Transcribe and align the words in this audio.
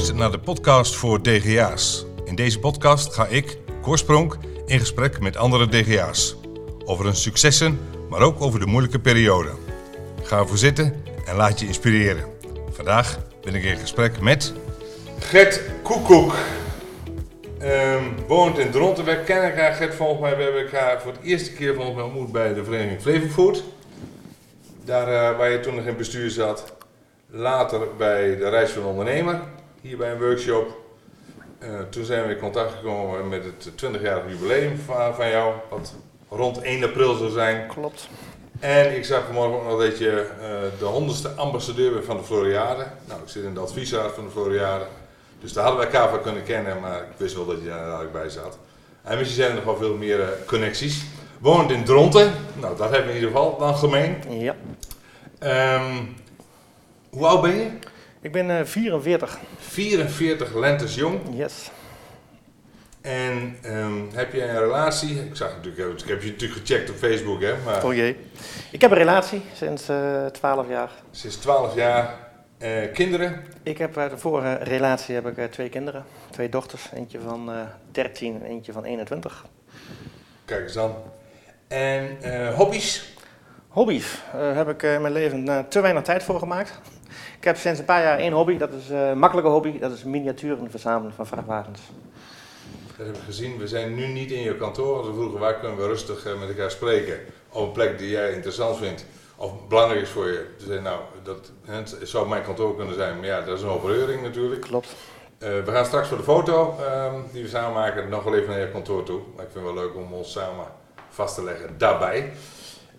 luistert 0.00 0.20
naar 0.20 0.38
de 0.38 0.44
podcast 0.44 0.96
voor 0.96 1.22
DGA's. 1.22 2.04
In 2.24 2.34
deze 2.34 2.58
podcast 2.58 3.14
ga 3.14 3.26
ik, 3.26 3.58
Korspronk, 3.82 4.36
in 4.66 4.78
gesprek 4.78 5.20
met 5.20 5.36
andere 5.36 5.68
DGA's. 5.68 6.36
Over 6.84 7.04
hun 7.04 7.16
successen, 7.16 7.78
maar 8.08 8.20
ook 8.20 8.40
over 8.40 8.60
de 8.60 8.66
moeilijke 8.66 8.98
periode. 8.98 9.50
Ga 10.22 10.38
ervoor 10.38 10.58
zitten 10.58 11.04
en 11.26 11.36
laat 11.36 11.60
je 11.60 11.66
inspireren. 11.66 12.24
Vandaag 12.70 13.18
ben 13.42 13.54
ik 13.54 13.64
in 13.64 13.76
gesprek 13.76 14.20
met... 14.20 14.52
Gert 15.18 15.60
Koekoek. 15.82 16.34
Ehm, 17.58 18.04
woont 18.26 18.58
in 18.58 18.70
Dronten. 18.70 19.04
Wij 19.04 19.22
kennen 19.22 19.50
elkaar, 19.50 19.72
Gert, 19.72 19.94
volgens 19.94 20.20
mij. 20.20 20.36
We 20.36 20.44
elkaar 20.44 21.00
voor 21.00 21.12
het 21.12 21.22
eerste 21.22 21.52
keer 21.52 21.74
volgens 21.74 21.96
mij 21.96 22.04
ontmoet 22.04 22.32
bij 22.32 22.54
de 22.54 22.64
vereniging 22.64 23.00
Flevofood. 23.00 23.64
Daar 24.84 25.08
eh, 25.08 25.38
waar 25.38 25.50
je 25.50 25.60
toen 25.60 25.74
nog 25.74 25.84
in 25.84 25.96
bestuur 25.96 26.30
zat. 26.30 26.72
Later 27.26 27.80
bij 27.96 28.36
de 28.36 28.48
Reis 28.48 28.70
van 28.70 28.82
de 28.82 28.88
Ondernemer, 28.88 29.40
hier 29.80 29.96
bij 29.96 30.12
een 30.12 30.18
workshop. 30.18 30.78
Eh, 31.58 31.80
toen 31.90 32.04
zijn 32.04 32.26
we 32.26 32.34
in 32.34 32.40
contact 32.40 32.72
gekomen 32.72 33.28
met 33.28 33.44
het 33.44 33.70
20-jarig 33.84 34.32
jubileum 34.32 34.78
van, 34.78 35.14
van 35.14 35.28
jou, 35.28 35.54
wat 35.70 35.94
rond 36.28 36.60
1 36.62 36.84
april 36.84 37.14
zou 37.14 37.30
zijn. 37.30 37.66
Klopt. 37.66 38.08
En 38.60 38.96
ik 38.96 39.04
zag 39.04 39.24
vanmorgen 39.24 39.58
ook 39.58 39.64
nog 39.64 39.80
dat 39.80 39.98
je 39.98 40.30
eh, 40.40 40.78
de 40.78 40.84
honderdste 40.84 41.28
ambassadeur 41.28 41.92
bent 41.92 42.04
van 42.04 42.16
de 42.16 42.22
Floriade. 42.22 42.86
Nou, 43.06 43.22
ik 43.22 43.28
zit 43.28 43.44
in 43.44 43.54
de 43.54 43.60
adviesraad 43.60 44.12
van 44.12 44.24
de 44.24 44.30
Floriade. 44.30 44.84
Dus 45.40 45.52
daar 45.52 45.64
hadden 45.64 45.82
wij 45.82 45.92
elkaar 45.92 46.10
van 46.10 46.22
kunnen 46.22 46.42
kennen, 46.42 46.80
maar 46.80 46.98
ik 46.98 47.16
wist 47.16 47.34
wel 47.34 47.46
dat 47.46 47.60
je 47.62 47.68
daar 47.68 47.78
eigenlijk 47.78 48.12
bij 48.12 48.28
zat. 48.28 48.58
En 49.02 49.18
misschien 49.18 49.42
zijn 49.42 49.50
er 49.50 49.56
nog 49.56 49.64
wel 49.64 49.76
veel 49.76 49.96
meer 49.96 50.20
eh, 50.20 50.28
connecties. 50.46 51.04
Woont 51.38 51.70
in 51.70 51.84
Dronten. 51.84 52.32
Nou, 52.60 52.76
dat 52.76 52.90
hebben 52.90 53.06
we 53.06 53.08
in 53.08 53.14
ieder 53.14 53.30
geval 53.30 53.58
dan 53.58 53.76
gemeen. 53.76 54.16
Ja. 54.28 54.56
Ehm, 55.38 56.04
hoe 57.10 57.26
oud 57.26 57.42
ben 57.42 57.56
je? 57.56 57.70
Ik 58.20 58.32
ben 58.32 58.50
eh 58.58 58.64
44. 58.64 59.38
44 59.58 60.54
lentes 60.54 60.94
jong. 60.94 61.20
Yes. 61.32 61.70
En 63.00 63.56
ehm, 63.62 63.92
heb 64.12 64.32
je 64.32 64.42
een 64.42 64.58
relatie? 64.58 65.24
Ik 65.24 65.36
zag 65.36 65.56
natuurlijk, 65.56 66.00
ik 66.02 66.08
heb 66.08 66.22
je 66.22 66.30
natuurlijk 66.30 66.60
gecheckt 66.60 66.90
op 66.90 66.96
Facebook, 66.96 67.40
hè? 67.42 67.54
Maar 67.64 67.84
Oh 67.84 67.94
jee. 67.94 68.16
Ik 68.70 68.80
heb 68.80 68.90
een 68.90 68.96
relatie 68.96 69.42
sinds 69.54 69.88
eh 69.88 70.26
12 70.26 70.68
jaar. 70.68 70.90
sinds 71.10 71.36
12 71.36 71.74
jaar 71.74 72.14
eh, 72.58 72.92
kinderen. 72.92 73.44
Ik 73.62 73.78
heb 73.78 73.96
uit 73.96 74.10
de 74.10 74.18
vorige 74.18 74.54
relatie 74.54 75.14
heb 75.14 75.26
ik 75.26 75.36
eh, 75.36 75.44
twee 75.44 75.68
kinderen. 75.68 76.04
Twee 76.30 76.48
dochters. 76.48 76.88
Eentje 76.94 77.20
van 77.20 77.50
eh 77.52 77.60
13 77.90 78.34
en 78.34 78.42
eentje 78.42 78.72
van 78.72 78.84
21. 78.84 79.44
Kijk 80.44 80.62
eens 80.62 80.72
dan. 80.72 80.94
En 81.68 82.22
eh, 82.22 82.54
hobby's? 82.54 83.14
Hobby's. 83.68 84.18
Daar 84.32 84.54
heb 84.54 84.68
ik 84.68 84.82
eh, 84.82 84.94
in 84.94 85.00
mijn 85.00 85.12
leven 85.12 85.48
eh, 85.48 85.58
te 85.58 85.80
weinig 85.80 86.02
tijd 86.02 86.22
voor 86.22 86.38
gemaakt. 86.38 86.80
Ik 87.40 87.46
heb 87.46 87.56
sinds 87.56 87.78
een 87.78 87.84
paar 87.84 88.02
jaar 88.02 88.18
één 88.18 88.32
hobby. 88.32 88.56
Dat 88.56 88.72
is 88.72 88.90
eh, 88.90 89.08
een 89.08 89.18
makkelijke 89.18 89.50
hobby. 89.50 89.78
Dat 89.78 89.92
is 89.92 90.04
miniaturen 90.04 90.70
verzamelen 90.70 91.12
van 91.12 91.26
vrachtwagens. 91.26 91.80
Dat 92.86 92.96
hebben 92.96 93.14
we 93.14 93.20
gezien. 93.20 93.58
We 93.58 93.68
zijn 93.68 93.94
nu 93.94 94.06
niet 94.06 94.30
in 94.30 94.42
je 94.42 94.56
kantoor. 94.56 94.94
Want 94.94 95.06
we 95.06 95.12
vroegen 95.12 95.38
waar 95.40 95.58
kunnen 95.58 95.76
we 95.78 95.86
rustig 95.86 96.26
eh, 96.26 96.38
met 96.40 96.48
elkaar 96.48 96.70
spreken. 96.70 97.18
Op 97.48 97.66
een 97.66 97.72
plek 97.72 97.98
die 97.98 98.10
jij 98.10 98.32
interessant 98.32 98.76
vindt. 98.76 99.04
Of 99.36 99.52
belangrijk 99.68 100.02
is 100.02 100.08
voor 100.08 100.26
je. 100.26 100.46
Toen 100.58 100.66
zei 100.66 100.80
nou, 100.80 101.00
dat 101.22 101.52
het 101.64 101.96
zou 102.02 102.28
mijn 102.28 102.42
kantoor 102.42 102.76
kunnen 102.76 102.94
zijn. 102.94 103.16
Maar 103.16 103.26
ja, 103.26 103.40
dat 103.40 103.56
is 103.56 103.62
een 103.62 103.68
hoop 103.68 103.84
reuring 103.84 104.22
natuurlijk. 104.22 104.60
Klopt. 104.60 104.94
Eh, 105.38 105.48
we 105.48 105.70
gaan 105.72 105.86
straks 105.86 106.08
voor 106.08 106.16
de 106.16 106.22
foto 106.22 106.76
ehm, 106.78 107.14
die 107.32 107.42
we 107.42 107.48
samen 107.48 107.72
maken 107.72 108.08
nog 108.08 108.22
wel 108.24 108.34
even 108.34 108.48
naar 108.48 108.60
je 108.60 108.70
kantoor 108.70 109.02
toe. 109.02 109.20
Maar 109.36 109.44
ik 109.44 109.50
vind 109.52 109.64
het 109.64 109.74
wel 109.74 109.84
leuk 109.84 109.94
om 109.94 110.12
ons 110.12 110.32
samen 110.32 110.66
vast 111.08 111.34
te 111.34 111.44
leggen 111.44 111.78
daarbij. 111.78 112.32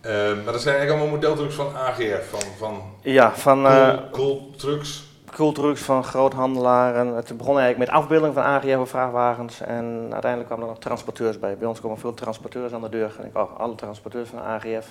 Ehm, 0.02 0.44
maar 0.44 0.54
dat 0.54 0.62
zijn 0.62 0.76
eigenlijk 0.76 0.90
allemaal 0.90 1.20
modeltrucks 1.20 1.56
van 1.56 1.76
AGF, 1.76 2.30
van, 2.30 2.42
van 2.58 2.82
Ja, 3.02 3.32
van 3.36 3.66
eh 3.66 3.88
cool, 3.88 4.10
cool 4.12 4.50
trucks. 4.58 5.04
cooltrucks 5.36 5.82
van 5.82 6.04
groothandelaren. 6.04 7.08
Het 7.08 7.38
begon 7.38 7.60
eigenlijk 7.60 7.78
met 7.78 8.02
afbeelding 8.02 8.34
van 8.34 8.44
AGF 8.44 8.90
vrachtwagens. 8.90 9.62
En 9.62 10.08
uiteindelijk 10.12 10.46
kwamen 10.46 10.66
er 10.66 10.72
nog 10.72 10.80
transporteurs 10.80 11.40
bij. 11.40 11.58
Bij 11.58 11.68
ons 11.68 11.82
komen 11.82 11.98
veel 12.00 12.14
transporteurs 12.14 12.74
aan 12.74 12.82
de 12.82 12.90
deur. 12.90 13.16
En 13.20 13.26
ik, 13.26 13.38
oh, 13.38 13.60
alle 13.60 13.76
transporteurs 13.76 14.30
van 14.30 14.40
AGF. 14.40 14.88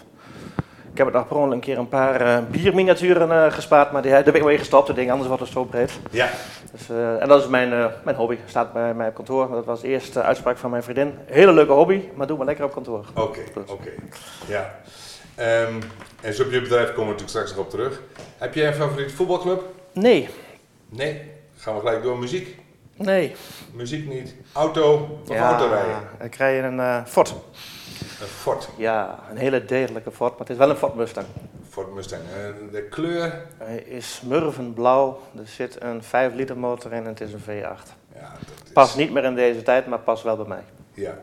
Ik 0.93 0.97
heb 0.99 1.07
het 1.07 1.15
nog 1.17 1.29
per 1.29 1.37
ongeluk 1.37 1.55
een 1.55 1.61
keer 1.61 1.79
een 1.79 1.89
paar 1.89 2.21
eh, 2.21 2.39
bierminiaturen 2.51 3.45
eh, 3.45 3.53
gespaard, 3.53 3.93
maar 3.93 4.03
die, 4.03 4.11
daar 4.11 4.25
ben 4.25 4.35
ik 4.35 4.45
mee 4.45 4.59
gestopt, 4.59 4.87
dat 4.87 4.97
ding, 4.97 5.11
anders 5.11 5.29
wordt 5.29 5.43
het 5.43 5.53
zo 5.53 5.65
breed. 5.65 5.93
Ja, 6.11 6.31
Dus, 6.73 6.89
eh, 6.89 7.23
en 7.23 7.29
dat 7.29 7.43
is 7.43 7.49
mijn, 7.49 7.91
mijn 8.05 8.17
hobby, 8.17 8.37
staat 8.47 8.73
bij 8.73 8.95
mij 8.95 9.09
op 9.09 9.15
kantoor. 9.15 9.49
Dat 9.51 9.65
was 9.65 9.81
de 9.81 9.89
eerste 9.89 10.23
uitspraak 10.23 10.57
van 10.57 10.71
mijn 10.71 10.83
vriendin. 10.83 11.15
Hele 11.27 11.53
leuke 11.53 11.73
hobby, 11.73 12.03
maar 12.15 12.27
doe 12.27 12.37
maar 12.37 12.47
lekker 12.47 12.65
op 12.65 12.73
kantoor. 12.73 13.05
oké, 13.15 13.41
oké. 13.67 13.91
Ja. 14.47 14.75
Ehm, 15.35 15.75
en 16.21 16.35
zo 16.35 16.43
op 16.43 16.51
je 16.51 16.61
bedrijf 16.61 16.87
komen 16.87 17.15
we 17.15 17.21
natuurlijk 17.21 17.29
straks 17.29 17.51
nog 17.51 17.59
op 17.59 17.71
terug. 17.71 18.01
Heb 18.39 18.55
jij 18.55 18.67
een 18.67 18.75
favoriete 18.75 19.15
voetbalclub? 19.15 19.63
Nee, 19.93 20.29
Nee. 20.89 21.23
Gaan 21.57 21.75
we 21.75 21.81
gelijk 21.81 22.03
door 22.03 22.19
muziek? 22.19 22.57
nee. 22.97 23.35
Muziek 23.73 24.09
niet. 24.09 24.35
Auto 24.53 25.19
of 25.29 25.37
autorijden? 25.37 25.97
dan 26.19 26.29
krijg 26.29 26.57
je 26.57 26.63
een 26.63 27.07
Ford. 27.07 27.35
Een 28.21 28.27
Ford. 28.27 28.69
Ja, 28.77 29.19
een 29.31 29.37
hele 29.37 29.65
degelijke 29.65 30.11
Ford, 30.11 30.31
maar 30.31 30.41
het 30.41 30.51
is 30.51 30.57
wel 30.57 30.71
een 30.71 30.77
Ford 30.77 30.95
Mustang. 30.95 31.27
Ford 31.69 31.95
Mustang. 31.95 32.23
Eh, 32.23 32.73
de 32.73 32.83
kleur? 32.83 33.47
Hij 33.59 33.77
is 33.77 34.21
murvenblauw, 34.25 35.21
er 35.39 35.47
zit 35.47 35.83
een 35.83 36.03
5 36.03 36.35
liter 36.35 36.59
motor 36.59 36.93
in 36.93 37.03
en 37.03 37.09
het 37.09 37.21
is 37.21 37.33
een 37.33 37.41
V8. 37.41 37.45
Ja, 38.15 38.33
dat 38.33 38.65
is... 38.65 38.73
Past 38.73 38.97
niet 38.97 39.13
meer 39.13 39.25
in 39.25 39.35
deze 39.35 39.63
tijd, 39.63 39.87
maar 39.87 39.99
past 39.99 40.23
wel 40.23 40.37
bij 40.37 40.47
mij. 40.47 40.63
Ja. 40.95 41.19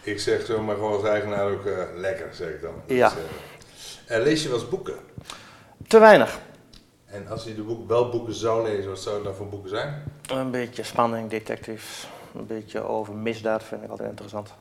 Ik 0.00 0.20
zeg 0.20 0.46
zo 0.46 0.62
maar 0.62 0.74
gewoon 0.74 0.92
als 0.92 1.04
eigenaar 1.04 1.50
ook 1.50 1.66
eh, 1.66 1.82
lekker, 1.96 2.28
zeg 2.34 2.48
ik 2.48 2.62
dan. 2.62 2.74
Ja. 2.86 3.08
Dus, 3.08 4.00
eh, 4.06 4.22
lees 4.22 4.42
je 4.42 4.48
wel 4.48 4.58
eens 4.58 4.68
boeken? 4.68 4.94
Te 5.86 5.98
weinig. 5.98 6.38
En 7.06 7.28
als 7.28 7.44
je 7.44 7.54
de 7.54 7.62
boek, 7.62 7.88
wel 7.88 8.08
boeken 8.08 8.34
zou 8.34 8.68
lezen, 8.68 8.90
wat 8.90 9.00
zou 9.00 9.14
het 9.14 9.24
dan 9.24 9.34
voor 9.34 9.48
boeken 9.48 9.68
zijn? 9.70 10.02
Een 10.32 10.50
beetje 10.50 10.82
spanning, 10.82 11.30
detectives, 11.30 12.08
een 12.34 12.46
beetje 12.46 12.82
over 12.82 13.14
misdaad 13.14 13.62
vind 13.62 13.82
ik 13.82 13.90
altijd 13.90 14.08
interessant. 14.08 14.54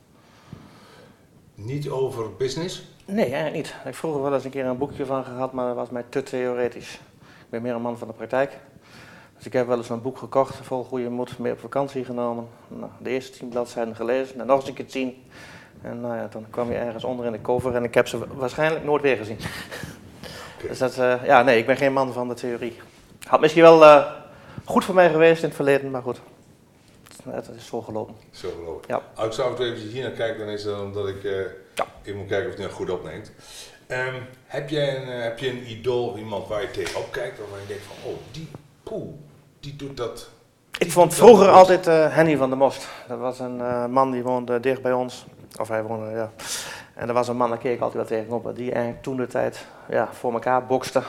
Niet 1.60 1.90
over 1.90 2.36
business? 2.36 2.84
Nee, 3.06 3.26
eigenlijk 3.26 3.54
niet. 3.56 3.76
Ik 3.86 3.96
vroeger 3.96 4.22
wel 4.22 4.34
eens 4.34 4.44
een 4.44 4.50
keer 4.50 4.66
een 4.66 4.78
boekje 4.78 5.06
van 5.06 5.24
gehad, 5.24 5.54
maar 5.54 5.68
dat 5.68 5.76
was 5.76 5.90
mij 5.90 6.04
te 6.10 6.24
theoretisch. 6.24 6.94
Ik 7.20 7.50
ben 7.50 7.62
meer 7.62 7.74
een 7.74 7.82
man 7.82 7.98
van 7.98 8.08
de 8.08 8.14
praktijk. 8.14 8.58
Dus 9.36 9.46
ik 9.46 9.54
heb 9.54 9.68
wel 9.68 9.78
eens 9.78 9.90
een 9.90 10.02
boek 10.02 10.18
gekocht, 10.18 10.56
vol 10.56 10.84
goede 10.84 11.10
moed, 11.10 11.40
mee 11.40 11.52
op 11.52 11.60
vakantie 11.60 12.06
genomen. 12.06 12.48
Nou, 12.68 12.92
de 13.00 13.10
eerste 13.10 13.38
tien 13.38 13.50
bladzijden 13.50 13.96
gelezen 13.96 14.40
en 14.40 14.48
nog 14.48 14.60
eens 14.60 14.68
een 14.68 14.74
keer 14.74 14.88
tien. 14.88 15.24
En 15.82 16.02
nou 16.02 16.16
ja, 16.16 16.28
dan 16.32 16.46
kwam 16.50 16.72
je 16.72 16.78
ergens 16.78 17.04
onder 17.04 17.26
in 17.26 17.32
de 17.32 17.42
cover 17.42 17.76
en 17.76 17.84
ik 17.84 17.94
heb 17.94 18.08
ze 18.08 18.36
waarschijnlijk 18.36 18.84
nooit 18.86 19.02
weer 19.02 19.18
gezien. 19.18 19.38
Dus 20.68 20.78
dat, 20.78 20.98
eh, 20.98 21.26
ja, 21.26 21.44
nee, 21.44 21.58
ik 21.58 21.66
ben 21.66 21.78
geen 21.78 21.94
man 21.94 22.14
van 22.14 22.28
de 22.28 22.34
theorie. 22.34 22.80
Had 23.28 23.40
misschien 23.40 23.64
wel 23.64 23.84
eh, 23.84 24.12
goed 24.66 24.86
voor 24.86 24.96
mij 24.96 25.10
geweest 25.10 25.42
in 25.42 25.48
het 25.48 25.56
verleden, 25.56 25.92
maar 25.92 26.02
goed. 26.02 26.22
Het 27.32 27.50
is 27.58 27.66
zo 27.66 27.82
gelopen. 27.82 28.16
Zo 28.32 28.50
geloof 28.60 28.82
ik. 28.82 28.88
Ja. 28.88 29.02
Als 29.16 29.28
ik 29.28 29.34
zo 29.34 29.42
af 29.42 29.60
even 29.60 29.88
hier 29.88 30.02
naar 30.04 30.12
kijk, 30.12 30.38
dan 30.40 30.48
is 30.48 30.64
het 30.64 30.80
omdat 30.80 31.08
ik 31.08 31.24
eh 31.24 31.32
Ja. 31.76 31.86
even 32.04 32.20
moet 32.20 32.28
kijken 32.28 32.46
of 32.46 32.52
het 32.52 32.62
nou 32.62 32.72
goed 32.72 32.90
opneemt. 32.90 33.32
Ehm, 33.88 34.16
heb, 34.46 34.70
jij 34.70 34.98
een, 34.98 35.10
eh, 35.10 35.22
heb 35.24 35.40
je 35.40 35.50
een 35.50 35.70
idool 35.70 36.08
of 36.08 36.18
iemand 36.18 36.48
waar 36.48 36.62
je 36.62 36.72
tegenop 36.72 37.12
kijkt, 37.12 37.40
waarvan 37.40 37.60
je 37.60 37.68
denkt 37.68 37.84
van, 37.84 38.12
oh, 38.12 38.18
die, 38.32 38.48
poeh, 38.84 39.14
die 39.60 39.76
doet 39.76 39.98
dat. 39.98 40.30
Ik 40.78 40.92
vond 40.92 41.14
vroeger 41.14 41.48
altijd 41.50 41.88
eh, 41.88 42.16
Henny 42.16 42.38
van 42.38 42.50
der 42.50 42.58
Most. 42.58 42.88
Dat 43.08 43.20
was 43.20 43.40
een 43.40 43.62
eh, 43.62 43.86
man 43.86 44.12
die 44.12 44.24
woonde 44.24 44.60
dicht 44.60 44.82
bij 44.82 44.94
ons. 44.94 45.26
Of 45.60 45.68
hij 45.68 45.84
woonde, 45.84 46.12
ja. 46.12 46.32
En 46.94 47.08
er 47.08 47.14
was 47.14 47.28
een 47.28 47.38
man, 47.38 47.50
daar 47.50 47.58
keek 47.58 47.76
ik 47.76 47.82
altijd 47.82 48.10
wel 48.10 48.20
tegenop. 48.20 48.56
Die 48.56 48.72
eigenlijk 48.72 49.04
toen 49.04 49.18
de 49.18 49.28
tijd 49.28 49.66
ja, 49.90 50.10
voor 50.14 50.34
elkaar 50.34 50.66
bokste. 50.66 51.02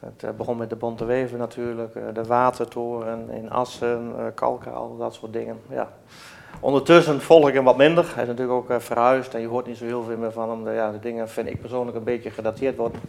Het 0.00 0.22
eh, 0.22 0.30
begon 0.30 0.56
met 0.56 0.70
de 0.70 0.76
Bonte 0.76 1.04
Weven 1.04 1.38
natuurlijk. 1.38 1.94
eh, 1.94 2.02
de 2.12 2.24
Watertoren 2.24 3.30
in 3.30 3.50
Assen, 3.50 4.12
eh 4.18 4.24
Kalkaal, 4.34 4.96
dat 4.96 5.14
soort 5.14 5.32
dingen. 5.32 5.60
Ja. 5.68 5.88
Ondertussen 6.60 7.20
volg 7.20 7.48
ik 7.48 7.54
hem 7.54 7.64
wat 7.64 7.76
minder. 7.76 8.04
Hij 8.14 8.22
is 8.22 8.28
natuurlijk 8.28 8.70
ook 8.70 8.82
verhuisd 8.82 9.34
en 9.34 9.40
je 9.40 9.46
hoort 9.46 9.66
niet 9.66 9.76
zo 9.76 9.84
heel 9.84 10.02
veel 10.02 10.16
meer 10.16 10.32
van 10.32 10.50
hem. 10.50 10.64
De, 10.64 10.70
ja, 10.70 10.90
de 10.90 10.98
dingen 11.00 11.28
vind 11.28 11.48
ik 11.48 11.60
persoonlijk 11.60 11.96
een 11.96 12.04
beetje 12.04 12.30
gedateerd 12.30 12.76
worden. 12.76 13.00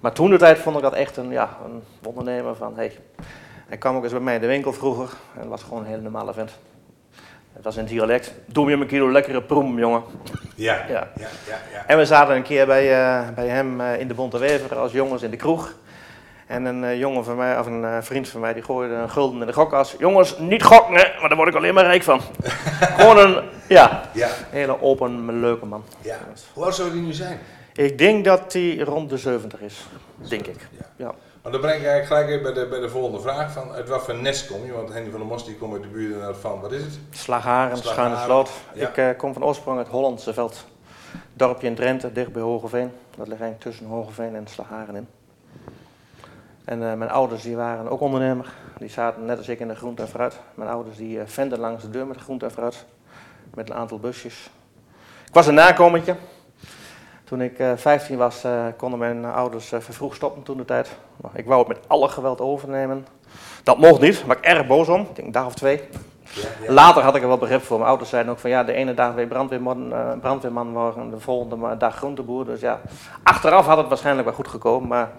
Maar 0.00 0.12
toen 0.12 0.30
de 0.30 0.36
tijd 0.36 0.58
vond 0.58 0.76
ik 0.76 0.82
dat 0.82 0.92
echt 0.92 1.16
een, 1.16 1.30
ja, 1.30 1.56
een 1.64 1.82
ondernemer 2.04 2.56
van... 2.56 2.76
Hey, 2.76 2.92
hij 3.66 3.76
kwam 3.76 3.96
ook 3.96 4.02
eens 4.02 4.12
bij 4.12 4.20
mij 4.20 4.34
in 4.34 4.40
de 4.40 4.46
winkel 4.46 4.72
vroeger 4.72 5.16
en 5.40 5.48
was 5.48 5.62
gewoon 5.62 5.80
een 5.80 5.88
hele 5.88 6.02
normale 6.02 6.32
vent. 6.32 6.58
Het 7.52 7.64
was 7.64 7.76
in 7.76 7.84
dialect. 7.84 8.32
Doe 8.46 8.64
me 8.66 8.72
een 8.72 8.86
kilo 8.86 9.12
lekkere 9.12 9.42
proem, 9.42 9.78
jongen. 9.78 10.02
Ja, 10.54 10.74
Ja. 10.88 11.08
ja, 11.16 11.28
ja. 11.72 11.86
En 11.86 11.98
we 11.98 12.04
zaten 12.06 12.36
een 12.36 12.42
keer 12.42 12.66
bij, 12.66 12.84
bij 13.34 13.48
hem 13.48 13.80
in 13.80 14.08
de 14.08 14.14
Bonte 14.14 14.38
Wever 14.38 14.76
als 14.76 14.92
jongens 14.92 15.22
in 15.22 15.30
de 15.30 15.36
kroeg. 15.36 15.74
En 16.46 16.64
een 16.64 16.84
eh, 16.84 16.98
jongen 16.98 17.24
van 17.24 17.36
mij, 17.36 17.58
of 17.58 17.66
een 17.66 17.84
eh, 17.84 17.98
vriend 18.00 18.28
van 18.28 18.40
mij, 18.40 18.52
die 18.52 18.62
gooide 18.62 18.94
een 18.94 19.10
gulden 19.10 19.40
in 19.40 19.46
de 19.46 19.52
gokas. 19.52 19.94
Jongens, 19.98 20.38
niet 20.38 20.62
gokken, 20.62 20.94
want 20.94 21.28
daar 21.28 21.36
word 21.36 21.48
ik 21.48 21.54
alleen 21.54 21.74
maar 21.74 21.84
rijk 21.84 22.02
van. 22.02 22.20
Gewoon 22.98 23.18
een, 23.18 23.42
ja, 23.68 24.10
ja, 24.12 24.28
hele 24.50 24.82
open, 24.82 25.40
leuke 25.40 25.66
man. 25.66 25.84
ja. 26.00 26.18
Hoe 26.52 26.64
oud 26.64 26.74
zou 26.74 26.92
die 26.92 27.02
nu 27.02 27.12
zijn? 27.12 27.38
Ik 27.72 27.98
denk 27.98 28.24
dat 28.24 28.52
hij 28.52 28.78
rond 28.78 29.10
de 29.10 29.18
70 29.18 29.60
is, 29.60 29.86
denk 30.28 30.46
ik. 30.46 30.68
Ja. 30.70 30.84
Ja. 30.96 31.14
Maar 31.42 31.52
dan 31.52 31.60
breng 31.60 31.80
ik 31.80 31.86
eigenlijk 31.86 32.06
gelijk 32.06 32.28
even 32.28 32.54
bij 32.54 32.62
de, 32.62 32.68
bij 32.70 32.80
de 32.80 32.88
volgende 32.88 33.20
vraag. 33.20 33.52
Van, 33.52 33.72
uit 33.72 33.88
wat 33.88 34.04
voor 34.04 34.14
nest 34.14 34.46
kom 34.46 34.64
je? 34.64 34.72
Want 34.72 34.92
Henny 34.92 35.10
van 35.10 35.18
der 35.18 35.28
Mos 35.28 35.44
die 35.44 35.56
komt 35.56 35.72
uit 35.72 35.82
de 35.82 35.88
buurt 35.88 36.36
van, 36.40 36.60
wat 36.60 36.72
is 36.72 36.82
het? 36.82 36.98
Slagharen, 37.10 37.76
Schuine 37.76 38.16
Sloot. 38.16 38.50
ja. 38.74 38.88
Ik 38.88 38.96
eh, 38.96 39.08
kom 39.16 39.32
van 39.32 39.44
oorsprong 39.44 39.78
uit 39.78 39.88
Hollandse 39.88 40.32
Veld. 40.34 40.64
Dorpje 41.32 41.66
in 41.66 41.74
Drenthe, 41.74 42.12
dicht 42.12 42.32
bij 42.32 42.42
Hogeveen. 42.42 42.90
Dat 43.16 43.28
ligt 43.28 43.40
eigenlijk 43.40 43.60
tussen 43.60 43.86
Hogeveen 43.86 44.34
en 44.34 44.46
Slagharen 44.46 44.96
in. 44.96 45.08
En 46.66 46.82
uh, 46.82 46.94
mijn 46.94 47.10
ouders 47.10 47.42
die 47.42 47.56
waren 47.56 47.88
ook 47.88 48.00
ondernemer. 48.00 48.52
Die 48.78 48.88
zaten 48.88 49.24
net 49.24 49.38
als 49.38 49.48
ik 49.48 49.60
in 49.60 49.68
de 49.68 49.74
groente 49.74 50.02
en 50.02 50.08
fruit. 50.08 50.40
Mijn 50.54 50.70
ouders 50.70 50.96
die 50.96 51.16
uh, 51.16 51.22
venden 51.24 51.58
langs 51.58 51.82
de 51.82 51.90
deur 51.90 52.06
met 52.06 52.16
de 52.16 52.22
groente 52.22 52.44
en 52.44 52.50
fruit. 52.50 52.84
Met 53.54 53.70
een 53.70 53.76
aantal 53.76 53.98
busjes. 53.98 54.50
Ik 55.26 55.34
was 55.34 55.46
een 55.46 55.54
nakomertje. 55.54 56.16
Toen 57.24 57.40
ik 57.40 57.58
uh, 57.58 57.72
15 57.76 58.16
was, 58.16 58.44
konden 58.76 58.98
mijn 58.98 59.24
ouders 59.24 59.68
vervroegd 59.68 60.16
stoppen 60.16 60.42
toen 60.42 60.56
de 60.56 60.64
tijd. 60.64 60.90
Nou, 61.16 61.34
ik 61.36 61.46
wou 61.46 61.58
het 61.58 61.68
met 61.68 61.78
alle 61.86 62.08
geweld 62.08 62.40
overnemen. 62.40 63.06
Dat 63.62 63.78
mocht 63.78 64.00
niet, 64.00 64.26
was 64.26 64.36
ik 64.36 64.44
erg 64.44 64.66
boos 64.66 64.88
om. 64.88 65.00
Ik 65.00 65.14
denk 65.14 65.26
een 65.26 65.32
dag 65.32 65.46
of 65.46 65.54
twee. 65.54 65.82
Ja, 66.22 66.48
ja. 66.62 66.72
Later 66.72 67.02
had 67.02 67.16
ik 67.16 67.22
er 67.22 67.28
wel 67.28 67.38
begrip 67.38 67.62
voor. 67.62 67.76
Mijn 67.76 67.88
ouders 67.88 68.10
zeiden 68.10 68.32
ook 68.32 68.38
van 68.38 68.50
ja, 68.50 68.64
de 68.64 68.72
ene 68.72 68.94
dag 68.94 69.14
weer 69.14 69.26
brandweerman, 69.26 69.94
brandweerman 70.20 70.72
worden 70.72 71.02
en 71.02 71.10
de 71.10 71.20
volgende 71.20 71.76
dag 71.76 71.96
groenteboer. 71.96 72.44
Dus 72.44 72.60
ja, 72.60 72.80
achteraf 73.22 73.66
had 73.66 73.76
het 73.76 73.88
waarschijnlijk 73.88 74.26
wel 74.26 74.36
goed 74.36 74.48
gekomen. 74.48 74.88
Maar 74.88 75.10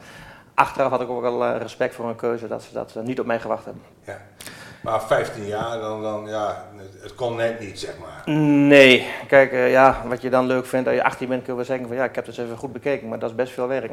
achteraf 0.57 0.89
had 0.89 1.01
ik 1.01 1.09
ook 1.09 1.21
wel 1.21 1.45
eh, 1.45 1.57
respect 1.57 1.95
voor 1.95 2.06
hun 2.06 2.15
keuze 2.15 2.48
dat 2.48 2.63
ze 2.63 2.74
dat 2.74 2.95
eh, 2.95 3.04
niet 3.04 3.19
op 3.19 3.25
mij 3.25 3.39
gewacht 3.39 3.65
hebben. 3.65 3.83
Ja. 4.04 4.21
Maar 4.81 5.01
15 5.01 5.45
jaar, 5.45 5.80
dan, 5.80 6.01
dan 6.01 6.27
ja, 6.27 6.65
het 7.01 7.15
kon 7.15 7.36
net 7.36 7.59
niet, 7.59 7.80
zeg 7.80 7.98
maar. 7.98 8.36
Nee, 8.36 9.07
kijk, 9.27 9.51
uh, 9.51 9.71
ja, 9.71 10.04
wat 10.07 10.21
je 10.21 10.30
dan 10.30 10.45
leuk 10.45 10.65
vindt, 10.65 10.88
als 10.88 10.95
je 10.95 11.04
18 11.04 11.27
bent, 11.27 11.42
kun 11.42 11.51
je 11.51 11.57
wel 11.57 11.68
zeggen 11.68 11.88
van 11.88 11.95
ja, 11.95 12.04
ik 12.04 12.15
heb 12.15 12.25
het 12.25 12.38
even 12.38 12.57
goed 12.57 12.74
bekeken, 12.74 13.07
maar 13.07 13.19
dat 13.19 13.30
is 13.30 13.36
best 13.36 13.54
veel 13.54 13.68
werk. 13.68 13.92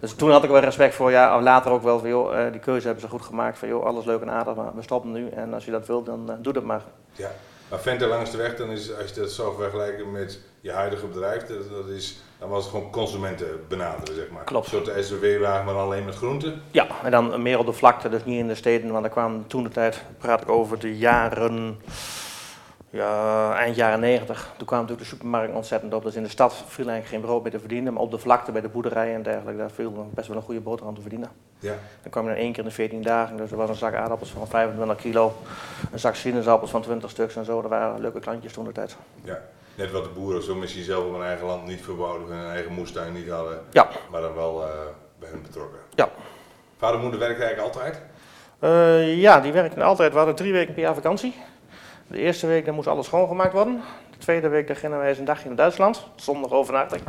Dus 0.00 0.14
toen 0.14 0.30
had 0.30 0.44
ik 0.44 0.50
wel 0.50 0.60
respect 0.60 0.94
voor, 0.94 1.10
ja, 1.10 1.40
later 1.42 1.70
ook 1.70 1.82
wel 1.82 1.98
van 1.98 2.08
joh, 2.08 2.34
uh, 2.34 2.50
die 2.50 2.60
keuze 2.60 2.84
hebben 2.84 3.04
ze 3.04 3.10
goed 3.10 3.22
gemaakt, 3.22 3.58
van 3.58 3.68
joh, 3.68 3.84
alles 3.84 4.04
leuk 4.04 4.20
en 4.20 4.30
aardig, 4.30 4.54
maar 4.54 4.74
we 4.74 4.82
stoppen 4.82 5.12
nu 5.12 5.28
en 5.28 5.54
als 5.54 5.64
je 5.64 5.70
dat 5.70 5.86
wilt, 5.86 6.06
dan 6.06 6.26
uh, 6.28 6.34
doe 6.38 6.52
dat 6.52 6.64
maar. 6.64 6.82
Ja, 7.12 7.30
maar 7.70 7.80
Venter 7.80 8.08
langs 8.08 8.30
de 8.30 8.36
weg, 8.36 8.56
dan 8.56 8.70
is, 8.70 8.94
als 8.94 9.10
je 9.14 9.20
dat 9.20 9.30
zo 9.30 9.52
vergelijkt 9.52 10.06
met 10.06 10.38
je 10.60 10.72
huidige 10.72 11.06
bedrijf, 11.06 11.46
dat, 11.46 11.70
dat 11.70 11.88
is 11.88 12.16
dan 12.40 12.48
was 12.48 12.62
het 12.62 12.72
gewoon 12.72 12.90
consumenten 12.90 13.46
benaderen, 13.68 14.14
zeg 14.14 14.30
maar. 14.30 14.44
Klopt. 14.44 14.72
Een 14.72 14.84
soort 14.84 15.04
SWW-wagen, 15.04 15.64
maar 15.64 15.74
alleen 15.74 16.04
met 16.04 16.14
groenten. 16.14 16.62
Ja, 16.70 16.86
en 17.02 17.10
dan 17.10 17.42
meer 17.42 17.58
op 17.58 17.66
de 17.66 17.72
vlakte, 17.72 18.08
dus 18.08 18.24
niet 18.24 18.38
in 18.38 18.46
de 18.46 18.54
steden. 18.54 18.92
Want 18.92 19.04
er 19.04 19.10
kwamen 19.10 19.46
toen 19.46 19.62
de 19.62 19.68
tijd, 19.68 20.02
praat 20.18 20.42
ik 20.42 20.48
over 20.48 20.78
de 20.78 20.98
jaren, 20.98 21.80
ja, 22.90 23.54
eind 23.54 23.76
jaren 23.76 24.00
90. 24.00 24.52
Toen 24.56 24.66
kwam 24.66 24.80
natuurlijk 24.80 25.08
de 25.08 25.14
supermarkt 25.14 25.54
ontzettend 25.54 25.94
op. 25.94 26.02
Dus 26.02 26.14
in 26.14 26.22
de 26.22 26.28
stad 26.28 26.54
viel 26.54 26.88
eigenlijk 26.88 27.06
geen 27.06 27.20
brood 27.20 27.42
meer 27.42 27.52
te 27.52 27.58
verdienen. 27.58 27.92
Maar 27.92 28.02
op 28.02 28.10
de 28.10 28.18
vlakte, 28.18 28.52
bij 28.52 28.60
de 28.60 28.68
boerderijen 28.68 29.14
en 29.14 29.22
dergelijke, 29.22 29.58
daar 29.58 29.70
viel 29.70 30.10
best 30.14 30.28
wel 30.28 30.36
een 30.36 30.42
goede 30.42 30.60
boterham 30.60 30.94
te 30.94 31.00
verdienen. 31.00 31.30
Ja. 31.58 31.74
Dan 32.02 32.10
kwam 32.10 32.24
je 32.24 32.30
in 32.30 32.36
één 32.36 32.52
keer 32.52 32.62
in 32.62 32.68
de 32.68 32.74
14 32.74 33.02
dagen. 33.02 33.36
Dus 33.36 33.50
er 33.50 33.56
was 33.56 33.68
een 33.68 33.74
zak 33.74 33.94
aardappels 33.94 34.30
van 34.30 34.46
25 34.46 34.96
kilo, 34.96 35.34
een 35.92 35.98
zak 35.98 36.14
sinaasappels 36.14 36.70
van 36.70 36.82
20 36.82 37.10
stuks 37.10 37.36
en 37.36 37.44
zo. 37.44 37.60
Dat 37.60 37.70
waren 37.70 38.00
leuke 38.00 38.20
klantjes 38.20 38.52
toen 38.52 38.64
de 38.64 38.72
tijd. 38.72 38.96
Ja. 39.24 39.38
Net 39.74 39.90
wat 39.90 40.04
de 40.04 40.10
boeren 40.10 40.42
zo 40.42 40.54
misschien 40.54 40.84
zelf 40.84 41.04
op 41.04 41.12
hun 41.12 41.22
eigen 41.22 41.46
land 41.46 41.66
niet 41.66 41.80
verbouwden, 41.80 42.28
hun 42.28 42.50
eigen 42.50 42.72
moestuin 42.72 43.12
niet 43.12 43.28
hadden, 43.28 43.60
ja. 43.70 43.88
maar 44.10 44.20
dan 44.20 44.34
wel 44.34 44.62
uh, 44.62 44.68
bij 45.18 45.28
hun 45.28 45.42
betrokken. 45.42 45.78
Ja. 45.94 46.08
Vader 46.76 46.96
en 46.96 47.02
moeder 47.02 47.20
werken 47.20 47.44
eigenlijk 47.44 47.74
altijd? 47.74 48.00
Uh, 48.60 49.20
ja, 49.20 49.40
die 49.40 49.52
werkten 49.52 49.82
altijd. 49.82 50.10
We 50.12 50.16
hadden 50.16 50.36
drie 50.36 50.52
weken 50.52 50.74
per 50.74 50.82
jaar 50.82 50.94
vakantie. 50.94 51.34
De 52.10 52.18
eerste 52.18 52.46
week 52.46 52.64
dan 52.64 52.74
moest 52.74 52.86
alles 52.88 53.06
schoongemaakt 53.06 53.52
worden. 53.52 53.82
De 54.10 54.18
tweede 54.18 54.48
week 54.48 54.66
dan 54.66 54.76
gingen 54.76 54.98
wij 54.98 55.08
eens 55.08 55.18
een 55.18 55.24
dagje 55.24 55.46
naar 55.46 55.56
Duitsland, 55.56 56.06
zondag 56.14 56.50
overnachting. 56.50 57.02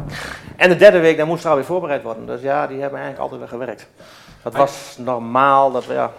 En 0.58 0.70
de 0.70 0.76
derde 0.76 1.00
week 1.00 1.18
dan 1.18 1.28
moest 1.28 1.44
er 1.44 1.50
alweer 1.50 1.66
voorbereid 1.66 2.04
worden. 2.04 2.26
Dus 2.26 2.42
ja, 2.42 2.68
die 2.68 2.82
hebben 2.82 3.00
eigenlijk 3.00 3.32
altijd 3.32 3.40
weer 3.40 3.60
gewerkt. 3.60 3.88
Dat 4.44 4.54
was 4.54 4.96
normaal. 4.98 5.72
Dat 5.72 5.86
we, 5.86 5.94
ja, 5.94 6.12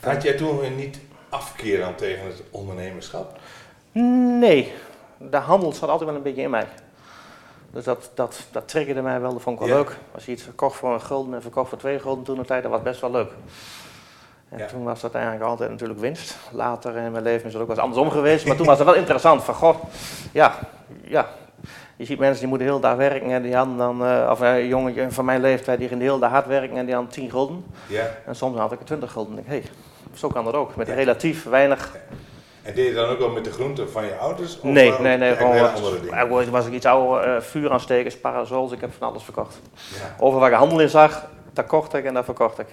Had 0.00 0.22
jij 0.22 0.34
toen 0.34 0.76
niet 0.76 0.98
afkeer 1.28 1.80
dan 1.80 1.94
tegen 1.94 2.26
het 2.26 2.42
ondernemerschap? 2.50 3.38
Nee, 4.38 4.72
de 5.18 5.36
handel 5.36 5.72
zat 5.72 5.88
altijd 5.88 6.08
wel 6.08 6.18
een 6.18 6.24
beetje 6.24 6.42
in 6.42 6.50
mij. 6.50 6.66
Dus 7.70 7.84
dat, 7.84 8.10
dat, 8.14 8.46
dat 8.50 8.68
triggerde 8.68 9.02
mij 9.02 9.20
wel, 9.20 9.32
dat 9.32 9.42
vond 9.42 9.60
ik 9.60 9.66
wel 9.66 9.76
leuk. 9.76 9.96
Als 10.14 10.24
je 10.24 10.32
iets 10.32 10.42
verkocht 10.42 10.76
voor 10.76 10.92
een 10.92 11.00
gulden 11.00 11.34
en 11.34 11.42
verkocht 11.42 11.68
voor 11.68 11.78
twee 11.78 11.98
gulden 11.98 12.24
toen 12.24 12.36
de 12.36 12.44
tijd, 12.44 12.62
dat 12.62 12.72
was 12.72 12.82
best 12.82 13.00
wel 13.00 13.10
leuk. 13.10 13.30
En 14.56 14.66
toen 14.66 14.84
was 14.84 15.00
dat 15.00 15.14
eigenlijk 15.14 15.44
altijd 15.44 15.70
natuurlijk 15.70 16.00
winst. 16.00 16.36
Later 16.52 16.96
in 16.96 17.12
mijn 17.12 17.24
leven 17.24 17.46
is 17.46 17.52
het 17.52 17.62
ook 17.62 17.68
wel 17.68 17.76
eens 17.76 17.84
andersom 17.84 18.10
geweest, 18.10 18.46
maar 18.46 18.56
toen 18.56 18.66
was 18.66 18.78
het 18.78 18.86
wel 18.86 18.96
interessant. 18.96 19.44
Van 19.44 19.54
god, 19.54 19.76
ja, 20.32 20.54
ja. 21.04 21.28
Je 21.96 22.04
ziet 22.04 22.18
mensen 22.18 22.38
die 22.38 22.48
moeten 22.48 22.66
heel 22.66 22.80
dag 22.80 22.96
werken 22.96 23.30
en 23.30 23.42
die 23.42 23.56
hadden 23.56 23.76
dan, 23.76 24.02
uh, 24.02 24.28
of 24.30 24.40
een 24.40 24.66
jongetje 24.66 25.10
van 25.10 25.24
mijn 25.24 25.40
leeftijd, 25.40 25.78
die 25.78 25.88
ging 25.88 26.00
hele 26.00 26.18
dag 26.18 26.30
hard 26.30 26.46
werken 26.46 26.76
en 26.76 26.84
die 26.84 26.94
hadden 26.94 27.12
10 27.12 27.30
gulden. 27.30 27.64
Ja. 27.86 28.10
En 28.26 28.36
soms 28.36 28.58
had 28.58 28.72
ik 28.72 28.80
20 28.80 29.12
gulden. 29.12 29.36
Hé, 29.36 29.42
hey, 29.46 29.62
zo 30.14 30.28
kan 30.28 30.44
dat 30.44 30.54
ook, 30.54 30.76
met 30.76 30.88
relatief 30.88 31.44
weinig 31.44 31.92
en 32.64 32.74
deed 32.74 32.86
je 32.86 32.94
dan 32.94 33.08
ook 33.08 33.18
wel 33.18 33.30
met 33.30 33.44
de 33.44 33.52
groenten 33.52 33.90
van 33.90 34.04
je 34.04 34.16
ouders? 34.16 34.56
Of 34.56 34.62
nee, 34.62 34.92
nee, 35.00 35.16
nee. 35.16 35.36
Gewoon 35.36 35.72
andere 35.74 36.00
dingen? 36.00 36.50
was 36.50 36.66
ik 36.66 36.72
iets 36.72 36.86
ouder, 36.86 37.34
uh, 37.34 37.40
vuur 37.40 37.70
aanstekers, 37.70 38.18
parasols, 38.18 38.72
ik 38.72 38.80
heb 38.80 38.90
van 38.98 39.08
alles 39.08 39.22
verkocht. 39.22 39.60
Ja. 39.74 40.16
Over 40.18 40.40
waar 40.40 40.50
ik 40.50 40.56
handel 40.56 40.80
in 40.80 40.88
zag, 40.88 41.26
dat 41.52 41.66
kocht 41.66 41.94
ik 41.94 42.04
en 42.04 42.14
dat 42.14 42.24
verkocht 42.24 42.58
ik. 42.58 42.66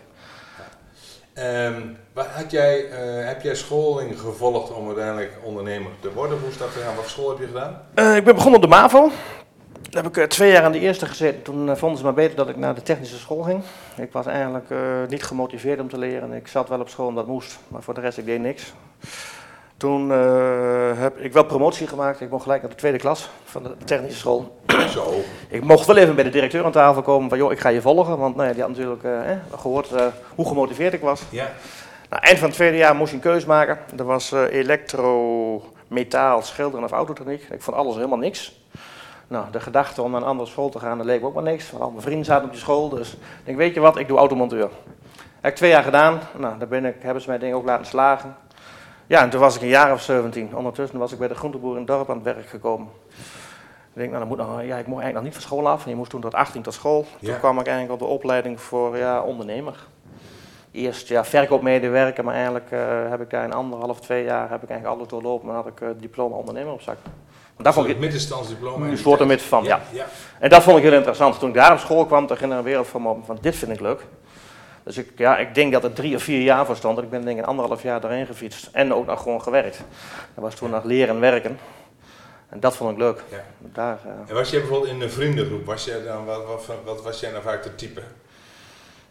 Um, 1.33 1.97
had 2.13 2.51
jij, 2.51 2.85
uh, 2.85 3.27
heb 3.27 3.41
jij 3.41 3.55
scholing 3.55 4.19
gevolgd 4.19 4.73
om 4.73 4.87
uiteindelijk 4.87 5.31
ondernemer 5.43 5.91
te 5.99 6.13
worden? 6.13 6.39
Hoe 6.39 6.49
is 6.49 6.57
dat 6.57 6.69
gegaan? 6.69 6.95
Wat 6.95 7.07
school 7.07 7.29
heb 7.29 7.39
je 7.39 7.45
gedaan? 7.45 7.81
Uh, 7.95 8.15
ik 8.15 8.23
ben 8.23 8.35
begonnen 8.35 8.63
op 8.63 8.69
de 8.69 8.75
MAVO. 8.75 9.11
Daar 9.89 10.03
heb 10.03 10.17
ik 10.17 10.29
twee 10.29 10.51
jaar 10.51 10.63
aan 10.63 10.71
de 10.71 10.79
eerste 10.79 11.05
gezeten. 11.05 11.41
Toen 11.41 11.77
vonden 11.77 11.97
ze 11.97 12.03
maar 12.03 12.13
beter 12.13 12.35
dat 12.35 12.49
ik 12.49 12.57
naar 12.57 12.75
de 12.75 12.81
technische 12.81 13.17
school 13.17 13.41
ging. 13.41 13.63
Ik 13.97 14.11
was 14.11 14.25
eigenlijk 14.25 14.69
niet 15.07 15.23
gemotiveerd 15.23 15.79
om 15.79 15.89
te 15.89 15.97
leren. 15.97 16.33
Ik 16.33 16.47
zat 16.47 16.69
wel 16.69 16.79
op 16.79 16.89
school 16.89 17.07
omdat 17.07 17.25
dat 17.25 17.33
moest, 17.33 17.59
maar 17.67 17.81
voor 17.81 17.93
de 17.93 18.01
rest 18.01 18.17
ik 18.17 18.25
deed 18.25 18.39
niks. 18.39 18.73
Toen 19.81 20.11
uh, 20.11 20.99
heb 20.99 21.17
ik 21.17 21.33
wel 21.33 21.43
promotie 21.43 21.87
gemaakt. 21.87 22.21
Ik 22.21 22.29
mocht 22.29 22.43
gelijk 22.43 22.61
naar 22.61 22.71
de 22.71 22.77
tweede 22.77 22.97
klas 22.97 23.29
van 23.43 23.63
de 23.63 23.75
technische 23.85 24.19
school. 24.19 24.57
Zo. 24.89 25.13
Ik 25.49 25.63
mocht 25.63 25.85
wel 25.85 25.97
even 25.97 26.15
bij 26.15 26.23
de 26.23 26.29
directeur 26.29 26.65
aan 26.65 26.71
tafel 26.71 27.01
komen 27.01 27.29
van 27.29 27.37
joh, 27.37 27.51
ik 27.51 27.59
ga 27.59 27.69
je 27.69 27.81
volgen. 27.81 28.17
Want 28.17 28.35
nou 28.35 28.47
ja, 28.47 28.53
die 28.53 28.61
had 28.61 28.71
natuurlijk 28.71 29.03
uh, 29.03 29.11
gehoord 29.59 29.91
uh, 29.91 30.05
hoe 30.35 30.47
gemotiveerd 30.47 30.93
ik 30.93 31.01
was. 31.01 31.21
Ja. 31.29 31.51
Nou, 32.09 32.23
eind 32.23 32.37
van 32.39 32.47
het 32.47 32.57
tweede 32.57 32.77
jaar 32.77 32.95
moest 32.95 33.09
je 33.09 33.15
een 33.15 33.21
keuze 33.21 33.47
maken. 33.47 33.79
Er 33.97 34.05
was 34.05 34.31
elektro, 34.31 35.63
metaal, 35.87 36.41
schilderen 36.41 36.85
of 36.85 36.91
autotechniek. 36.91 37.47
Ik 37.51 37.61
vond 37.61 37.77
alles 37.77 37.95
helemaal 37.95 38.17
niks. 38.17 38.63
Nou, 39.27 39.45
de 39.51 39.59
gedachte 39.59 40.01
om 40.01 40.11
naar 40.11 40.21
een 40.21 40.27
andere 40.27 40.49
school 40.49 40.69
te 40.69 40.79
gaan, 40.79 40.97
dat 40.97 41.05
leek 41.05 41.25
ook 41.25 41.33
maar 41.33 41.43
niks. 41.43 41.71
Want 41.71 41.83
al 41.83 41.89
mijn 41.89 42.01
vrienden 42.01 42.25
zaten 42.25 42.45
op 42.45 42.51
die 42.51 42.59
school. 42.59 42.89
Dus 42.89 43.11
ik 43.11 43.19
denk, 43.43 43.57
weet 43.57 43.73
je 43.73 43.79
wat, 43.79 43.97
ik 43.97 44.07
doe 44.07 44.17
automonteur. 44.17 44.69
Heb 45.41 45.51
ik 45.51 45.57
twee 45.57 45.69
jaar 45.69 45.83
gedaan. 45.83 46.19
Nou, 46.37 46.57
daar 46.57 46.67
ben 46.67 46.85
ik, 46.85 46.95
hebben 46.99 47.21
ze 47.21 47.29
mij 47.29 47.37
denk 47.37 47.55
ook 47.55 47.65
laten 47.65 47.85
slagen. 47.85 48.35
Ja, 49.11 49.21
en 49.21 49.29
toen 49.29 49.39
was 49.39 49.55
ik 49.55 49.61
een 49.61 49.67
jaar 49.67 49.93
of 49.93 50.01
17. 50.01 50.55
Ondertussen 50.55 50.99
was 50.99 51.11
ik 51.11 51.19
bij 51.19 51.27
de 51.27 51.35
groenteboer 51.35 51.71
in 51.71 51.77
het 51.77 51.87
dorp 51.87 52.09
aan 52.09 52.15
het 52.15 52.23
werk 52.23 52.47
gekomen. 52.47 52.87
Ik 53.09 53.93
denk, 53.93 54.07
nou, 54.11 54.19
dan 54.19 54.27
moet 54.27 54.37
nog, 54.37 54.47
ja, 54.47 54.77
ik 54.77 54.87
mocht 54.87 55.01
eigenlijk 55.01 55.13
nog 55.13 55.23
niet 55.23 55.33
van 55.33 55.41
school 55.41 55.69
af. 55.69 55.85
Je 55.85 55.95
moest 55.95 56.09
toen 56.09 56.21
tot 56.21 56.33
18 56.33 56.61
tot 56.61 56.73
school. 56.73 57.05
Toen 57.21 57.39
kwam 57.39 57.59
ik 57.59 57.67
eigenlijk 57.67 58.01
op 58.01 58.07
de 58.07 58.13
opleiding 58.13 58.61
voor 58.61 58.97
ja, 58.97 59.21
ondernemer. 59.21 59.75
Eerst 60.71 61.07
ja, 61.07 61.25
verkoopmedewerker, 61.25 62.23
maar 62.23 62.33
eigenlijk 62.33 62.71
uh, 62.71 62.79
heb 63.09 63.21
ik 63.21 63.29
daar 63.29 63.43
in 63.43 63.53
anderhalf, 63.53 63.99
twee 63.99 64.23
jaar 64.23 64.49
heb 64.49 64.63
ik 64.63 64.69
eigenlijk 64.69 64.99
alles 64.99 65.09
doorlopen 65.09 65.49
en 65.49 65.55
had 65.55 65.67
ik 65.67 65.79
uh, 65.81 65.89
diploma 65.97 66.35
ondernemer 66.35 66.73
op 66.73 66.81
zak. 66.81 66.97
Dat 67.57 67.73
vond 67.73 67.87
ik 67.87 67.99
middenstandsdiploma. 67.99 68.87
Een 68.87 68.97
soort 68.97 69.25
met 69.25 69.41
van, 69.41 69.63
ja. 69.63 69.81
ja. 69.91 70.05
En 70.39 70.49
dat 70.49 70.63
vond 70.63 70.77
ik 70.77 70.83
heel 70.83 70.93
interessant. 70.93 71.39
Toen 71.39 71.49
ik 71.49 71.55
daar 71.55 71.71
op 71.71 71.79
school 71.79 72.05
kwam, 72.05 72.27
toen 72.27 72.37
ging 72.37 72.51
er 72.51 72.57
een 72.57 72.63
wereld 72.63 72.87
van 72.87 73.01
me 73.01 73.15
van 73.25 73.37
dit 73.41 73.55
vind 73.55 73.71
ik 73.71 73.79
leuk. 73.79 74.05
Dus 74.83 74.97
ik, 74.97 75.11
ja, 75.15 75.37
ik 75.37 75.55
denk 75.55 75.71
dat 75.71 75.83
het 75.83 75.95
drie 75.95 76.15
of 76.15 76.23
vier 76.23 76.41
jaar 76.41 76.65
voor 76.65 76.75
stond. 76.75 76.97
Ik 76.97 77.09
ben 77.09 77.25
denk 77.25 77.39
ik 77.39 77.45
anderhalf 77.45 77.83
jaar 77.83 78.01
daarheen 78.01 78.25
gefietst. 78.25 78.69
En 78.71 78.93
ook 78.93 79.05
nog 79.05 79.21
gewoon 79.21 79.41
gewerkt. 79.41 79.77
Dat 80.33 80.43
was 80.43 80.55
toen 80.55 80.69
nog 80.69 80.83
leren 80.83 81.15
en 81.15 81.21
werken. 81.21 81.59
En 82.49 82.59
dat 82.59 82.75
vond 82.75 82.91
ik 82.91 82.97
leuk. 82.97 83.23
Ja. 83.29 83.43
Daar, 83.57 83.99
uh... 84.05 84.11
En 84.27 84.33
was 84.35 84.49
jij 84.49 84.59
bijvoorbeeld 84.59 84.91
in 84.91 85.01
een 85.01 85.11
vriendengroep, 85.11 85.65
was 85.65 85.85
jij 85.85 86.03
dan, 86.03 86.25
wat, 86.25 86.45
wat, 86.45 86.77
wat 86.85 87.01
was 87.01 87.19
jij 87.19 87.31
nou 87.31 87.43
vaak 87.43 87.63
de 87.63 87.75
type? 87.75 88.01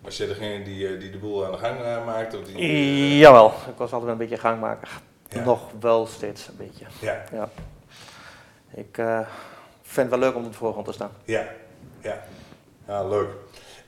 Was 0.01 0.17
jij 0.17 0.27
degene 0.27 0.65
die, 0.65 0.89
eh, 0.89 1.01
die 1.01 1.11
de 1.11 1.19
boel 1.19 1.45
aan 1.47 1.53
de 1.53 1.59
gang 1.59 1.81
uh, 1.81 2.07
maakte? 2.07 2.39
Of 2.39 2.45
die, 2.45 3.19
Jawel, 3.19 3.47
ik 3.47 3.77
was 3.77 3.93
altijd 3.93 4.11
een 4.11 4.19
beetje 4.19 4.37
gangmaker. 4.37 4.89
Ja. 5.29 5.45
Nog 5.45 5.61
wel 5.81 6.07
steeds 6.07 6.49
een 6.49 6.57
beetje. 6.57 6.85
Ja. 7.01 7.25
ja. 7.33 7.49
Ik 8.75 8.95
vind 9.83 10.11
het 10.11 10.11
wel 10.11 10.19
leuk 10.19 10.35
om 10.35 10.45
op 10.45 10.51
de 10.51 10.59
voorgrond 10.59 10.87
te 10.87 10.93
staan. 10.93 11.11
Ja, 11.25 11.47
ja. 12.01 12.25
ja 12.87 13.09
leuk. 13.09 13.29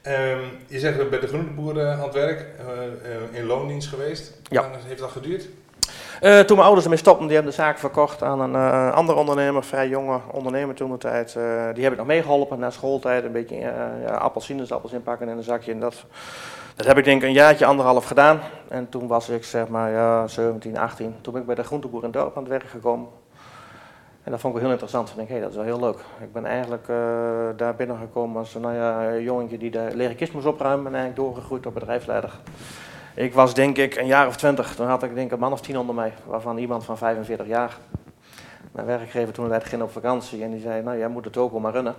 Um, 0.07 0.41
je 0.67 0.79
zegt 0.79 1.11
bij 1.11 1.21
de 1.21 1.27
groenteboeren 1.27 1.93
aan 1.93 2.03
het 2.03 2.15
werk, 2.15 2.47
uh, 2.61 3.39
in 3.39 3.47
loondienst 3.47 3.89
geweest. 3.89 4.33
Ja. 4.43 4.63
Hoe 4.63 4.71
lang 4.71 4.83
heeft 4.85 5.01
dat 5.01 5.11
geduurd? 5.11 5.49
Uh, 6.23 6.39
toen 6.39 6.57
mijn 6.57 6.61
ouders 6.61 6.85
ermee 6.85 6.99
stopten, 6.99 7.27
die 7.27 7.35
hebben 7.35 7.55
de 7.55 7.61
zaak 7.63 7.79
verkocht 7.79 8.23
aan 8.23 8.41
een 8.41 8.53
uh, 8.53 8.93
andere 8.93 9.19
ondernemer, 9.19 9.65
vrij 9.65 9.89
jonge 9.89 10.21
ondernemer 10.31 10.75
toen 10.75 10.91
de 10.91 10.99
tijd. 10.99 11.33
die 11.75 11.83
heb 11.83 11.93
ik 11.93 11.99
nog 11.99 12.07
meegeholpen 12.07 12.59
na 12.59 12.71
schooltijd, 12.71 13.25
een 13.25 13.33
beetje 13.33 13.57
ja, 13.57 14.15
appelsinesappels 14.15 14.93
inpakken 14.93 15.29
in 15.29 15.37
een 15.37 15.43
zakje. 15.43 15.73
En 15.73 15.81
dat, 15.81 16.05
dat 16.77 16.87
heb 16.87 16.99
ik 16.99 17.05
denk 17.05 17.23
ik 17.23 17.29
een 17.29 17.35
jaartje, 17.35 17.67
anderhalf 17.67 18.05
gedaan. 18.05 18.41
En 18.69 18.89
toen 18.89 19.07
was 19.07 19.29
ik 19.29 19.45
zeg 19.45 19.69
maar 19.69 19.91
ja, 19.91 20.27
17, 20.27 20.79
18. 20.79 21.15
Toen 21.21 21.33
ben 21.33 21.41
ik 21.41 21.47
bij 21.47 21.57
de 21.57 21.65
groenteboer 21.65 22.05
in 22.05 22.11
dorp 22.11 22.37
aan 22.37 22.43
het 22.43 22.53
werk 22.53 22.69
gekomen. 22.69 23.09
En 24.25 24.31
dat 24.31 24.41
vond 24.41 24.55
ik 24.55 24.61
wel 24.61 24.71
heel 24.71 24.81
interessant. 24.81 25.09
Ik 25.09 25.17
denk, 25.17 25.29
hé, 25.29 25.35
hey, 25.35 25.43
dat 25.43 25.51
is 25.51 25.57
wel 25.57 25.65
heel 25.65 25.81
leuk. 25.81 25.99
Ik 26.21 26.33
ben 26.33 26.47
eigenlijk 26.47 26.89
uh, 26.89 26.97
daar 27.57 27.75
binnengekomen 27.75 28.39
als 28.39 28.55
nou 28.55 28.75
ja, 28.75 29.09
een 29.09 29.23
jongetje 29.23 29.59
die 29.59 29.71
de 29.71 29.91
leren 29.95 30.17
kist 30.17 30.33
moest 30.33 30.47
opruimen 30.47 30.87
en 30.87 30.99
eigenlijk 30.99 31.29
doorgegroeid 31.29 31.63
tot 31.63 31.75
bedrijfsleider. 31.75 32.31
Ik 33.15 33.35
was 33.35 33.55
denk 33.55 33.77
ik 33.79 33.97
een 33.97 34.07
jaar 34.07 34.27
of 34.27 34.37
twintig, 34.37 34.75
toen 34.75 34.87
had 34.87 35.03
ik 35.03 35.15
denk 35.15 35.27
ik 35.27 35.33
een 35.33 35.39
man 35.39 35.53
of 35.53 35.61
tien 35.61 35.79
onder 35.79 35.95
mij, 35.95 36.13
waarvan 36.27 36.59
iemand 36.59 36.85
van 36.85 36.99
45 36.99 37.47
jaar. 37.47 37.77
Mijn 38.73 38.87
werkgever 38.87 39.33
toen 39.33 39.63
ging 39.63 39.83
op 39.83 39.93
vakantie 39.93 40.43
en 40.43 40.51
die 40.51 40.61
zei, 40.61 40.83
nou 40.83 40.99
jij 40.99 41.09
moet 41.09 41.25
het 41.25 41.37
ook 41.37 41.59
maar 41.59 41.73
runnen. 41.73 41.95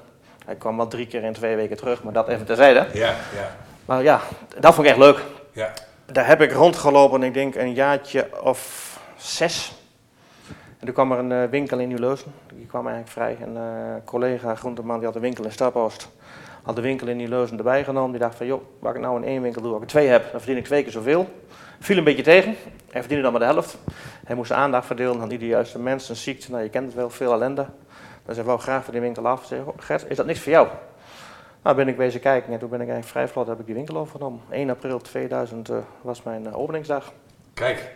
Hij 0.45 0.55
kwam 0.55 0.77
wel 0.77 0.87
drie 0.87 1.07
keer 1.07 1.23
in 1.23 1.33
twee 1.33 1.55
weken 1.55 1.77
terug, 1.77 2.03
maar 2.03 2.13
dat 2.13 2.27
even 2.27 2.45
terzijde. 2.45 2.87
Ja, 2.93 3.09
ja. 3.09 3.55
Maar 3.85 4.03
ja, 4.03 4.21
dat 4.59 4.73
vond 4.73 4.87
ik 4.87 4.93
echt 4.93 5.01
leuk. 5.03 5.19
Ja. 5.51 5.73
Daar 6.05 6.27
heb 6.27 6.41
ik 6.41 6.51
rondgelopen, 6.51 7.23
ik 7.23 7.33
denk 7.33 7.55
een 7.55 7.73
jaartje 7.73 8.41
of 8.41 8.99
zes. 9.15 9.82
En 10.83 10.89
toen 10.93 10.97
kwam 11.05 11.11
er 11.11 11.19
een 11.19 11.43
uh, 11.43 11.49
winkel 11.49 11.79
in 11.79 11.87
Nieuw-Leusen. 11.87 12.33
Die 12.53 12.65
kwam 12.65 12.87
eigenlijk 12.87 13.13
vrij. 13.13 13.37
Een 13.41 13.55
uh, 13.55 13.95
collega, 14.05 14.55
groenteman, 14.55 14.97
die 14.97 15.05
had 15.05 15.15
een 15.15 15.21
winkel 15.21 15.43
in 15.43 15.51
Stapoost. 15.51 16.09
Had 16.63 16.75
de 16.75 16.81
winkel 16.81 17.07
in 17.07 17.17
Nieuw-Leusen 17.17 17.57
erbij 17.57 17.83
genomen. 17.83 18.11
Die 18.11 18.19
dacht 18.19 18.35
van, 18.35 18.45
joh, 18.45 18.61
waar 18.79 18.95
ik 18.95 19.01
nou 19.01 19.17
in 19.17 19.27
één 19.27 19.41
winkel 19.41 19.61
doe, 19.61 19.73
als 19.73 19.81
ik 19.81 19.87
twee 19.87 20.07
heb, 20.07 20.31
dan 20.31 20.39
verdien 20.39 20.57
ik 20.57 20.65
twee 20.65 20.83
keer 20.83 20.91
zoveel. 20.91 21.29
Viel 21.79 21.97
een 21.97 22.03
beetje 22.03 22.23
tegen. 22.23 22.55
Hij 22.89 22.99
verdiende 22.99 23.23
dan 23.23 23.31
maar 23.31 23.41
de 23.41 23.47
helft. 23.47 23.77
Hij 24.25 24.35
moest 24.35 24.49
de 24.49 24.55
aandacht 24.55 24.85
verdelen 24.85 25.21
aan 25.21 25.29
die 25.29 25.37
de 25.37 25.47
juiste 25.47 25.79
mensen, 25.79 26.15
ziekte. 26.15 26.51
Nou, 26.51 26.63
je 26.63 26.69
kent 26.69 26.85
het 26.85 26.95
wel, 26.95 27.09
veel 27.09 27.33
ellende. 27.33 27.65
Dus 28.25 28.35
hij 28.35 28.45
wou 28.45 28.59
graag 28.59 28.83
van 28.83 28.93
die 28.93 29.01
winkel 29.01 29.27
af. 29.27 29.45
Zei, 29.45 29.61
Gert, 29.77 30.05
is 30.09 30.17
dat 30.17 30.25
niks 30.25 30.39
voor 30.39 30.51
jou? 30.51 30.67
Nou, 31.63 31.75
ben 31.75 31.87
ik 31.87 31.97
bezig 31.97 32.21
kijken 32.21 32.53
en 32.53 32.59
toen 32.59 32.69
ben 32.69 32.81
ik 32.81 32.87
eigenlijk 32.87 33.11
vrij 33.11 33.27
vlot 33.27 33.47
heb 33.47 33.59
ik 33.59 33.65
die 33.65 33.75
winkel 33.75 33.97
overgenomen. 33.97 34.41
1 34.49 34.69
april 34.69 34.99
2000 34.99 35.69
uh, 35.69 35.77
was 36.01 36.23
mijn 36.23 36.53
openingsdag. 36.53 37.13
Kijk. 37.53 37.91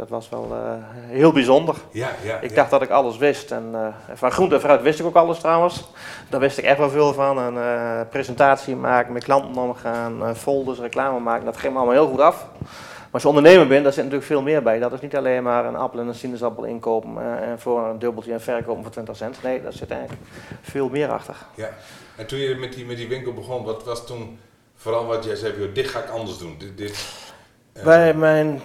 Dat 0.00 0.08
was 0.08 0.28
wel 0.28 0.48
uh, 0.52 0.58
heel 0.92 1.32
bijzonder. 1.32 1.74
Ja, 1.90 2.10
ja, 2.24 2.38
ik 2.40 2.50
ja. 2.50 2.56
dacht 2.56 2.70
dat 2.70 2.82
ik 2.82 2.90
alles 2.90 3.16
wist. 3.16 3.50
En 3.50 3.94
van 4.14 4.30
groente 4.30 4.54
en 4.54 4.60
fruit 4.60 4.82
wist 4.82 5.00
ik 5.00 5.06
ook 5.06 5.14
alles 5.14 5.38
trouwens. 5.38 5.88
Daar 6.28 6.40
wist 6.40 6.58
ik 6.58 6.64
echt 6.64 6.78
wel 6.78 6.90
veel 6.90 7.12
van. 7.12 7.38
Een 7.38 8.08
presentatie 8.08 8.76
maken, 8.76 9.12
met 9.12 9.24
klanten 9.24 9.62
omgaan, 9.62 10.36
folders, 10.36 10.78
reclame 10.78 11.18
maken. 11.18 11.44
Dat 11.44 11.56
ging 11.56 11.72
me 11.72 11.78
allemaal 11.78 11.96
heel 11.96 12.08
goed 12.08 12.20
af. 12.20 12.46
Maar 13.10 13.20
als 13.20 13.22
je 13.22 13.28
ondernemer 13.28 13.66
bent, 13.66 13.82
daar 13.82 13.92
zit 13.92 14.04
natuurlijk 14.04 14.30
veel 14.30 14.42
meer 14.42 14.62
bij. 14.62 14.78
Dat 14.78 14.92
is 14.92 15.00
niet 15.00 15.16
alleen 15.16 15.42
maar 15.42 15.64
een 15.64 15.76
appel 15.76 16.00
en 16.00 16.06
een 16.06 16.14
sinaasappel 16.14 16.64
inkopen 16.64 17.42
en 17.42 17.60
voor 17.60 17.86
een 17.86 17.98
dubbeltje 17.98 18.32
en 18.32 18.40
verkopen 18.40 18.82
voor 18.82 18.92
20 18.92 19.16
cent. 19.16 19.42
Nee, 19.42 19.62
daar 19.62 19.72
zit 19.72 19.90
eigenlijk 19.90 20.22
veel 20.60 20.88
meer 20.88 21.08
achter. 21.08 21.36
Ja. 21.54 21.68
En 22.16 22.26
toen 22.26 22.38
je 22.38 22.54
met 22.54 22.72
die, 22.72 22.86
met 22.86 22.96
die 22.96 23.08
winkel 23.08 23.32
begon, 23.32 23.64
wat 23.64 23.84
was 23.84 24.06
toen 24.06 24.38
vooral 24.76 25.06
wat 25.06 25.24
jij 25.24 25.36
zei, 25.36 25.72
dit 25.72 25.88
ga 25.88 25.98
ik 25.98 26.08
anders 26.08 26.38
doen? 26.38 26.54
Dit, 26.58 26.76
dit. 26.76 27.08
Bij 27.84 28.14
mijn, 28.14 28.60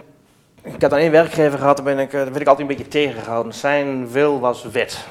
ik 0.65 0.81
had 0.81 0.89
dan 0.89 0.99
één 0.99 1.11
werkgever 1.11 1.59
gehad, 1.59 1.75
daar 1.75 1.85
ben 1.85 1.99
ik, 1.99 2.11
daar 2.11 2.25
werd 2.25 2.41
ik 2.41 2.47
altijd 2.47 2.69
een 2.69 2.75
beetje 2.75 2.91
tegengehouden. 2.91 3.53
Zijn 3.53 4.11
wil 4.11 4.39
was 4.39 4.63
wet. 4.63 5.05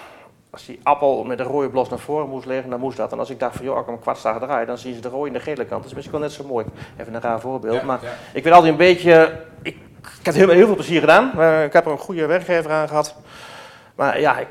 Als 0.50 0.66
die 0.66 0.80
appel 0.82 1.24
met 1.24 1.38
de 1.38 1.44
rode 1.44 1.68
blos 1.68 1.88
naar 1.88 1.98
voren 1.98 2.28
moest 2.28 2.46
liggen, 2.46 2.70
dan 2.70 2.80
moest 2.80 2.96
dat. 2.96 3.12
En 3.12 3.18
als 3.18 3.30
ik 3.30 3.40
dacht 3.40 3.56
van, 3.56 3.64
joh, 3.64 3.78
ik 3.78 3.86
hem 3.86 4.00
kwart 4.00 4.18
sta 4.18 4.38
draai, 4.38 4.66
dan 4.66 4.78
zien 4.78 4.94
ze 4.94 5.00
de 5.00 5.08
rode 5.08 5.26
en 5.26 5.32
de 5.32 5.40
gele 5.40 5.64
kant. 5.64 5.82
Dat 5.82 5.90
is 5.90 5.94
misschien 5.94 6.18
wel 6.18 6.28
net 6.28 6.32
zo 6.32 6.44
mooi. 6.44 6.66
Even 6.98 7.14
een 7.14 7.20
raar 7.20 7.40
voorbeeld. 7.40 7.80
Ja, 7.80 7.84
maar 7.84 7.98
ja. 8.02 8.12
ik 8.32 8.42
werd 8.42 8.54
altijd 8.54 8.72
een 8.72 8.78
beetje, 8.78 9.40
ik, 9.62 9.76
ik 10.02 10.24
heb 10.24 10.34
heel, 10.34 10.48
heel 10.48 10.66
veel 10.66 10.74
plezier 10.74 11.00
gedaan. 11.00 11.32
Uh, 11.36 11.64
ik 11.64 11.72
heb 11.72 11.86
er 11.86 11.92
een 11.92 11.98
goede 11.98 12.26
werkgever 12.26 12.70
aan 12.70 12.88
gehad. 12.88 13.16
Maar 13.94 14.20
ja, 14.20 14.38
ik, 14.38 14.48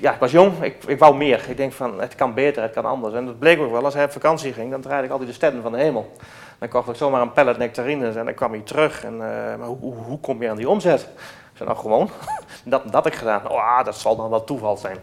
ja, 0.00 0.12
ik 0.12 0.20
was 0.20 0.30
jong, 0.30 0.62
ik, 0.62 0.84
ik 0.86 0.98
wou 0.98 1.16
meer. 1.16 1.44
Ik 1.48 1.56
denk 1.56 1.72
van, 1.72 2.00
het 2.00 2.14
kan 2.14 2.34
beter, 2.34 2.62
het 2.62 2.72
kan 2.72 2.84
anders. 2.84 3.14
En 3.14 3.26
dat 3.26 3.38
bleek 3.38 3.60
ook 3.60 3.72
wel, 3.72 3.84
als 3.84 3.94
hij 3.94 4.04
op 4.04 4.12
vakantie 4.12 4.52
ging, 4.52 4.70
dan 4.70 4.80
draaide 4.80 5.04
ik 5.04 5.10
altijd 5.10 5.28
de 5.28 5.34
sterren 5.34 5.62
van 5.62 5.72
de 5.72 5.78
hemel. 5.78 6.12
Dan 6.62 6.70
kocht 6.70 6.88
ik 6.88 6.94
zomaar 6.94 7.20
een 7.20 7.32
pallet 7.32 7.58
nectarines 7.58 8.16
en 8.16 8.24
dan 8.24 8.34
kwam 8.34 8.52
hij 8.52 8.60
terug. 8.60 9.04
En, 9.04 9.12
uh, 9.12 9.20
maar 9.58 9.66
hoe, 9.66 9.94
hoe, 9.94 10.20
kom 10.20 10.42
je 10.42 10.50
aan 10.50 10.56
die 10.56 10.68
omzet? 10.68 11.00
Ik 11.00 11.56
zei, 11.56 11.68
nou 11.68 11.80
gewoon, 11.80 12.10
dat, 12.64 12.92
dat 12.92 13.06
ik 13.06 13.14
gedaan. 13.14 13.50
Oh, 13.50 13.84
dat 13.84 13.96
zal 13.96 14.16
dan 14.16 14.30
wel 14.30 14.44
toeval 14.44 14.76
zijn. 14.76 14.96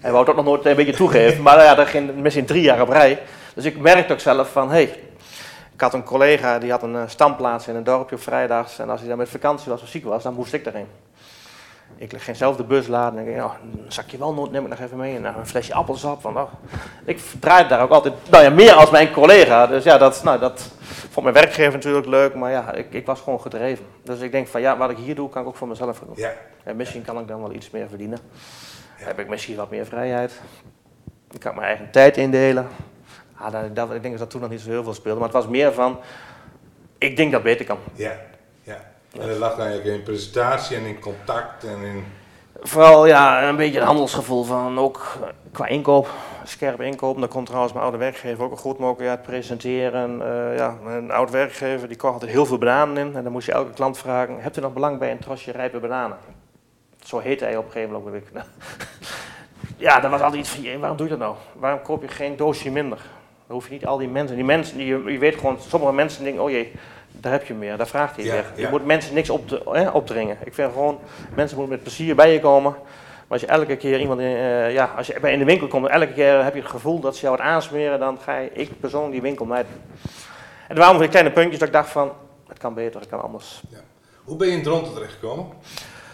Hij 0.00 0.12
wou 0.12 0.26
ook 0.26 0.36
nog 0.36 0.44
nooit 0.44 0.66
een 0.66 0.76
beetje 0.76 0.92
toegeven, 0.92 1.42
maar 1.46 1.62
ja, 1.62 1.74
dat 1.74 1.86
ging 1.86 2.14
misschien 2.14 2.44
drie 2.44 2.62
jaar 2.62 2.80
op 2.80 2.88
rij. 2.88 3.22
Dus 3.54 3.64
ik 3.64 3.78
merkte 3.78 4.12
ook 4.12 4.20
zelf 4.20 4.52
van, 4.52 4.70
hey, 4.70 4.82
ik 5.72 5.80
had 5.80 5.94
een 5.94 6.04
collega 6.04 6.58
die 6.58 6.70
had 6.70 6.82
een 6.82 6.94
uh, 6.94 7.02
standplaats 7.06 7.68
in 7.68 7.74
een 7.74 7.84
dorpje 7.84 8.16
op 8.16 8.22
vrijdags. 8.22 8.78
En 8.78 8.90
als 8.90 9.00
hij 9.00 9.08
dan 9.08 9.18
met 9.18 9.28
vakantie 9.28 9.70
was 9.70 9.82
of 9.82 9.88
ziek 9.88 10.04
was, 10.04 10.22
dan 10.22 10.34
moest 10.34 10.52
ik 10.52 10.66
erin. 10.66 10.86
Ik 12.00 12.12
ging 12.16 12.36
zelf 12.36 12.56
de 12.56 12.64
bus 12.64 12.86
laden 12.86 13.20
en 13.20 13.28
ik 13.28 13.36
dacht, 13.36 13.54
oh, 13.54 13.84
een 13.84 13.92
zakje 13.92 14.18
walnoot 14.18 14.50
neem 14.50 14.62
ik 14.62 14.68
nog 14.68 14.80
even 14.80 14.96
mee. 14.96 15.16
En 15.16 15.24
een 15.24 15.46
flesje 15.46 15.74
appelsap. 15.74 16.22
Want, 16.22 16.36
oh. 16.36 16.52
Ik 17.04 17.20
draaide 17.40 17.68
daar 17.68 17.82
ook 17.82 17.90
altijd, 17.90 18.14
nou 18.30 18.44
ja, 18.44 18.50
meer 18.50 18.72
als 18.72 18.90
mijn 18.90 19.12
collega. 19.12 19.66
Dus 19.66 19.84
ja, 19.84 19.98
dat, 19.98 20.22
nou, 20.24 20.38
dat 20.38 20.70
vond 20.84 21.22
mijn 21.22 21.34
werkgever 21.34 21.72
natuurlijk 21.72 22.06
leuk. 22.06 22.34
Maar 22.34 22.50
ja, 22.50 22.72
ik, 22.72 22.92
ik 22.92 23.06
was 23.06 23.20
gewoon 23.20 23.40
gedreven. 23.40 23.84
Dus 24.02 24.20
ik 24.20 24.32
denk 24.32 24.48
van, 24.48 24.60
ja, 24.60 24.76
wat 24.76 24.90
ik 24.90 24.96
hier 24.96 25.14
doe, 25.14 25.28
kan 25.28 25.42
ik 25.42 25.48
ook 25.48 25.56
voor 25.56 25.68
mezelf 25.68 25.98
doen. 25.98 26.14
Ja. 26.16 26.32
En 26.64 26.76
misschien 26.76 27.02
kan 27.02 27.18
ik 27.18 27.28
dan 27.28 27.40
wel 27.40 27.52
iets 27.52 27.70
meer 27.70 27.88
verdienen. 27.88 28.18
Ja. 28.98 29.04
Heb 29.06 29.18
ik 29.18 29.28
misschien 29.28 29.56
wat 29.56 29.70
meer 29.70 29.86
vrijheid. 29.86 30.40
Ik 31.30 31.40
kan 31.40 31.54
mijn 31.54 31.66
eigen 31.66 31.90
tijd 31.90 32.16
indelen. 32.16 32.68
Ah, 33.36 33.52
dat, 33.52 33.76
dat, 33.76 33.92
ik 33.92 34.02
denk 34.02 34.12
dat 34.12 34.18
dat 34.18 34.30
toen 34.30 34.40
nog 34.40 34.50
niet 34.50 34.60
zo 34.60 34.70
heel 34.70 34.82
veel 34.82 34.94
speelde. 34.94 35.18
Maar 35.18 35.28
het 35.28 35.36
was 35.36 35.48
meer 35.48 35.72
van, 35.72 35.98
ik 36.98 37.16
denk 37.16 37.32
dat 37.32 37.42
het 37.42 37.50
beter 37.50 37.66
kan. 37.66 37.78
Ja. 37.94 38.12
En 39.18 39.28
dat 39.28 39.38
lag 39.38 39.56
dan 39.56 39.66
eigenlijk 39.66 39.96
in 39.96 40.02
presentatie 40.02 40.76
en 40.76 40.84
in 40.84 41.00
contact 41.00 41.64
en 41.64 41.82
in... 41.82 42.04
Vooral 42.62 43.06
ja, 43.06 43.48
een 43.48 43.56
beetje 43.56 43.78
het 43.78 43.86
handelsgevoel 43.86 44.44
van 44.44 44.78
ook 44.78 45.16
qua 45.52 45.66
inkoop, 45.66 46.08
scherp 46.44 46.80
inkoop. 46.80 47.18
Daar 47.18 47.28
komt 47.28 47.46
trouwens 47.46 47.72
mijn 47.72 47.84
oude 47.84 47.98
werkgever 47.98 48.44
ook 48.44 48.58
goed 48.58 48.78
mogelijk 48.78 49.10
het 49.10 49.22
presenteren. 49.22 50.18
Uh, 50.18 50.56
ja, 50.56 50.76
een 50.86 51.10
oud 51.10 51.30
werkgever 51.30 51.88
die 51.88 51.96
kocht 51.96 52.12
altijd 52.12 52.30
heel 52.30 52.46
veel 52.46 52.58
bananen 52.58 52.96
in. 52.96 53.16
En 53.16 53.22
dan 53.22 53.32
moest 53.32 53.46
je 53.46 53.52
elke 53.52 53.72
klant 53.72 53.98
vragen, 53.98 54.40
hebt 54.40 54.56
u 54.56 54.60
nog 54.60 54.72
belang 54.72 54.98
bij 54.98 55.10
een 55.10 55.18
trosje 55.18 55.50
rijpe 55.50 55.78
bananen? 55.78 56.16
Zo 57.04 57.18
heette 57.18 57.44
hij 57.44 57.56
op 57.56 57.64
een 57.64 57.70
gegeven 57.70 57.92
moment. 57.92 58.24
Ja, 59.80 60.00
dan 60.00 60.10
was 60.10 60.20
altijd 60.20 60.40
iets 60.40 60.50
van, 60.50 60.78
waarom 60.78 60.96
doe 60.96 61.06
je 61.06 61.12
dat 61.12 61.22
nou? 61.22 61.36
Waarom 61.52 61.82
koop 61.82 62.02
je 62.02 62.08
geen 62.08 62.36
doosje 62.36 62.70
minder? 62.70 62.98
Dan 63.46 63.56
hoef 63.56 63.66
je 63.66 63.72
niet 63.72 63.86
al 63.86 63.98
die 63.98 64.08
mensen, 64.08 64.36
die 64.36 64.44
mensen, 64.44 64.76
die, 64.76 64.86
je 64.86 65.18
weet 65.18 65.34
gewoon, 65.34 65.58
sommige 65.68 65.92
mensen 65.92 66.24
denken, 66.24 66.42
oh 66.42 66.50
jee, 66.50 66.72
daar 67.20 67.32
heb 67.32 67.46
je 67.46 67.54
meer, 67.54 67.76
daar 67.76 67.86
vraagt 67.86 68.16
hij 68.16 68.24
Ja, 68.24 68.32
weer. 68.32 68.44
Je 68.54 68.62
ja. 68.62 68.70
moet 68.70 68.84
mensen 68.84 69.14
niks 69.14 69.30
op, 69.30 69.62
hè, 69.72 69.88
opdringen. 69.88 70.36
Ik 70.44 70.54
vind 70.54 70.72
gewoon, 70.72 70.98
mensen 71.34 71.56
moeten 71.56 71.74
met 71.74 71.82
plezier 71.84 72.14
bij 72.14 72.32
je 72.32 72.40
komen. 72.40 72.72
Maar 72.72 73.38
als 73.38 73.40
je 73.40 73.46
elke 73.46 73.76
keer 73.76 74.00
iemand 74.00 74.20
in, 74.20 74.26
eh, 74.26 74.72
ja, 74.72 74.92
als 74.96 75.06
je 75.06 75.20
bij 75.20 75.32
in 75.32 75.38
de 75.38 75.44
winkel 75.44 75.66
komt 75.68 75.86
elke 75.86 76.12
keer 76.12 76.44
heb 76.44 76.54
je 76.54 76.60
het 76.60 76.70
gevoel 76.70 77.00
dat 77.00 77.16
ze 77.16 77.22
jou 77.22 77.36
wat 77.36 77.46
aansmeren, 77.46 77.98
dan 77.98 78.18
ga 78.18 78.38
je, 78.38 78.50
ik 78.52 78.80
persoonlijk 78.80 79.12
die 79.12 79.22
winkel 79.22 79.44
mijden. 79.44 79.72
En 80.68 80.76
waren 80.76 80.92
van 80.92 81.00
die 81.00 81.08
kleine 81.08 81.30
puntjes 81.30 81.58
dat 81.58 81.68
ik 81.68 81.74
dacht 81.74 81.90
van, 81.90 82.12
het 82.48 82.58
kan 82.58 82.74
beter, 82.74 83.00
het 83.00 83.08
kan 83.08 83.22
anders. 83.22 83.62
Hoe 84.24 84.36
ben 84.36 84.48
je 84.48 84.56
in 84.56 84.64
rond 84.64 84.94
terechtgekomen? 84.94 85.46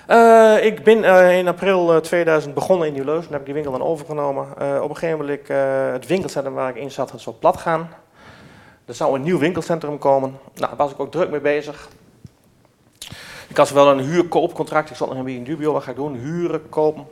Eh, 0.06 0.64
ik 0.64 0.84
ben 0.84 1.04
eh, 1.04 1.38
in 1.38 1.48
april 1.48 1.94
eh, 1.94 2.00
2000 2.00 2.54
begonnen 2.54 2.86
in 2.86 2.92
Nieuw-Leuzen. 2.92 3.22
Toen 3.22 3.32
heb 3.32 3.40
ik 3.40 3.46
die 3.46 3.54
winkel 3.54 3.72
dan 3.72 3.82
overgenomen. 3.82 4.46
Op 4.82 4.90
een 4.90 4.96
gegeven 4.96 5.18
moment, 5.18 5.48
eh, 5.48 5.92
het 5.92 6.06
winkelcentrum 6.06 6.54
waar 6.54 6.68
ik 6.68 6.76
in 6.76 6.90
zat, 6.90 7.10
het 7.10 7.20
zou 7.20 7.36
plat 7.36 7.56
gaan. 7.56 7.88
Er 8.86 8.94
zou 8.94 9.14
een 9.14 9.22
nieuw 9.22 9.38
winkelcentrum 9.38 9.98
komen. 9.98 10.30
Nou, 10.54 10.68
daar 10.68 10.76
was 10.76 10.90
ik 10.90 11.00
ook 11.00 11.10
druk 11.10 11.30
mee 11.30 11.40
bezig. 11.40 11.88
Ik 13.48 13.56
had 13.56 13.70
wel 13.70 13.90
een 13.90 13.98
huurkoopcontract. 13.98 14.90
Ik 14.90 14.96
zat 14.96 15.08
nog 15.08 15.18
een 15.18 15.24
beetje 15.24 15.38
in 15.38 15.44
dubio. 15.44 15.72
Wat 15.72 15.82
ga 15.82 15.90
ik 15.90 15.96
doen? 15.96 16.14
Huren, 16.14 16.68
kopen. 16.68 17.06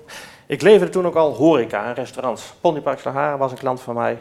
Ik 0.47 0.63
leverde 0.63 0.93
toen 0.93 1.07
ook 1.07 1.15
al 1.15 1.35
horeca 1.35 1.85
en 1.85 1.95
restaurants. 1.95 2.55
Ponypark 2.61 2.99
Slagaren 2.99 3.39
was 3.39 3.51
een 3.51 3.59
klant 3.59 3.81
van 3.81 3.95
mij. 3.95 4.19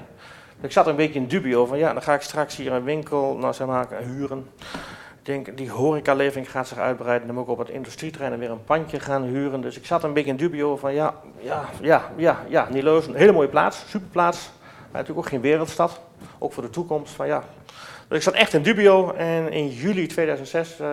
Ik 0.62 0.72
zat 0.72 0.88
een 0.88 0.96
beetje 0.96 1.20
in 1.20 1.28
dubio 1.28 1.66
van 1.66 1.78
ja, 1.78 1.94
dan 1.94 2.02
ga 2.02 2.14
ik 2.14 2.22
straks 2.22 2.56
hier 2.56 2.72
een 2.72 2.84
winkel 2.84 3.38
nou, 3.38 3.54
zeg 3.54 3.68
maar, 3.68 3.88
huren. 4.02 4.50
Ik 5.20 5.26
denk, 5.26 5.58
die 5.58 5.72
horecalevering 5.72 6.52
gaat 6.52 6.68
zich 6.68 6.78
uitbreiden. 6.78 7.28
Dan 7.28 7.36
moet 7.36 7.46
ik 7.46 7.52
op 7.52 7.58
het 7.58 7.70
industrieterrein 7.70 8.40
weer 8.40 8.52
een 8.52 8.64
pandje 8.64 9.00
gaan 9.00 9.24
huren. 9.24 9.62
Dus 9.62 9.78
ik 9.78 9.86
zat 9.86 10.04
een 10.04 10.14
beetje 10.14 10.30
in 10.30 10.38
dubio 10.38 10.78
van 10.78 10.94
ja, 10.94 11.14
ja, 11.40 11.66
ja, 11.82 12.12
ja, 12.16 12.44
ja. 12.48 12.68
Een 12.72 13.16
hele 13.16 13.32
mooie 13.32 13.48
plaats, 13.48 13.84
superplaats. 13.88 14.52
Maar 14.60 15.02
natuurlijk 15.02 15.20
ook 15.20 15.32
geen 15.32 15.42
wereldstad. 15.42 16.00
Ook 16.44 16.54
voor 16.54 16.64
de 16.64 16.70
toekomst 16.70 17.14
van 17.14 17.28
ja. 17.28 17.44
Dus 18.08 18.18
ik 18.18 18.24
zat 18.24 18.34
echt 18.34 18.54
in 18.54 18.62
dubio 18.62 19.12
en 19.12 19.52
in 19.52 19.68
juli 19.68 20.08
2006, 20.08 20.80
eh, 20.80 20.88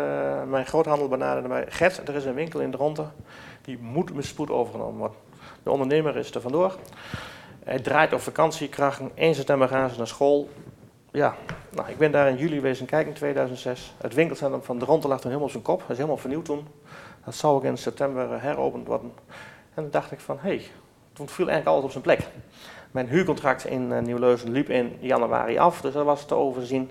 mijn 0.49 0.67
groothandel 0.67 1.09
benaderde 1.09 1.49
mij. 1.49 1.65
Gert, 1.69 2.09
er 2.09 2.15
is 2.15 2.25
een 2.25 2.35
winkel 2.35 2.61
in 2.61 2.71
Dronten, 2.71 3.13
die 3.63 3.79
moet 3.79 4.15
met 4.15 4.25
spoed 4.25 4.51
overgenomen 4.51 4.99
worden. 4.99 5.17
De 5.63 5.71
ondernemer 5.71 6.17
is 6.17 6.35
er 6.35 6.41
vandoor. 6.41 6.77
Hij 7.65 7.79
draait 7.79 8.13
op 8.13 8.21
vakantiekrachten. 8.21 9.11
1 9.15 9.35
september 9.35 9.69
gaan 9.69 9.91
ze 9.91 9.97
naar 9.97 10.07
school. 10.07 10.49
Ja, 11.11 11.35
nou, 11.71 11.89
ik 11.89 11.99
ben 11.99 12.13
daar 12.13 12.29
in 12.29 12.37
juli 12.37 12.61
wezen 12.61 12.87
kijken 12.87 13.09
in 13.09 13.17
2006. 13.17 13.95
Het 14.01 14.15
winkelcentrum 14.15 14.63
van 14.63 14.79
Dronten 14.79 15.09
lag 15.09 15.21
toen 15.21 15.31
helemaal 15.31 15.47
op 15.47 15.53
zijn 15.53 15.65
kop. 15.65 15.81
Dat 15.81 15.91
is 15.91 15.97
helemaal 15.97 16.17
vernieuwd 16.17 16.45
toen. 16.45 16.67
Dat 17.25 17.35
zou 17.35 17.55
ook 17.55 17.65
in 17.65 17.79
september 17.79 18.33
eh, 18.33 18.43
heropend 18.43 18.87
worden. 18.87 19.13
En 19.75 19.83
toen 19.83 19.91
dacht 19.91 20.13
ik 20.13 20.21
van, 20.21 20.37
hé, 20.41 20.49
hey, 20.49 20.67
toen 21.13 21.29
viel 21.29 21.49
eigenlijk 21.49 21.77
alles 21.77 21.85
op 21.85 21.91
zijn 21.91 22.03
plek. 22.03 22.29
Mijn 22.91 23.09
huurcontract 23.09 23.67
in 23.67 23.91
uh, 23.91 23.99
Nieuw-Leuzen 23.99 24.51
liep 24.51 24.69
in 24.69 24.97
januari 25.01 25.59
af, 25.59 25.81
dus 25.81 25.93
dat 25.93 26.05
was 26.05 26.27
te 26.27 26.35
overzien. 26.35 26.91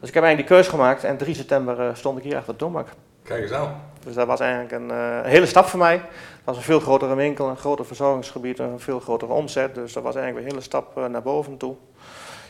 Dus 0.00 0.08
ik 0.08 0.14
heb 0.14 0.24
eigenlijk 0.24 0.36
die 0.36 0.58
keus 0.58 0.68
gemaakt 0.68 1.04
en 1.04 1.16
3 1.16 1.34
september 1.34 1.80
uh, 1.80 1.94
stond 1.94 2.18
ik 2.18 2.24
hier 2.24 2.36
achter 2.36 2.52
de 2.52 2.58
toonbank. 2.58 2.88
Kijk 3.22 3.42
eens 3.42 3.52
aan. 3.52 3.82
Dus 4.04 4.14
dat 4.14 4.26
was 4.26 4.40
eigenlijk 4.40 4.72
een 4.72 4.88
uh, 4.88 5.20
hele 5.22 5.46
stap 5.46 5.66
voor 5.66 5.78
mij. 5.78 5.94
Het 5.94 6.44
was 6.44 6.56
een 6.56 6.62
veel 6.62 6.80
grotere 6.80 7.14
winkel, 7.14 7.48
een 7.48 7.56
groter 7.56 7.86
verzorgingsgebied, 7.86 8.58
een 8.58 8.80
veel 8.80 9.00
grotere 9.00 9.32
omzet. 9.32 9.74
Dus 9.74 9.92
dat 9.92 10.02
was 10.02 10.14
eigenlijk 10.14 10.46
een 10.46 10.52
hele 10.52 10.64
stap 10.64 10.98
uh, 10.98 11.04
naar 11.04 11.22
boven 11.22 11.56
toe. 11.56 11.74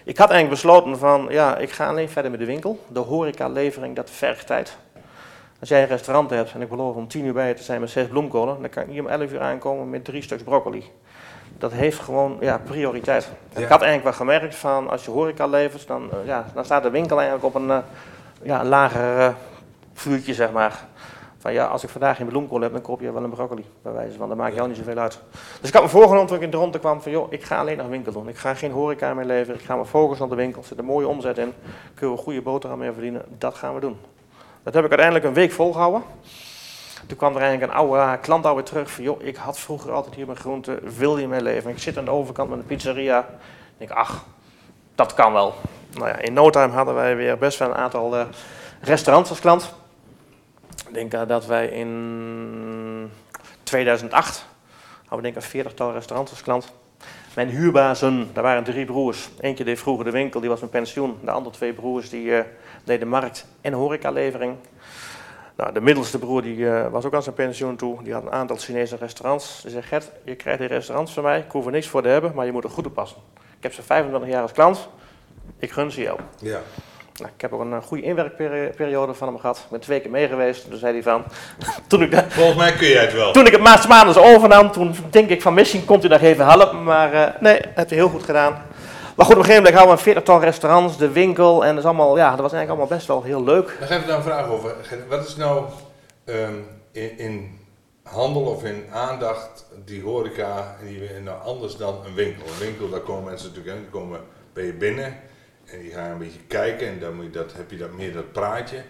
Ik 0.04 0.18
had 0.18 0.30
eigenlijk 0.30 0.62
besloten 0.62 0.98
van, 0.98 1.26
ja, 1.30 1.56
ik 1.56 1.70
ga 1.70 1.88
alleen 1.88 2.08
verder 2.08 2.30
met 2.30 2.40
de 2.40 2.46
winkel. 2.46 2.84
De 2.88 2.98
horeca-levering, 2.98 3.96
dat 3.96 4.10
vergt 4.10 4.46
tijd. 4.46 4.76
Als 5.60 5.68
jij 5.68 5.82
een 5.82 5.88
restaurant 5.88 6.30
hebt 6.30 6.52
en 6.52 6.60
ik 6.60 6.68
beloof 6.68 6.94
om 6.94 7.08
10 7.08 7.24
uur 7.24 7.32
bij 7.32 7.54
te 7.54 7.62
zijn 7.62 7.80
met 7.80 7.90
zes 7.90 8.08
bloemkolen, 8.08 8.60
dan 8.60 8.70
kan 8.70 8.82
ik 8.82 8.88
niet 8.88 9.00
om 9.00 9.06
11 9.06 9.32
uur 9.32 9.40
aankomen 9.40 9.90
met 9.90 10.04
drie 10.04 10.22
stuks 10.22 10.42
broccoli. 10.42 10.84
Dat 11.58 11.72
heeft 11.72 11.98
gewoon 11.98 12.36
ja, 12.40 12.60
prioriteit. 12.64 13.30
Ja. 13.54 13.60
Ik 13.60 13.68
had 13.68 13.82
eigenlijk 13.82 14.02
wel 14.02 14.26
gemerkt 14.26 14.54
van, 14.54 14.90
als 14.90 15.04
je 15.04 15.10
horeca 15.10 15.46
levert, 15.46 15.86
dan, 15.86 16.02
uh, 16.02 16.26
ja, 16.26 16.44
dan 16.54 16.64
staat 16.64 16.82
de 16.82 16.90
winkel 16.90 17.16
eigenlijk 17.16 17.46
op 17.46 17.54
een, 17.54 17.68
uh, 17.68 17.78
ja, 18.42 18.64
lager 18.64 19.18
uh, 19.18 19.28
vuurtje, 19.92 20.34
zeg 20.34 20.52
maar. 20.52 20.84
Van 21.38 21.52
ja, 21.52 21.66
als 21.66 21.82
ik 21.82 21.88
vandaag 21.88 22.16
geen 22.16 22.26
bloemkool 22.26 22.60
heb, 22.60 22.72
dan 22.72 22.80
koop 22.80 23.00
je 23.00 23.12
wel 23.12 23.24
een 23.24 23.30
broccoli, 23.30 23.64
bij 23.82 23.92
wijze 23.92 24.16
van. 24.16 24.28
Dat 24.28 24.36
maakt 24.36 24.54
jou 24.54 24.68
niet 24.68 24.76
zoveel 24.76 24.98
uit. 24.98 25.20
Dus 25.60 25.68
ik 25.68 25.74
had 25.74 25.82
me 25.82 25.88
voorgenomen 25.88 26.26
toen 26.26 26.36
ik 26.36 26.42
in 26.42 26.50
de 26.50 26.56
ronde 26.56 26.78
kwam 26.78 27.02
van 27.02 27.12
joh, 27.12 27.32
ik 27.32 27.44
ga 27.44 27.58
alleen 27.58 27.76
nog 27.76 27.86
winkel 27.86 28.12
doen. 28.12 28.28
Ik 28.28 28.36
ga 28.36 28.54
geen 28.54 28.70
horeca 28.70 29.14
meer 29.14 29.24
leveren, 29.24 29.60
ik 29.60 29.66
ga 29.66 29.76
me 29.76 29.84
focussen 29.84 30.24
op 30.24 30.30
de 30.30 30.36
winkel. 30.36 30.60
Er 30.60 30.68
zit 30.68 30.78
een 30.78 30.84
mooie 30.84 31.08
omzet 31.08 31.38
in, 31.38 31.52
kunnen 31.94 32.16
we 32.16 32.22
goede 32.22 32.42
boterham 32.42 32.78
mee 32.78 32.92
verdienen. 32.92 33.22
Dat 33.38 33.54
gaan 33.54 33.74
we 33.74 33.80
doen. 33.80 33.96
Dat 34.62 34.74
heb 34.74 34.84
ik 34.84 34.90
uiteindelijk 34.90 35.24
een 35.24 35.34
week 35.34 35.52
volgehouden. 35.52 36.02
Toen 37.06 37.16
kwam 37.16 37.34
er 37.34 37.40
eigenlijk 37.40 37.72
een 37.72 37.78
oude 37.78 38.18
klant 38.18 38.46
alweer 38.46 38.64
terug 38.64 38.90
van 38.90 39.04
joh, 39.04 39.22
ik 39.22 39.36
had 39.36 39.58
vroeger 39.58 39.92
altijd 39.92 40.14
hier 40.14 40.26
mijn 40.26 40.38
groente, 40.38 40.78
wil 40.82 41.18
je 41.18 41.28
mee 41.28 41.42
leveren? 41.42 41.72
Ik 41.72 41.82
zit 41.82 41.98
aan 41.98 42.04
de 42.04 42.10
overkant 42.10 42.50
met 42.50 42.58
een 42.58 42.66
pizzeria. 42.66 43.20
Ik 43.20 43.88
denk, 43.88 43.90
ach, 43.90 44.24
dat 44.94 45.14
kan 45.14 45.32
wel. 45.32 45.54
Nou 45.90 46.08
ja, 46.08 46.18
in 46.18 46.32
no 46.32 46.50
time 46.50 46.72
hadden 46.72 46.94
wij 46.94 47.16
weer 47.16 47.38
best 47.38 47.58
wel 47.58 47.68
een 47.68 47.74
aantal 47.74 48.18
uh, 48.18 48.24
restaurants 48.80 49.30
als 49.30 49.40
klant. 49.40 49.74
Ik 50.88 50.94
denk 50.94 51.14
uh, 51.14 51.20
dat 51.26 51.46
wij 51.46 51.66
in 51.66 53.10
2008 53.62 54.46
hadden 55.00 55.16
we 55.16 55.22
denk 55.22 55.34
een 55.34 55.50
veertigtal 55.50 55.92
restaurants 55.92 56.30
als 56.30 56.42
klant. 56.42 56.72
Mijn 57.34 57.48
huurbazen, 57.48 58.30
daar 58.32 58.42
waren 58.42 58.64
drie 58.64 58.84
broers. 58.84 59.28
Eentje 59.40 59.64
deed 59.64 59.78
vroeger 59.78 60.04
de 60.04 60.10
winkel, 60.10 60.40
die 60.40 60.48
was 60.48 60.60
met 60.60 60.70
pensioen. 60.70 61.18
De 61.22 61.30
andere 61.30 61.54
twee 61.54 61.72
broers 61.72 62.10
die 62.10 62.24
uh, 62.24 62.40
deden 62.84 63.08
markt 63.08 63.46
en 63.60 63.72
horecalevering. 63.72 64.56
Nou, 65.56 65.72
de 65.72 65.80
middelste 65.80 66.18
broer 66.18 66.42
die, 66.42 66.56
uh, 66.56 66.86
was 66.90 67.04
ook 67.04 67.14
aan 67.14 67.22
zijn 67.22 67.34
pensioen 67.34 67.76
toe. 67.76 68.02
Die 68.02 68.12
had 68.12 68.22
een 68.22 68.32
aantal 68.32 68.56
Chinese 68.56 68.96
restaurants. 68.96 69.60
Die 69.62 69.70
zei, 69.70 69.82
Gert, 69.82 70.10
je 70.24 70.34
krijgt 70.34 70.58
die 70.58 70.68
restaurants 70.68 71.12
van 71.12 71.22
mij. 71.22 71.38
Ik 71.38 71.50
hoef 71.50 71.66
er 71.66 71.72
niks 71.72 71.88
voor 71.88 72.02
te 72.02 72.08
hebben, 72.08 72.32
maar 72.34 72.46
je 72.46 72.52
moet 72.52 72.64
er 72.64 72.70
goed 72.70 72.86
op 72.86 72.94
passen. 72.94 73.18
Ik 73.36 73.62
heb 73.62 73.72
ze 73.72 73.82
25 73.82 74.30
jaar 74.30 74.42
als 74.42 74.52
klant. 74.52 74.88
Ik 75.58 75.70
gun 75.70 75.90
ze 75.90 76.00
jou. 76.00 76.20
Ja. 76.38 76.60
Nou, 77.16 77.30
ik 77.34 77.40
heb 77.40 77.52
ook 77.52 77.60
een 77.60 77.70
uh, 77.70 77.82
goede 77.82 78.02
inwerkperiode 78.02 79.14
van 79.14 79.28
hem 79.28 79.38
gehad. 79.38 79.56
Ik 79.56 79.70
ben 79.70 79.80
twee 79.80 80.00
keer 80.00 80.10
mee 80.10 80.28
geweest. 80.28 80.70
Toen 80.70 80.78
zei 80.78 80.92
hij 80.92 81.02
van... 81.02 81.24
toen 81.88 82.02
ik 82.02 82.24
Volgens 82.28 82.56
mij 82.56 82.72
kun 82.72 82.88
jij 82.88 83.02
het 83.02 83.12
wel. 83.12 83.32
Toen 83.32 83.46
ik 83.46 83.52
het 83.52 83.60
Maas 83.60 83.86
Maanders 83.86 84.16
overnam, 84.16 84.70
toen 84.72 84.94
denk 85.10 85.28
ik 85.28 85.42
van 85.42 85.54
misschien 85.54 85.84
komt 85.84 86.04
u 86.04 86.08
nog 86.08 86.20
even 86.20 86.46
helpen. 86.46 86.82
Maar 86.82 87.14
uh, 87.14 87.26
nee, 87.40 87.60
dat 87.60 87.70
heeft 87.74 87.90
hij 87.90 87.98
heel 87.98 88.08
goed 88.08 88.22
gedaan. 88.22 88.62
Maar 89.16 89.26
goed, 89.26 89.34
op 89.34 89.40
een 89.40 89.46
gegeven 89.46 89.64
moment 89.64 89.74
hadden 89.74 89.86
we 89.86 89.98
een 89.98 90.12
veertigtal 90.12 90.40
restaurants, 90.40 90.98
de 90.98 91.10
winkel. 91.10 91.64
En 91.64 91.70
dat, 91.70 91.78
is 91.78 91.84
allemaal, 91.84 92.16
ja, 92.16 92.30
dat 92.30 92.40
was 92.40 92.52
eigenlijk 92.52 92.68
allemaal 92.68 92.96
best 92.96 93.06
wel 93.06 93.22
heel 93.22 93.44
leuk. 93.44 93.76
Daar 93.78 93.88
ga 93.88 93.96
ik 93.96 94.06
daar 94.06 94.16
een 94.16 94.22
vraag 94.22 94.48
over. 94.48 94.74
Wat 95.08 95.26
is 95.26 95.36
nou 95.36 95.64
um, 96.24 96.66
in, 96.92 97.18
in, 97.18 97.58
handel 98.02 98.42
of 98.42 98.64
in 98.64 98.84
aandacht 98.92 99.66
die 99.84 100.02
horeca 100.02 100.76
die 100.82 101.20
nou 101.20 101.42
anders 101.42 101.76
dan 101.76 101.94
een 102.06 102.14
winkel? 102.14 102.46
Een 102.46 102.58
winkel, 102.58 102.88
daar 102.88 103.00
komen 103.00 103.24
mensen 103.24 103.48
natuurlijk 103.48 103.76
in, 103.76 103.82
die 103.82 103.90
komen 103.90 104.20
bij 104.52 104.64
je 104.64 104.72
binnen. 104.72 105.16
En 105.64 105.80
die 105.80 105.90
gaan 105.90 106.10
een 106.10 106.18
beetje 106.18 106.40
kijken 106.48 106.88
en 106.88 107.00
dan 107.00 107.14
moet 107.14 107.24
je 107.24 107.30
dat, 107.30 107.52
heb 107.52 107.70
je 107.70 107.76
dat 107.76 107.92
meer 107.92 108.12
dat 108.12 108.32
praatje. 108.32 108.82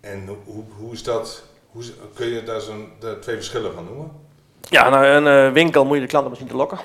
En 0.00 0.26
hoe, 0.44 0.64
hoe 0.76 0.92
is 0.92 1.02
dat, 1.02 1.42
hoe, 1.70 1.82
kun 2.14 2.26
je 2.26 2.42
daar 2.42 2.60
zo'n 2.60 2.92
twee 3.20 3.36
verschillen 3.36 3.74
van 3.74 3.84
noemen? 3.84 4.10
Ja, 4.60 4.88
nou, 4.88 5.06
een 5.06 5.52
winkel 5.52 5.84
moet 5.84 5.94
je 5.94 6.02
de 6.02 6.08
klanten 6.08 6.30
misschien 6.30 6.50
te 6.50 6.56
lokken. 6.56 6.78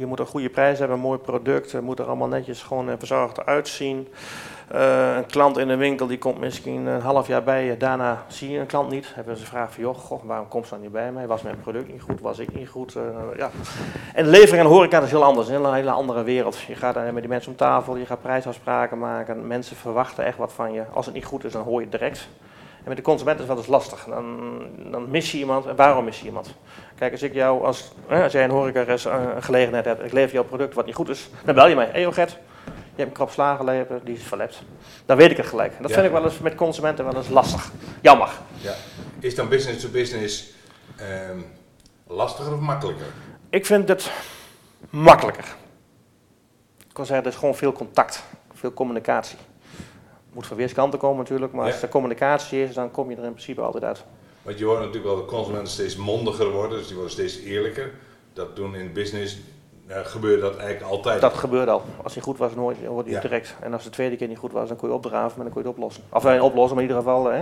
Je 0.00 0.06
moet 0.06 0.18
een 0.18 0.26
goede 0.26 0.48
prijs 0.48 0.78
hebben, 0.78 0.96
een 0.96 1.02
mooi 1.02 1.18
product, 1.18 1.72
het 1.72 1.82
moet 1.82 1.98
er 1.98 2.06
allemaal 2.06 2.28
netjes 2.28 2.62
gewoon 2.62 2.90
en 2.90 2.98
verzorgd 2.98 3.46
uitzien. 3.46 4.08
Uh, 4.74 5.16
een 5.16 5.26
klant 5.26 5.58
in 5.58 5.68
een 5.68 5.78
winkel 5.78 6.06
die 6.06 6.18
komt 6.18 6.38
misschien 6.38 6.86
een 6.86 7.00
half 7.00 7.26
jaar 7.26 7.42
bij 7.42 7.64
je, 7.64 7.76
daarna 7.76 8.24
zie 8.28 8.50
je 8.50 8.58
een 8.58 8.66
klant 8.66 8.90
niet. 8.90 9.14
Hebben 9.14 9.36
ze 9.36 9.44
vragen 9.44 9.72
van, 9.72 9.82
joh, 9.82 10.22
waarom 10.22 10.48
komt 10.48 10.66
ze 10.66 10.70
dan 10.70 10.80
niet 10.82 10.92
bij 10.92 11.12
mij? 11.12 11.26
Was 11.26 11.42
mijn 11.42 11.60
product 11.60 11.92
niet 11.92 12.02
goed? 12.02 12.20
Was 12.20 12.38
ik 12.38 12.54
niet 12.54 12.68
goed? 12.68 12.94
Uh, 12.94 13.02
ja. 13.36 13.50
En 14.14 14.26
levering 14.26 14.64
en 14.64 14.70
horeca 14.70 15.00
is 15.00 15.10
heel 15.10 15.24
anders, 15.24 15.48
een 15.48 15.74
hele 15.74 15.90
andere 15.90 16.22
wereld. 16.22 16.60
Je 16.60 16.74
gaat 16.74 16.94
daar 16.94 17.12
met 17.12 17.22
die 17.22 17.30
mensen 17.30 17.50
om 17.50 17.56
tafel, 17.56 17.96
je 17.96 18.06
gaat 18.06 18.22
prijsafspraken 18.22 18.98
maken. 18.98 19.46
Mensen 19.46 19.76
verwachten 19.76 20.24
echt 20.24 20.38
wat 20.38 20.52
van 20.52 20.72
je. 20.72 20.82
Als 20.92 21.06
het 21.06 21.14
niet 21.14 21.24
goed 21.24 21.44
is, 21.44 21.52
dan 21.52 21.62
hoor 21.62 21.80
je 21.80 21.86
het 21.90 21.98
direct. 21.98 22.28
En 22.82 22.88
met 22.88 22.96
de 22.96 23.02
consument 23.02 23.40
is 23.40 23.46
dat 23.46 23.56
dus 23.56 23.66
lastig. 23.66 24.04
Dan, 24.04 24.58
dan 24.90 25.10
mis 25.10 25.32
je 25.32 25.38
iemand. 25.38 25.66
En 25.66 25.76
waarom 25.76 26.04
mis 26.04 26.20
je 26.20 26.26
iemand? 26.26 26.54
Kijk, 27.00 27.12
als 27.12 27.22
ik 27.22 27.34
jou 27.34 27.64
als, 27.64 27.92
als 28.08 28.32
jij 28.32 28.44
een 28.44 28.50
horeca 28.50 28.86
een 28.88 29.42
gelegenheid 29.42 29.84
hebt, 29.84 30.04
ik 30.04 30.12
lever 30.12 30.32
jouw 30.32 30.44
product 30.44 30.74
wat 30.74 30.86
niet 30.86 30.94
goed 30.94 31.08
is, 31.08 31.28
dan 31.44 31.54
bel 31.54 31.68
je 31.68 31.74
mij. 31.74 31.88
Hé, 31.92 32.02
hey, 32.02 32.12
Get, 32.12 32.30
je 32.64 32.72
hebt 32.96 33.08
een 33.08 33.12
krap 33.12 33.30
slagenlever, 33.30 34.00
die 34.04 34.16
is 34.16 34.22
verlept. 34.22 34.62
Dan 35.06 35.16
weet 35.16 35.30
ik 35.30 35.36
het 35.36 35.46
gelijk. 35.46 35.72
Dat 35.80 35.88
ja. 35.88 35.94
vind 35.94 36.06
ik 36.06 36.12
wel 36.12 36.24
eens 36.24 36.38
met 36.38 36.54
consumenten 36.54 37.04
wel 37.04 37.16
eens 37.16 37.28
lastig. 37.28 37.70
Jammer. 38.00 38.28
Ja. 38.56 38.74
Is 39.18 39.34
dan 39.34 39.48
business 39.48 39.82
to 39.82 39.88
business 39.88 40.52
um, 41.30 41.46
lastiger 42.06 42.52
of 42.52 42.60
makkelijker? 42.60 43.06
Ik 43.50 43.66
vind 43.66 43.88
het 43.88 44.10
makkelijker. 44.90 45.44
Ik 46.78 46.94
kan 46.94 47.06
zeggen, 47.06 47.26
er 47.26 47.32
is 47.32 47.38
gewoon 47.38 47.54
veel 47.54 47.72
contact, 47.72 48.22
veel 48.54 48.72
communicatie. 48.72 49.38
Moet 50.32 50.46
van 50.46 50.56
weerskanten 50.56 50.98
komen 50.98 51.18
natuurlijk, 51.18 51.52
maar 51.52 51.66
ja. 51.66 51.72
als 51.72 51.82
er 51.82 51.88
communicatie 51.88 52.62
is, 52.62 52.74
dan 52.74 52.90
kom 52.90 53.10
je 53.10 53.16
er 53.16 53.24
in 53.24 53.32
principe 53.32 53.60
altijd 53.60 53.84
uit. 53.84 54.04
Want 54.42 54.58
je 54.58 54.64
hoort 54.64 54.78
natuurlijk 54.78 55.06
wel 55.06 55.16
dat 55.16 55.26
consumenten 55.26 55.72
steeds 55.72 55.96
mondiger 55.96 56.50
worden, 56.50 56.78
dus 56.78 56.86
die 56.86 56.96
worden 56.96 57.12
steeds 57.12 57.38
eerlijker. 57.38 57.92
Dat 58.32 58.56
doen 58.56 58.74
in 58.74 58.92
business 58.92 59.38
ja, 59.90 60.02
gebeurde 60.02 60.40
dat 60.40 60.56
eigenlijk 60.56 60.90
altijd? 60.92 61.20
Dat 61.20 61.34
gebeurde 61.34 61.70
al. 61.70 61.82
Als 62.02 62.14
hij 62.14 62.22
goed 62.22 62.38
was, 62.38 62.52
hoorde 62.52 63.08
je 63.08 63.10
ja. 63.10 63.20
direct. 63.20 63.54
En 63.60 63.72
als 63.72 63.84
de 63.84 63.90
tweede 63.90 64.16
keer 64.16 64.28
niet 64.28 64.38
goed 64.38 64.52
was, 64.52 64.68
dan 64.68 64.76
kon 64.76 64.88
je 64.88 64.94
opdraven, 64.94 65.36
maar 65.36 65.44
dan 65.44 65.54
kon 65.54 65.62
je 65.62 65.68
het 65.68 65.76
oplossen. 65.76 66.02
Of 66.12 66.24
uh, 66.24 66.42
oplossen, 66.42 66.74
maar 66.74 66.84
in 66.84 66.90
ieder 66.90 67.02
geval. 67.02 67.30
Hè. 67.30 67.38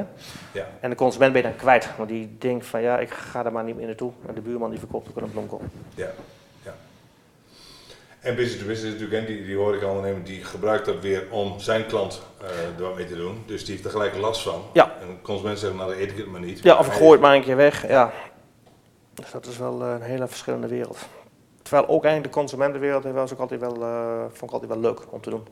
Ja. 0.52 0.68
En 0.80 0.90
de 0.90 0.96
consument 0.96 1.32
ben 1.32 1.42
je 1.42 1.48
dan 1.48 1.56
kwijt. 1.56 1.88
Want 1.96 2.08
die 2.08 2.37
denkt 2.38 2.66
van 2.66 2.82
ja, 2.82 2.98
ik 2.98 3.11
ga 3.11 3.44
er 3.44 3.52
maar 3.52 3.64
niet 3.64 3.76
meer 3.76 3.87
naartoe. 3.87 4.12
En 4.26 4.34
de 4.34 4.40
buurman 4.40 4.70
die 4.70 4.78
verkoopt 4.78 5.08
ook 5.08 5.16
een 5.16 5.30
bloemkool. 5.30 5.61
Ja. 5.94 6.11
En 8.20 8.35
business 8.35 8.59
to 8.61 8.66
business 8.66 8.92
natuurlijk, 8.92 9.26
die, 9.26 9.44
die 9.44 9.57
hoor 9.57 9.74
ik 9.74 9.85
ondernemer, 9.85 10.24
die 10.24 10.44
gebruikt 10.44 10.87
dat 10.87 11.00
weer 11.00 11.26
om 11.31 11.59
zijn 11.59 11.87
klant 11.87 12.22
uh, 12.42 12.48
er 12.48 12.83
wat 12.83 12.96
mee 12.96 13.07
te 13.07 13.16
doen. 13.16 13.42
Dus 13.46 13.64
die 13.64 13.72
heeft 13.72 13.85
er 13.85 13.90
gelijk 13.90 14.16
last 14.16 14.42
van. 14.42 14.62
Ja. 14.72 14.92
En 15.00 15.07
de 15.07 15.22
consument 15.22 15.59
zegt, 15.59 15.74
nou 15.74 15.90
dan 15.90 16.00
eet 16.00 16.11
ik 16.11 16.16
het 16.16 16.26
maar 16.26 16.40
niet. 16.40 16.62
Ja, 16.62 16.78
of 16.78 16.87
ik 16.87 16.92
gooi 16.92 17.12
het 17.12 17.20
maar 17.20 17.35
een 17.35 17.42
keer 17.42 17.57
weg. 17.57 17.88
Ja. 17.88 18.12
Dus 19.14 19.31
dat 19.31 19.46
is 19.46 19.59
wel 19.59 19.83
een 19.83 20.02
hele 20.02 20.28
verschillende 20.28 20.66
wereld. 20.66 20.98
Terwijl 21.62 21.88
ook 21.88 22.04
eigenlijk 22.04 22.35
de 22.35 22.40
consumentenwereld 22.40 23.04
was 23.04 23.33
ook 23.33 23.40
altijd 23.40 23.61
wel, 23.61 23.83
uh, 23.83 24.20
vond 24.20 24.42
ik 24.42 24.50
altijd 24.50 24.70
wel 24.70 24.81
leuk 24.81 25.00
om 25.11 25.20
te 25.20 25.31
doen. 25.31 25.46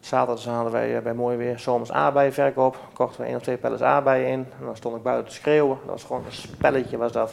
Zaterdag 0.00 0.44
hadden 0.44 0.72
wij 0.72 1.02
bij 1.02 1.14
Mooi 1.14 1.36
Weer 1.36 1.58
zomers 1.58 1.92
aardbeienverkoop. 1.92 2.76
Kochten 2.92 3.20
we 3.20 3.26
één 3.26 3.36
of 3.36 3.42
twee 3.42 3.56
pellets 3.56 3.82
aardbeien 3.82 4.28
in. 4.28 4.46
En 4.58 4.64
dan 4.64 4.76
stond 4.76 4.96
ik 4.96 5.02
buiten 5.02 5.28
te 5.32 5.34
schreeuwen. 5.34 5.78
Dat 5.80 5.90
was 5.90 6.04
gewoon 6.04 6.24
een 6.26 6.32
spelletje 6.32 6.96
was 6.96 7.12
dat. 7.12 7.32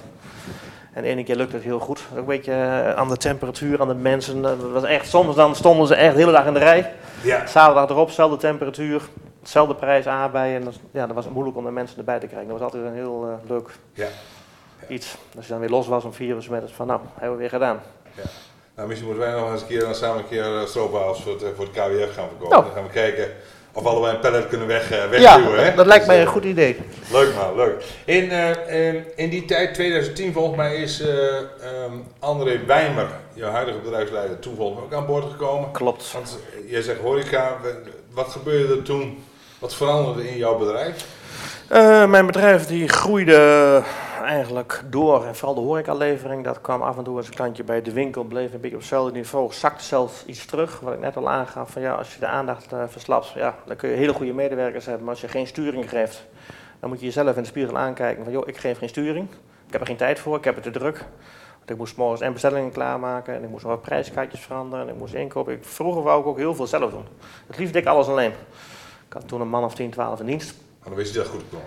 En 0.94 1.02
de 1.02 1.08
ene 1.08 1.24
keer 1.24 1.36
lukte 1.36 1.56
het 1.56 1.64
heel 1.64 1.80
goed. 1.80 2.04
Ook 2.12 2.18
een 2.18 2.26
beetje 2.26 2.54
aan 2.96 3.10
de 3.10 3.18
temperatuur, 3.18 3.82
aan 3.82 3.88
de 3.88 3.94
mensen. 3.94 4.42
Dat 4.42 4.58
was 4.58 4.84
echt, 4.84 5.08
soms 5.08 5.36
dan 5.36 5.56
stonden 5.56 5.88
ze 5.88 5.96
echt 5.96 6.14
de 6.14 6.20
hele 6.20 6.32
dag 6.32 6.46
in 6.46 6.54
de 6.54 6.60
rij. 6.60 6.94
Ja. 7.22 7.48
Zaterdag 7.48 7.90
erop, 7.90 8.08
dezelfde 8.08 8.38
temperatuur, 8.38 9.02
hetzelfde 9.40 9.76
prijs 9.76 10.08
aardbeien. 10.08 10.56
En 10.56 10.64
dat, 10.64 10.74
ja, 10.92 11.06
dat 11.08 11.16
was 11.16 11.30
moeilijk 11.30 11.58
om 11.58 11.66
de 11.66 11.72
mensen 11.72 11.98
erbij 11.98 12.20
te 12.20 12.28
krijgen. 12.28 12.50
Dat 12.50 12.60
was 12.60 12.68
altijd 12.68 12.86
een 12.86 12.98
heel 12.98 13.28
uh, 13.28 13.50
leuk 13.50 13.70
ja. 13.94 14.08
Ja. 14.80 14.88
iets. 14.88 15.18
Als 15.36 15.46
je 15.46 15.52
dan 15.52 15.62
weer 15.62 15.70
los 15.70 15.88
was 15.88 16.04
om 16.04 16.14
vier 16.14 16.36
uur 16.36 16.48
met 16.50 16.72
van 16.72 16.88
nou, 16.88 17.00
hebben 17.14 17.32
we 17.32 17.38
weer 17.38 17.50
gedaan. 17.50 17.82
Ja. 18.16 18.24
Nou, 18.76 18.88
misschien 18.88 19.10
moeten 19.10 19.28
wij 19.28 19.40
nog 19.40 19.52
eens 19.52 19.62
een 19.62 19.68
keer 19.68 19.80
dan 19.80 19.96
samen 19.96 20.18
een 20.18 20.28
keer 20.28 20.64
stroopwafels 20.66 21.22
voor 21.22 21.32
het, 21.32 21.44
voor 21.56 21.66
het 21.66 21.74
KWF 21.74 22.14
gaan 22.14 22.28
verkopen. 22.28 22.50
Nou. 22.50 22.64
Dan 22.64 22.74
gaan 22.74 22.84
we 22.84 22.90
kijken 22.90 23.32
of 23.74 23.86
allebei 23.86 24.14
een 24.14 24.20
pallet 24.20 24.48
kunnen 24.48 24.68
weg, 24.68 24.92
uh, 24.92 25.10
wegduwen. 25.10 25.56
Ja, 25.56 25.64
hè? 25.64 25.76
dat 25.76 25.86
lijkt 25.86 26.06
dus, 26.06 26.14
mij 26.14 26.22
een 26.22 26.32
goed 26.32 26.44
idee. 26.44 26.78
Leuk 27.12 27.36
man, 27.36 27.56
leuk. 27.56 27.84
In, 28.06 28.24
uh, 28.24 28.50
in, 28.86 29.06
in 29.16 29.30
die 29.30 29.46
tijd, 29.46 29.74
2010 29.74 30.34
volgens 30.34 30.58
mij, 30.58 30.76
is 30.76 31.02
um, 31.02 32.04
André 32.20 32.60
Wijmer, 32.66 33.08
jouw 33.34 33.52
huidige 33.52 33.78
bedrijfsleider, 33.78 34.40
toen 34.40 34.56
volgens 34.56 34.78
mij 34.78 34.86
ook 34.86 34.94
aan 34.94 35.08
boord 35.08 35.32
gekomen. 35.32 35.72
Klopt. 35.72 36.12
Want 36.12 36.38
jij 36.68 36.82
zegt 36.82 37.00
horeca, 37.00 37.58
wat 38.14 38.30
gebeurde 38.30 38.76
er 38.76 38.84
toen, 38.84 39.24
wat 39.60 39.76
veranderde 39.76 40.30
in 40.30 40.38
jouw 40.38 40.58
bedrijf? 40.58 41.06
Mijn 42.10 42.26
bedrijf 42.26 42.66
die 42.66 42.88
groeide 42.88 43.84
eigenlijk 44.24 44.82
door 44.90 45.26
en 45.26 45.36
vooral 45.36 45.56
de 45.56 45.62
horecalevering. 45.62 46.44
Dat 46.44 46.62
kwam 46.62 46.82
af 46.82 46.98
en 46.98 47.04
toe 47.04 47.18
als 47.18 47.28
een 47.28 47.34
klantje 47.34 47.64
bij 47.64 47.82
de 47.82 47.92
winkel, 47.92 48.24
bleef 48.24 48.54
een 48.54 48.60
beetje 48.60 48.76
op 48.76 48.82
hetzelfde 48.82 49.12
niveau, 49.12 49.54
zakte 49.54 49.84
zelfs 49.84 50.26
iets 50.26 50.46
terug. 50.46 50.80
Wat 50.80 50.94
ik 50.94 51.00
net 51.00 51.18
al 51.18 51.30
aangaf, 51.30 51.72
van 51.72 51.82
ja, 51.82 51.94
als 51.94 52.14
je 52.14 52.20
de 52.20 52.28
aandacht 52.28 52.74
uh, 52.74 52.84
verslapt, 52.88 53.30
ja, 53.30 53.56
dan 53.66 53.76
kun 53.76 53.90
je 53.90 53.96
hele 53.96 54.14
goede 54.14 54.34
medewerkers 54.34 54.86
hebben. 54.86 55.04
Maar 55.04 55.14
als 55.14 55.22
je 55.22 55.28
geen 55.28 55.48
sturing 55.48 55.90
geeft, 55.90 56.26
dan 56.80 56.90
moet 56.90 57.00
je 57.00 57.06
jezelf 57.06 57.36
in 57.36 57.42
de 57.42 57.48
spiegel 57.48 57.78
aankijken 57.78 58.24
van 58.24 58.34
joh, 58.34 58.48
ik 58.48 58.58
geef 58.58 58.78
geen 58.78 58.90
sturing. 58.90 59.28
Ik 59.66 59.72
heb 59.72 59.82
er 59.82 59.88
geen 59.88 59.98
tijd 59.98 60.20
voor, 60.20 60.38
ik 60.38 60.44
heb 60.44 60.56
het 60.56 60.64
te 60.64 60.72
druk. 60.72 61.06
Want 61.58 61.70
ik 61.70 61.78
moest 61.78 61.98
morgens 61.98 62.22
en 62.22 62.34
bestellingen 62.34 62.72
klaarmaken 62.72 63.36
en 63.36 63.44
ik 63.44 63.50
moest 63.50 63.66
nog 63.66 63.82
prijskaartjes 63.82 64.42
veranderen 64.42 64.88
en 64.88 64.94
ik 64.94 65.00
moest 65.00 65.14
inkopen. 65.14 65.54
Ik, 65.54 65.66
vroeger 65.66 66.04
wou 66.04 66.22
ik 66.22 66.28
ook 66.28 66.38
heel 66.38 66.56
veel 66.56 66.68
zelf 66.68 66.92
doen. 66.92 67.06
Het 67.48 67.58
liefst 67.58 67.74
deed 67.74 67.82
ik 67.82 67.88
alles 67.88 68.08
alleen. 68.08 68.32
Ik 69.08 69.14
had 69.14 69.28
toen 69.28 69.42
een 69.42 69.50
man 69.50 69.64
of 69.64 69.76
10, 69.76 69.90
12 69.90 70.20
in 70.20 70.26
dienst. 70.26 70.54
Maar 70.80 70.90
dan 70.90 70.98
wist 70.98 71.14
je 71.14 71.20
dat 71.20 71.28
goed 71.28 71.44
kwam. 71.50 71.62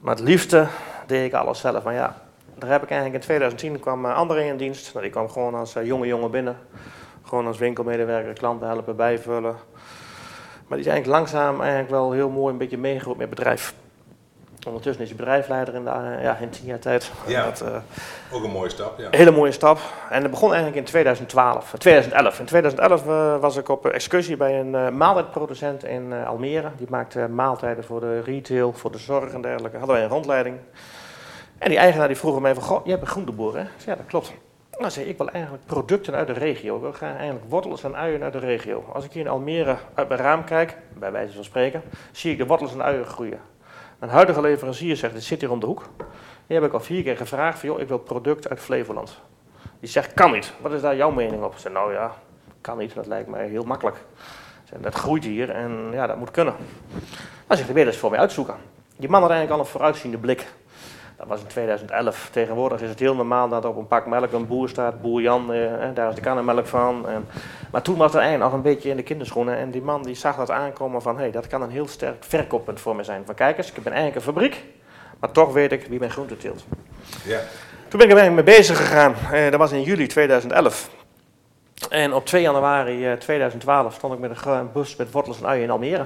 Maar 0.00 0.14
het 0.14 0.24
liefste 0.24 0.66
deed 1.06 1.24
ik 1.26 1.32
alles 1.32 1.60
zelf. 1.60 1.84
Maar 1.84 1.94
ja, 1.94 2.16
daar 2.58 2.70
heb 2.70 2.82
ik 2.82 2.90
eigenlijk 2.90 3.20
in 3.20 3.26
2010 3.26 3.80
kwam 3.80 4.04
uh, 4.04 4.14
André 4.14 4.42
in 4.42 4.56
dienst. 4.56 4.90
Nou, 4.92 5.02
die 5.04 5.12
kwam 5.12 5.28
gewoon 5.28 5.54
als 5.54 5.76
uh, 5.76 5.86
jonge 5.86 6.06
jongen 6.06 6.30
binnen. 6.30 6.56
Gewoon 7.22 7.46
als 7.46 7.58
winkelmedewerker, 7.58 8.32
klanten 8.32 8.68
helpen, 8.68 8.96
bijvullen. 8.96 9.56
Maar 10.66 10.78
die 10.78 10.86
is 10.86 10.92
eigenlijk 10.92 11.06
langzaam 11.06 11.60
eigenlijk 11.60 11.90
wel 11.90 12.12
heel 12.12 12.30
mooi 12.30 12.52
een 12.52 12.58
beetje 12.58 12.78
meegegroeid 12.78 13.18
met 13.18 13.28
het 13.28 13.38
bedrijf. 13.38 13.74
Ondertussen 14.66 15.02
is 15.02 15.08
hij 15.08 15.18
bedrijfsleider 15.18 15.74
in, 15.74 15.84
de, 15.84 15.90
uh, 15.90 16.22
ja, 16.22 16.36
in 16.36 16.50
tien 16.50 16.66
jaar 16.66 16.78
tijd. 16.78 17.10
Ja, 17.26 17.44
dat, 17.44 17.64
ook 18.32 18.44
een 18.44 18.50
mooie 18.50 18.70
stap. 18.70 18.98
Ja. 18.98 19.08
Hele 19.10 19.30
mooie 19.30 19.52
stap. 19.52 19.78
En 20.10 20.22
dat 20.22 20.30
begon 20.30 20.48
eigenlijk 20.48 20.78
in 20.78 20.84
2012, 20.84 21.74
2011. 21.78 22.38
In 22.38 22.44
2011 22.44 23.04
was 23.40 23.56
ik 23.56 23.68
op 23.68 23.86
excursie 23.86 24.36
bij 24.36 24.60
een 24.60 24.96
maaltijdproducent 24.96 25.84
in 25.84 26.12
Almere. 26.12 26.70
Die 26.76 26.86
maakte 26.90 27.28
maaltijden 27.28 27.84
voor 27.84 28.00
de 28.00 28.20
retail, 28.20 28.72
voor 28.72 28.92
de 28.92 28.98
zorg 28.98 29.32
en 29.32 29.40
dergelijke. 29.40 29.76
Hadden 29.76 29.96
wij 29.96 30.04
een 30.04 30.10
rondleiding. 30.10 30.56
En 31.60 31.68
die 31.68 31.78
eigenaar 31.78 32.08
die 32.08 32.16
vroeg 32.16 32.40
mij 32.40 32.54
van, 32.54 32.62
goh, 32.62 32.86
jij 32.86 32.98
bent 32.98 33.10
groenteboer 33.10 33.56
hè? 33.56 33.64
Zei, 33.76 33.90
ja, 33.90 33.94
dat 33.94 34.06
klopt. 34.06 34.32
Nou 34.78 34.92
zei 34.92 35.04
ik, 35.04 35.10
ik 35.10 35.18
wil 35.18 35.28
eigenlijk 35.28 35.66
producten 35.66 36.14
uit 36.14 36.26
de 36.26 36.32
regio. 36.32 36.74
Ik 36.74 36.80
wil 36.80 36.92
graag 36.92 37.16
eigenlijk 37.16 37.44
wortels 37.48 37.84
en 37.84 37.96
uien 37.96 38.22
uit 38.22 38.32
de 38.32 38.38
regio. 38.38 38.84
Als 38.92 39.04
ik 39.04 39.12
hier 39.12 39.22
in 39.22 39.28
Almere 39.28 39.76
uit 39.94 40.08
mijn 40.08 40.20
raam 40.20 40.44
kijk, 40.44 40.76
bij 40.98 41.12
wijze 41.12 41.34
van 41.34 41.44
spreken, 41.44 41.82
zie 42.12 42.32
ik 42.32 42.38
de 42.38 42.46
wortels 42.46 42.72
en 42.72 42.82
uien 42.82 43.04
groeien. 43.04 43.40
Mijn 44.00 44.12
huidige 44.12 44.40
leverancier 44.40 44.96
zegt, 44.96 45.14
dit 45.14 45.22
zit 45.22 45.40
hier 45.40 45.50
om 45.50 45.60
de 45.60 45.66
hoek. 45.66 45.88
Die 46.46 46.56
heb 46.56 46.64
ik 46.66 46.72
al 46.72 46.80
vier 46.80 47.02
keer 47.02 47.16
gevraagd 47.16 47.60
joh, 47.60 47.80
ik 47.80 47.88
wil 47.88 47.98
product 47.98 48.48
uit 48.48 48.60
Flevoland. 48.60 49.20
Die 49.80 49.88
zegt, 49.88 50.14
kan 50.14 50.32
niet. 50.32 50.52
Wat 50.60 50.72
is 50.72 50.80
daar 50.80 50.96
jouw 50.96 51.10
mening 51.10 51.42
op? 51.42 51.52
Ik 51.52 51.58
zei, 51.58 51.74
nou 51.74 51.92
ja, 51.92 52.14
kan 52.60 52.78
niet. 52.78 52.94
Dat 52.94 53.06
lijkt 53.06 53.28
mij 53.28 53.48
heel 53.48 53.64
makkelijk. 53.64 53.96
Zei, 54.64 54.82
dat 54.82 54.94
groeit 54.94 55.24
hier 55.24 55.50
en 55.50 55.88
ja, 55.92 56.06
dat 56.06 56.16
moet 56.16 56.30
kunnen. 56.30 56.54
Dan 57.46 57.56
zegt 57.56 57.64
hij, 57.64 57.74
wil 57.74 57.82
je 57.82 57.90
eens 57.90 57.98
voor 57.98 58.10
mij 58.10 58.18
uitzoeken. 58.18 58.54
Die 58.96 59.08
man 59.08 59.20
had 59.20 59.30
eigenlijk 59.30 59.60
al 59.60 59.66
een 59.66 59.72
vooruitziende 59.72 60.18
blik. 60.18 60.46
Dat 61.20 61.28
was 61.28 61.40
in 61.40 61.46
2011. 61.46 62.28
Tegenwoordig 62.32 62.80
is 62.80 62.88
het 62.88 62.98
heel 62.98 63.14
normaal 63.14 63.48
dat 63.48 63.64
op 63.64 63.76
een 63.76 63.86
pak 63.86 64.06
melk 64.06 64.32
een 64.32 64.46
boer 64.46 64.68
staat, 64.68 65.00
boer 65.00 65.20
Jan, 65.20 65.52
eh, 65.52 65.88
daar 65.94 66.08
is 66.08 66.14
de 66.14 66.20
kannenmelk 66.20 66.66
van. 66.66 67.08
En, 67.08 67.26
maar 67.72 67.82
toen 67.82 67.96
was 67.96 68.12
het 68.12 68.20
eigenlijk 68.20 68.50
nog 68.50 68.60
een 68.60 68.70
beetje 68.70 68.88
in 68.88 68.96
de 68.96 69.02
kinderschoenen. 69.02 69.56
En 69.56 69.70
die 69.70 69.82
man 69.82 70.02
die 70.02 70.14
zag 70.14 70.36
dat 70.36 70.50
aankomen 70.50 71.02
van, 71.02 71.14
hé, 71.14 71.22
hey, 71.22 71.30
dat 71.30 71.46
kan 71.46 71.62
een 71.62 71.70
heel 71.70 71.88
sterk 71.88 72.24
verkooppunt 72.24 72.80
voor 72.80 72.96
me 72.96 73.02
zijn. 73.02 73.22
Van 73.26 73.34
kijk 73.34 73.58
eens, 73.58 73.72
ik 73.72 73.82
ben 73.82 73.92
eigenlijk 73.92 74.16
een 74.16 74.32
fabriek, 74.32 74.64
maar 75.18 75.30
toch 75.30 75.52
weet 75.52 75.72
ik 75.72 75.86
wie 75.86 75.98
mijn 75.98 76.10
groente 76.10 76.36
teelt. 76.36 76.64
Ja. 77.24 77.40
Toen 77.88 78.00
ben 78.00 78.10
ik 78.10 78.18
er 78.18 78.32
mee 78.32 78.44
bezig 78.44 78.76
gegaan. 78.76 79.14
Eh, 79.32 79.50
dat 79.50 79.60
was 79.60 79.72
in 79.72 79.82
juli 79.82 80.06
2011. 80.06 80.90
En 81.90 82.12
op 82.12 82.26
2 82.26 82.42
januari 82.42 83.06
eh, 83.06 83.12
2012 83.12 83.94
stond 83.94 84.12
ik 84.12 84.18
met 84.18 84.46
een 84.46 84.72
bus 84.72 84.96
met 84.96 85.10
wortels 85.10 85.40
en 85.40 85.46
uien 85.46 85.62
in 85.62 85.70
Almere. 85.70 86.04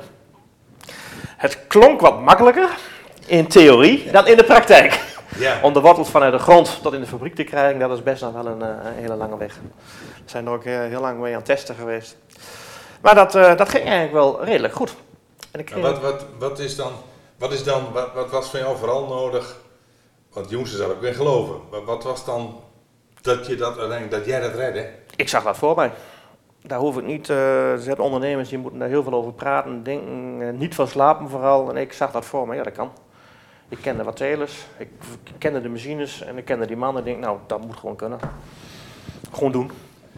Het 1.36 1.66
klonk 1.66 2.00
wat 2.00 2.20
makkelijker 2.20 2.68
in 3.26 3.46
theorie 3.46 4.10
dan 4.10 4.26
in 4.26 4.36
de 4.36 4.44
praktijk. 4.44 5.00
Ja. 5.38 5.58
Om 5.62 5.72
de 5.72 5.80
wortels 5.80 6.10
vanuit 6.10 6.32
de 6.32 6.38
grond 6.38 6.78
tot 6.82 6.92
in 6.92 7.00
de 7.00 7.06
fabriek 7.06 7.34
te 7.34 7.44
krijgen, 7.44 7.78
dat 7.80 7.90
is 7.90 8.02
best 8.02 8.22
nog 8.22 8.32
wel 8.32 8.46
een, 8.46 8.62
eh, 8.62 8.68
een 8.68 8.92
hele 8.92 9.14
lange 9.14 9.36
weg. 9.36 9.54
We 9.54 10.30
zijn 10.30 10.46
er 10.46 10.52
ook 10.52 10.64
eh, 10.64 10.78
heel 10.78 11.00
lang 11.00 11.20
mee 11.20 11.30
aan 11.30 11.36
het 11.36 11.46
testen 11.46 11.74
geweest. 11.74 12.16
Maar 13.00 13.14
dat, 13.14 13.34
eh, 13.34 13.56
dat 13.56 13.68
ging 13.68 13.84
eigenlijk 13.84 14.12
wel 14.12 14.44
redelijk 14.44 14.74
goed. 14.74 14.94
En 15.50 15.60
ik 15.60 15.70
wat, 15.70 16.00
wat, 16.00 16.26
wat 16.38 16.58
is 16.58 16.76
dan, 16.76 16.92
wat, 17.38 17.52
is 17.52 17.64
dan 17.64 17.92
wat, 17.92 18.12
wat 18.14 18.30
was 18.30 18.50
van 18.50 18.60
jou 18.60 18.76
vooral 18.76 19.06
nodig? 19.06 19.56
Want 20.32 20.50
jongens 20.50 20.76
zou 20.76 20.92
ik 20.92 21.00
weer 21.00 21.14
geloven. 21.14 21.54
Maar 21.70 21.84
wat 21.84 22.04
was 22.04 22.24
dan 22.24 22.60
dat, 23.20 23.46
je 23.46 23.56
dat, 23.56 23.76
dat 24.10 24.24
jij 24.24 24.40
dat 24.40 24.54
redde? 24.54 24.90
Ik 25.16 25.28
zag 25.28 25.42
dat 25.42 25.56
voor 25.56 25.76
mij. 25.76 25.92
Daar 26.62 26.78
hoef 26.78 26.96
ik 26.96 27.04
niet, 27.04 27.30
eh, 27.30 27.70
er 27.70 27.78
zijn 27.78 27.98
ondernemers 27.98 28.48
die 28.48 28.58
moeten 28.58 28.78
daar 28.78 28.88
heel 28.88 29.02
veel 29.02 29.12
over 29.12 29.32
praten, 29.32 29.82
denken, 29.82 30.58
niet 30.58 30.74
van 30.74 30.88
slapen 30.88 31.28
vooral. 31.28 31.70
En 31.70 31.76
ik 31.76 31.92
zag 31.92 32.10
dat 32.10 32.24
voor 32.24 32.48
me, 32.48 32.54
ja 32.54 32.62
dat 32.62 32.72
kan. 32.72 32.92
Ik 33.68 33.78
kende 33.80 34.02
wat 34.02 34.16
telers, 34.16 34.66
ik 34.76 34.88
kende 35.38 35.60
de 35.60 35.68
machines 35.68 36.22
en 36.22 36.36
ik 36.36 36.44
kende 36.44 36.66
die 36.66 36.76
mannen. 36.76 37.02
Ik 37.02 37.08
denk, 37.08 37.24
nou, 37.24 37.38
dat 37.46 37.60
moet 37.60 37.76
gewoon 37.76 37.96
kunnen. 37.96 38.18
Gewoon 39.32 39.52
doen. 39.52 39.70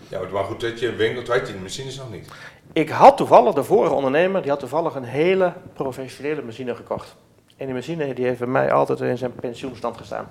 Ja, 0.09 0.21
maar 0.33 0.45
goed 0.45 0.61
dat 0.61 0.81
je 0.81 0.95
winkelt, 0.95 1.29
weet 1.29 1.47
je 1.47 1.53
de 1.53 1.59
machines 1.59 1.97
nog 1.97 2.11
niet. 2.11 2.29
Ik 2.73 2.89
had 2.89 3.17
toevallig, 3.17 3.55
de 3.55 3.65
vorige 3.65 3.95
ondernemer, 3.95 4.43
die 4.43 4.51
had 4.51 4.61
toevallig 4.61 4.95
een 4.95 5.05
hele 5.05 5.53
professionele 5.73 6.43
machine 6.43 6.75
gekocht. 6.75 7.17
En 7.57 7.67
die 7.67 7.75
machine 7.75 8.15
die 8.15 8.25
heeft 8.25 8.39
bij 8.39 8.49
mij 8.49 8.73
altijd 8.73 9.01
in 9.01 9.19
zijn 9.19 9.35
pensioenstand 9.35 9.97
gestaan. 9.97 10.31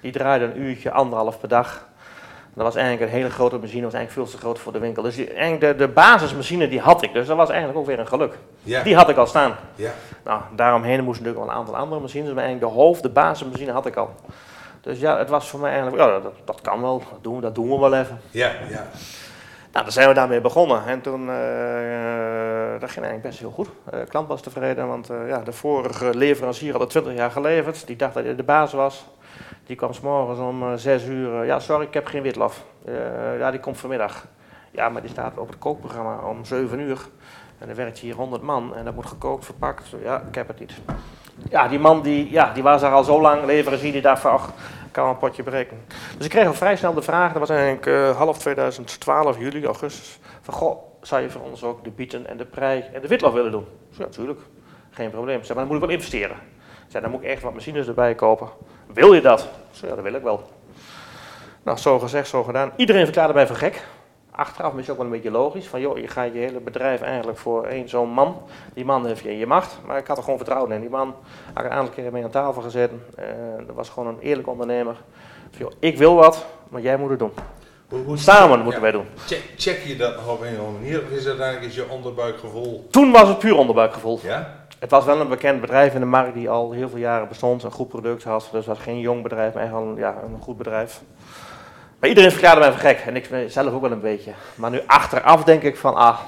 Die 0.00 0.12
draaide 0.12 0.44
een 0.44 0.60
uurtje, 0.60 0.90
anderhalf 0.90 1.40
per 1.40 1.48
dag. 1.48 1.88
Dat 2.56 2.64
was 2.64 2.74
eigenlijk 2.74 3.12
een 3.12 3.18
hele 3.18 3.30
grote 3.30 3.58
machine, 3.58 3.84
was 3.84 3.94
eigenlijk 3.94 4.28
veel 4.28 4.38
te 4.38 4.44
groot 4.44 4.58
voor 4.58 4.72
de 4.72 4.78
winkel. 4.78 5.02
Dus 5.02 5.14
die, 5.14 5.30
eigenlijk 5.32 5.60
de, 5.60 5.86
de 5.86 5.92
basismachine 5.92 6.68
die 6.68 6.80
had 6.80 7.02
ik, 7.02 7.12
dus 7.12 7.26
dat 7.26 7.36
was 7.36 7.48
eigenlijk 7.48 7.78
ook 7.78 7.86
weer 7.86 7.98
een 7.98 8.06
geluk. 8.06 8.38
Ja, 8.62 8.82
Die 8.82 8.96
had 8.96 9.08
ik 9.08 9.16
al 9.16 9.26
staan. 9.26 9.54
ja. 9.74 9.90
Nou, 10.24 10.40
daaromheen 10.54 11.04
moesten 11.04 11.24
natuurlijk 11.24 11.44
wel 11.44 11.54
een 11.54 11.60
aantal 11.60 11.76
andere 11.76 12.00
machines, 12.00 12.32
maar 12.32 12.44
eigenlijk 12.44 12.72
de 12.72 12.80
hoofd, 12.80 13.02
de 13.02 13.08
basismachine 13.08 13.72
had 13.72 13.86
ik 13.86 13.96
al. 13.96 14.14
Dus 14.80 15.00
ja, 15.00 15.18
het 15.18 15.28
was 15.28 15.48
voor 15.48 15.60
mij 15.60 15.70
eigenlijk, 15.72 16.02
ja, 16.02 16.18
dat, 16.20 16.32
dat 16.44 16.60
kan 16.60 16.80
wel, 16.80 16.98
dat 17.10 17.22
doen, 17.22 17.34
we, 17.34 17.40
dat 17.40 17.54
doen 17.54 17.68
we 17.68 17.78
wel 17.78 17.94
even. 17.94 18.20
ja, 18.30 18.50
ja. 18.68 18.86
Nou, 19.72 19.88
dan 19.88 19.92
zijn 19.92 20.08
we 20.08 20.14
daarmee 20.14 20.40
begonnen. 20.40 20.86
En 20.86 21.00
toen, 21.00 21.20
eh, 21.30 22.80
dat 22.80 22.90
ging 22.90 23.04
eigenlijk 23.04 23.22
best 23.22 23.38
heel 23.38 23.50
goed. 23.50 23.68
De 23.90 24.04
klant 24.08 24.28
was 24.28 24.40
tevreden, 24.40 24.88
want 24.88 25.10
eh, 25.10 25.28
ja, 25.28 25.38
de 25.38 25.52
vorige 25.52 26.14
leverancier 26.14 26.72
had 26.72 26.80
er 26.80 26.88
20 26.88 27.14
jaar 27.14 27.30
geleverd. 27.30 27.86
Die 27.86 27.96
dacht 27.96 28.14
dat 28.14 28.24
hij 28.24 28.34
de 28.34 28.42
baas 28.42 28.72
was. 28.72 29.06
Die 29.66 29.76
kwam 29.76 29.92
s'morgens 29.92 30.38
om 30.38 30.62
eh, 30.62 30.72
6 30.76 31.04
uur. 31.04 31.40
eh, 31.40 31.46
ja, 31.46 31.58
sorry, 31.58 31.86
ik 31.86 31.94
heb 31.94 32.06
geen 32.06 32.22
witlof. 32.22 32.64
Eh, 32.84 33.38
ja, 33.38 33.50
die 33.50 33.60
komt 33.60 33.78
vanmiddag. 33.78 34.26
Ja, 34.70 34.88
maar 34.88 35.00
die 35.00 35.10
staat 35.10 35.38
op 35.38 35.48
het 35.48 35.58
kookprogramma 35.58 36.18
om 36.18 36.44
7 36.44 36.80
uur. 36.80 37.06
En 37.58 37.68
er 37.68 37.74
werkt 37.74 37.98
hier 37.98 38.14
100 38.14 38.42
man 38.42 38.76
en 38.76 38.84
dat 38.84 38.94
moet 38.94 39.06
gekookt, 39.06 39.44
verpakt. 39.44 39.94
Ja, 40.02 40.22
ik 40.28 40.34
heb 40.34 40.48
het 40.48 40.58
niet. 40.58 40.72
Ja, 41.50 41.68
die 41.68 41.78
man 41.78 42.02
die, 42.02 42.30
ja, 42.30 42.52
die 42.52 42.62
was 42.62 42.82
er 42.82 42.90
al 42.90 43.04
zo 43.04 43.20
lang, 43.20 43.44
leverancier, 43.44 43.92
die 43.92 44.02
dacht 44.02 44.20
van, 44.20 44.30
ach, 44.30 44.52
kan 44.90 45.08
een 45.08 45.18
potje 45.18 45.42
berekenen. 45.42 45.84
Dus 46.16 46.24
ik 46.24 46.30
kreeg 46.30 46.46
al 46.46 46.54
vrij 46.54 46.76
snel 46.76 46.94
de 46.94 47.02
vraag, 47.02 47.32
dat 47.32 47.48
was 47.48 47.50
eigenlijk 47.50 48.16
half 48.16 48.38
2012, 48.38 49.38
juli, 49.38 49.64
augustus, 49.64 50.18
van 50.40 50.54
goh, 50.54 50.82
zou 51.02 51.22
je 51.22 51.30
voor 51.30 51.40
ons 51.42 51.64
ook 51.64 51.84
de 51.84 51.90
bieten 51.90 52.26
en 52.26 52.36
de 52.36 52.44
prei 52.44 52.84
en 52.92 53.00
de 53.00 53.08
witlof 53.08 53.32
willen 53.32 53.50
doen? 53.52 53.66
Ja, 53.90 54.04
natuurlijk, 54.04 54.40
geen 54.90 55.10
probleem. 55.10 55.44
Zei, 55.44 55.58
maar 55.58 55.66
dan 55.66 55.66
moet 55.66 55.82
ik 55.82 55.88
wel 55.88 55.98
investeren. 55.98 56.36
Zei, 56.86 57.02
dan 57.02 57.12
moet 57.12 57.22
ik 57.22 57.28
echt 57.28 57.42
wat 57.42 57.54
machines 57.54 57.88
erbij 57.88 58.14
kopen. 58.14 58.48
Wil 58.96 59.12
je 59.14 59.20
dat? 59.20 59.40
Ik 59.40 59.46
zei, 59.70 59.90
ja, 59.90 59.94
dat 59.96 60.04
wil 60.04 60.14
ik 60.14 60.22
wel. 60.22 60.42
Nou, 61.62 61.78
zo 61.78 61.98
gezegd, 61.98 62.28
zo 62.28 62.42
gedaan. 62.42 62.72
Iedereen 62.76 63.04
verklaarde 63.04 63.34
mij 63.34 63.46
voor 63.46 63.56
gek. 63.56 63.84
Achteraf 64.30 64.72
is 64.72 64.78
het 64.80 64.90
ook 64.90 64.96
wel 64.96 65.06
een 65.06 65.12
beetje 65.12 65.30
logisch. 65.30 65.66
Van 65.66 65.80
joh, 65.80 65.98
je 65.98 66.08
gaat 66.08 66.32
je 66.32 66.38
hele 66.38 66.60
bedrijf 66.60 67.00
eigenlijk 67.00 67.38
voor 67.38 67.64
één 67.64 67.88
zo'n 67.88 68.08
man. 68.08 68.42
Die 68.74 68.84
man 68.84 69.06
heeft 69.06 69.22
je 69.22 69.30
in 69.30 69.38
je 69.38 69.46
macht. 69.46 69.78
Maar 69.86 69.98
ik 69.98 70.06
had 70.06 70.16
er 70.16 70.22
gewoon 70.22 70.38
vertrouwen 70.38 70.72
in. 70.72 70.80
Die 70.80 70.90
man 70.90 71.14
had 71.54 71.64
ik 71.64 71.70
een 71.70 71.76
aantal 71.76 71.94
keren 71.94 72.12
mee 72.12 72.24
aan 72.24 72.30
tafel 72.30 72.62
gezeten. 72.62 73.04
Eh, 73.16 73.24
dat 73.66 73.76
was 73.76 73.88
gewoon 73.88 74.08
een 74.08 74.20
eerlijk 74.20 74.48
ondernemer. 74.48 74.94
Van, 75.50 75.58
joh, 75.66 75.72
ik 75.78 75.98
wil 75.98 76.14
wat, 76.14 76.46
maar 76.68 76.80
jij 76.82 76.96
moet 76.96 77.10
het 77.10 77.18
doen. 77.18 77.32
Hoe, 77.88 78.02
hoe- 78.04 78.18
Samen 78.18 78.56
moeten 78.58 78.74
ja. 78.74 78.80
wij 78.80 78.90
doen. 78.90 79.06
Check, 79.26 79.42
check 79.56 79.82
je 79.84 79.96
dat 79.96 80.16
nog 80.16 80.28
op 80.28 80.40
een 80.40 80.52
of 80.52 80.58
andere 80.66 80.78
manier? 80.82 81.02
Of 81.02 81.10
is 81.10 81.26
uiteindelijk 81.26 81.66
is 81.66 81.74
je 81.74 81.88
onderbuikgevoel? 81.88 82.86
Toen 82.90 83.12
was 83.12 83.28
het 83.28 83.38
puur 83.38 83.56
onderbuikgevoel. 83.56 84.20
Ja? 84.22 84.64
Het 84.78 84.90
was 84.90 85.04
wel 85.04 85.20
een 85.20 85.28
bekend 85.28 85.60
bedrijf 85.60 85.94
in 85.94 86.00
de 86.00 86.06
markt 86.06 86.34
die 86.34 86.50
al 86.50 86.72
heel 86.72 86.88
veel 86.88 86.98
jaren 86.98 87.28
bestond. 87.28 87.62
Een 87.62 87.70
goed 87.70 87.88
product 87.88 88.24
had. 88.24 88.40
Dus 88.40 88.66
het 88.66 88.76
was 88.76 88.78
geen 88.78 89.00
jong 89.00 89.22
bedrijf, 89.22 89.54
maar 89.54 89.62
echt 89.62 89.72
wel 89.72 89.82
een, 89.82 89.96
ja, 89.96 90.14
een 90.24 90.40
goed 90.40 90.56
bedrijf. 90.56 91.00
Maar 91.98 92.08
iedereen 92.08 92.30
verklaarde 92.30 92.60
mij 92.60 92.70
voor 92.70 92.80
gek. 92.80 92.98
En 92.98 93.16
ik 93.16 93.28
zelf 93.48 93.72
ook 93.72 93.80
wel 93.80 93.90
een 93.90 94.00
beetje. 94.00 94.32
Maar 94.54 94.70
nu 94.70 94.80
achteraf 94.86 95.44
denk 95.44 95.62
ik 95.62 95.76
van, 95.76 95.94
ah, 95.94 96.18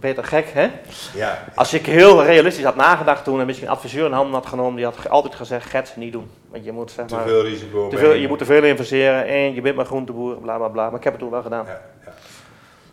beter 0.00 0.24
gek 0.24 0.50
hè. 0.52 0.70
Ja. 1.14 1.44
Als 1.54 1.74
ik 1.74 1.86
heel 1.86 2.24
realistisch 2.24 2.64
had 2.64 2.76
nagedacht 2.76 3.24
toen 3.24 3.40
en 3.40 3.46
misschien 3.46 3.68
een 3.68 3.74
adviseur 3.74 4.06
in 4.06 4.12
handen 4.12 4.34
had 4.34 4.46
genomen, 4.46 4.76
die 4.76 4.84
had 4.84 5.08
altijd 5.08 5.34
gezegd, 5.34 5.70
Gert, 5.70 5.96
niet 5.96 6.12
doen. 6.12 6.30
Want 6.50 6.64
je 6.64 6.72
moet 6.72 6.90
zeg 6.90 7.06
Te 7.06 7.14
maar, 7.14 7.26
veel 7.26 7.42
risico. 7.42 7.88
te 7.88 7.96
veel, 7.98 8.12
je 8.12 8.28
moet 8.28 8.38
te 8.38 8.44
veel 8.44 8.62
investeren 8.62 9.26
en 9.26 9.54
je 9.54 9.60
bent 9.60 9.76
maar 9.76 9.86
groenteboer, 9.86 10.36
bla 10.36 10.56
bla 10.56 10.68
bla. 10.68 10.84
Maar 10.90 10.98
ik 10.98 11.04
heb 11.04 11.12
het 11.12 11.22
toen 11.22 11.30
wel 11.30 11.42
gedaan. 11.42 11.64
Ja, 11.66 11.80
ja. 12.04 12.12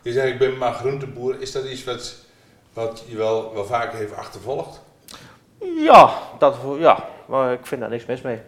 Je 0.01 0.11
zegt, 0.11 0.27
ik 0.27 0.37
ben 0.37 0.57
maar 0.57 0.73
groenteboer. 0.73 1.35
Is 1.41 1.51
dat 1.51 1.65
iets 1.65 1.83
wat, 1.83 2.15
wat 2.75 3.03
je 3.07 3.17
wel, 3.17 3.53
wel 3.53 3.65
vaker 3.65 3.97
heeft 3.97 4.15
achtervolgd? 4.15 4.81
Ja, 5.59 6.13
dat, 6.37 6.55
ja, 6.77 7.05
maar 7.25 7.53
ik 7.53 7.65
vind 7.65 7.81
daar 7.81 7.89
niks 7.89 8.05
mis 8.05 8.21
mee. 8.21 8.41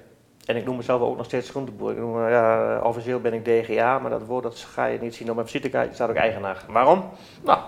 En 0.45 0.55
ik 0.55 0.65
noem 0.65 0.75
mezelf 0.75 1.01
ook 1.01 1.17
nog 1.17 1.25
steeds 1.25 1.49
groenteboer. 1.49 1.91
Ik 1.91 1.97
noem, 1.97 2.11
me, 2.11 2.29
ja, 2.29 2.79
officieel 2.83 3.19
ben 3.19 3.33
ik 3.33 3.45
DGA, 3.45 3.99
maar 3.99 4.09
dat 4.09 4.25
woord 4.25 4.43
dat 4.43 4.57
ga 4.57 4.85
je 4.85 4.99
niet 4.99 5.15
zien 5.15 5.29
op 5.29 5.35
mijn 5.35 5.47
visitekaartje, 5.47 5.93
staat 5.93 6.09
ook 6.09 6.15
eigenaar. 6.15 6.65
Waarom? 6.67 7.09
Nou, 7.43 7.59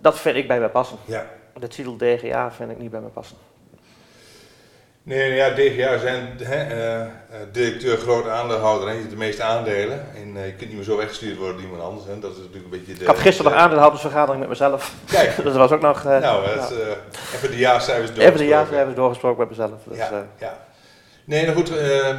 dat 0.00 0.18
vind 0.18 0.36
ik 0.36 0.48
bij 0.48 0.58
mij 0.58 0.68
passen. 0.68 0.98
Ja. 1.04 1.26
De 1.58 1.68
titel 1.68 1.96
DGA 1.96 2.50
vind 2.50 2.70
ik 2.70 2.78
niet 2.78 2.90
bij 2.90 3.00
mij 3.00 3.10
passen. 3.10 3.36
Nee, 5.04 5.34
ja, 5.34 5.50
DGA 5.54 5.98
zijn 5.98 6.38
hè, 6.42 6.54
eh, 6.56 7.00
eh, 7.00 7.08
directeur, 7.52 7.96
grote 7.96 8.30
aandeelhouder 8.30 8.88
en 8.88 8.94
je 8.94 8.98
hebt 9.00 9.10
de 9.10 9.16
meeste 9.16 9.42
aandelen. 9.42 10.06
En 10.16 10.36
eh, 10.36 10.46
je 10.46 10.52
kunt 10.52 10.68
niet 10.68 10.74
meer 10.76 10.84
zo 10.84 10.96
weggestuurd 10.96 11.36
worden 11.36 11.54
door 11.56 11.62
iemand 11.64 11.82
anders. 11.82 12.06
Hè. 12.06 12.18
Dat 12.18 12.30
is 12.30 12.36
natuurlijk 12.36 12.64
een 12.64 12.70
beetje 12.78 12.94
de... 12.94 13.00
Ik 13.00 13.06
had 13.06 13.18
gisteren 13.18 13.44
nog 13.50 13.60
de- 13.60 13.64
aandeelhoudersvergadering 13.64 14.40
met 14.40 14.48
mezelf. 14.48 14.94
Kijk, 15.10 15.34
Dus 15.36 15.44
dat 15.44 15.54
was 15.54 15.70
ook 15.70 15.80
nog... 15.80 16.04
eh, 16.04 16.18
nou, 16.18 16.44
eh, 16.44 16.52
even 17.34 17.50
de 17.50 17.56
jaarcijfers 17.56 18.10
Even 18.10 18.14
de 18.14 18.20
doorgesproken. 18.20 18.46
jaarcijfers 18.46 18.96
doorgesproken 18.96 19.38
met 19.38 19.48
mezelf. 19.48 19.82
Dus, 19.86 19.96
ja, 19.96 20.26
ja. 20.38 20.58
Nee, 21.24 21.44
nou 21.44 21.56
goed. 21.56 21.76
eh, 21.78 22.18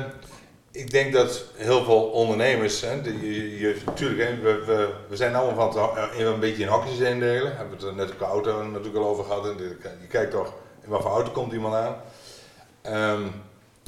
ik 0.71 0.91
denk 0.91 1.13
dat 1.13 1.43
heel 1.55 1.83
veel 1.83 2.01
ondernemers, 2.03 2.81
hè, 2.81 3.01
die, 3.01 3.33
je, 3.33 3.59
je, 3.59 3.75
natuurlijk, 3.85 4.29
hè, 4.29 4.39
we, 4.41 4.63
we, 4.65 4.89
we 5.07 5.15
zijn 5.15 5.35
allemaal 5.35 5.71
van 5.73 5.83
het 5.93 6.19
een 6.19 6.39
beetje 6.39 6.63
in 6.63 6.69
hokjes 6.69 6.99
indelen. 6.99 7.55
Hebben 7.55 7.77
we 7.79 7.85
het 7.85 7.95
er 7.95 7.95
net 7.95 8.11
op 8.11 8.19
de 8.19 8.25
auto 8.25 8.63
natuurlijk 8.63 8.95
al 8.97 9.07
over 9.09 9.23
gehad. 9.23 9.45
En 9.45 9.55
je 9.57 9.77
je 10.01 10.07
kijkt 10.07 10.31
toch, 10.31 10.53
in 10.83 10.89
wat 10.89 11.01
voor 11.01 11.11
auto 11.11 11.31
komt 11.31 11.53
iemand 11.53 11.75
aan. 11.75 11.95
Ehm, 12.83 13.27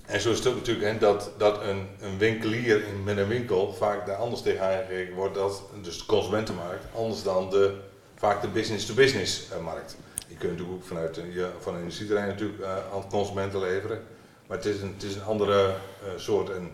en 0.05 0.21
zo 0.21 0.31
is 0.31 0.37
het 0.37 0.47
ook 0.47 0.55
natuurlijk 0.55 0.85
hè, 0.85 0.97
dat, 0.97 1.31
dat 1.37 1.61
een, 1.61 1.87
een 1.99 2.17
winkelier 2.17 2.87
in, 2.87 3.03
met 3.03 3.17
een 3.17 3.27
winkel 3.27 3.73
vaak 3.73 4.05
daar 4.05 4.15
anders 4.15 4.41
tegen 4.41 4.61
aangekeken 4.61 5.15
wordt, 5.15 5.35
dat, 5.35 5.63
dus 5.81 5.97
de 5.97 6.05
consumentenmarkt, 6.05 6.85
anders 6.95 7.23
dan 7.23 7.49
de, 7.49 7.77
vaak 8.15 8.41
de 8.41 8.47
business-to-business 8.47 9.51
eh, 9.51 9.63
markt. 9.63 9.97
Je 10.27 10.35
kunt 10.35 10.51
natuurlijk 10.51 10.77
ook 10.77 10.87
vanuit 10.87 11.17
eh, 11.17 11.33
je, 11.33 11.49
van 11.59 11.73
een 11.73 11.79
industrieterrein 11.79 12.27
natuurlijk 12.27 12.61
eh, 12.61 12.93
aan 12.93 13.09
consumenten 13.09 13.59
leveren, 13.59 14.03
maar 14.47 14.57
het 14.57 14.65
is 14.65 14.81
een, 14.81 14.93
het 14.93 15.03
is 15.03 15.15
een 15.15 15.23
andere 15.23 15.75
soort. 16.15 16.49
En, 16.49 16.71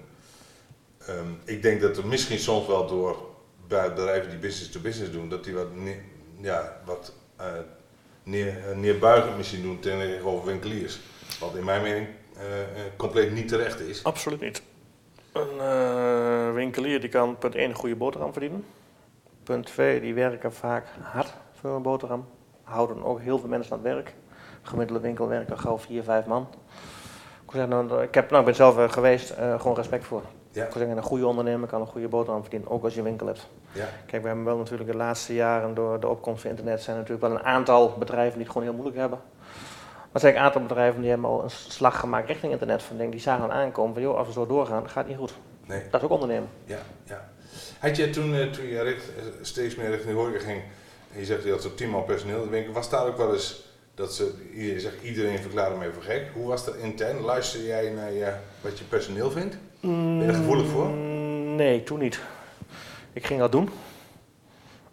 ehm, 1.06 1.28
ik 1.44 1.62
denk 1.62 1.82
dat 1.82 1.98
er 1.98 2.08
misschien 2.08 2.40
soms 2.40 2.68
wel 2.68 2.88
door 2.88 3.30
bij 3.68 3.94
bedrijven 3.94 4.30
die 4.30 4.40
business-to-business 4.40 5.12
doen, 5.12 5.30
dat 5.30 5.44
die 5.44 5.54
wat, 5.54 5.68
ja, 6.42 6.82
wat 6.86 7.14
neer, 8.24 8.64
neerbuigend 8.76 9.38
misschien 9.38 9.62
doen 9.62 9.80
tegenover 9.80 10.46
winkeliers. 10.46 11.00
Wat 11.42 11.56
in 11.56 11.64
mijn 11.64 11.82
mening 11.82 12.08
eh, 12.38 12.62
eh, 12.62 12.92
compleet 12.98 13.32
niet 13.32 13.48
terecht 13.48 13.80
is. 13.80 14.04
absoluut 14.04 14.42
niet. 14.42 14.62
Een 15.32 15.60
eh, 15.60 16.54
winkelier 16.54 17.02
die 17.02 17.10
kan 17.10 17.38
punt 17.38 17.56
1 17.56 17.70
een 17.70 17.76
goede 17.76 17.96
boterham 17.96 18.32
verdienen. 18.32 18.66
Punt 19.44 19.66
2, 19.66 20.02
die 20.02 20.14
werken 20.14 20.54
vaak 20.54 20.86
hard 21.02 21.34
voor 21.54 21.70
een 21.70 21.82
boterham. 21.82 22.26
Houden 22.64 23.04
ook 23.04 23.20
heel 23.20 23.40
veel 23.40 23.50
mensen 23.50 23.72
aan 23.72 23.84
het 23.84 23.94
werk. 23.94 24.14
Gemiddelde 24.62 25.02
winkel 25.02 25.28
werkt 25.28 25.50
er 25.50 25.58
gauw 25.58 25.78
4, 25.78 26.04
5 26.04 26.26
man. 26.26 26.48
Ik, 27.46 27.52
zeg, 27.52 27.68
nou, 27.68 28.02
ik, 28.02 28.14
heb, 28.14 28.30
nou, 28.30 28.40
ik 28.40 28.46
ben 28.46 28.56
zelf 28.56 28.92
geweest, 28.92 29.34
gewoon 29.58 29.76
respect 29.76 30.06
voor. 30.06 30.22
Ja. 30.52 30.66
Ik 30.66 30.72
zou 30.72 30.80
zeggen, 30.80 30.98
een 30.98 31.04
goede 31.04 31.28
ondernemer 31.28 31.68
kan 31.68 31.82
een 31.82 31.88
goede 31.88 32.08
boterham 32.08 32.42
verdienen, 32.42 32.70
ook 32.70 32.84
als 32.84 32.94
je 32.94 33.00
een 33.00 33.06
winkel 33.06 33.28
hebt. 33.28 33.48
Ja. 33.72 33.88
Kijk, 34.06 34.22
we 34.22 34.28
hebben 34.28 34.46
wel 34.46 34.58
natuurlijk 34.58 34.92
de 34.92 34.98
laatste 34.98 35.34
jaren 35.34 35.74
door 35.74 36.00
de 36.00 36.08
opkomst 36.08 36.42
van 36.42 36.50
internet 36.50 36.82
zijn 36.82 36.96
er 36.96 37.02
natuurlijk 37.02 37.28
wel 37.28 37.40
een 37.40 37.46
aantal 37.46 37.96
bedrijven 38.00 38.34
die 38.34 38.42
het 38.42 38.52
gewoon 38.52 38.68
heel 38.68 38.76
moeilijk 38.76 38.98
hebben. 38.98 39.20
Maar 40.12 40.22
zijn 40.22 40.36
een 40.36 40.42
aantal 40.42 40.62
bedrijven 40.62 41.02
die 41.02 41.10
hebben 41.10 41.30
al 41.30 41.44
een 41.44 41.50
slag 41.50 42.00
gemaakt 42.00 42.28
richting 42.28 42.52
internet. 42.52 42.84
Van, 42.84 42.98
denk, 42.98 43.12
die 43.12 43.22
zagen 43.22 43.48
dan 43.48 43.58
aankomen 43.58 43.94
van, 43.94 44.02
joh, 44.02 44.18
als 44.18 44.28
we 44.28 44.34
zo 44.34 44.46
doorgaan, 44.46 44.86
gaat 44.90 44.96
het 44.96 45.08
niet 45.08 45.18
goed. 45.18 45.34
Nee. 45.66 45.82
Dat 45.92 46.00
is 46.02 46.06
ook 46.08 46.14
ondernemen. 46.14 46.50
Ja, 46.66 46.80
ja. 47.04 47.30
Had 47.80 47.96
je 47.96 48.10
toen, 48.10 48.36
eh, 48.36 48.48
toen 48.50 48.66
je 48.66 48.82
richt, 48.82 49.04
eh, 49.18 49.24
steeds 49.42 49.76
meer 49.76 49.90
richting 49.90 50.12
de 50.14 50.20
horeca 50.20 50.40
ging, 50.44 50.62
en 51.14 51.20
je 51.20 51.26
zegt 51.26 51.44
je 51.44 51.52
had 51.52 51.62
zo'n 51.62 51.76
tien 51.76 51.90
man 51.90 52.06
personeel 52.06 52.50
winkel, 52.50 52.74
was 52.74 52.90
daar 52.90 53.06
ook 53.06 53.18
wel 53.18 53.34
eens 53.34 53.64
dat 53.96 54.14
ze, 54.14 54.34
je 54.54 54.80
zegt 54.80 55.02
iedereen 55.04 55.40
verklaarde 55.40 55.76
me 55.76 55.92
voor 55.94 56.04
gek. 56.04 56.28
Hoe 56.34 56.48
was 56.48 56.66
dat 56.66 56.76
intern? 56.76 57.20
Luister 57.20 57.64
jij 57.64 57.90
naar 57.90 58.12
je, 58.12 58.34
wat 58.62 58.78
je 58.78 58.84
personeel 58.84 59.32
vindt? 59.32 59.58
Ben 59.82 60.20
je 60.22 60.26
er 60.28 60.34
gevoelig 60.34 60.68
voor? 60.68 60.86
Mm, 60.86 61.56
Nee, 61.56 61.84
toen 61.84 62.00
niet. 62.00 62.20
Ik 63.14 63.26
ging 63.26 63.40
dat 63.40 63.52
doen. 63.52 63.70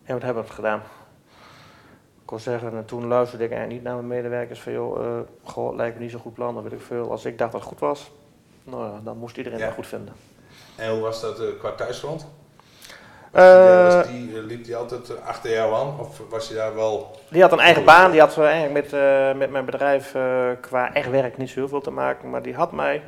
En 0.04 0.14
wat 0.14 0.22
hebben 0.22 0.44
we 0.44 0.50
gedaan? 0.52 0.83
Ik 2.28 2.34
wil 2.34 2.42
zeggen, 2.52 2.76
en 2.76 2.84
toen 2.84 3.06
luisterde 3.06 3.44
ik 3.44 3.50
eigenlijk 3.50 3.80
niet 3.80 3.88
naar 3.92 4.02
mijn 4.02 4.20
medewerkers 4.20 4.60
van 4.60 4.72
joh, 4.72 5.04
eh, 5.04 5.20
goh, 5.44 5.66
het 5.68 5.76
lijkt 5.76 5.96
me 5.96 6.02
niet 6.02 6.10
zo'n 6.10 6.20
goed 6.20 6.34
plan, 6.34 6.54
dat 6.54 6.62
weet 6.62 6.72
ik 6.72 6.80
veel. 6.80 7.10
Als 7.10 7.24
ik 7.24 7.38
dacht 7.38 7.52
dat 7.52 7.60
het 7.60 7.70
goed 7.70 7.80
was, 7.80 8.10
nou 8.64 8.84
ja, 8.84 9.00
dan 9.04 9.16
moest 9.18 9.36
iedereen 9.36 9.58
Ja. 9.58 9.64
dat 9.66 9.74
goed 9.74 9.86
vinden. 9.86 10.14
En 10.76 10.90
hoe 10.90 11.00
was 11.00 11.20
dat 11.20 11.40
eh, 11.40 11.46
qua 11.58 11.72
thuisgrond? 11.72 12.26
Eh, 13.32 13.94
was 13.94 14.06
die, 14.06 14.36
eh, 14.38 14.44
liep 14.44 14.64
die 14.64 14.76
altijd 14.76 15.10
eh, 15.10 15.26
achter 15.26 15.50
jou 15.50 15.74
aan? 15.74 16.00
Of 16.00 16.20
was 16.28 16.48
je 16.48 16.54
daar 16.54 16.74
wel... 16.74 17.10
Die 17.30 17.42
had 17.42 17.52
een 17.52 17.58
eigen 17.60 17.84
baan, 17.84 18.10
die 18.10 18.20
had 18.20 18.36
eh, 18.38 18.44
eigenlijk 18.44 18.72
met, 18.72 18.92
eh, 19.00 19.34
met 19.34 19.50
mijn 19.50 19.64
bedrijf 19.64 20.14
eh, 20.14 20.48
qua 20.60 20.94
echt 20.94 21.10
werk 21.10 21.36
niet 21.36 21.48
zo 21.48 21.54
heel 21.58 21.68
veel 21.68 21.80
te 21.80 21.90
maken, 21.90 22.30
maar 22.30 22.42
die 22.42 22.54
had 22.54 22.72
mij, 22.72 23.02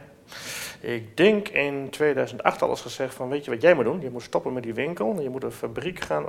ik 0.80 1.16
denk 1.16 1.48
in 1.48 1.90
2008 1.90 2.62
al 2.62 2.68
eens 2.68 2.80
gezegd 2.80 3.14
van 3.14 3.28
weet 3.28 3.44
je 3.44 3.50
wat 3.50 3.62
jij 3.62 3.74
moet 3.74 3.85
doen? 3.85 4.00
Je 4.00 4.11
moet 4.11 4.22
stoppen 4.22 4.52
met 4.52 4.62
die 4.62 4.74
winkel, 4.74 5.20
je 5.20 5.30
moet 5.30 5.44
een 5.44 5.52
fabriek 5.52 6.00
gaan 6.00 6.24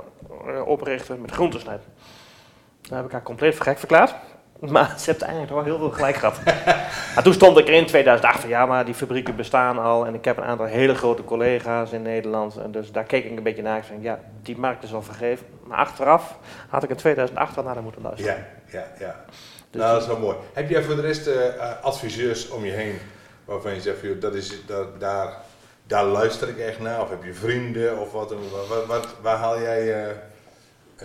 eh, 0.46 0.66
oprichten 0.66 1.20
met 1.20 1.30
groentesnijden. 1.30 1.84
Daar 2.82 2.96
heb 2.98 3.06
ik 3.06 3.12
haar 3.12 3.22
compleet 3.22 3.60
gek 3.60 3.78
verklaard. 3.78 4.14
Maar 4.70 4.94
ze 4.98 5.10
heeft 5.10 5.22
eigenlijk 5.22 5.52
wel 5.52 5.64
heel 5.64 5.78
veel 5.78 5.90
gelijk 5.90 6.16
gehad. 6.16 6.44
maar 7.14 7.22
toen 7.22 7.32
stond 7.32 7.58
ik 7.58 7.68
er 7.68 7.74
in 7.74 7.86
2008 7.86 8.40
van 8.40 8.48
ja, 8.48 8.66
maar 8.66 8.84
die 8.84 8.94
fabrieken 8.94 9.36
bestaan 9.36 9.78
al. 9.78 10.06
En 10.06 10.14
ik 10.14 10.24
heb 10.24 10.36
een 10.36 10.44
aantal 10.44 10.66
hele 10.66 10.94
grote 10.94 11.24
collega's 11.24 11.92
in 11.92 12.02
Nederland. 12.02 12.56
En 12.56 12.70
dus 12.70 12.92
daar 12.92 13.04
keek 13.04 13.24
ik 13.24 13.36
een 13.36 13.42
beetje 13.42 13.62
naar. 13.62 13.78
Ik 13.78 13.84
zei, 13.84 13.98
ja, 14.02 14.18
die 14.42 14.58
markt 14.58 14.84
is 14.84 14.94
al 14.94 15.02
vergeven. 15.02 15.46
Maar 15.66 15.78
achteraf 15.78 16.38
had 16.68 16.82
ik 16.82 16.90
in 16.90 16.96
2008 16.96 17.54
wel 17.54 17.64
naar 17.64 17.74
haar 17.74 17.82
moeten 17.82 18.02
luisteren. 18.02 18.46
Ja, 18.66 18.78
ja, 18.78 18.86
ja. 18.98 19.24
Dus 19.70 19.80
nou, 19.80 19.92
dat 19.92 20.02
is 20.02 20.08
wel 20.08 20.18
mooi. 20.18 20.36
Heb 20.52 20.70
jij 20.70 20.82
voor 20.82 20.96
de 20.96 21.00
rest 21.00 21.26
eh, 21.26 21.46
eh, 21.46 21.82
adviseurs 21.82 22.48
om 22.48 22.64
je 22.64 22.72
heen 22.72 22.98
waarvan 23.44 23.74
je 23.74 23.80
zegt, 23.80 24.00
joh, 24.00 24.20
dat 24.20 24.34
is, 24.34 24.66
dat, 24.66 25.00
daar, 25.00 25.36
daar 25.86 26.04
luister 26.04 26.48
ik 26.48 26.58
echt 26.58 26.80
naar? 26.80 27.00
Of 27.00 27.10
heb 27.10 27.24
je 27.24 27.34
vrienden? 27.34 27.98
Of 27.98 28.12
wat, 28.12 28.34
wat, 28.68 28.86
wat, 28.86 29.06
waar 29.22 29.36
haal 29.36 29.60
jij 29.60 30.04
eh, 30.04 30.16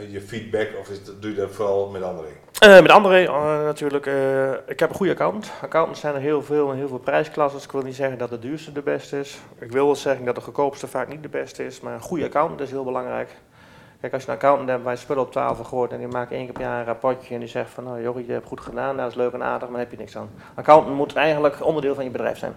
je 0.10 0.22
feedback? 0.22 0.68
Of 0.80 0.90
is 0.90 1.00
doe 1.20 1.32
je 1.32 1.38
dat 1.38 1.52
vooral 1.52 1.90
met 1.90 2.02
anderen? 2.02 2.32
Eh, 2.60 2.82
met 2.82 2.92
André 2.92 3.24
eh, 3.24 3.64
natuurlijk. 3.64 4.06
eh, 4.06 4.52
ik 4.52 4.80
heb 4.80 4.90
een 4.90 4.96
goede 4.96 5.12
account. 5.12 5.52
Accountants 5.62 6.00
zijn 6.00 6.16
er 6.16 6.22
heel 6.22 6.44
veel 6.44 6.72
en 6.72 6.78
heel 6.78 6.88
veel 6.88 6.98
prijsklassen. 6.98 7.62
Ik 7.62 7.72
wil 7.72 7.82
niet 7.82 7.96
zeggen 7.96 8.18
dat 8.18 8.30
de 8.30 8.40
duurste 8.40 8.72
de 8.72 8.82
beste 8.82 9.20
is. 9.20 9.38
Ik 9.60 9.72
wil 9.72 9.86
wel 9.86 9.96
zeggen 9.96 10.26
dat 10.26 10.36
de 10.36 10.42
goedkoopste 10.42 10.88
vaak 10.88 11.08
niet 11.08 11.24
de 11.24 11.30
beste 11.30 11.66
is. 11.66 11.80
Maar 11.80 11.94
een 11.94 12.02
goede 12.02 12.26
accountant 12.26 12.62
is 12.62 12.72
heel 12.72 12.84
belangrijk. 12.84 13.30
Kijk, 14.02 14.14
als 14.14 14.24
je 14.24 14.30
een 14.30 14.36
accountant 14.36 14.70
hebt 14.70 14.84
waar 14.84 14.94
je 14.94 15.00
spullen 15.00 15.24
op 15.24 15.32
tafel 15.32 15.64
gooit 15.64 15.92
en 15.92 15.98
die 15.98 16.08
maakt 16.08 16.32
één 16.32 16.44
keer 16.44 16.54
per 16.54 16.62
jaar 16.62 16.80
een 16.80 16.86
rapportje 16.86 17.34
en 17.34 17.40
die 17.40 17.50
zegt 17.50 17.70
van 17.70 17.84
nou 17.84 18.02
joh, 18.02 18.26
je 18.26 18.32
hebt 18.32 18.48
goed 18.48 18.62
gedaan, 18.62 18.96
nou, 18.96 18.98
dat 18.98 19.10
is 19.10 19.16
leuk 19.16 19.34
en 19.34 19.44
aardig, 19.44 19.70
maar 19.70 19.78
daar 19.78 19.80
heb 19.80 19.92
je 19.92 19.98
niks 19.98 20.18
aan. 20.18 20.30
Accountant 20.56 20.96
moet 20.96 21.16
eigenlijk 21.16 21.66
onderdeel 21.66 21.96
van 21.96 22.04
je 22.04 22.10
bedrijf 22.10 22.38
zijn. 22.38 22.56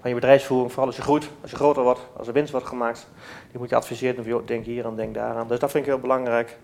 Van 0.00 0.10
je 0.10 0.14
bedrijfsvoering, 0.14 0.70
vooral 0.70 0.86
als 0.86 0.96
je 0.96 1.02
groeit, 1.02 1.28
als 1.42 1.50
je 1.50 1.56
groter 1.56 1.82
wordt, 1.82 2.00
als 2.16 2.26
er 2.26 2.32
winst 2.32 2.52
wordt 2.52 2.66
gemaakt. 2.66 3.08
Die 3.50 3.60
moet 3.60 3.68
je 3.68 3.76
adviseren 3.76 4.24
van 4.24 4.42
denk 4.44 4.64
hier 4.64 4.86
aan, 4.86 4.96
denk 4.96 5.14
daaraan. 5.14 5.48
Dus 5.48 5.58
dat 5.58 5.70
vind 5.70 5.84
ik 5.84 5.90
heel 5.90 6.00
belangrijk. 6.00 6.56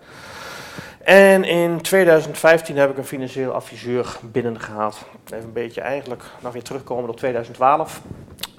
En 1.05 1.43
in 1.43 1.81
2015 1.81 2.77
heb 2.77 2.89
ik 2.89 2.97
een 2.97 3.05
financieel 3.05 3.51
adviseur 3.51 4.17
binnengehaald. 4.21 5.05
Even 5.25 5.45
een 5.45 5.53
beetje 5.53 5.81
eigenlijk 5.81 6.23
nog 6.39 6.53
weer 6.53 6.63
terugkomen 6.63 7.09
op 7.09 7.17
2012. 7.17 8.01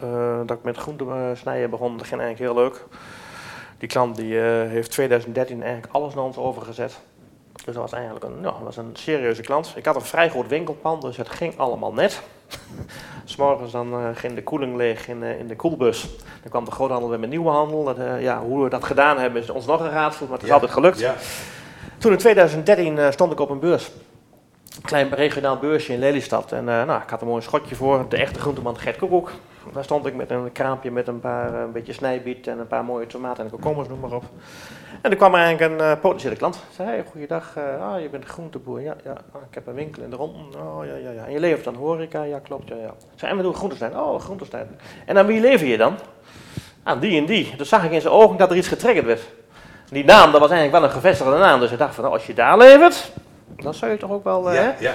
eh, 0.01 0.41
dat 0.47 0.57
ik 0.57 0.65
met 0.65 0.77
groente 0.77 1.05
eh, 1.05 1.31
snijden 1.35 1.71
begon, 1.71 1.97
dat 1.97 2.07
ging 2.07 2.21
eigenlijk 2.21 2.53
heel 2.53 2.63
leuk. 2.65 2.85
Die 3.79 3.89
klant 3.89 4.17
die, 4.17 4.41
eh, 4.41 4.69
heeft 4.69 4.91
2013 4.91 5.63
eigenlijk 5.63 5.93
alles 5.95 6.15
naar 6.15 6.25
ons 6.25 6.37
overgezet. 6.37 6.99
Dus 7.53 7.65
dat 7.65 7.75
was 7.75 7.93
eigenlijk 7.93 8.25
een, 8.25 8.39
ja, 8.43 8.55
was 8.63 8.77
een 8.77 8.91
serieuze 8.93 9.43
klant. 9.43 9.73
Ik 9.77 9.85
had 9.85 9.95
een 9.95 10.01
vrij 10.01 10.29
groot 10.31 10.49
winkelpand, 10.49 11.03
dus 11.03 11.17
het 11.17 11.29
ging 11.29 11.59
allemaal 11.59 11.93
net. 11.93 12.23
S'morgens 13.25 13.73
dan 13.73 13.93
eh, 13.93 13.99
ging 14.15 14.35
de 14.35 14.43
koeling 14.43 14.77
leeg 14.77 15.09
in, 15.09 15.23
eh, 15.23 15.39
in 15.39 15.47
de 15.47 15.57
koelbus. 15.57 16.03
Dan 16.43 16.51
kwam 16.51 16.65
de 16.65 16.71
groothandel 16.71 17.09
weer 17.09 17.21
met 17.21 17.29
nieuwe 17.31 17.49
handel. 17.51 17.85
Dat, 17.85 17.99
eh, 17.99 18.23
ja, 18.23 18.41
hoe 18.41 18.63
we 18.65 18.71
dat 18.71 18.85
gedaan 18.85 19.19
hebben 19.19 19.43
is 19.43 19.51
ons 19.51 19.67
nog 19.67 19.81
een 19.81 19.91
raadsel, 19.91 20.25
maar 20.25 20.35
het 20.35 20.43
is 20.43 20.49
Ja. 20.49 20.55
altijd 20.55 20.73
gelukt. 20.73 20.99
Ja, 20.99 21.15
Toen 21.99 22.13
in 22.13 22.19
2013 22.19 22.99
eh, 22.99 23.11
stond 23.11 23.33
ik 23.33 23.41
op 23.41 23.51
een 23.51 23.59
beurs. 23.59 23.91
Een 24.77 24.83
klein 24.83 25.09
regionaal 25.15 25.59
beursje 25.59 25.93
in 25.93 25.99
Lelystad. 25.99 26.53
En 26.53 26.65
nou, 26.65 27.03
ik 27.03 27.11
had 27.11 27.21
een 27.21 27.27
mooi 27.29 27.43
schotje 27.43 27.75
voor. 27.75 28.05
De 28.09 28.17
echte 28.17 28.41
groenteman 28.41 28.79
Gert 28.79 28.97
Koekoek. 28.97 29.31
Daar 29.73 29.85
stond 29.85 30.07
ik 30.07 30.15
met 30.15 30.31
een 30.31 30.53
kraampje 30.53 30.91
met 30.91 31.09
een 31.09 31.21
paar 31.21 31.55
een 31.55 31.73
beetje 31.73 31.93
snijbiet 31.93 32.47
en 32.47 32.59
een 32.59 32.67
paar 32.67 32.85
mooie 32.85 33.07
tomaten 33.07 33.45
en 33.45 33.51
komkommers, 33.51 33.89
noem 33.89 34.01
maar 34.01 34.13
op. 34.13 34.25
En 35.01 35.11
er 35.11 35.17
kwam 35.17 35.35
eigenlijk 35.35 35.73
een 35.73 35.81
eh, 35.81 36.01
potentiële 36.01 36.37
klant. 36.37 36.59
Zei, 36.75 36.89
hey, 36.89 37.05
goeiedag, 37.11 37.57
eh, 37.57 37.93
ah, 37.93 38.01
je 38.01 38.09
bent 38.09 38.25
groenteboer. 38.25 38.81
Ja, 38.81 38.97
ja 39.05 39.17
ah, 39.33 39.43
ik 39.49 39.55
heb 39.55 39.67
een 39.67 39.75
winkel 39.75 40.03
in 40.03 40.11
de 40.11 40.17
rond. 40.17 40.57
Oh, 40.57 40.85
ja, 40.85 40.95
ja, 40.95 41.11
ja. 41.11 41.25
En 41.25 41.33
je 41.33 41.41
levert 41.41 41.65
dan 41.65 41.75
horeca? 41.75 42.23
Ja, 42.23 42.39
klopt, 42.39 42.69
ja, 42.69 42.77
ja. 42.77 42.95
Zei, 43.15 43.31
en 43.31 43.37
we 43.37 43.43
doen 43.43 43.55
groentesnijden. 43.55 44.05
Oh, 44.05 44.21
groentesnijden. 44.21 44.79
En 45.07 45.19
aan 45.19 45.27
wie 45.27 45.41
lever 45.41 45.67
je 45.67 45.77
dan? 45.77 45.97
Aan 46.83 46.99
die 46.99 47.21
en 47.21 47.27
die. 47.27 47.57
Dus 47.57 47.69
zag 47.69 47.85
ik 47.85 47.91
in 47.91 48.01
zijn 48.01 48.13
ogen 48.13 48.37
dat 48.37 48.51
er 48.51 48.57
iets 48.57 48.69
getriggerd 48.69 49.07
werd. 49.07 49.23
Die 49.91 50.05
naam, 50.05 50.33
dat 50.33 50.41
was 50.41 50.51
eigenlijk 50.51 50.81
wel 50.81 50.89
een 50.89 50.97
gevestigde 50.97 51.39
naam. 51.39 51.61
Dus 51.61 51.71
ik 51.71 51.79
dacht 51.79 51.95
van, 51.95 52.05
nou, 52.05 52.17
als 52.17 52.27
je 52.27 52.35
daar 52.35 52.59
levert, 52.59 53.13
dan 53.57 53.75
zou 53.75 53.91
je 53.91 53.97
toch 53.97 54.11
ook 54.11 54.25
wel... 54.25 54.51
eh, 54.51 54.55
ja, 54.55 54.75
ja. 54.79 54.93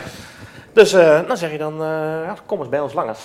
Dus 0.73 0.91
dan 1.27 1.37
zeg 1.37 1.51
je 1.51 1.57
dan, 1.57 1.75
ja, 2.23 2.35
kom 2.45 2.59
eens 2.59 2.69
bij 2.69 2.79
ons 2.79 2.93
langers. 2.93 3.19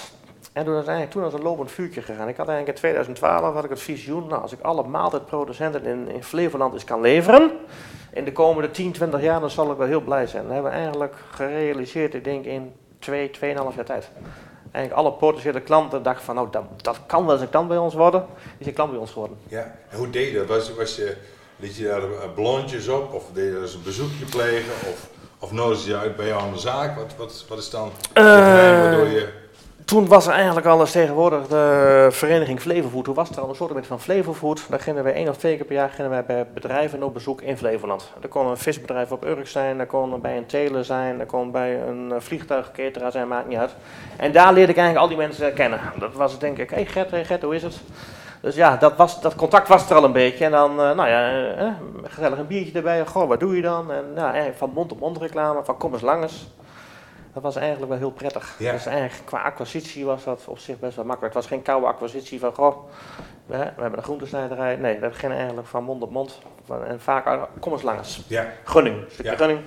En 0.57 0.65
toen 0.65 0.73
is 0.73 0.79
het 0.79 0.89
eigenlijk 0.89 1.11
toen 1.11 1.25
als 1.25 1.35
een 1.35 1.43
lopend 1.43 1.71
vuurtje 1.71 2.03
gegaan. 2.03 2.29
Ik 2.29 2.37
had 2.37 2.49
eigenlijk 2.49 2.69
in 2.69 2.83
2012 2.83 3.55
had 3.55 3.65
ik 3.65 3.71
het 3.71 3.81
visioen, 3.81 4.27
nou, 4.27 4.43
als 4.43 4.53
ik 4.53 4.61
alle 4.61 4.87
maaltijdproducenten 4.87 5.85
in, 5.85 6.09
in 6.09 6.23
Flevoland 6.23 6.73
eens 6.73 6.85
kan 6.85 7.01
leveren, 7.01 7.51
in 8.13 8.25
de 8.25 8.33
komende 8.33 8.71
10, 8.71 8.93
20 8.93 9.21
jaar, 9.21 9.41
dan 9.41 9.51
zal 9.51 9.71
ik 9.71 9.77
wel 9.77 9.87
heel 9.87 10.01
blij 10.01 10.27
zijn. 10.27 10.43
Dat 10.43 10.53
hebben 10.53 10.71
we 10.71 10.77
eigenlijk 10.77 11.15
gerealiseerd, 11.31 12.15
ik 12.15 12.25
denk 12.25 12.45
in 12.45 12.73
2, 12.99 13.31
2,5 13.31 13.41
jaar 13.41 13.85
tijd. 13.85 14.09
Eigenlijk 14.73 14.93
alle 14.93 15.13
potentiële 15.13 15.61
klanten 15.61 16.03
dachten 16.03 16.25
van, 16.25 16.35
nou, 16.35 16.49
dat, 16.51 16.65
dat 16.77 17.01
kan 17.07 17.25
wel 17.25 17.35
eens 17.35 17.43
een 17.43 17.51
klant 17.51 17.69
bij 17.69 17.79
ons 17.79 17.95
worden. 17.95 18.27
Die 18.37 18.59
is 18.59 18.67
een 18.67 18.73
klant 18.73 18.91
bij 18.91 19.01
ons 19.01 19.11
geworden. 19.11 19.39
ja. 19.49 19.75
En 19.89 19.99
hoe 19.99 20.11
deed 20.11 20.31
je 20.31 20.39
dat? 20.39 20.47
Was, 20.47 20.75
was 20.75 20.97
je, 20.97 21.17
liet 21.57 21.77
je 21.77 21.85
daar 21.85 22.33
ballonnetjes 22.35 22.89
op? 22.89 23.13
Of 23.13 23.25
deed 23.33 23.53
je 23.53 23.61
dus 23.61 23.75
een 23.75 23.83
bezoekje 23.83 24.25
plegen? 24.25 24.73
Of, 24.73 25.09
of 25.39 25.53
nodigde 25.53 25.91
je 25.91 25.97
uit 25.97 26.17
bij 26.17 26.27
jou 26.27 26.43
aan 26.43 26.53
de 26.53 26.59
zaak? 26.59 26.97
Wat, 26.97 27.17
wat, 27.17 27.45
wat 27.49 27.59
is 27.59 27.71
dan 27.71 27.91
het 28.13 28.25
geheim 28.25 28.81
waardoor 28.81 29.07
je... 29.07 29.45
Toen 29.87 30.09
was 30.09 30.27
er 30.27 30.33
eigenlijk 30.33 30.67
al 30.67 30.81
eens 30.81 30.91
tegenwoordig 30.91 31.47
de 31.47 32.09
vereniging 32.11 32.61
Flevofood. 32.61 33.05
Toen 33.05 33.15
was 33.15 33.31
er 33.31 33.41
al 33.41 33.49
een 33.49 33.55
soort 33.55 33.87
van 33.87 34.01
Flevofood. 34.01 34.65
Daar 34.69 34.81
gingen 34.81 35.05
wij 35.05 35.15
één 35.15 35.29
of 35.29 35.37
twee 35.37 35.57
keer 35.57 35.65
per 35.65 35.75
jaar 35.75 35.91
gingen 35.91 36.11
wij 36.11 36.25
bij 36.25 36.47
bedrijven 36.55 37.03
op 37.03 37.15
bezoek 37.15 37.41
in 37.41 37.57
Flevoland. 37.57 38.13
Er 38.23 38.29
kon 38.29 38.47
een 38.47 38.57
visbedrijf 38.57 39.13
op 39.13 39.25
Urk 39.25 39.49
zijn, 39.49 39.81
er 39.81 39.87
kon 39.87 40.21
bij 40.21 40.37
een 40.37 40.47
teler 40.47 40.85
zijn, 40.85 41.21
er 41.21 41.27
kon 41.27 41.51
bij 41.51 41.83
een 41.83 42.13
eh, 42.13 42.21
vliegtuigketeraar 42.21 43.13
zijn, 43.13 43.29
maakt 43.29 43.49
niet 43.49 43.59
uit. 43.59 43.75
En 44.17 44.33
daar 44.33 44.53
leerde 44.53 44.73
ik 44.73 44.79
eigenlijk 44.79 44.99
al 44.99 45.17
die 45.17 45.27
mensen 45.27 45.53
kennen. 45.55 45.81
Dat 45.99 46.15
was 46.15 46.39
denk 46.39 46.59
ik, 46.59 46.71
hey 46.71 46.87
Gert, 46.87 47.11
hey 47.11 47.25
Gert, 47.25 47.43
hoe 47.43 47.55
is 47.55 47.63
het? 47.63 47.81
Dus 48.41 48.55
ja, 48.55 48.77
dat, 48.77 48.97
was, 48.97 49.21
dat 49.21 49.35
contact 49.35 49.69
was 49.69 49.91
er 49.91 49.97
al 49.97 50.05
een 50.05 50.13
beetje. 50.13 50.45
En 50.45 50.51
dan, 50.51 50.71
eh, 50.71 50.77
nou 50.77 51.09
ja, 51.09 51.51
eh, 51.57 51.69
gezellig 52.03 52.39
een 52.39 52.47
biertje 52.47 52.73
erbij. 52.73 53.07
Goh, 53.07 53.29
wat 53.29 53.41
doe 53.41 53.57
je 53.57 53.63
dan? 53.63 53.93
En 53.93 54.05
nou, 54.15 54.53
van 54.57 54.71
mond 54.75 54.93
op 54.93 55.01
mond 55.01 55.19
reclame, 55.19 55.65
van 55.65 55.77
kom 55.77 55.93
eens 55.93 56.03
langers. 56.03 56.47
Dat 57.37 57.45
was 57.45 57.57
eigenlijk 57.57 57.89
wel 57.89 57.99
heel 57.99 58.11
prettig. 58.11 58.55
Ja. 58.59 58.73
Dus 58.73 58.87
eigenlijk 58.87 59.27
qua 59.27 59.43
acquisitie 59.43 60.05
was 60.05 60.25
dat 60.25 60.43
op 60.47 60.59
zich 60.59 60.79
best 60.79 60.97
wel 60.97 61.05
makkelijk. 61.05 61.35
Het 61.35 61.43
was 61.43 61.53
geen 61.53 61.63
koude 61.63 61.87
acquisitie 61.87 62.41
van, 62.41 62.55
goh, 62.55 62.77
we, 63.47 63.57
we 63.57 63.81
hebben 63.81 63.97
een 63.99 64.03
groentesnijderij. 64.03 64.77
Nee, 64.77 65.01
dat 65.01 65.17
ging 65.17 65.33
eigenlijk 65.33 65.67
van 65.69 65.85
mond 65.85 66.03
op 66.03 66.11
mond. 66.11 66.39
En 66.89 67.01
vaak, 67.01 67.49
kom 67.61 67.73
eens 67.73 67.83
langers. 67.83 68.21
Ja, 68.27 68.53
Gunning, 68.65 68.97
een 68.97 69.11
stukje 69.11 69.31
Ja. 69.31 69.37
gunning. 69.37 69.61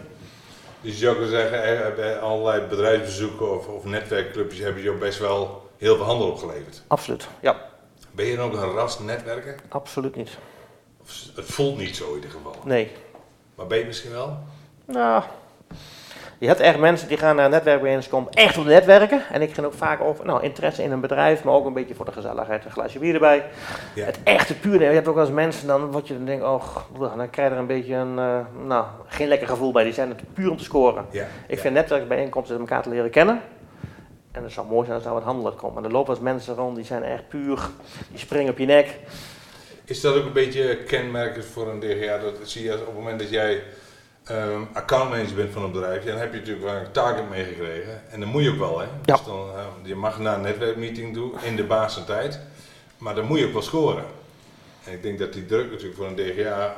dus 0.82 0.92
je 0.92 0.98
zou 0.98 1.14
kunnen 1.16 1.32
zeggen, 1.32 1.86
eh, 1.86 1.96
bij 1.96 2.20
allerlei 2.20 2.68
bedrijfsbezoeken 2.68 3.56
of, 3.56 3.68
of 3.68 3.84
netwerkclubjes 3.86 4.60
hebben 4.60 4.84
je 4.84 4.90
ook 4.90 5.00
best 5.00 5.20
wel 5.20 5.70
heel 5.78 5.96
veel 5.96 6.06
handel 6.06 6.28
opgeleverd. 6.28 6.84
Absoluut, 6.88 7.28
ja, 7.40 7.56
Ben 8.12 8.26
je 8.26 8.36
dan 8.36 8.46
ook 8.46 8.62
een 8.62 8.72
ras 8.72 9.00
netwerker? 9.00 9.56
absoluut 9.70 10.16
niet. 10.16 10.38
Of 11.02 11.08
het 11.36 11.46
voelt 11.46 11.78
niet 11.78 11.96
zo 11.96 12.10
in 12.10 12.16
ieder 12.16 12.30
geval. 12.32 12.56
Nee. 12.64 12.92
Maar 13.56 13.68
ben 13.68 13.78
je 13.78 13.86
misschien 13.86 14.12
wel? 14.12 14.38
Nou, 14.86 15.24
Je 16.40 16.48
hebt 16.48 16.60
echt 16.60 16.80
mensen 16.80 17.08
die 17.08 17.18
gaan 17.18 17.36
naar 17.36 17.46
een 17.46 17.52
netwerkbijeenkomst 17.52 18.36
echt 18.36 18.58
om 18.58 18.66
netwerken. 18.66 19.22
En 19.32 19.42
ik 19.42 19.54
ging 19.54 19.66
ook 19.66 19.74
vaak 19.74 20.02
over 20.02 20.26
nou, 20.26 20.44
interesse 20.44 20.84
in 20.84 20.92
een 20.92 21.00
bedrijf, 21.00 21.44
maar 21.44 21.54
ook 21.54 21.66
een 21.66 21.74
beetje 21.74 21.96
voor 21.96 22.06
de 22.06 22.12
gezelligheid. 22.12 22.66
Een 22.66 22.72
glaasje 22.72 23.00
bier 23.00 23.14
erbij. 23.14 23.46
Ja. 23.96 24.06
Het 24.06 24.20
echte 24.24 24.56
puur. 24.56 24.82
Je 24.82 24.86
hebt 24.86 25.08
ook 25.08 25.18
eens 25.18 25.30
mensen, 25.30 25.68
dan 25.68 25.92
word 25.92 26.08
je 26.08 26.14
dan 26.14 26.26
denk, 26.26 26.44
oh, 26.44 26.76
dan 27.00 27.30
krijg 27.30 27.50
je 27.50 27.56
er 27.56 27.62
een 27.62 27.68
beetje 27.68 27.96
een, 27.96 28.20
eh, 28.20 28.40
nou, 28.66 28.86
geen 29.08 29.28
lekker 29.28 29.48
gevoel 29.48 29.72
bij. 29.72 29.84
Die 29.84 29.94
zijn 29.94 30.10
het 30.10 30.34
puur 30.34 30.50
om 30.50 30.58
te 30.58 30.64
scoren. 30.64 31.06
Ja. 31.12 31.28
Ik 31.48 31.56
ja. 31.56 31.62
vind 31.62 31.74
netwerkbijeenkomsten 31.74 32.56
om 32.56 32.62
elkaar 32.62 32.84
te 32.84 32.90
leren 32.90 33.10
kennen. 33.10 33.42
En 34.32 34.44
het 34.44 34.52
zou 34.52 34.68
mooi 34.68 34.86
zijn 34.86 34.98
als 34.98 35.06
er 35.06 35.14
wat 35.14 35.24
handelen 35.24 35.56
komt. 35.56 35.74
Maar 35.74 35.84
er 35.84 35.92
lopen 35.92 36.10
als 36.10 36.20
mensen 36.20 36.56
rond, 36.56 36.76
die 36.76 36.86
zijn 36.86 37.04
echt 37.04 37.28
puur, 37.28 37.60
die 38.10 38.20
springen 38.20 38.52
op 38.52 38.58
je 38.58 38.66
nek. 38.66 38.98
Is 39.86 40.02
dat 40.02 40.16
ook 40.16 40.26
een 40.26 40.34
beetje 40.34 40.78
kenmerkend 40.78 41.46
voor 41.46 41.68
een 41.68 41.80
DGA? 41.80 42.18
Dat 42.18 42.36
zie 42.44 42.64
je 42.64 42.72
als 42.72 42.82
op 42.82 42.88
het 42.88 42.96
moment 42.96 43.20
dat 43.20 43.30
jij 43.30 43.64
ehm 44.30 44.62
accountmanager 44.74 45.36
bent 45.36 45.54
van 45.54 45.64
een 45.64 45.72
bedrijf, 45.72 46.04
dan 46.04 46.18
heb 46.18 46.34
je 46.34 46.40
natuurlijk 46.40 46.66
wel 46.66 46.76
een 46.76 46.92
target 46.92 47.30
meegekregen. 47.30 48.02
En 48.12 48.20
dan 48.20 48.30
moet 48.30 48.44
je 48.44 48.50
ook 48.50 48.58
wel, 48.60 48.80
hè? 48.80 48.86
Ja. 49.06 49.16
Dus 49.16 49.24
dan, 49.26 49.50
eh, 49.56 49.66
je 49.84 49.96
mag 49.96 50.20
naar 50.20 50.36
een 50.36 50.42
netwerkmeeting 50.42 51.14
toe 51.14 51.32
in 51.44 51.56
de 51.56 51.64
basentijd, 51.64 52.40
maar 52.98 53.16
dan 53.16 53.26
moet 53.26 53.40
je 53.40 53.46
ook 53.46 53.54
wel 53.54 53.62
scoren. 53.62 54.04
En 54.84 54.94
ik 54.94 55.02
denk 55.04 55.20
dat 55.20 55.34
die 55.34 55.46
druk 55.46 55.70
natuurlijk 55.70 55.96
voor 55.98 56.08
een 56.08 56.16
DGA 56.16 56.76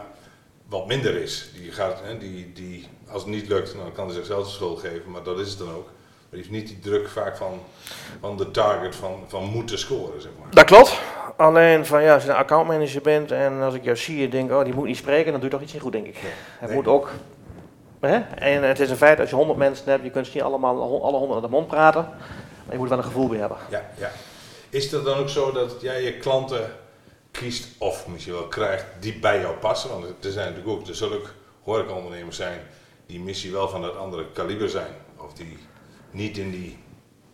wat 0.70 0.88
minder 0.88 1.16
is. 1.16 1.50
Die 1.62 1.72
gaat, 1.72 2.00
hè, 2.04 2.18
die, 2.18 2.52
die, 2.54 2.88
als 3.12 3.22
het 3.22 3.32
niet 3.32 3.48
lukt, 3.48 3.76
dan 3.78 3.92
kan 3.94 4.06
hij 4.06 4.16
zichzelf 4.16 4.46
de 4.46 4.52
schuld 4.52 4.80
geven, 4.80 5.12
maar 5.12 5.24
dat 5.24 5.40
is 5.40 5.50
het 5.50 5.58
dan 5.60 5.68
ook. 5.70 5.86
Maar 5.86 6.40
die 6.40 6.50
heeft 6.50 6.52
niet 6.52 6.68
die 6.68 6.80
druk 6.80 7.10
vaak 7.10 7.38
van, 7.38 7.60
van 8.20 8.38
de 8.38 8.52
target 8.52 8.96
van, 8.96 9.24
van 9.28 9.44
moeten 9.44 9.80
scoren, 9.80 10.22
zeg 10.22 10.32
maar. 10.40 10.48
Dat 10.52 10.64
klopt. 10.66 11.00
Alleen 11.38 11.86
van 11.86 12.04
ja, 12.04 12.14
als 12.14 12.24
je 12.24 12.30
een 12.30 12.36
accountmanager 12.36 13.02
bent 13.02 13.32
en 13.32 13.62
als 13.62 13.74
ik 13.74 13.84
jou 13.84 13.98
zie 13.98 14.24
en 14.24 14.30
denk, 14.30 14.52
oh 14.52 14.64
die 14.64 14.74
moet 14.74 14.86
niet 14.88 14.98
spreken, 14.98 15.32
dan 15.32 15.42
doe 15.42 15.50
je 15.50 15.56
toch 15.56 15.62
iets 15.64 15.74
niet 15.74 15.82
goed, 15.82 15.92
denk 15.92 16.06
ik. 16.08 16.16
Het 16.60 16.68
Nee. 16.70 16.78
moet 16.78 16.88
ook. 16.88 17.10
Hè? 18.02 18.18
En 18.36 18.64
het 18.64 18.80
is 18.80 18.90
een 18.90 18.98
feit, 18.98 19.20
als 19.20 19.30
je 19.30 19.36
100 19.36 19.60
mensen 19.60 19.90
hebt, 19.90 20.04
je 20.04 20.10
kunt 20.10 20.26
ze 20.26 20.32
niet 20.34 20.44
allemaal 20.44 21.02
alle 21.04 21.18
100 21.18 21.36
aan 21.36 21.42
de 21.42 21.56
mond 21.56 21.68
praten, 21.68 22.02
maar 22.66 22.72
je 22.72 22.78
moet 22.78 22.90
wel 22.90 22.98
een 22.98 23.04
gevoel 23.04 23.28
bij 23.28 23.40
hebben. 23.40 23.58
Ja, 23.70 23.90
ja. 23.98 24.12
Is 24.70 24.90
dat 24.90 25.06
dan 25.06 25.18
ook 25.18 25.30
zo 25.30 25.52
dat 25.52 25.82
jij 25.82 26.04
je 26.04 26.18
klanten 26.18 26.72
kiest 27.32 27.68
of 27.78 28.08
misschien 28.08 28.34
wel 28.34 28.48
krijgt 28.48 28.86
die 29.00 29.20
bij 29.20 29.40
jou 29.40 29.56
passen? 29.56 29.90
Want 29.90 30.26
er 30.26 30.32
zijn 30.32 30.50
natuurlijk 30.50 30.80
ook, 30.80 30.88
er 30.88 30.96
zullen 30.96 31.18
ook 31.18 31.34
horecaondernemers 31.64 32.36
zijn 32.36 32.60
die 33.06 33.20
misschien 33.20 33.52
wel 33.52 33.70
van 33.70 33.82
dat 33.82 33.96
andere 33.96 34.26
kaliber 34.34 34.70
zijn. 34.70 34.94
Of 35.18 35.34
die 35.34 35.58
niet 36.12 36.38
in, 36.38 36.52
die, 36.52 36.78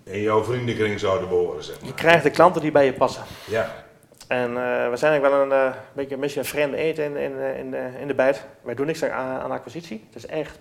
in 0.04 0.22
jouw 0.22 0.44
vriendenkring 0.44 1.00
zouden 1.00 1.30
behoren, 1.30 1.64
zeg 1.64 1.80
maar. 1.80 1.88
Je 1.88 1.94
krijgt 1.96 2.24
de 2.24 2.30
klanten 2.30 2.62
die 2.62 2.72
bij 2.72 2.86
je 2.86 2.94
passen. 2.94 3.24
Ja, 3.46 3.87
En 4.28 4.50
eh, 4.50 4.90
we 4.90 4.98
zijn 4.98 5.12
eigenlijk 5.12 5.34
wel 5.34 5.42
een 5.42 5.52
eh, 5.52 5.76
beetje 5.94 6.40
een 6.40 6.46
vreemde 6.46 6.78
eten 6.78 7.04
in, 7.04 7.16
in, 7.18 7.32
eh, 7.34 7.72
de, 7.72 8.00
in 8.00 8.08
de. 8.08 8.36
Wij 8.62 8.76
doen 8.76 8.86
niks 8.86 9.04
aan, 9.04 9.40
aan 9.40 9.52
acquisitie. 9.52 10.04
Het 10.06 10.16
is 10.16 10.26
echt 10.26 10.60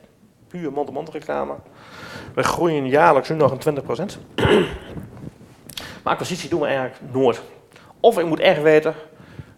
puur 0.48 0.72
mond-to-mond 0.72 1.09
reclame. 1.09 1.55
We 2.35 2.42
groeien 2.42 2.88
jaarlijks 2.88 3.29
nu 3.29 3.37
nog 3.37 3.64
een 3.64 3.83
20%. 3.83 4.18
maar 6.02 6.12
acquisitie 6.12 6.48
doen 6.48 6.61
we 6.61 6.66
eigenlijk 6.66 7.12
nooit. 7.12 7.42
Of 8.00 8.18
ik 8.18 8.26
moet 8.26 8.40
echt 8.40 8.62
weten, 8.62 8.94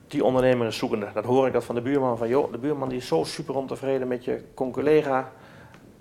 die 0.06 0.24
ondernemer 0.24 0.66
is 0.66 0.76
zoekende. 0.76 1.08
Dat 1.14 1.24
hoor 1.24 1.46
ik 1.46 1.52
dat 1.52 1.64
van 1.64 1.74
de 1.74 1.80
buurman. 1.80 2.18
Van 2.18 2.28
joh, 2.28 2.52
de 2.52 2.58
buurman 2.58 2.88
die 2.88 2.98
is 2.98 3.06
zo 3.06 3.24
super 3.24 3.56
ontevreden 3.56 4.08
met 4.08 4.24
je 4.24 4.42
collega. 4.54 5.32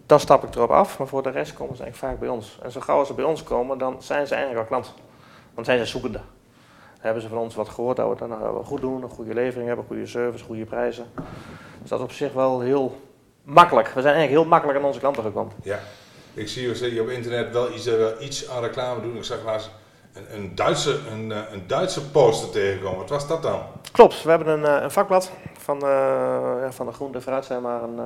Dan 0.05 0.19
stap 0.19 0.43
ik 0.43 0.55
erop 0.55 0.71
af. 0.71 0.97
Maar 0.97 1.07
voor 1.07 1.23
de 1.23 1.29
rest 1.29 1.53
komen 1.53 1.75
ze 1.75 1.83
eigenlijk 1.83 2.13
vaak 2.13 2.19
bij 2.19 2.35
ons. 2.35 2.59
En 2.63 2.71
zo 2.71 2.79
gauw 2.79 3.03
ze 3.03 3.13
bij 3.13 3.25
ons 3.25 3.43
komen, 3.43 3.77
dan 3.77 4.01
zijn 4.01 4.27
ze 4.27 4.35
eigenlijk 4.35 4.63
al 4.63 4.69
klant. 4.69 4.93
Dan 5.55 5.65
zijn 5.65 5.79
ze 5.79 5.85
zoekende. 5.85 6.19
Hebben 6.99 7.21
ze 7.21 7.27
van 7.27 7.37
ons 7.37 7.55
wat 7.55 7.69
gehoord 7.69 7.97
dat 7.97 8.05
we 8.05 8.23
het 8.23 8.39
dan 8.39 8.65
goed 8.65 8.81
doen, 8.81 9.03
een 9.03 9.09
goede 9.09 9.33
levering 9.33 9.67
hebben, 9.67 9.85
goede 9.85 10.05
service, 10.05 10.43
goede 10.43 10.65
prijzen. 10.65 11.05
Dus 11.81 11.89
dat 11.89 11.99
is 11.99 12.05
op 12.05 12.11
zich 12.11 12.33
wel 12.33 12.59
heel 12.59 13.01
makkelijk. 13.43 13.87
We 13.87 14.01
zijn 14.01 14.13
eigenlijk 14.13 14.41
heel 14.41 14.49
makkelijk 14.49 14.79
aan 14.79 14.85
onze 14.85 14.99
klanten 14.99 15.23
gekomen. 15.23 15.53
ja. 15.63 15.79
Ik 16.33 16.47
zie 16.47 16.93
je 16.93 17.01
op 17.01 17.09
internet 17.09 17.51
wel 17.51 17.73
iets, 17.73 17.85
wel 17.85 18.21
iets 18.21 18.49
aan 18.49 18.63
reclame 18.63 19.01
doen. 19.01 19.15
Ik 19.15 19.23
zag 19.23 19.43
laatst 19.45 19.69
een, 20.13 20.35
een, 20.35 20.55
Duitse, 20.55 20.99
een, 21.11 21.31
eh, 21.31 21.41
een 21.51 21.67
Duitse 21.67 22.09
poster 22.09 22.49
tegenkomen. 22.49 22.97
Wat 22.97 23.09
was 23.09 23.27
dat 23.27 23.43
dan? 23.43 23.61
Klopt, 23.91 24.23
we 24.23 24.29
hebben 24.29 24.47
een, 24.47 24.65
eh, 24.65 24.83
een 24.83 24.91
vakblad 24.91 25.31
van, 25.57 25.81
eh, 25.81 25.87
ja, 26.61 26.71
van 26.71 26.85
de 26.85 26.91
groente 26.91 27.21
fruit, 27.21 27.45
zeg 27.45 27.59
maar. 27.59 27.83
Een, 27.83 27.99
eh, 27.99 28.05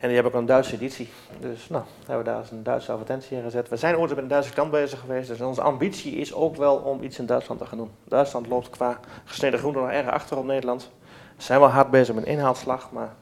en 0.00 0.06
die 0.06 0.14
hebben 0.14 0.32
ook 0.32 0.40
een 0.40 0.46
Duitse 0.46 0.74
editie. 0.74 1.08
Dus 1.40 1.68
nou, 1.68 1.84
hebben 2.06 2.24
we 2.24 2.30
daar 2.30 2.44
een 2.50 2.62
Duitse 2.62 2.92
advertentie 2.92 3.36
in 3.36 3.42
gezet. 3.42 3.68
We 3.68 3.76
zijn 3.76 3.96
ooit 3.96 4.10
met 4.10 4.18
een 4.18 4.28
Duitse 4.28 4.52
klant 4.52 4.70
bezig 4.70 5.00
geweest. 5.00 5.28
Dus 5.28 5.40
onze 5.40 5.62
ambitie 5.62 6.16
is 6.16 6.34
ook 6.34 6.56
wel 6.56 6.76
om 6.76 7.02
iets 7.02 7.18
in 7.18 7.26
Duitsland 7.26 7.60
te 7.60 7.66
gaan 7.66 7.78
doen. 7.78 7.90
Duitsland 8.04 8.46
loopt 8.46 8.70
qua 8.70 9.00
gesneden 9.24 9.58
groente 9.58 9.78
nog 9.78 9.90
erg 9.90 10.08
achter 10.08 10.36
op 10.36 10.44
Nederland. 10.44 10.90
We 11.36 11.42
zijn 11.42 11.60
wel 11.60 11.68
hard 11.68 11.90
bezig 11.90 12.14
met 12.14 12.26
een 12.26 12.32
inhaalslag, 12.32 12.92
maar 12.92 13.14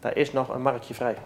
daar 0.00 0.16
is 0.16 0.32
nog 0.32 0.48
een 0.48 0.62
marktje 0.62 0.94
vrij. 0.94 1.16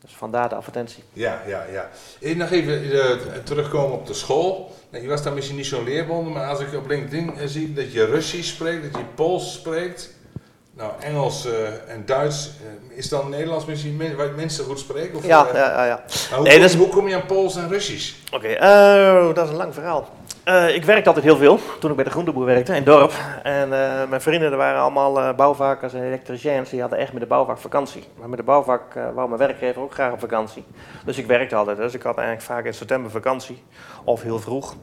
Dus 0.00 0.12
vandaar 0.12 0.48
de 0.48 0.54
advertentie. 0.54 1.02
Ja, 1.12 1.42
ja, 1.46 1.64
ja. 1.72 1.90
Ik 2.18 2.36
nog 2.36 2.50
even 2.50 2.92
eh, 2.92 3.38
terugkomen 3.44 3.98
op 3.98 4.06
de 4.06 4.14
school. 4.14 4.74
Nou, 4.90 5.02
je 5.02 5.08
was 5.08 5.22
daar 5.22 5.32
misschien 5.32 5.56
niet 5.56 5.66
zo'n 5.66 5.84
leerbonden, 5.84 6.32
maar 6.32 6.48
als 6.48 6.60
ik 6.60 6.74
op 6.74 6.88
LinkedIn 6.88 7.36
eh, 7.36 7.46
zie 7.46 7.72
dat 7.72 7.92
je 7.92 8.04
Russisch 8.04 8.48
spreekt, 8.54 8.82
dat 8.82 9.00
je 9.00 9.06
Pools 9.14 9.52
spreekt, 9.52 10.14
nou 10.82 10.92
Engels 11.00 11.46
eh, 11.46 11.52
en 11.94 12.02
Duits, 12.06 12.50
eh, 12.90 12.98
is 12.98 13.08
dan 13.08 13.28
Nederlands 13.30 13.64
misschien 13.64 13.96
men, 13.96 14.16
waar 14.16 14.30
mensen 14.36 14.64
goed 14.64 14.78
spreken? 14.78 15.18
Of, 15.18 15.26
Ja, 15.26 15.46
eh, 15.46 15.54
ja, 15.54 15.84
ja. 15.84 16.02
hoe, 16.34 16.42
Nee, 16.44 16.54
kom, 16.56 16.64
is- 16.64 16.74
hoe 16.74 16.88
kom 16.88 17.08
je 17.08 17.14
aan 17.14 17.26
Pools 17.26 17.56
en 17.56 17.68
Russisch? 17.68 18.14
Oké, 18.32 18.54
dat 19.34 19.44
is 19.44 19.50
een 19.50 19.56
lang 19.56 19.74
verhaal. 19.74 20.08
Ik 20.74 20.84
werkte 20.84 21.06
altijd 21.08 21.24
heel 21.24 21.36
veel 21.36 21.58
toen 21.80 21.90
ik 21.90 21.96
bij 21.96 22.04
de 22.04 22.10
groenteboer 22.10 22.44
werkte 22.44 22.70
in 22.70 22.76
het 22.76 22.86
dorp. 22.86 23.12
En 23.42 23.68
mijn 24.08 24.20
vrienden 24.20 24.50
er 24.50 24.56
waren 24.56 24.80
allemaal 24.80 25.34
bouwvakkers 25.34 25.92
en 25.92 26.02
elektriciëns. 26.02 26.70
Die 26.70 26.80
hadden 26.80 26.98
echt 26.98 27.12
met 27.12 27.22
de 27.22 27.28
bouwvak 27.28 27.58
vakantie. 27.58 28.04
Maar 28.18 28.28
met 28.28 28.38
de 28.38 28.44
bouwvak 28.44 28.82
wou 29.14 29.28
mijn 29.28 29.40
werkgever 29.40 29.82
ook 29.82 29.92
graag 29.94 30.12
op 30.12 30.20
vakantie. 30.20 30.64
Dus 31.04 31.18
ik 31.18 31.26
werkte 31.26 31.54
altijd. 31.56 31.76
Dus 31.76 31.94
ik 31.94 32.02
had 32.02 32.16
eigenlijk 32.16 32.46
vaak 32.46 32.64
in 32.64 32.74
september 32.74 33.10
vakantie. 33.10 33.62
Of 34.04 34.22
heel 34.22 34.38
vroeg. 34.38 34.74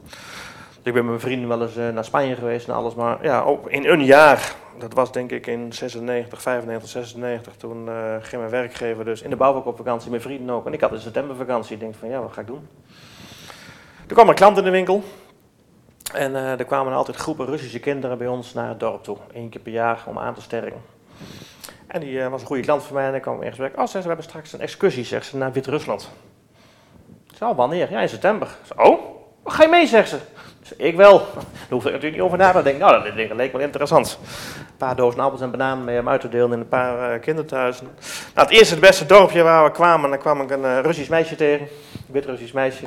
Dus 0.82 0.88
ik 0.88 0.94
ben 0.94 1.04
met 1.04 1.20
mijn 1.20 1.20
vrienden 1.20 1.48
wel 1.48 1.62
eens 1.62 1.76
eh, 1.76 1.88
naar 1.88 2.04
Spanje 2.04 2.34
geweest 2.34 2.68
en 2.68 2.74
alles. 2.74 2.94
Maar 2.94 3.18
ja, 3.22 3.56
in 3.66 3.86
een 3.86 4.04
jaar. 4.04 4.54
Dat 4.78 4.92
was 4.92 5.12
denk 5.12 5.30
ik 5.30 5.46
in 5.46 5.72
96, 5.72 6.42
95, 6.42 6.90
96. 6.90 7.56
Toen 7.56 7.88
eh, 7.88 8.14
ging 8.20 8.40
mijn 8.40 8.52
werkgever 8.52 9.04
dus 9.04 9.22
in 9.22 9.30
de 9.30 9.36
bouwvak 9.36 9.66
op 9.66 9.76
vakantie. 9.76 10.10
Mijn 10.10 10.22
vrienden 10.22 10.54
ook. 10.54 10.66
En 10.66 10.72
ik 10.72 10.80
had 10.80 10.92
in 10.92 11.00
september 11.00 11.36
vakantie. 11.36 11.74
Ik 11.74 11.80
denk 11.80 11.94
van 11.94 12.08
ja, 12.08 12.20
wat 12.20 12.32
ga 12.32 12.40
ik 12.40 12.46
doen? 12.46 12.68
Er 14.08 14.14
kwam 14.14 14.28
een 14.28 14.34
klant 14.34 14.58
in 14.58 14.64
de 14.64 14.70
winkel. 14.70 15.02
En 16.14 16.36
eh, 16.36 16.58
er 16.58 16.64
kwamen 16.64 16.92
altijd 16.92 17.16
groepen 17.16 17.46
Russische 17.46 17.80
kinderen 17.80 18.18
bij 18.18 18.26
ons 18.26 18.52
naar 18.52 18.68
het 18.68 18.80
dorp 18.80 19.02
toe. 19.02 19.16
Eén 19.32 19.48
keer 19.48 19.60
per 19.60 19.72
jaar 19.72 20.02
om 20.06 20.18
aan 20.18 20.34
te 20.34 20.42
sterken. 20.42 20.82
En 21.86 22.00
die 22.00 22.28
was 22.28 22.40
een 22.40 22.46
goede 22.46 22.62
klant 22.62 22.82
van 22.82 22.94
mij. 22.94 23.06
En 23.06 23.12
dan 23.12 23.20
kwam 23.20 23.42
in 23.42 23.48
gesprek. 23.48 23.78
Oh, 23.78 23.86
ze, 23.86 24.00
we 24.00 24.06
hebben 24.06 24.24
straks 24.24 24.52
een 24.52 24.60
excursie 24.60 25.04
zegt 25.04 25.26
ze, 25.26 25.36
naar 25.36 25.52
Wit-Rusland. 25.52 26.10
Ik 27.30 27.36
zei, 27.36 27.50
oh, 27.50 27.56
wanneer? 27.56 27.90
Ja, 27.90 28.00
in 28.00 28.08
september. 28.08 28.48
Ik 28.70 28.80
oh, 28.80 29.00
ga 29.44 29.62
je 29.62 29.68
mee, 29.68 29.86
zegt 29.86 30.08
ze. 30.08 30.18
Ik 30.76 30.96
wel. 30.96 31.18
Daar 31.18 31.44
hoef 31.70 31.84
ik 31.84 31.92
natuurlijk 31.92 32.12
niet 32.12 32.22
over 32.22 32.38
na 32.38 32.52
te 32.52 32.62
denken. 32.62 32.80
Nou, 32.80 33.04
dat 33.04 33.36
leek- 33.36 33.52
wel 33.52 33.60
interessant. 33.60 34.18
Een 34.58 34.76
paar 34.76 34.96
dozen 34.96 35.20
appels 35.20 35.40
en 35.40 35.50
bananen 35.50 35.84
mee 35.84 36.00
om 36.00 36.08
uit 36.08 36.20
te 36.20 36.28
delen 36.28 36.52
in 36.52 36.58
een 36.58 36.68
paar 36.68 37.18
kinderthuizen. 37.18 37.88
Nou, 38.34 38.48
het 38.48 38.50
eerste, 38.50 38.74
het 38.74 38.82
beste 38.82 39.06
dorpje 39.06 39.42
waar 39.42 39.64
we 39.64 39.70
kwamen, 39.70 40.10
dan 40.10 40.18
kwam 40.18 40.40
ik 40.40 40.50
een 40.50 40.64
eh, 40.64 40.78
Russisch 40.82 41.10
meisje 41.10 41.36
tegen. 41.36 41.66
Een 41.92 42.12
Wit-Russisch 42.12 42.52
meisje. 42.52 42.84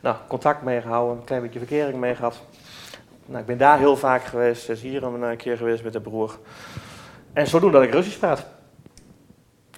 Nou, 0.00 0.16
contact 0.28 0.62
mee 0.62 0.80
gehouden, 0.80 1.16
een 1.16 1.24
klein 1.24 1.42
beetje 1.42 1.58
verkering 1.58 1.98
mee 1.98 2.14
gehad. 2.14 2.40
Nou, 3.26 3.40
ik 3.40 3.46
ben 3.46 3.58
daar 3.58 3.78
heel 3.78 3.96
vaak 3.96 4.24
geweest, 4.24 4.66
dus 4.66 4.80
hier 4.80 5.02
een 5.04 5.24
eh, 5.24 5.36
keer 5.36 5.56
geweest 5.56 5.84
met 5.84 5.92
de 5.92 6.00
broer. 6.00 6.38
En 7.32 7.46
zodoende 7.46 7.78
dat 7.78 7.86
ik 7.86 7.92
Russisch 7.92 8.18
praat. 8.18 8.46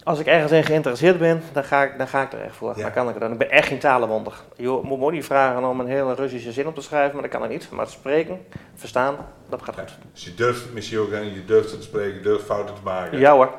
Als 0.05 0.19
ik 0.19 0.27
ergens 0.27 0.53
in 0.53 0.65
geïnteresseerd 0.65 1.19
ben, 1.19 1.43
dan 1.53 1.65
ga 1.65 1.83
ik, 1.83 1.99
dan 1.99 2.09
ga 2.09 2.23
ik 2.23 2.33
er 2.33 2.41
echt 2.41 2.57
voor. 2.57 2.73
Ja. 2.77 2.83
Dan 2.83 2.93
kan 2.93 3.09
ik 3.09 3.21
dan. 3.21 3.33
Ik 3.33 3.39
ben 3.39 3.51
echt 3.51 3.69
geen 3.69 3.79
talenwonder. 3.79 4.33
Je 4.57 4.81
moet 4.83 4.99
me 4.99 5.11
niet 5.11 5.25
vragen 5.25 5.65
om 5.65 5.81
een 5.81 5.87
hele 5.87 6.15
Russische 6.15 6.53
zin 6.53 6.67
op 6.67 6.75
te 6.75 6.81
schrijven, 6.81 7.13
maar 7.13 7.23
dat 7.23 7.31
kan 7.31 7.45
ik 7.45 7.51
niet. 7.51 7.71
Maar 7.71 7.85
het 7.85 7.95
spreken, 7.95 8.47
verstaan, 8.75 9.17
dat 9.49 9.63
gaat 9.63 9.75
goed. 9.79 9.99
Dus 10.13 10.25
je 10.25 10.35
durft 10.35 10.63
het 10.63 10.73
misschien 10.75 10.99
ook, 10.99 11.11
je 11.11 11.45
durft 11.47 11.71
het 11.71 11.81
te 11.81 11.87
spreken, 11.87 12.15
je 12.15 12.21
durft 12.21 12.45
fouten 12.45 12.75
te 12.75 12.81
maken. 12.85 13.19
Ja 13.19 13.33
hoor. 13.33 13.51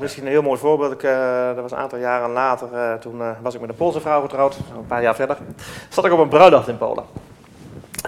Misschien 0.00 0.24
een 0.24 0.30
heel 0.30 0.42
mooi 0.42 0.58
voorbeeld. 0.58 0.92
Ik, 0.92 1.02
eh, 1.02 1.46
dat 1.46 1.60
was 1.60 1.70
een 1.70 1.78
aantal 1.78 1.98
jaren 1.98 2.30
later. 2.30 2.74
eh, 2.74 2.94
toen 2.94 3.20
eh, 3.20 3.30
was 3.42 3.54
ik 3.54 3.60
met 3.60 3.70
een 3.70 3.76
Poolse 3.76 4.00
vrouw 4.00 4.20
getrouwd. 4.20 4.56
Een 4.76 4.86
paar 4.86 5.02
jaar 5.02 5.14
verder. 5.14 5.36
Zat 5.88 6.04
ik 6.04 6.12
op 6.12 6.18
een 6.18 6.28
bruiloft 6.28 6.68
in 6.68 6.78
Polen. 6.78 7.04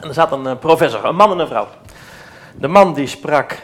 En 0.03 0.09
er 0.09 0.15
zat 0.15 0.33
een 0.33 0.59
professor, 0.59 1.05
een 1.05 1.17
man 1.17 1.31
en 1.31 1.39
een 1.39 1.47
vrouw. 1.47 1.67
De 2.57 2.69
man 2.69 2.95
die 2.95 3.07
sprak 3.07 3.59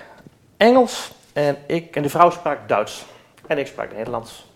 Engels 0.56 1.12
en, 1.32 1.56
ik, 1.66 1.96
en 1.96 2.02
de 2.02 2.08
vrouw 2.08 2.30
sprak 2.30 2.68
Duits. 2.68 3.06
En 3.48 3.58
ik 3.58 3.66
sprak 3.66 3.92
Nederlands. 3.92 4.46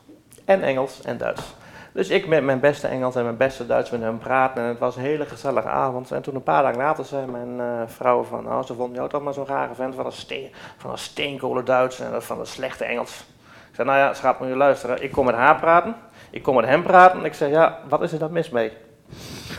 En 0.45 0.62
Engels 0.62 1.03
en 1.03 1.18
Duits. 1.18 1.55
Dus 1.93 2.09
ik 2.09 2.26
met 2.26 2.45
mijn 2.45 2.61
beste 2.61 2.86
Engels 2.86 3.14
en 3.16 3.22
mijn 3.24 3.36
beste 3.36 3.66
Duits 3.66 3.90
met 3.90 4.01
hem 4.01 4.18
praten. 4.18 4.62
En 4.62 4.68
het 4.68 4.78
was 4.78 4.97
een 4.97 5.03
hele 5.03 5.26
gezellige 5.26 5.68
avond. 5.68 6.11
En 6.11 6.22
toen 6.22 6.34
een 6.34 6.43
paar 6.43 6.62
dagen 6.62 6.78
later 6.78 7.05
zei 7.05 7.26
mijn 7.26 7.61
eh, 7.61 7.82
vrouw 7.86 8.22
van... 8.22 8.47
Oh, 8.47 8.62
ze 8.62 8.74
vond 8.74 8.95
jou 8.95 9.09
toch 9.09 9.22
maar 9.22 9.34
zo'n 9.34 9.47
rare 9.47 9.74
vent 9.74 9.95
van 9.95 10.07
een, 10.07 10.12
steen, 10.12 10.51
van 10.76 10.90
een 10.90 10.99
steenkolen 10.99 11.64
Duits 11.64 12.01
en 12.01 12.22
van 12.22 12.40
een 12.40 12.47
slechte 12.47 12.84
Engels. 12.84 13.24
Ik 13.68 13.74
zei, 13.78 13.88
nou 13.88 14.01
ja, 14.01 14.14
schat, 14.14 14.38
moet 14.40 14.49
je 14.49 14.57
luisteren. 14.57 15.03
Ik 15.03 15.12
kom 15.12 15.24
met 15.26 15.34
haar 15.34 15.57
praten. 15.57 15.95
Ik 16.30 16.43
kom 16.43 16.57
met 16.57 16.64
hem 16.64 16.82
praten. 16.82 17.18
En 17.18 17.24
ik 17.24 17.34
zeg, 17.34 17.51
ja, 17.51 17.78
wat 17.88 18.03
is 18.03 18.12
er 18.12 18.18
dan 18.18 18.32
mis 18.32 18.51
mee? 18.51 18.72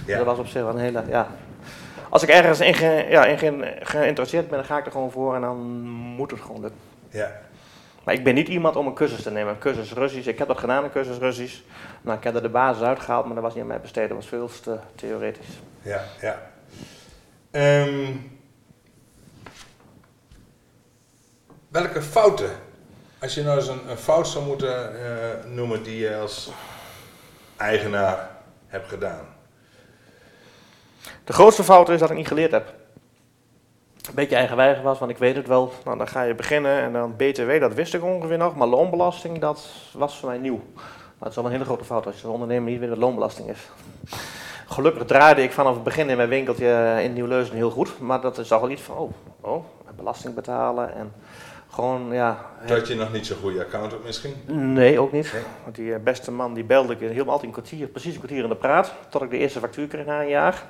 Ja. 0.06 0.18
Dat 0.18 0.26
was 0.26 0.38
op 0.38 0.48
zich 0.48 0.62
wel 0.62 0.72
een 0.72 0.78
hele, 0.80 1.04
ja... 1.08 1.28
Als 2.10 2.24
ik 2.24 2.30
ergens 2.30 2.60
in, 2.60 2.74
ge- 2.74 3.06
ja, 3.10 3.26
in 3.26 3.38
ge- 3.38 3.76
geïnteresseerd 3.80 4.48
ben, 4.48 4.58
dan 4.58 4.66
ga 4.68 4.78
ik 4.78 4.86
er 4.86 4.92
gewoon 4.92 5.12
voor 5.12 5.36
en 5.36 5.42
dan 5.42 5.58
moet 5.90 6.32
het 6.32 6.42
gewoon 6.42 6.62
lukken. 6.62 6.80
Ja. 7.10 7.32
Maar 8.04 8.14
ik 8.14 8.24
ben 8.24 8.34
niet 8.34 8.47
iemand 8.47 8.76
om 8.76 8.88
een 8.88 8.93
cursus 8.93 9.22
te 9.22 9.32
nemen. 9.32 9.54
Een 9.54 9.60
cursus 9.60 9.93
Russisch. 9.93 10.28
Ik 10.28 10.38
heb 10.38 10.47
dat 10.47 10.60
gedaan, 10.60 10.84
een 10.84 10.91
cursus 10.91 11.18
Russisch. 11.18 11.60
Nou, 12.01 12.18
ik 12.18 12.24
heb 12.24 12.36
er 12.36 12.41
de 12.41 12.49
basis 12.49 12.84
uitgehaald, 12.84 13.26
maar 13.26 13.34
dat 13.34 13.43
was 13.43 13.54
niet 13.54 13.62
aan 13.62 13.68
mij 13.68 13.82
besteed. 13.82 14.08
Dat 14.08 14.18
was 14.18 14.28
veel 14.28 14.49
te 14.62 14.78
theoretisch. 14.95 15.60
Ja, 15.82 16.04
ja. 16.22 16.51
Ehm, 17.51 18.12
welke 21.68 22.01
fouten, 22.01 22.51
als 23.20 23.34
je 23.34 23.43
nou 23.43 23.58
eens 23.58 23.68
een, 23.68 23.89
een 23.89 23.97
fout 23.97 24.28
zou 24.28 24.45
moeten 24.45 25.06
eh, 25.06 25.45
noemen 25.45 25.84
die 25.84 25.97
je 25.97 26.18
als 26.18 26.51
eigenaar 27.58 28.30
hebt 28.68 28.88
gedaan? 28.88 29.26
De 31.24 31.34
grootste 31.34 31.64
fout 31.64 31.89
is 31.89 31.99
dat 31.99 32.10
ik 32.10 32.18
niet 32.18 32.28
geleerd 32.28 32.51
heb. 32.51 32.74
Een 34.08 34.16
beetje 34.16 34.36
eigenwijzig 34.36 34.84
was, 34.84 34.99
want 34.99 35.12
ik 35.12 35.18
weet 35.18 35.36
het 35.36 35.47
wel. 35.47 35.74
Nou, 35.86 35.97
dan 35.97 36.08
ga 36.08 36.22
je 36.22 36.36
beginnen 36.36 36.82
en 36.82 36.93
dan 36.93 37.16
BTW, 37.16 37.60
dat 37.60 37.74
wist 37.74 37.93
ik 37.93 38.04
ongeveer 38.04 38.38
nog. 38.38 38.56
Maar 38.56 38.68
loonbelasting, 38.68 39.39
dat 39.39 39.68
was 39.93 40.18
voor 40.18 40.30
mij 40.30 40.38
nieuw. 40.38 40.62
Maar 40.76 40.84
het 41.20 41.30
is 41.30 41.36
wel 41.36 41.45
een 41.45 41.51
hele 41.51 41.66
grote 41.66 41.84
fout 41.84 42.06
als 42.06 42.16
je 42.16 42.24
als 42.24 42.34
ondernemer 42.34 42.72
niet 42.72 42.80
weet 42.80 42.89
wat 42.89 42.97
loonbelasting 42.97 43.49
is. 43.49 43.70
Gelukkig 44.68 45.06
draaide 45.06 45.43
ik 45.43 45.51
vanaf 45.51 45.74
het 45.74 45.84
begin 45.84 46.10
in 46.10 46.18
mijn 46.18 46.30
winkeltje 46.30 46.99
in 47.04 47.14
Nieuw-Leuzen 47.14 47.56
heel 47.56 47.70
goed. 47.70 47.99
Maar 47.99 48.22
dat 48.22 48.38
is 48.38 48.51
al 48.51 48.62
wel 48.62 48.70
iets 48.70 48.82
van, 48.82 48.97
oh, 48.97 49.12
oh, 49.41 49.66
belasting 49.95 50.36
betalen 50.36 50.95
en 50.95 51.14
gewoon, 51.70 52.14
ja... 52.14 52.45
Had 52.68 52.88
je 52.88 52.95
nog 52.95 53.12
niet 53.12 53.26
zo'n 53.26 53.38
goede 53.38 53.66
accountant 53.66 54.04
misschien? 54.04 54.34
Nee, 54.45 54.99
ook 54.99 55.12
niet. 55.12 55.34
Want 55.64 55.76
die 55.76 55.93
eh, 55.93 55.99
beste 55.99 56.32
man 56.32 56.54
die 56.54 56.64
belde 56.64 56.93
ik 56.93 56.99
me 56.99 57.24
altijd 57.24 57.43
een 57.43 57.51
kwartier, 57.51 57.88
precies 57.88 58.14
een 58.14 58.20
kwartier 58.20 58.43
in 58.43 58.49
de 58.49 58.56
praat. 58.56 58.93
Tot 59.10 59.22
ik 59.22 59.30
de 59.30 59.38
eerste 59.38 59.60
factuur 59.60 59.88
kreeg 59.88 60.06
na 60.06 60.22
een 60.22 60.28
jaar. 60.28 60.64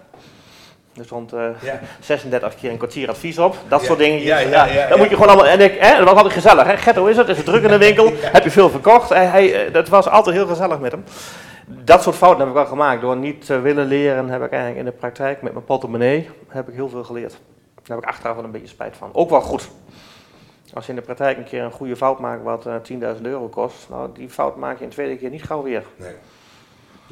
Er 0.98 1.06
stond 1.06 1.34
uh, 1.34 1.40
Ja. 1.62 1.80
36 2.02 2.56
keer 2.56 2.72
een 2.72 2.78
kwartier 2.78 3.10
advies 3.10 3.38
op. 3.40 3.56
Dat 3.68 3.80
Ja, 3.82 3.86
soort 3.88 4.00
dingen. 4.00 4.22
ja, 4.22 4.40
ja, 4.40 4.88
dat 4.88 4.98
moet 4.98 5.10
je 5.10 5.16
gewoon 5.16 5.30
allemaal. 5.30 5.48
En 5.52 5.60
ik, 5.62 5.76
hè, 5.80 5.98
dat 5.98 6.06
was 6.08 6.16
altijd 6.16 6.34
gezellig. 6.34 6.66
Hè? 6.68 6.78
Gert, 6.78 6.96
hoe 6.96 7.10
is 7.10 7.18
het? 7.18 7.28
Is 7.28 7.38
het 7.38 7.46
druk 7.46 7.64
in 7.64 7.68
de 7.70 7.78
winkel? 7.78 8.12
Heb 8.38 8.44
je 8.44 8.52
veel 8.52 8.70
verkocht? 8.70 9.10
Hij, 9.10 9.26
hij, 9.26 9.66
eh, 9.66 9.74
dat 9.74 9.88
was 9.90 10.10
altijd 10.10 10.36
heel 10.36 10.48
gezellig 10.48 10.80
met 10.80 10.92
hem. 10.92 11.04
Dat 11.68 12.04
soort 12.04 12.16
fouten 12.16 12.40
heb 12.40 12.48
ik 12.48 12.54
wel 12.54 12.66
gemaakt. 12.66 13.02
Door 13.02 13.18
niet 13.18 13.46
te 13.46 13.60
willen 13.60 13.86
leren 13.86 14.30
heb 14.30 14.44
ik 14.44 14.50
eigenlijk 14.52 14.80
in 14.80 14.86
de 14.86 14.98
praktijk 14.98 15.42
met 15.42 15.54
mijn 15.54 15.66
portemonnee 15.66 16.30
heb 16.48 16.68
ik 16.68 16.76
heel 16.76 16.90
veel 16.90 17.04
geleerd. 17.04 17.32
Daar 17.84 17.96
heb 17.96 17.98
ik 17.98 18.06
achteraf 18.10 18.36
wel 18.36 18.44
een 18.44 18.52
beetje 18.52 18.68
spijt 18.68 18.96
van. 18.98 19.10
Ook 19.14 19.30
wel 19.30 19.42
goed. 19.42 19.70
Als 20.74 20.86
je 20.86 20.90
in 20.92 20.98
de 20.98 21.06
praktijk 21.06 21.38
een 21.38 21.44
keer 21.44 21.64
een 21.64 21.72
goede 21.72 21.96
fout 21.96 22.20
maakt 22.20 22.44
wat 22.44 22.66
eh, 22.66 22.74
10.000 23.16 23.22
euro 23.22 23.48
kost, 23.48 23.90
nou 23.90 24.10
die 24.14 24.30
fout 24.30 24.56
maak 24.56 24.78
je 24.80 24.84
een 24.84 24.90
tweede 24.90 25.16
keer 25.18 25.30
niet 25.30 25.44
gauw 25.44 25.64
weer. 25.64 25.84
Nee. 25.96 26.12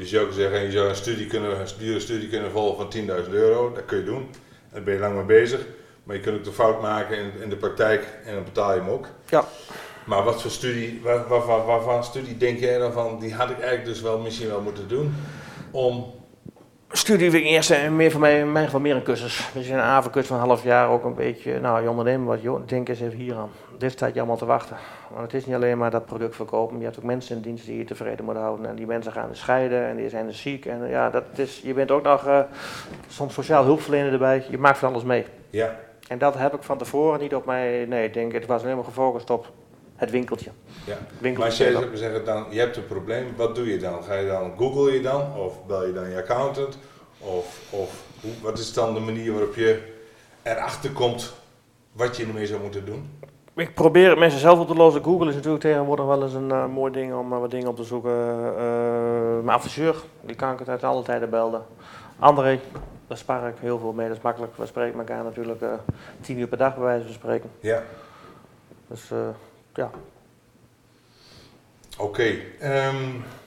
Dus 0.01 0.09
je 0.09 0.17
zou 0.17 0.31
zeggen, 0.31 0.61
je 0.61 0.71
zou 0.71 0.89
een 0.89 0.95
studie 0.95 1.27
kunnen, 1.27 1.59
een 1.59 1.67
dure 1.77 1.99
studie 1.99 2.29
kunnen 2.29 2.51
volgen 2.51 2.91
van 2.91 3.23
10.000 3.25 3.29
euro. 3.31 3.71
Dat 3.73 3.85
kun 3.85 3.97
je 3.97 4.03
doen. 4.03 4.29
Daar 4.71 4.83
ben 4.83 4.93
je 4.93 4.99
lang 4.99 5.15
mee 5.15 5.23
bezig. 5.23 5.65
Maar 6.03 6.15
je 6.15 6.21
kunt 6.21 6.37
ook 6.37 6.43
de 6.43 6.51
fout 6.51 6.81
maken 6.81 7.17
in, 7.17 7.31
in 7.41 7.49
de 7.49 7.55
praktijk 7.55 8.07
en 8.25 8.33
dan 8.33 8.43
betaal 8.43 8.73
je 8.73 8.79
hem 8.79 8.89
ook. 8.89 9.07
Ja. 9.29 9.45
Maar 10.05 10.23
wat 10.23 10.41
voor 10.41 10.51
studie, 10.51 10.99
waar, 11.03 11.27
waarvan, 11.27 11.65
waarvan 11.65 12.03
studie 12.03 12.37
denk 12.37 12.59
jij 12.59 12.77
dan 12.77 12.91
van, 12.91 13.19
die 13.19 13.33
had 13.33 13.49
ik 13.49 13.59
eigenlijk 13.59 13.85
dus 13.85 14.01
wel 14.01 14.19
misschien 14.19 14.47
wel 14.47 14.61
moeten 14.61 14.87
doen 14.87 15.13
om... 15.71 16.13
Studie 16.91 17.31
vind 17.31 17.43
ik 17.43 17.49
eerst 17.49 17.71
eh, 17.71 17.89
meer 17.89 18.11
voor 18.11 18.19
mij, 18.19 18.39
in 18.39 18.51
mijn 18.51 18.65
geval 18.65 18.79
meer 18.79 18.95
een 18.95 19.03
cursus. 19.03 19.49
Dus 19.53 19.67
een 19.67 19.79
avondcursus 19.79 20.31
van 20.31 20.39
een 20.39 20.47
half 20.47 20.63
jaar 20.63 20.89
ook 20.89 21.03
een 21.03 21.15
beetje, 21.15 21.59
nou 21.59 21.81
je 21.81 21.89
ondernemer 21.89 22.27
wat, 22.27 22.41
joh, 22.41 22.67
denk 22.67 22.89
eens 22.89 23.01
even 23.01 23.17
hier 23.17 23.35
aan. 23.35 23.49
Dit 23.81 23.91
staat 23.91 24.13
je 24.13 24.19
allemaal 24.19 24.37
te 24.37 24.45
wachten. 24.45 24.77
Want 25.09 25.21
het 25.21 25.33
is 25.33 25.45
niet 25.45 25.55
alleen 25.55 25.77
maar 25.77 25.91
dat 25.91 26.05
product 26.05 26.35
verkopen, 26.35 26.77
je 26.77 26.83
hebt 26.83 26.97
ook 26.97 27.03
mensen 27.03 27.35
in 27.35 27.41
dienst 27.41 27.65
die 27.65 27.77
je 27.77 27.83
tevreden 27.83 28.25
moeten 28.25 28.43
houden. 28.43 28.65
En 28.65 28.75
die 28.75 28.85
mensen 28.85 29.11
gaan 29.11 29.35
scheiden 29.35 29.87
en 29.87 29.95
die 29.95 30.09
zijn 30.09 30.27
dus 30.27 30.41
ziek. 30.41 30.65
En 30.65 30.89
ja, 30.89 31.09
dat 31.09 31.23
is, 31.35 31.61
je 31.63 31.73
bent 31.73 31.91
ook 31.91 32.03
nog 32.03 32.25
eh, 32.25 32.39
soms 33.07 33.33
sociaal 33.33 33.63
hulpverlener 33.63 34.11
erbij. 34.11 34.45
Je 34.49 34.57
maakt 34.57 34.77
van 34.77 34.89
alles 34.89 35.03
mee. 35.03 35.25
Ja, 35.49 35.79
En 36.07 36.17
dat 36.17 36.33
heb 36.37 36.53
ik 36.53 36.63
van 36.63 36.77
tevoren 36.77 37.19
niet 37.19 37.35
op 37.35 37.45
mij, 37.45 37.85
nee, 37.85 38.05
ik 38.05 38.13
denk, 38.13 38.31
het 38.31 38.45
was 38.45 38.63
alleen 38.63 38.75
maar 38.75 38.83
gefocust 38.83 39.29
op 39.29 39.51
het 39.95 40.11
winkeltje. 40.11 40.51
ja. 40.85 40.97
winkeltje 41.19 41.37
Maar 41.37 41.45
als 41.45 41.57
jij 41.57 41.71
zou 41.71 41.97
zeggen, 41.97 42.25
dan, 42.25 42.45
je 42.49 42.59
hebt 42.59 42.77
een 42.77 42.87
probleem, 42.87 43.33
wat 43.35 43.55
doe 43.55 43.71
je 43.71 43.77
dan? 43.77 44.03
Ga 44.03 44.13
je 44.15 44.27
dan, 44.27 44.53
google 44.57 44.91
je 44.91 45.01
dan? 45.01 45.35
Of 45.37 45.65
bel 45.65 45.85
je 45.85 45.93
dan 45.93 46.09
je 46.09 46.17
accountant? 46.17 46.77
Of, 47.17 47.59
of 47.69 48.03
hoe, 48.21 48.31
wat 48.41 48.59
is 48.59 48.73
dan 48.73 48.93
de 48.93 48.99
manier 48.99 49.31
waarop 49.31 49.55
je 49.55 49.93
erachter 50.43 50.91
komt 50.91 51.33
wat 51.91 52.17
je 52.17 52.25
ermee 52.25 52.47
zou 52.47 52.61
moeten 52.61 52.85
doen? 52.85 53.09
Ik 53.61 53.73
probeer 53.73 54.09
het 54.09 54.19
mensen 54.19 54.39
zelf 54.39 54.59
op 54.59 54.67
te 54.67 54.73
lossen. 54.73 55.03
Google 55.03 55.29
is 55.29 55.35
natuurlijk 55.35 55.63
tegenwoordig 55.63 56.05
wel 56.05 56.23
eens 56.23 56.33
een 56.33 56.51
eh, 56.51 56.65
mooi 56.65 56.91
ding 56.91 57.13
om 57.13 57.33
eh, 57.33 57.39
wat 57.39 57.51
dingen 57.51 57.67
op 57.67 57.75
te 57.75 57.83
zoeken. 57.83 58.11
Eh, 58.57 59.43
mijn 59.43 59.57
adviseur, 59.57 59.95
die 60.21 60.35
kan 60.35 60.53
ik 60.53 60.59
het 60.59 60.69
uit 60.69 60.83
alle 60.83 61.03
tijden 61.03 61.29
belden. 61.29 61.65
André, 62.19 62.59
daar 63.07 63.17
spar 63.17 63.47
ik 63.47 63.55
heel 63.59 63.79
veel 63.79 63.91
mee. 63.91 64.07
Dat 64.07 64.17
is 64.17 64.23
makkelijk. 64.23 64.57
We 64.57 64.65
spreken 64.65 64.99
elkaar 64.99 65.23
natuurlijk 65.23 65.63
tien 66.21 66.39
uur 66.39 66.47
per 66.47 66.57
dag 66.57 66.75
bij 66.75 66.83
wijze 66.83 67.03
van 67.03 67.13
spreken. 67.13 67.49
Ja, 67.59 67.83
Dus 68.87 69.11
ja. 69.73 69.89
oké. 71.97 72.33
Ehm, 72.59 72.95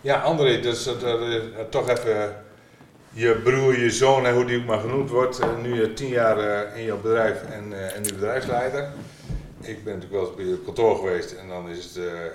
ja, 0.01 0.21
André, 0.21 0.61
dus 0.61 0.91
toch 1.69 1.89
even 1.89 2.37
je 3.11 3.41
broer, 3.45 3.79
je 3.79 3.91
zoon 3.91 4.27
en 4.27 4.35
hoe 4.35 4.45
die 4.45 4.59
ook 4.61 4.67
maar 4.67 4.81
genoemd 4.81 5.11
wordt. 5.11 5.41
nu 5.63 5.81
je 5.81 5.93
tien 5.93 6.09
jaar 6.09 6.39
in 6.77 6.85
jouw 6.85 7.01
bedrijf 7.01 7.43
en, 7.43 7.95
en 7.95 8.03
nu 8.03 8.13
bedrijfsleider. 8.13 8.93
Ik 9.67 9.85
ben 9.85 9.95
natuurlijk 9.95 10.13
wel 10.13 10.27
eens 10.27 10.37
bij 10.37 10.45
je 10.45 10.59
kantoor 10.65 10.97
geweest 10.97 11.33
en 11.33 11.49
dan 11.49 11.69
is 11.69 11.85
het, 11.85 11.97
eh, 11.97 12.27
eh, 12.27 12.33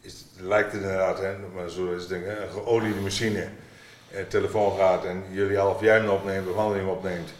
is 0.00 0.12
het, 0.12 0.46
lijkt 0.46 0.72
het 0.72 0.82
inderdaad, 0.82 1.18
hè, 1.18 1.38
maar 1.54 1.70
zo 1.70 1.92
is 1.92 2.02
het 2.02 2.10
een 2.10 2.24
geoliede 2.52 3.00
machine. 3.00 3.48
Eh, 4.10 4.22
telefoon 4.28 4.76
gaat 4.76 5.04
en 5.04 5.24
jullie 5.30 5.56
half 5.56 5.80
jij 5.80 6.08
opneemt 6.08 6.48
of 6.48 6.54
handeling 6.54 6.88
opneemt. 6.88 7.30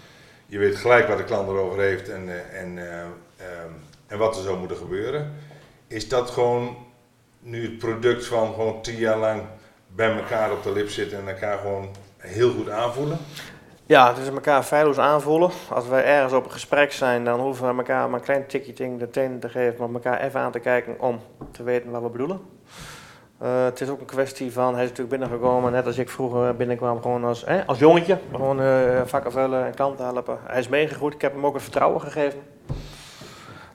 Je 0.46 0.58
weet 0.58 0.76
gelijk 0.76 1.08
wat 1.08 1.18
de 1.18 1.24
klant 1.24 1.48
erover 1.48 1.80
heeft 1.80 2.08
en, 2.08 2.52
en, 2.52 2.78
eh, 2.78 3.00
ehm, 3.36 3.70
en 4.06 4.18
wat 4.18 4.36
er 4.36 4.42
zou 4.42 4.58
moeten 4.58 4.76
gebeuren. 4.76 5.32
Is 5.86 6.08
dat 6.08 6.30
gewoon 6.30 6.76
nu 7.40 7.62
het 7.62 7.78
product 7.78 8.26
van 8.26 8.54
gewoon 8.54 8.82
tien 8.82 8.96
jaar 8.96 9.18
lang 9.18 9.42
bij 9.94 10.16
elkaar 10.16 10.52
op 10.52 10.62
de 10.62 10.72
lip 10.72 10.88
zitten 10.88 11.18
en 11.18 11.28
elkaar 11.28 11.58
gewoon 11.58 11.88
heel 12.16 12.52
goed 12.52 12.68
aanvoelen? 12.68 13.18
Ja, 13.88 14.08
het 14.08 14.18
is 14.18 14.28
elkaar 14.28 14.62
feilloos 14.62 14.98
aanvoelen. 14.98 15.50
Als 15.70 15.88
wij 15.88 16.04
ergens 16.04 16.32
op 16.32 16.44
een 16.44 16.50
gesprek 16.50 16.92
zijn, 16.92 17.24
dan 17.24 17.40
hoeven 17.40 17.68
we 17.68 17.76
elkaar 17.76 18.10
maar 18.10 18.18
een 18.18 18.24
klein 18.24 18.46
tikje 18.46 18.72
ting 18.72 18.98
de 18.98 19.10
tenen 19.10 19.38
te 19.38 19.48
geven, 19.48 19.76
maar 19.78 20.02
elkaar 20.02 20.20
even 20.20 20.40
aan 20.40 20.52
te 20.52 20.58
kijken 20.58 21.00
om 21.00 21.20
te 21.50 21.62
weten 21.62 21.90
wat 21.90 22.02
we 22.02 22.08
bedoelen. 22.08 22.40
Eh, 23.38 23.64
het 23.64 23.80
is 23.80 23.88
ook 23.88 24.00
een 24.00 24.06
kwestie 24.06 24.52
van, 24.52 24.74
hij 24.74 24.82
is 24.82 24.88
natuurlijk 24.88 25.18
binnengekomen, 25.18 25.72
net 25.72 25.86
als 25.86 25.98
ik 25.98 26.08
vroeger 26.08 26.56
binnenkwam, 26.56 27.02
gewoon 27.02 27.24
als, 27.24 27.46
als 27.66 27.78
jongetje. 27.78 28.18
Gewoon 28.30 28.60
eh, 28.60 29.00
vakken 29.04 29.32
vullen 29.32 29.66
en 29.66 29.74
klanten 29.74 30.04
helpen. 30.04 30.38
Hij 30.44 30.58
is 30.58 30.68
meegegroeid, 30.68 31.14
ik 31.14 31.20
heb 31.20 31.32
hem 31.32 31.46
ook 31.46 31.54
het 31.54 31.62
vertrouwen 31.62 32.00
gegeven. 32.00 32.40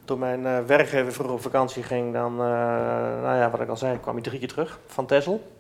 Toen 0.06 0.20
mijn 0.20 0.46
eh, 0.46 0.60
werkgever 0.66 1.14
vroeger 1.14 1.36
op 1.36 1.42
vakantie 1.42 1.84
ging, 1.84 2.14
dan, 2.14 2.36
nou 2.36 3.38
ja, 3.38 3.50
wat 3.50 3.62
ik 3.62 3.70
al 3.70 3.78
zei, 3.78 4.00
kwam 4.00 4.14
hij 4.14 4.24
drie 4.24 4.40
keer 4.40 4.48
terug 4.48 4.80
van 4.86 5.06
Texel. 5.06 5.52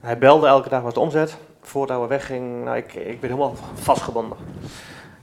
Hij 0.00 0.18
belde 0.18 0.46
elke 0.46 0.68
dag 0.68 0.82
wat 0.82 0.94
de 0.94 1.00
omzet. 1.00 1.36
Voordat 1.62 2.00
we 2.00 2.06
wegging, 2.06 2.64
nou, 2.64 2.76
ik, 2.76 2.94
ik 2.94 3.20
ben 3.20 3.30
helemaal 3.30 3.54
vastgebonden. 3.74 4.36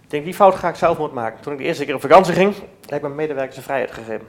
Ik 0.04 0.10
denk, 0.14 0.24
die 0.26 0.34
fout 0.34 0.56
ga 0.56 0.70
ik 0.70 0.76
zelf 0.76 0.98
moeten 0.98 1.18
maken. 1.18 1.42
Toen 1.42 1.54
ik 1.54 1.60
de 1.60 1.66
eerste 1.66 1.86
keer 1.86 1.96
op 1.96 2.02
vakantie 2.02 2.34
ging, 2.34 2.54
heb 2.86 2.96
ik 2.96 3.02
mijn 3.02 3.16
medewerkers 3.16 3.56
de 3.56 3.62
vrijheid 3.62 3.92
gegeven. 3.92 4.28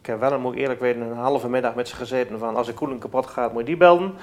Ik 0.00 0.06
heb 0.06 0.20
wel, 0.20 0.30
dat 0.30 0.40
moet 0.40 0.52
ik 0.54 0.58
eerlijk 0.60 0.80
weten, 0.80 1.00
een 1.00 1.16
halve 1.16 1.48
middag 1.48 1.74
met 1.74 1.88
ze 1.88 1.94
gezeten 1.96 2.38
van 2.38 2.56
als 2.56 2.66
de 2.66 2.72
koeling 2.74 3.00
kapot 3.00 3.26
gaat, 3.26 3.50
moet 3.52 3.60
je 3.60 3.66
die 3.66 3.76
bellen. 3.76 4.14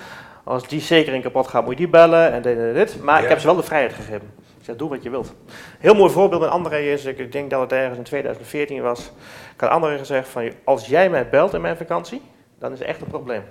Als 0.44 0.68
die 0.68 0.82
zekering 0.82 1.24
kapot 1.24 1.48
gaat, 1.48 1.62
moet 1.64 1.72
je 1.72 1.78
die 1.78 1.88
bellen 1.90 2.32
en 2.32 2.42
dit 2.42 2.58
en 2.58 2.74
dit. 2.74 3.02
Maar 3.04 3.18
Ja. 3.18 3.24
ik 3.24 3.30
heb 3.30 3.40
ze 3.40 3.46
wel 3.46 3.56
de 3.56 3.64
vrijheid 3.64 3.94
gegeven. 3.94 4.34
Ik 4.60 4.66
zeg, 4.68 4.76
doe 4.76 4.90
wat 4.90 5.04
je 5.04 5.10
wilt. 5.10 5.34
Heel 5.80 5.94
mooi 5.94 6.12
voorbeeld 6.12 6.42
met 6.42 6.50
André 6.50 6.78
is, 6.78 7.06
ik- 7.06 7.32
denk 7.32 7.50
dat 7.50 7.62
het 7.62 7.72
ergens 7.72 7.98
in 7.98 8.04
2014 8.04 8.82
was. 8.82 9.12
Ik 9.56 9.62
had 9.62 9.70
André 9.70 9.98
gezegd 9.98 10.28
van, 10.28 10.52
als 10.64 10.88
jij 10.88 11.10
mij 11.10 11.30
belt 11.30 11.54
in 11.54 11.62
mijn 11.62 11.78
vakantie, 11.78 12.22
dan 12.60 12.72
is 12.72 12.80
er 12.80 12.86
echt 12.86 13.02
een 13.02 13.08
probleem. 13.08 13.44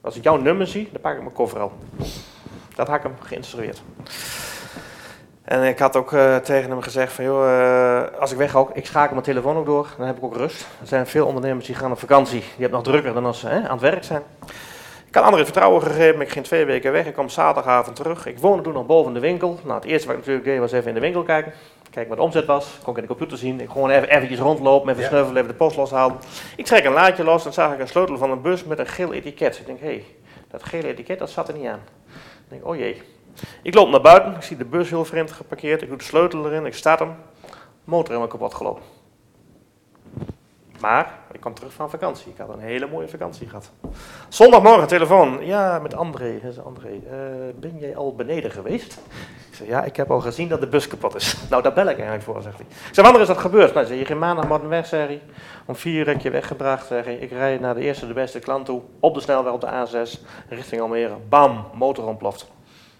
Als 0.00 0.16
ik 0.16 0.22
jouw 0.22 0.36
nummer 0.36 0.66
zie, 0.66 0.88
dan 0.92 1.00
pak 1.00 1.12
ik 1.14 1.20
mijn 1.20 1.32
koffer 1.32 1.60
al. 1.60 1.72
Dat 2.78 2.86
had 2.86 2.96
ik 2.96 3.02
hem 3.02 3.14
geïnstrueerd. 3.22 3.82
En 5.44 5.62
ik 5.62 5.78
had 5.78 5.96
ook 5.96 6.12
eh, 6.12 6.36
tegen 6.36 6.70
hem 6.70 6.82
gezegd 6.82 7.12
van, 7.12 7.24
joh, 7.24 7.60
eh, 7.60 8.20
als 8.20 8.32
ik 8.32 8.38
weg 8.38 8.56
ook, 8.56 8.70
ik 8.74 8.86
schakel 8.86 9.12
mijn 9.12 9.24
telefoon 9.24 9.56
ook 9.56 9.66
door, 9.66 9.88
dan 9.96 10.06
heb 10.06 10.16
ik 10.16 10.24
ook 10.24 10.36
rust. 10.36 10.66
Er 10.80 10.86
zijn 10.86 11.06
veel 11.06 11.26
ondernemers 11.26 11.66
die 11.66 11.74
gaan 11.74 11.92
op 11.92 11.98
vakantie, 11.98 12.40
die 12.40 12.50
hebben 12.58 12.78
nog 12.78 12.82
drukker 12.82 13.14
dan 13.14 13.26
als 13.26 13.40
ze 13.40 13.48
hè, 13.48 13.68
aan 13.68 13.70
het 13.70 13.80
werk 13.80 14.04
zijn. 14.04 14.22
Ik 15.06 15.14
had 15.14 15.24
anderen 15.24 15.44
vertrouwen 15.44 15.82
gegeven, 15.82 16.20
ik 16.20 16.28
ging 16.28 16.44
twee 16.44 16.64
weken 16.64 16.92
weg, 16.92 17.06
ik 17.06 17.12
kwam 17.12 17.28
zaterdagavond 17.28 17.96
terug. 17.96 18.26
Ik 18.26 18.38
woonde 18.38 18.62
toen 18.62 18.72
nog 18.72 18.86
boven 18.86 19.12
de 19.12 19.20
winkel. 19.20 19.58
Nou, 19.62 19.74
het 19.74 19.84
eerste 19.84 20.06
wat 20.06 20.16
ik 20.16 20.20
natuurlijk 20.20 20.46
deed 20.46 20.58
was 20.58 20.72
even 20.72 20.88
in 20.88 20.94
de 20.94 21.00
winkel 21.00 21.22
kijken. 21.22 21.52
Kijken 21.90 22.08
wat 22.08 22.18
de 22.18 22.24
omzet 22.24 22.46
was, 22.46 22.78
kon 22.82 22.90
ik 22.90 22.96
in 22.96 23.02
de 23.02 23.08
computer 23.08 23.38
zien. 23.38 23.60
Ik 23.60 23.70
gewoon 23.70 23.90
even 23.90 24.08
eventjes 24.08 24.38
rondlopen, 24.38 24.92
even 24.92 25.04
snuffelen, 25.04 25.36
even 25.36 25.48
de 25.48 25.54
post 25.54 25.76
loshalen. 25.76 26.16
Ik 26.56 26.64
trek 26.64 26.84
een 26.84 26.92
laadje 26.92 27.24
los 27.24 27.46
en 27.46 27.52
zag 27.52 27.72
ik 27.72 27.80
een 27.80 27.88
sleutel 27.88 28.18
van 28.18 28.30
een 28.30 28.42
bus 28.42 28.64
met 28.64 28.78
een 28.78 28.86
geel 28.86 29.12
etiket. 29.12 29.58
Ik 29.58 29.66
denk, 29.66 29.80
hé, 29.80 29.86
hey, 29.86 30.04
dat 30.50 30.62
gele 30.62 30.88
etiket 30.88 31.18
dat 31.18 31.30
zat 31.30 31.48
er 31.48 31.54
niet 31.54 31.66
aan. 31.66 31.80
Ik 32.48 32.54
denk, 32.54 32.66
oh 32.66 32.76
jee. 32.76 33.02
Ik 33.62 33.74
loop 33.74 33.88
naar 33.88 34.00
buiten, 34.00 34.34
ik 34.34 34.42
zie 34.42 34.56
de 34.56 34.64
bus 34.64 34.90
heel 34.90 35.04
vreemd 35.04 35.32
geparkeerd. 35.32 35.82
Ik 35.82 35.88
doe 35.88 35.98
de 35.98 36.04
sleutel 36.04 36.46
erin, 36.46 36.66
ik 36.66 36.74
start 36.74 36.98
hem. 36.98 37.14
Motor 37.84 38.06
helemaal 38.06 38.28
kapot 38.28 38.54
gelopen. 38.54 38.82
Maar 40.80 41.18
ik 41.32 41.40
kwam 41.40 41.54
terug 41.54 41.72
van 41.72 41.90
vakantie. 41.90 42.32
Ik 42.32 42.38
had 42.38 42.48
een 42.48 42.60
hele 42.60 42.88
mooie 42.88 43.08
vakantie 43.08 43.48
gehad. 43.48 43.70
Zondagmorgen 44.28 44.88
telefoon. 44.88 45.46
Ja, 45.46 45.78
met 45.78 45.94
André. 45.94 46.40
Zei, 46.40 46.66
André, 46.66 46.88
eh, 46.88 47.18
ben 47.60 47.78
jij 47.78 47.96
al 47.96 48.14
beneden 48.14 48.50
geweest? 48.50 49.00
Ik 49.50 49.54
zei, 49.54 49.68
ja, 49.68 49.84
ik 49.84 49.96
heb 49.96 50.10
al 50.10 50.20
gezien 50.20 50.48
dat 50.48 50.60
de 50.60 50.66
bus 50.66 50.88
kapot 50.88 51.14
is. 51.14 51.36
Nou, 51.50 51.62
daar 51.62 51.72
bel 51.72 51.88
ik 51.88 51.96
eigenlijk 51.96 52.22
voor, 52.22 52.42
zegt 52.42 52.56
hij. 52.56 52.66
Ik 52.68 52.94
zei, 52.94 53.06
wanneer 53.06 53.22
is 53.22 53.28
dat 53.28 53.38
gebeurd? 53.38 53.74
Nou, 53.74 53.86
zei, 53.86 53.98
je 53.98 54.04
ging 54.04 54.18
maandagmorgen 54.18 54.68
weg, 54.68 54.86
zei 54.86 55.06
hij. 55.06 55.22
Om 55.66 55.76
vier 55.76 56.08
uur 56.08 56.22
je 56.22 56.30
weggebracht, 56.30 56.86
zei 56.86 57.02
hij. 57.02 57.14
Ik 57.14 57.30
rijd 57.30 57.60
naar 57.60 57.74
de 57.74 57.80
eerste, 57.80 58.06
de 58.06 58.12
beste 58.12 58.38
klant 58.38 58.64
toe. 58.64 58.80
Op 59.00 59.14
de 59.14 59.20
snelweg 59.20 59.52
op 59.52 59.60
de 59.60 59.66
A6, 59.66 60.20
richting 60.48 60.80
Almere. 60.80 61.16
Bam, 61.28 61.64
motor 61.74 62.06
ontploft. 62.06 62.50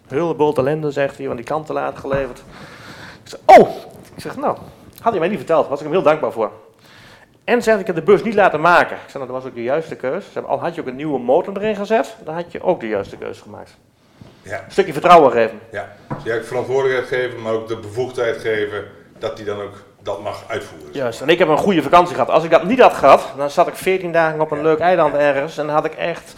Boel 0.08 0.56
ellende, 0.56 0.90
zegt 0.90 1.16
hij, 1.16 1.26
want 1.26 1.38
die 1.38 1.46
klant 1.46 1.66
te 1.66 1.72
laat 1.72 1.98
geleverd. 1.98 2.42
Ik 3.22 3.28
zeg, 3.28 3.40
oh! 3.44 3.68
Ik 4.14 4.22
zeg, 4.22 4.36
nou, 4.36 4.56
had 5.00 5.10
hij 5.10 5.20
mij 5.20 5.28
niet 5.28 5.38
verteld. 5.38 5.68
was 5.68 5.78
ik 5.78 5.84
hem 5.84 5.94
heel 5.94 6.02
dankbaar 6.02 6.32
voor. 6.32 6.50
En 7.48 7.62
zegt, 7.62 7.80
ik 7.80 7.86
heb 7.86 7.94
de 7.94 8.02
bus 8.02 8.22
niet 8.22 8.34
laten 8.34 8.60
maken. 8.60 8.96
Ik 8.96 9.10
zei, 9.10 9.24
nou, 9.24 9.26
dat 9.26 9.42
was 9.42 9.50
ook 9.50 9.54
de 9.56 9.62
juiste 9.62 9.96
keus. 9.96 10.24
Ze 10.24 10.30
hebben, 10.32 10.50
al 10.50 10.60
had 10.60 10.74
je 10.74 10.80
ook 10.80 10.86
een 10.86 10.96
nieuwe 10.96 11.18
motor 11.18 11.56
erin 11.56 11.76
gezet, 11.76 12.16
dan 12.24 12.34
had 12.34 12.52
je 12.52 12.62
ook 12.62 12.80
de 12.80 12.88
juiste 12.88 13.16
keus 13.16 13.40
gemaakt. 13.40 13.76
Ja. 14.42 14.64
Een 14.64 14.70
stukje 14.70 14.92
vertrouwen 14.92 15.32
geven. 15.32 15.58
Ja. 15.70 15.88
Dus 16.24 16.46
verantwoordelijkheid 16.46 17.22
geven, 17.22 17.42
maar 17.42 17.52
ook 17.52 17.68
de 17.68 17.76
bevoegdheid 17.76 18.36
geven 18.36 18.84
dat 19.18 19.36
hij 19.36 19.46
dan 19.46 19.60
ook 19.60 19.82
dat 20.02 20.22
mag 20.22 20.44
uitvoeren. 20.48 20.92
Juist, 20.92 21.20
en 21.20 21.28
ik 21.28 21.38
heb 21.38 21.48
een 21.48 21.56
goede 21.56 21.82
vakantie 21.82 22.14
gehad. 22.14 22.30
Als 22.30 22.44
ik 22.44 22.50
dat 22.50 22.64
niet 22.64 22.80
had 22.80 22.94
gehad, 22.94 23.32
dan 23.36 23.50
zat 23.50 23.66
ik 23.66 23.74
14 23.74 24.12
dagen 24.12 24.40
op 24.40 24.50
een 24.50 24.62
leuk 24.62 24.78
eiland 24.78 25.14
ergens 25.14 25.58
en 25.58 25.68
had 25.68 25.84
ik 25.84 25.94
echt 25.94 26.34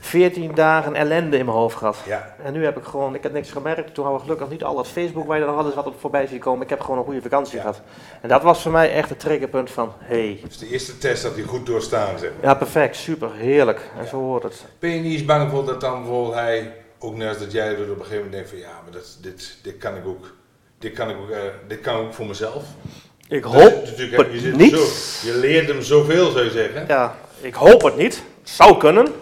14 0.00 0.54
dagen 0.54 0.94
ellende 0.94 1.38
in 1.38 1.44
mijn 1.44 1.56
hoofd 1.56 1.76
gehad. 1.76 1.96
Ja. 2.06 2.34
En 2.44 2.52
nu 2.52 2.64
heb 2.64 2.76
ik 2.76 2.84
gewoon, 2.84 3.14
ik 3.14 3.22
heb 3.22 3.32
niks 3.32 3.50
gemerkt. 3.50 3.94
Toen 3.94 4.04
hadden 4.04 4.22
we 4.22 4.28
gelukkig 4.28 4.50
niet 4.50 4.64
al 4.64 4.74
dat 4.76 4.86
Facebook 4.88 5.26
waar 5.26 5.38
je 5.38 5.44
dan 5.44 5.56
alles 5.56 5.74
wat 5.74 5.86
op 5.86 6.00
voorbij 6.00 6.26
ziet 6.26 6.40
komen. 6.40 6.62
Ik 6.62 6.70
heb 6.70 6.80
gewoon 6.80 6.98
een 6.98 7.04
goede 7.04 7.22
vakantie 7.22 7.54
Ja. 7.54 7.60
gehad. 7.60 7.80
En 8.20 8.28
dat 8.28 8.42
was 8.42 8.62
voor 8.62 8.72
mij 8.72 8.92
echt 8.92 9.08
het 9.08 9.20
triggerpunt 9.20 9.70
van, 9.70 9.92
hey, 9.98 10.40
Dus 10.44 10.58
de 10.58 10.68
eerste 10.68 10.98
test 10.98 11.22
dat 11.22 11.34
hij 11.34 11.42
goed 11.44 11.66
doorstaan, 11.66 12.18
zeg 12.18 12.30
maar. 12.30 12.50
ja 12.50 12.54
perfect, 12.54 12.96
super, 12.96 13.30
heerlijk. 13.34 13.80
En 13.98 14.06
zo 14.08 14.16
hoort 14.16 14.42
het. 14.42 14.64
Ben 14.78 14.90
je 14.90 15.00
niet 15.00 15.12
eens 15.12 15.24
bang 15.24 15.50
voor 15.50 15.64
dat 15.66 15.80
dan 15.80 16.02
bijvoorbeeld 16.02 16.34
hij, 16.34 16.74
ook 16.98 17.16
net 17.16 17.38
dat 17.38 17.52
jij 17.52 17.66
er 17.66 17.72
op 17.90 17.98
een 17.98 18.04
gegeven 18.04 18.14
moment 18.16 18.32
denkt 18.32 18.48
van 18.48 18.58
ja, 18.58 18.80
maar 18.84 18.92
dat, 18.92 19.18
dit, 19.20 19.58
dit 19.62 19.76
kan 19.78 19.96
ik 19.96 20.06
ook, 20.06 20.34
dit 20.78 20.92
kan 20.92 21.10
ik 21.10 21.16
ook, 21.16 21.30
eh, 21.30 21.38
dit 21.68 21.80
kan 21.80 21.96
ook 21.96 22.14
voor 22.14 22.26
mezelf. 22.26 22.64
Ik 23.28 23.44
hoop 23.44 23.84
het 23.84 23.96
je, 24.32 24.38
zit 24.38 24.56
niet. 24.56 24.74
Zo, 24.74 25.26
je 25.26 25.36
leert 25.36 25.68
hem 25.68 25.82
zoveel, 25.82 26.30
zou 26.30 26.44
je 26.44 26.50
zeggen. 26.50 26.84
Ja, 26.88 27.16
ik 27.40 27.54
hoop 27.54 27.82
het 27.82 27.96
niet. 27.96 28.22
Zou 28.42 28.76
kunnen. 28.78 29.12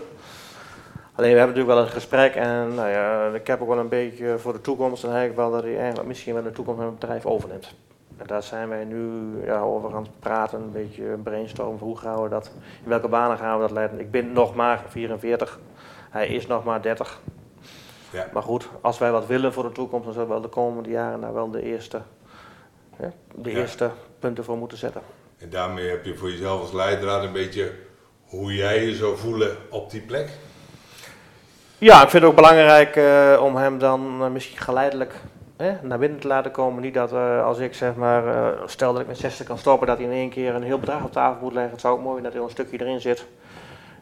Alleen 1.16 1.32
we 1.32 1.38
hebben 1.38 1.54
natuurlijk 1.56 1.74
wel 1.78 1.86
een 1.86 2.00
gesprek 2.00 2.34
en 2.34 2.74
nou 2.74 2.88
ja, 2.88 3.28
ik 3.34 3.46
heb 3.46 3.60
ook 3.62 3.68
wel 3.68 3.78
een 3.78 3.88
beetje 3.88 4.38
voor 4.38 4.52
de 4.52 4.60
toekomst 4.60 5.02
en 5.04 5.08
eigenlijk 5.10 5.38
wel 5.38 5.50
dat 5.50 5.62
hij 5.62 5.76
eigenlijk 5.78 6.08
misschien 6.08 6.34
wel 6.34 6.42
in 6.42 6.48
de 6.48 6.54
toekomst 6.54 6.80
een 6.82 6.94
bedrijf 6.94 7.26
overneemt. 7.26 7.74
En 8.16 8.26
daar 8.26 8.42
zijn 8.42 8.68
wij 8.68 8.84
nu 8.84 9.10
ja, 9.44 9.60
over 9.60 9.94
aan 9.94 10.02
het 10.02 10.20
praten, 10.20 10.60
een 10.60 10.72
beetje 10.72 11.04
brainstormen 11.22 11.78
hoe 11.78 11.98
gaan 11.98 12.22
we 12.22 12.28
dat, 12.28 12.50
in 12.82 12.88
welke 12.88 13.08
banen 13.08 13.38
gaan 13.38 13.54
we 13.54 13.60
dat 13.60 13.70
leiden. 13.70 14.00
Ik 14.00 14.10
ben 14.10 14.32
nog 14.32 14.54
maar 14.54 14.82
44, 14.88 15.58
hij 16.10 16.26
is 16.28 16.46
nog 16.46 16.64
maar 16.64 16.82
30. 16.82 17.20
Ja. 18.12 18.26
Maar 18.32 18.42
goed, 18.42 18.68
als 18.80 18.98
wij 18.98 19.10
wat 19.12 19.26
willen 19.26 19.52
voor 19.52 19.62
de 19.62 19.72
toekomst, 19.72 20.04
dan 20.04 20.12
zullen 20.12 20.28
we 20.28 20.34
wel 20.34 20.42
de 20.42 20.48
komende 20.48 20.90
jaren 20.90 21.20
daar 21.20 21.34
wel 21.34 21.50
de 21.50 21.62
eerste, 21.62 22.00
ja, 23.00 23.12
de 23.34 23.50
Ja. 23.50 23.56
eerste 23.58 23.90
punten 24.18 24.44
voor 24.44 24.56
moeten 24.56 24.78
zetten. 24.78 25.00
En 25.38 25.50
daarmee 25.50 25.88
heb 25.88 26.04
je 26.04 26.14
voor 26.16 26.30
jezelf 26.30 26.60
als 26.60 26.72
leidraad 26.72 27.22
een 27.24 27.32
beetje 27.32 27.72
hoe 28.24 28.54
jij 28.54 28.84
je 28.84 28.94
zou 28.94 29.16
voelen 29.16 29.56
op 29.70 29.90
die 29.90 30.00
plek. 30.00 30.28
Ja, 31.78 32.02
ik 32.02 32.08
vind 32.10 32.22
het 32.22 32.30
ook 32.30 32.36
belangrijk 32.36 32.96
eh, 32.96 33.40
om 33.42 33.56
hem 33.56 33.78
dan 33.78 34.22
eh, 34.22 34.30
misschien 34.30 34.58
geleidelijk 34.58 35.14
naar 35.82 35.98
binnen 35.98 36.18
te 36.18 36.26
laten 36.26 36.50
komen. 36.50 36.82
Niet 36.82 36.94
dat 36.94 37.12
eh, 37.12 37.44
als 37.44 37.58
ik 37.58 37.74
zeg 37.74 37.94
maar, 37.94 38.54
stel 38.66 38.92
dat 38.92 39.00
ik 39.02 39.06
met 39.08 39.18
60 39.18 39.46
kan 39.46 39.58
stoppen, 39.58 39.86
dat 39.86 39.96
hij 39.96 40.06
in 40.06 40.12
één 40.12 40.30
keer 40.30 40.54
een 40.54 40.62
heel 40.62 40.78
bedrag 40.78 41.04
op 41.04 41.12
tafel 41.12 41.42
moet 41.42 41.52
leggen. 41.52 41.72
Het 41.72 41.80
zou 41.80 41.94
ook 41.94 42.02
mooi 42.02 42.12
zijn 42.20 42.24
dat 42.24 42.34
er 42.34 42.42
een 42.42 42.50
stukje 42.50 42.80
erin 42.80 43.00
zit. 43.00 43.26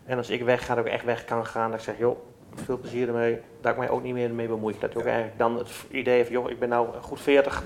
En 0.07 0.17
als 0.17 0.31
ik 0.31 0.43
weg 0.43 0.67
ga, 0.67 0.75
dat 0.75 0.87
ik 0.87 0.93
echt 0.93 1.05
weg 1.05 1.25
kan 1.25 1.47
gaan. 1.47 1.71
Dat 1.71 1.79
ik 1.79 1.85
zeg, 1.85 1.99
joh, 1.99 2.19
veel 2.65 2.79
plezier 2.79 3.09
ermee. 3.09 3.39
Dat 3.61 3.73
ik 3.73 3.79
mij 3.79 3.89
ook 3.89 4.03
niet 4.03 4.15
meer 4.15 4.31
mee 4.31 4.47
bemoei. 4.47 4.75
Dat 4.81 4.91
ik 4.91 4.97
ook 4.99 5.03
Ja. 5.03 5.09
eigenlijk 5.09 5.39
dan 5.39 5.59
het 5.59 5.71
idee 5.91 6.15
heeft, 6.17 6.31
joh, 6.31 6.51
ik 6.51 6.59
ben 6.59 6.69
nou 6.69 6.89
goed 7.01 7.21
40. 7.21 7.63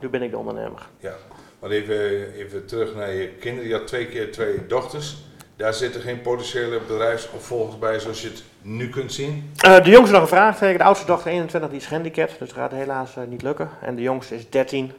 Nu 0.00 0.08
ben 0.08 0.22
ik 0.22 0.30
de 0.30 0.38
ondernemer. 0.38 0.86
Ja. 0.98 1.14
Maar 1.58 1.70
even, 1.70 2.32
even 2.34 2.66
terug 2.66 2.94
naar 2.94 3.12
je 3.12 3.28
kinderen. 3.28 3.68
Je 3.68 3.74
had 3.74 3.86
twee 3.86 4.06
keer 4.06 4.32
twee 4.32 4.66
dochters. 4.66 5.16
Daar 5.58 5.74
zitten 5.74 6.00
geen 6.00 6.20
potentiële 6.20 6.80
bedrijfsopvolgers 6.80 7.78
bij 7.78 8.00
zoals 8.00 8.22
je 8.22 8.28
het 8.28 8.42
nu 8.62 8.88
kunt 8.88 9.12
zien. 9.12 9.52
Eh, 9.56 9.84
de 9.84 9.90
jongste 9.90 10.12
nog 10.12 10.22
een 10.22 10.28
vraagteken. 10.28 10.78
De 10.78 10.84
oudste 10.84 11.06
dochter 11.06 11.30
21, 11.30 11.70
die 11.70 11.78
is 11.78 11.86
gehandicapt. 11.86 12.30
Dus 12.30 12.38
dat 12.38 12.52
gaat 12.52 12.70
helaas 12.70 13.16
eh, 13.16 13.24
niet 13.24 13.42
lukken. 13.42 13.70
En 13.80 13.96
de 13.96 14.02
jongste 14.02 14.34
is 14.34 14.50
13. 14.50 14.92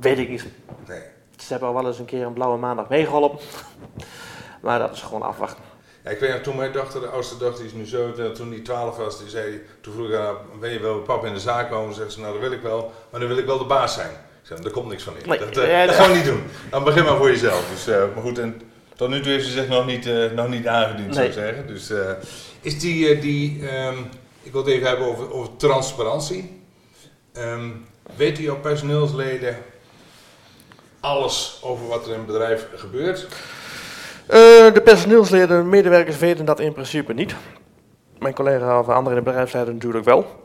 Weet 0.00 0.18
ik 0.18 0.28
niet. 0.28 0.46
Nee. 0.88 1.02
Ze 1.36 1.46
hebben 1.48 1.68
al 1.68 1.74
wel 1.74 1.86
eens 1.86 1.98
een 1.98 2.04
keer 2.04 2.26
een 2.26 2.32
blauwe 2.32 2.58
maandag 2.58 2.88
meegeholpen. 2.88 3.38
Maar 4.62 4.78
dat 4.78 4.92
is 4.92 5.02
gewoon 5.02 5.22
afwachten. 5.22 5.64
Ja, 6.04 6.10
ik 6.10 6.18
weet 6.18 6.32
nog, 6.32 6.40
toen 6.40 6.56
mijn 6.56 6.72
dochter, 6.72 7.00
de 7.00 7.06
oudste 7.06 7.36
dochter, 7.36 7.64
die 7.64 7.72
is 7.72 7.78
nu 7.78 7.86
zo, 7.86 8.32
toen 8.32 8.50
die 8.50 8.62
12 8.62 8.96
was, 8.96 9.18
die 9.18 9.28
zei, 9.28 9.62
toen 9.80 9.92
vroeg 9.92 10.08
ik 10.08 10.14
haar, 10.14 10.34
wil 10.60 10.70
je 10.70 10.80
wel 10.80 10.98
papa 10.98 11.26
in 11.26 11.32
de 11.32 11.40
zaak 11.40 11.70
komen? 11.70 11.94
Zegt 11.94 12.12
ze, 12.12 12.20
nou 12.20 12.32
dat 12.32 12.42
wil 12.42 12.52
ik 12.52 12.62
wel, 12.62 12.92
maar 13.10 13.20
dan 13.20 13.28
wil 13.28 13.38
ik 13.38 13.46
wel 13.46 13.58
de 13.58 13.64
baas 13.64 13.94
zijn. 13.94 14.10
Ik 14.10 14.46
zei, 14.46 14.62
daar 14.62 14.72
komt 14.72 14.88
niks 14.88 15.02
van 15.02 15.16
in. 15.16 15.28
Nee, 15.28 15.38
dat, 15.38 15.56
eh, 15.56 15.70
ja, 15.70 15.86
dat 15.86 15.94
gaan 15.94 16.10
we 16.10 16.16
niet 16.16 16.24
doen. 16.24 16.42
Dan 16.70 16.84
begin 16.84 17.04
maar 17.04 17.16
voor 17.16 17.30
jezelf. 17.30 17.70
Dus, 17.70 17.86
maar 17.86 18.22
goed, 18.22 18.38
en 18.38 18.69
tot 19.00 19.08
nu 19.08 19.20
toe 19.20 19.32
heeft 19.32 19.44
ze 19.44 19.50
zich 19.50 19.68
nog 19.68 19.86
niet, 19.86 20.06
eh, 20.06 20.30
nog 20.30 20.48
niet 20.48 20.66
aangediend, 20.66 21.14
zou 21.14 21.26
ik 21.26 21.32
zeggen. 21.32 21.66
Dus 21.66 21.90
eh, 21.90 22.10
is 22.60 22.80
die, 22.80 23.08
eh, 23.08 23.20
die 23.20 23.68
ehm, 23.68 23.96
ik 24.42 24.52
wil 24.52 24.64
het 24.64 24.70
even 24.70 24.88
hebben 24.88 25.06
over, 25.06 25.32
over 25.32 25.56
transparantie. 25.56 26.62
Ehm 27.32 27.68
weten 28.16 28.42
jouw 28.42 28.60
personeelsleden 28.60 29.56
alles 31.00 31.60
over 31.62 31.86
wat 31.86 32.04
er 32.06 32.12
in 32.12 32.18
het 32.18 32.26
bedrijf 32.26 32.66
gebeurt? 32.74 33.26
De 34.74 34.80
personeelsleden 34.84 35.58
en 35.58 35.68
medewerkers 35.68 36.18
weten 36.18 36.44
dat 36.44 36.60
in 36.60 36.72
principe 36.72 37.12
niet. 37.12 37.34
Mijn 38.18 38.34
collega 38.34 38.78
of 38.78 38.88
anderen 38.88 39.18
in 39.18 39.24
de 39.24 39.30
bedrijfsleiding 39.30 39.76
natuurlijk 39.76 40.04
wel. 40.04 40.39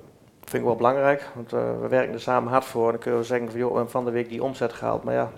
Vind 0.46 0.64
ik 0.64 0.70
wel 0.70 0.76
belangrijk, 0.76 1.30
want 1.34 1.54
eh, 1.54 1.60
we 1.82 1.88
werken 1.88 2.14
er 2.14 2.20
samen 2.20 2.52
hard 2.52 2.66
voor. 2.66 2.86
En 2.86 2.92
dan 2.92 3.00
kunnen 3.00 3.20
we 3.20 3.26
zeggen 3.26 3.50
van, 3.50 3.60
joh, 3.60 3.70
we 3.70 3.76
hebben 3.76 3.92
van 3.92 4.06
de 4.06 4.12
week 4.12 4.30
die 4.30 4.44
omzet 4.44 4.74
gehaald. 4.74 5.04
Maar 5.04 5.14
ja, 5.14 5.30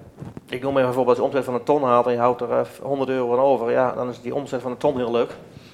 ik 0.45 0.61
noem 0.61 0.71
even 0.71 0.85
bijvoorbeeld 0.85 1.07
als 1.07 1.17
je 1.17 1.23
omzet 1.23 1.43
van 1.43 1.53
een 1.53 1.63
ton 1.63 1.83
haalt 1.83 2.05
en 2.05 2.11
je 2.11 2.17
houdt 2.17 2.41
er 2.41 2.51
eh, 2.51 2.65
100 2.81 3.09
euro 3.09 3.33
aan 3.33 3.39
over. 3.39 3.71
Ja, 3.71 3.91
dan 3.91 4.09
is 4.09 4.21
die 4.21 4.35
omzet 4.35 4.61
van 4.61 4.71
een 4.71 4.77
ton 4.77 4.97
heel 4.97 5.11
leuk. 5.11 5.29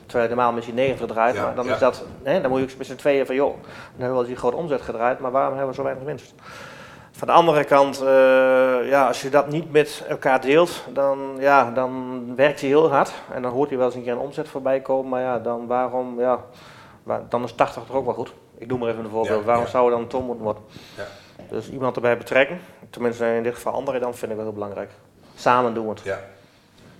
Terwijl 0.05 0.29
je 0.29 0.36
normaal 0.36 0.53
misschien 0.53 0.75
90 0.75 1.07
draait. 1.07 1.36
Ja, 1.36 1.43
maar 1.43 1.55
dan 1.55 1.65
ja. 1.65 1.73
is 1.73 1.79
dat, 1.79 2.03
hè, 2.23 2.41
dan 2.41 2.51
moet 2.51 2.71
je 2.71 2.77
met 2.77 2.88
z'n 2.88 2.95
tweeën 2.95 3.25
van, 3.25 3.36
joh, 3.36 3.53
dan 3.53 3.61
hebben 3.89 4.07
we 4.07 4.13
wel 4.13 4.25
die 4.25 4.36
grote 4.36 4.55
omzet 4.55 4.81
gedraaid. 4.81 5.19
Maar 5.19 5.31
waarom 5.31 5.51
hebben 5.51 5.69
we 5.69 5.75
zo 5.75 5.84
weinig 5.84 6.03
winst? 6.03 6.34
Van 7.11 7.27
de 7.27 7.34
andere 7.34 7.63
kant, 7.63 8.01
eh, 8.01 8.89
ja, 8.89 9.07
als 9.07 9.21
je 9.21 9.29
dat 9.29 9.47
niet 9.49 9.71
met 9.71 10.05
elkaar 10.07 10.41
deelt, 10.41 10.84
dan, 10.93 11.36
ja, 11.39 11.71
dan 11.71 12.23
werkt 12.36 12.59
hij 12.59 12.69
heel 12.69 12.91
hard. 12.91 13.13
En 13.34 13.41
dan 13.41 13.51
hoort 13.51 13.69
hij 13.69 13.77
wel 13.77 13.88
eens 13.88 13.95
een 13.95 14.03
keer 14.03 14.11
een 14.11 14.17
omzet 14.17 14.47
voorbij 14.47 14.81
komen. 14.81 15.09
Maar 15.09 15.21
ja, 15.21 15.39
dan 15.39 15.67
waarom, 15.67 16.19
ja, 16.19 16.39
dan 17.29 17.43
is 17.43 17.53
80 17.53 17.84
toch 17.86 17.95
ook 17.95 18.05
wel 18.05 18.13
goed. 18.13 18.34
Ik 18.58 18.70
doe 18.70 18.78
maar 18.78 18.89
even 18.89 19.04
een 19.04 19.10
voorbeeld. 19.10 19.39
Ja, 19.39 19.45
waarom 19.45 19.64
ja. 19.64 19.70
zou 19.70 19.86
er 19.86 19.91
dan 19.91 20.01
een 20.01 20.08
ton 20.08 20.26
moeten 20.26 20.43
worden? 20.43 20.64
Ja. 20.97 21.08
Dus 21.49 21.70
iemand 21.70 21.95
erbij 21.95 22.18
betrekken, 22.18 22.60
tenminste 22.89 23.26
in 23.26 23.43
dit 23.43 23.54
geval 23.54 23.74
anderen, 23.74 24.01
dan 24.01 24.16
vind 24.16 24.32
ik 24.32 24.38
wel 24.38 24.45
heel 24.45 24.56
belangrijk. 24.56 24.91
Samen 25.36 25.74
doen 25.74 25.84
we 25.84 25.89
het. 25.89 26.01
Ja. 26.04 26.20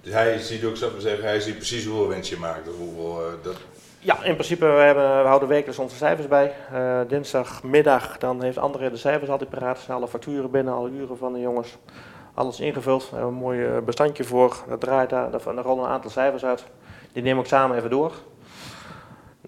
Dus 0.02 0.14
hij 0.14 0.40
ziet 0.40 0.64
ook, 0.64 0.76
zou 0.76 0.90
ik 0.90 0.96
maar 0.96 1.06
zeggen, 1.06 1.28
hij 1.28 1.40
ziet 1.40 1.56
precies 1.56 1.86
hoeveel 1.86 2.08
winst 2.08 2.30
je 2.30 2.38
maakt. 2.38 2.70
Of 2.70 2.78
hoeveel, 2.78 3.26
eh, 3.26 3.34
dat, 3.44 3.56
Ja, 4.00 4.24
in 4.24 4.34
principe, 4.34 4.66
we, 4.66 4.82
hebben, 4.82 5.22
we 5.22 5.28
houden 5.28 5.50
wekelijks 5.50 5.80
onze 5.80 5.96
cijfers 5.96 6.28
bij. 6.28 6.54
Eh, 6.72 7.00
dinsdagmiddag, 7.08 8.18
dan 8.18 8.44
heeft 8.44 8.58
André 8.58 8.90
de 8.90 8.98
cijfers 8.98 9.30
altijd 9.30 9.50
paraat. 9.50 9.86
Alle 9.90 10.08
facturen 10.08 10.52
binnen, 10.52 10.74
alle 10.74 10.90
uren 10.90 11.18
van 11.18 11.34
de 11.34 11.40
jongens. 11.40 11.78
Alles 12.34 12.60
ingevuld. 12.60 13.10
We 13.10 13.16
hebben 13.16 13.34
een 13.34 13.40
mooi 13.40 13.66
eh, 13.66 13.78
bestandje 13.78 14.24
voor. 14.24 14.64
Dat 14.68 14.80
draait 14.80 15.10
daar, 15.10 15.32
daar 15.32 15.42
rollen 15.42 15.84
een 15.84 15.90
aantal 15.90 16.10
cijfers 16.12 16.46
uit. 16.46 16.64
Die 17.12 17.24
nemen 17.24 17.38
we 17.38 17.44
ook 17.44 17.50
samen 17.50 17.78
even 17.78 17.90
door. 17.90 18.12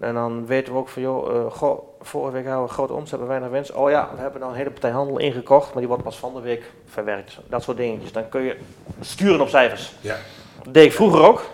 En 0.00 0.14
dan 0.14 0.46
weten 0.46 0.72
we 0.72 0.78
ook 0.78 0.88
van, 0.88 1.02
joh, 1.02 1.36
eh, 1.36 1.52
goh, 1.52 1.82
vorige 2.00 2.32
week 2.32 2.46
hadden 2.46 2.64
we 2.66 2.72
grote 2.72 2.92
omzet 2.92 3.20
en 3.20 3.26
weinig 3.26 3.48
winst. 3.48 3.72
Oh 3.72 3.90
ja, 3.90 4.08
we 4.14 4.20
hebben 4.20 4.40
nou 4.40 4.52
een 4.52 4.58
hele 4.58 4.70
partij 4.70 4.90
handel 4.90 5.18
ingekocht, 5.18 5.66
maar 5.68 5.78
die 5.78 5.88
wordt 5.88 6.02
pas 6.02 6.18
van 6.18 6.34
de 6.34 6.40
week 6.40 6.72
verwerkt. 6.86 7.38
Dat 7.48 7.62
soort 7.62 7.76
dingetjes. 7.76 8.12
Dan 8.12 8.28
kun 8.28 8.42
je 8.42 8.56
sturen 9.00 9.40
op 9.40 9.48
cijfers. 9.48 9.92
ja. 10.00 10.16
Dat 10.64 10.74
deed 10.74 10.84
ik 10.84 10.92
vroeger 10.92 11.22
ook. 11.22 11.44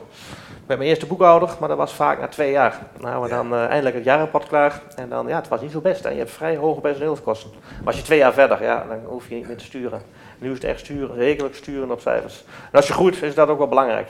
Met 0.66 0.76
mijn 0.78 0.90
eerste 0.90 1.07
boekhouder, 1.07 1.49
maar 1.61 1.68
dat 1.68 1.76
was 1.78 1.93
vaak 1.95 2.20
na 2.20 2.28
twee 2.28 2.51
jaar. 2.51 2.78
Nou, 3.01 3.22
we 3.22 3.28
Ja. 3.28 3.34
dan 3.36 3.55
eh, 3.55 3.64
eindelijk 3.64 3.95
het 3.95 4.05
jaarrapport 4.05 4.47
klaar. 4.47 4.82
En 4.97 5.09
dan, 5.09 5.28
ja, 5.28 5.36
het 5.36 5.49
was 5.49 5.61
niet 5.61 5.70
zo 5.70 5.80
best. 5.80 6.05
En 6.05 6.12
je 6.12 6.18
hebt 6.18 6.30
vrij 6.30 6.57
hoge 6.57 6.80
personeelskosten. 6.80 7.51
Maar 7.78 7.86
als 7.86 7.97
je 7.97 8.03
twee 8.03 8.18
jaar 8.18 8.32
verder, 8.32 8.62
ja, 8.62 8.84
dan 8.88 8.99
hoef 9.05 9.28
je 9.28 9.34
niet 9.34 9.47
meer 9.47 9.57
te 9.57 9.64
sturen. 9.64 10.03
Nu 10.38 10.49
is 10.49 10.55
het 10.55 10.64
echt 10.64 10.78
sturen, 10.80 11.16
wekelijks 11.16 11.59
sturen 11.59 11.90
op 11.90 12.01
cijfers. 12.01 12.45
En 12.70 12.76
als 12.76 12.86
je 12.86 12.93
groeit, 12.93 13.22
is 13.22 13.34
dat 13.34 13.49
ook 13.49 13.59
wel 13.59 13.68
belangrijk. 13.68 14.09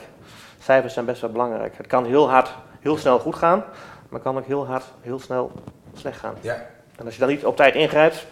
Cijfers 0.59 0.93
zijn 0.93 1.05
best 1.05 1.21
wel 1.21 1.29
belangrijk. 1.29 1.77
Het 1.77 1.87
kan 1.87 2.05
heel 2.05 2.29
hard, 2.29 2.51
heel 2.79 2.97
snel 2.97 3.19
goed 3.19 3.35
gaan. 3.35 3.63
Maar 4.13 4.21
kan 4.21 4.37
ook 4.37 4.45
heel 4.45 4.65
hard, 4.67 4.83
heel 5.01 5.19
snel 5.19 5.51
slecht 5.93 6.19
gaan. 6.19 6.35
ja. 6.41 6.65
En 6.95 7.05
als 7.05 7.13
je 7.13 7.19
dan 7.19 7.29
niet 7.29 7.45
op 7.45 7.55
tijd 7.55 7.75
ingrijpt, 7.75 8.25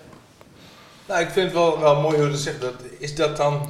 Nou, 1.07 1.21
ik 1.21 1.29
vind 1.29 1.45
het 1.45 1.53
wel, 1.55 1.79
wel 1.79 2.01
mooi 2.01 2.15
hoe 2.15 2.25
je 2.25 2.31
dat 2.31 2.39
zegt. 2.39 2.61
Dat, 2.61 2.73
is 2.97 3.15
dat 3.15 3.37
dan 3.37 3.61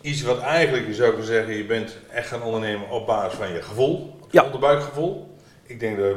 iets 0.00 0.22
wat 0.22 0.38
eigenlijk, 0.40 0.86
je 0.86 0.94
zou 0.94 1.08
kunnen 1.08 1.26
zeggen, 1.26 1.54
je 1.56 1.64
bent 1.64 1.96
echt 2.10 2.28
gaan 2.28 2.42
ondernemen 2.42 2.88
op 2.90 3.06
basis 3.06 3.38
van 3.38 3.52
je 3.52 3.62
gevoel, 3.62 4.16
Ja. 4.30 4.44
onderbuikgevoel. 4.44 5.36
Ik 5.62 5.80
denk 5.80 5.98
dat, 5.98 6.16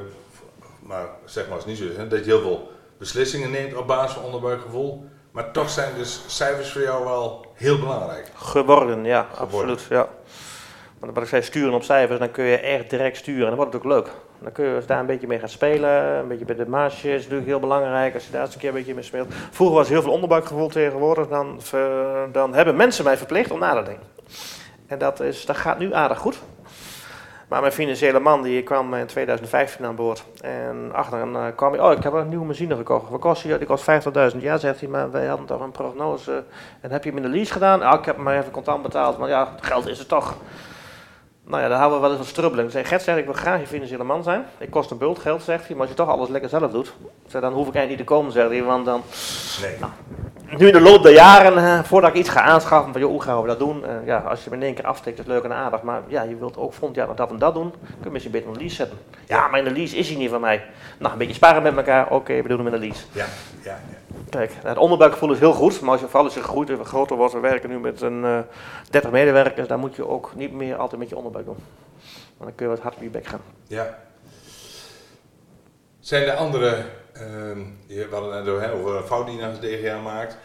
maar 0.79 1.05
zeg 1.25 1.43
maar 1.45 1.55
als 1.55 1.63
het 1.63 1.73
niet 1.73 1.81
zo 1.81 1.89
is, 1.91 1.97
hè, 1.97 2.07
dat 2.07 2.19
je 2.19 2.25
heel 2.25 2.41
veel 2.41 2.71
beslissingen 2.97 3.51
neemt 3.51 3.75
op 3.75 3.87
basis 3.87 4.11
van 4.13 4.23
onderbuikgevoel. 4.23 5.05
Maar 5.31 5.51
toch 5.51 5.69
zijn 5.69 5.91
dus 5.97 6.21
cijfers 6.27 6.71
voor 6.71 6.81
jou 6.81 7.03
wel 7.05 7.45
heel 7.53 7.79
belangrijk. 7.79 8.31
Geworden, 8.35 9.03
ja, 9.05 9.27
Geworden. 9.33 9.69
absoluut. 9.71 9.81
Ja. 9.89 10.07
Wat 11.01 11.17
ik 11.17 11.25
zei, 11.29 11.41
sturen 11.41 11.73
op 11.73 11.83
cijfers, 11.83 12.19
dan 12.19 12.31
kun 12.31 12.43
je 12.43 12.57
echt 12.57 12.89
direct 12.89 13.17
sturen. 13.17 13.41
En 13.41 13.47
dan 13.47 13.55
wordt 13.55 13.73
het 13.73 13.83
ook 13.83 13.91
leuk. 13.91 14.09
Dan 14.39 14.51
kun 14.51 14.65
je 14.65 14.81
daar 14.85 14.99
een 14.99 15.05
beetje 15.05 15.27
mee 15.27 15.39
gaat 15.39 15.49
spelen, 15.49 15.89
een 16.03 16.27
beetje 16.27 16.45
bij 16.45 16.55
de 16.55 16.67
marge 16.67 17.13
is 17.13 17.21
natuurlijk 17.21 17.47
heel 17.47 17.59
belangrijk. 17.59 18.13
Als 18.13 18.25
je 18.25 18.31
daar 18.31 18.41
eens 18.41 18.53
een 18.53 18.59
keer 18.59 18.69
een 18.69 18.75
beetje 18.75 18.93
mee 18.93 19.03
speelt. 19.03 19.33
Vroeger 19.51 19.75
was 19.77 19.89
heel 19.89 20.01
veel 20.01 20.11
onderbuikgevoel 20.11 20.67
tegenwoordig. 20.67 21.27
Dan, 21.27 21.61
ver- 21.61 22.31
dan 22.31 22.53
hebben 22.53 22.75
mensen 22.75 23.03
mij 23.03 23.17
verplicht 23.17 23.51
om 23.51 23.59
na. 23.59 23.83
En 24.87 24.97
dat, 24.97 25.19
is, 25.19 25.45
dat 25.45 25.57
gaat 25.57 25.79
nu 25.79 25.93
aardig 25.93 26.17
goed. 26.17 26.39
Maar 27.47 27.61
mijn 27.61 27.73
financiële 27.73 28.19
man 28.19 28.41
die 28.41 28.63
kwam 28.63 28.93
in 28.93 29.05
2015 29.05 29.85
aan 29.85 29.95
boord. 29.95 30.23
En 30.41 30.89
achter 30.93 31.27
uh, 31.27 31.45
kwam 31.55 31.71
hij, 31.71 31.81
oh 31.81 31.91
ik 31.91 32.03
heb 32.03 32.13
een 32.13 32.29
nieuwe 32.29 32.45
machine 32.45 32.75
gekocht. 32.75 33.09
Wat 33.09 33.19
kost 33.19 33.43
die? 33.43 33.57
Die 33.57 33.67
kost 33.67 33.89
50.000. 34.33 34.37
Ja, 34.37 34.57
zegt 34.57 34.79
hij, 34.79 34.89
maar 34.89 35.11
wij 35.11 35.25
hadden 35.25 35.45
toch 35.45 35.61
een 35.61 35.71
prognose. 35.71 36.43
En 36.81 36.91
heb 36.91 37.03
je 37.03 37.09
hem 37.09 37.17
in 37.17 37.31
de 37.31 37.37
lease 37.37 37.51
gedaan? 37.51 37.81
Ah, 37.81 37.99
ik 37.99 38.05
heb 38.05 38.15
hem 38.15 38.23
maar 38.23 38.37
even 38.37 38.51
contant 38.51 38.81
betaald. 38.81 39.17
Maar 39.17 39.29
ja, 39.29 39.55
geld 39.61 39.87
is 39.87 39.99
het 39.99 40.07
toch. 40.07 40.35
Nou 41.45 41.61
ja, 41.61 41.69
daar 41.69 41.77
houden 41.77 41.97
we 41.97 42.07
wel 42.07 42.17
eens 42.17 42.25
wat 42.25 42.35
strubbeling. 42.35 42.71
Zei, 42.71 42.83
Gert 42.83 43.01
zegt, 43.01 43.17
ik 43.17 43.25
wil 43.25 43.33
graag 43.33 43.59
je 43.59 43.67
financiële 43.67 44.03
man 44.03 44.23
zijn. 44.23 44.45
Ik 44.57 44.69
kost 44.69 44.91
een 44.91 44.97
bult 44.97 45.19
geld, 45.19 45.43
zegt 45.43 45.61
hij. 45.67 45.71
Maar 45.71 45.81
als 45.81 45.89
je 45.89 45.95
toch 45.95 46.09
alles 46.09 46.29
lekker 46.29 46.49
zelf 46.49 46.71
doet, 46.71 46.93
zei, 47.27 47.41
dan 47.43 47.53
hoef 47.53 47.67
ik 47.67 47.75
eigenlijk 47.75 47.87
niet 47.87 48.07
te 48.07 48.13
komen, 48.13 48.31
zegt 48.31 48.49
hij. 48.49 48.63
Want 48.63 48.85
dan, 48.85 49.01
Nee. 49.61 49.75
Nu 50.57 50.67
in 50.67 50.73
de 50.73 50.81
loop 50.81 51.03
der 51.03 51.13
jaren, 51.13 51.57
eh, 51.57 51.83
voordat 51.83 52.09
ik 52.09 52.15
iets 52.15 52.29
ga 52.29 52.41
aanschaffen, 52.41 52.91
van 52.91 53.01
joh, 53.01 53.11
hoe 53.11 53.21
gaan 53.21 53.41
we 53.41 53.47
dat 53.47 53.59
doen? 53.59 53.85
Eh, 53.85 53.91
ja, 54.05 54.17
als 54.17 54.43
je 54.43 54.49
hem 54.49 54.59
in 54.59 54.65
één 54.65 54.75
keer 54.75 54.85
afsteekt, 54.85 55.19
is 55.19 55.25
het 55.25 55.33
leuk 55.33 55.43
en 55.43 55.53
aardig. 55.53 55.81
Maar 55.81 56.01
ja, 56.07 56.21
je 56.21 56.35
wilt 56.35 56.57
ook 56.57 56.73
volgend 56.73 56.95
jaar 56.95 57.07
nog 57.07 57.15
dat 57.15 57.29
en 57.29 57.39
dat 57.39 57.53
doen. 57.53 57.71
Kun 57.71 57.97
je 58.03 58.09
misschien 58.09 58.31
beter 58.31 58.49
een 58.49 58.57
lease 58.57 58.75
zetten. 58.75 58.97
Ja, 59.25 59.47
maar 59.47 59.59
in 59.59 59.65
de 59.65 59.71
lease 59.71 59.95
is 59.95 60.07
hij 60.09 60.17
niet 60.17 60.29
van 60.29 60.41
mij. 60.41 60.63
Nou, 60.97 61.11
een 61.11 61.17
beetje 61.17 61.33
sparen 61.33 61.63
met 61.63 61.75
elkaar. 61.75 62.09
Oké, 62.09 62.41
we 62.41 62.47
doen 62.47 62.57
hem 62.57 62.67
in 62.67 62.79
de 62.79 62.87
lease. 62.87 63.03
Ja, 63.11 63.25
ja, 63.63 63.79
ja. 63.89 63.97
Kijk, 64.29 64.53
het 64.63 64.77
onderbuikgevoel 64.77 65.31
is 65.31 65.39
heel 65.39 65.53
goed, 65.53 65.81
maar 65.81 65.91
als 65.91 65.99
je 65.99 66.05
vooral 66.05 66.25
als 66.25 66.33
je 66.33 66.41
groeit 66.43 66.69
en 66.69 66.85
groter 66.85 67.15
wordt, 67.15 67.33
we 67.33 67.39
werken 67.39 67.69
nu 67.69 67.79
met 67.79 68.01
een 68.01 68.25
eh 68.25 68.39
30 68.89 69.11
medewerkers, 69.11 69.67
dan 69.67 69.79
moet 69.79 69.95
je 69.95 70.07
ook 70.07 70.31
niet 70.35 70.53
meer 70.53 70.75
altijd 70.75 70.99
met 70.99 71.09
je 71.09 71.15
onderbuik 71.15 71.45
doen. 71.45 71.57
Want 72.37 72.49
dan 72.49 72.55
kun 72.55 72.65
je 72.65 72.71
wat 72.71 72.81
hard 72.81 72.95
op 72.95 73.01
je 73.01 73.09
bek 73.09 73.25
gaan. 73.25 73.41
Ja. 73.67 73.97
Zijn 75.99 76.27
er 76.27 76.35
andere, 76.35 76.85
ehm 77.21 77.59
je 77.85 78.07
we 78.07 78.15
hadden 78.15 78.61
het 78.61 78.71
over 78.71 78.95
een 78.95 79.03
fout 79.03 79.25
die 79.25 79.37
je 79.37 79.45
als 79.45 79.59
DGA 79.59 80.01
maakt, 80.01 80.37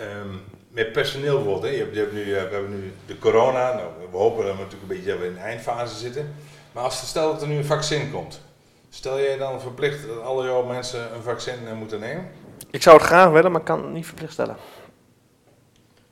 Ehm, 0.00 0.36
met 0.68 0.92
personeel 0.92 1.34
bijvoorbeeld, 1.34 1.62
hè. 1.62 1.70
Je 1.70 1.78
hebt, 1.78 1.94
je 1.94 2.00
hebt 2.00 2.12
nu, 2.12 2.34
eh, 2.34 2.42
we 2.42 2.54
hebben 2.54 2.70
nu 2.70 2.92
de 3.06 3.18
corona, 3.18 3.72
nou, 3.74 3.88
we 4.10 4.16
hopen 4.16 4.44
dat 4.44 4.54
we 4.54 4.62
natuurlijk 4.62 4.90
een 4.90 4.96
beetje 4.96 5.10
dat 5.10 5.18
we 5.18 5.26
in 5.26 5.34
de 5.34 5.40
eindfase 5.40 5.96
zitten. 5.96 6.34
Maar 6.72 6.84
als 6.84 7.08
stel 7.08 7.32
dat 7.32 7.42
er 7.42 7.48
nu 7.48 7.56
een 7.56 7.64
vaccin 7.64 8.10
komt, 8.12 8.40
stel 8.88 9.18
jij 9.20 9.36
dan 9.36 9.60
verplicht 9.60 10.06
dat 10.06 10.22
alle 10.22 10.44
jouw 10.44 10.62
mensen 10.62 11.14
een 11.14 11.22
vaccin 11.22 11.66
eh, 11.66 11.72
moeten 11.72 12.00
nemen? 12.00 12.30
Ik 12.70 12.82
zou 12.82 12.96
het 12.96 13.06
graag 13.06 13.30
willen, 13.30 13.50
maar 13.50 13.60
ik 13.60 13.66
kan 13.66 13.82
het 13.82 13.92
niet 13.92 14.06
verplicht 14.06 14.32
stellen. 14.32 14.56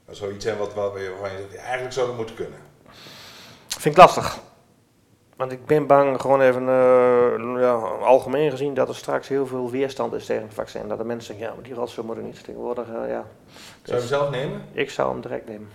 Dat 0.07 0.17
zou 0.17 0.35
iets 0.35 0.45
zijn 0.45 0.59
wat, 0.59 0.75
wat, 0.75 0.93
waarvan 0.93 1.31
je 1.31 1.47
zegt, 1.51 1.63
eigenlijk 1.63 1.93
zou 1.93 2.07
dat 2.07 2.17
moeten 2.17 2.35
kunnen. 2.35 2.59
Vind 3.69 3.95
ik 3.95 4.01
lastig. 4.01 4.39
Want 5.39 5.53
ik 5.53 5.67
ben 5.67 5.87
bang, 5.87 6.21
gewoon 6.21 6.41
even 6.41 6.69
eh, 6.69 7.61
ja, 7.61 7.73
algemeen 8.03 8.51
gezien, 8.51 8.75
dat 8.75 8.89
er 8.89 8.95
straks 8.95 9.29
heel 9.29 9.47
veel 9.47 9.71
weerstand 9.71 10.13
is 10.13 10.27
tegen 10.27 10.43
het 10.43 10.55
vaccin. 10.55 10.89
Dat 10.89 10.99
de 10.99 11.05
mensen 11.05 11.27
zeggen, 11.27 11.47
ja, 11.47 11.55
maar 11.55 11.65
die 11.65 11.75
rotzooi 11.75 12.07
moet 12.07 12.17
er 12.17 12.23
niet. 12.23 12.45
Tegenwoordig, 12.45 12.87
eh, 12.89 12.93
ja. 13.09 13.25
Zou 13.83 13.85
je 13.85 13.93
hem 13.93 14.01
zelf 14.03 14.31
nemen? 14.31 14.63
Ik 14.73 14.91
zou 14.91 15.13
hem 15.13 15.21
direct 15.21 15.49
nemen. 15.49 15.69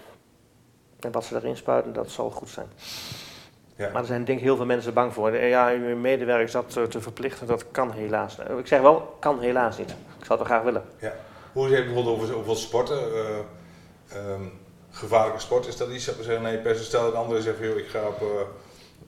En 0.99 1.11
wat 1.11 1.25
ze 1.25 1.35
erin 1.35 1.57
spuiten, 1.57 1.93
dat 1.93 2.09
zal 2.09 2.29
goed 2.29 2.49
zijn. 2.49 2.67
Ja. 3.75 3.89
Maar 3.91 4.01
er 4.01 4.07
zijn 4.07 4.23
denk 4.23 4.37
ik 4.37 4.43
heel 4.43 4.55
veel 4.55 4.65
mensen 4.65 4.93
bang 4.93 5.13
voor. 5.13 5.29
En 5.29 5.47
Ja, 5.47 5.69
uw 5.69 5.95
medewerkers 5.95 6.51
dat 6.51 6.77
eh, 6.77 6.83
te 6.83 7.01
verplichten, 7.01 7.47
dat 7.47 7.65
kan 7.71 7.91
helaas. 7.91 8.39
Eh, 8.39 8.57
Ik 8.57 8.67
zeg 8.67 8.81
wel, 8.81 9.15
kan 9.19 9.39
helaas 9.39 9.77
niet. 9.77 9.89
Ik 9.89 10.25
zou 10.25 10.39
het 10.39 10.47
wel 10.47 10.57
graag 10.57 10.63
willen. 10.63 10.83
Hoe 11.53 11.67
zeg 11.69 11.77
je 11.77 11.83
bijvoorbeeld 11.85 12.21
over, 12.21 12.35
over 12.35 12.55
sporten? 12.55 12.97
eh, 12.97 13.37
ehm, 14.17 14.41
gevaarlijke 14.91 15.39
sport, 15.39 15.67
is 15.67 15.77
dat 15.77 15.89
iets 15.89 16.05
dat 16.05 16.17
we 16.17 16.23
zeggen, 16.23 16.43
nee, 16.43 16.57
per 16.57 16.75
se 16.75 16.83
stel 16.83 17.03
dat 17.03 17.13
anderen 17.13 17.43
zeggen, 17.43 17.67
joh, 17.67 17.77
ik 17.77 17.87
ga 17.87 17.99
op 18.07 18.47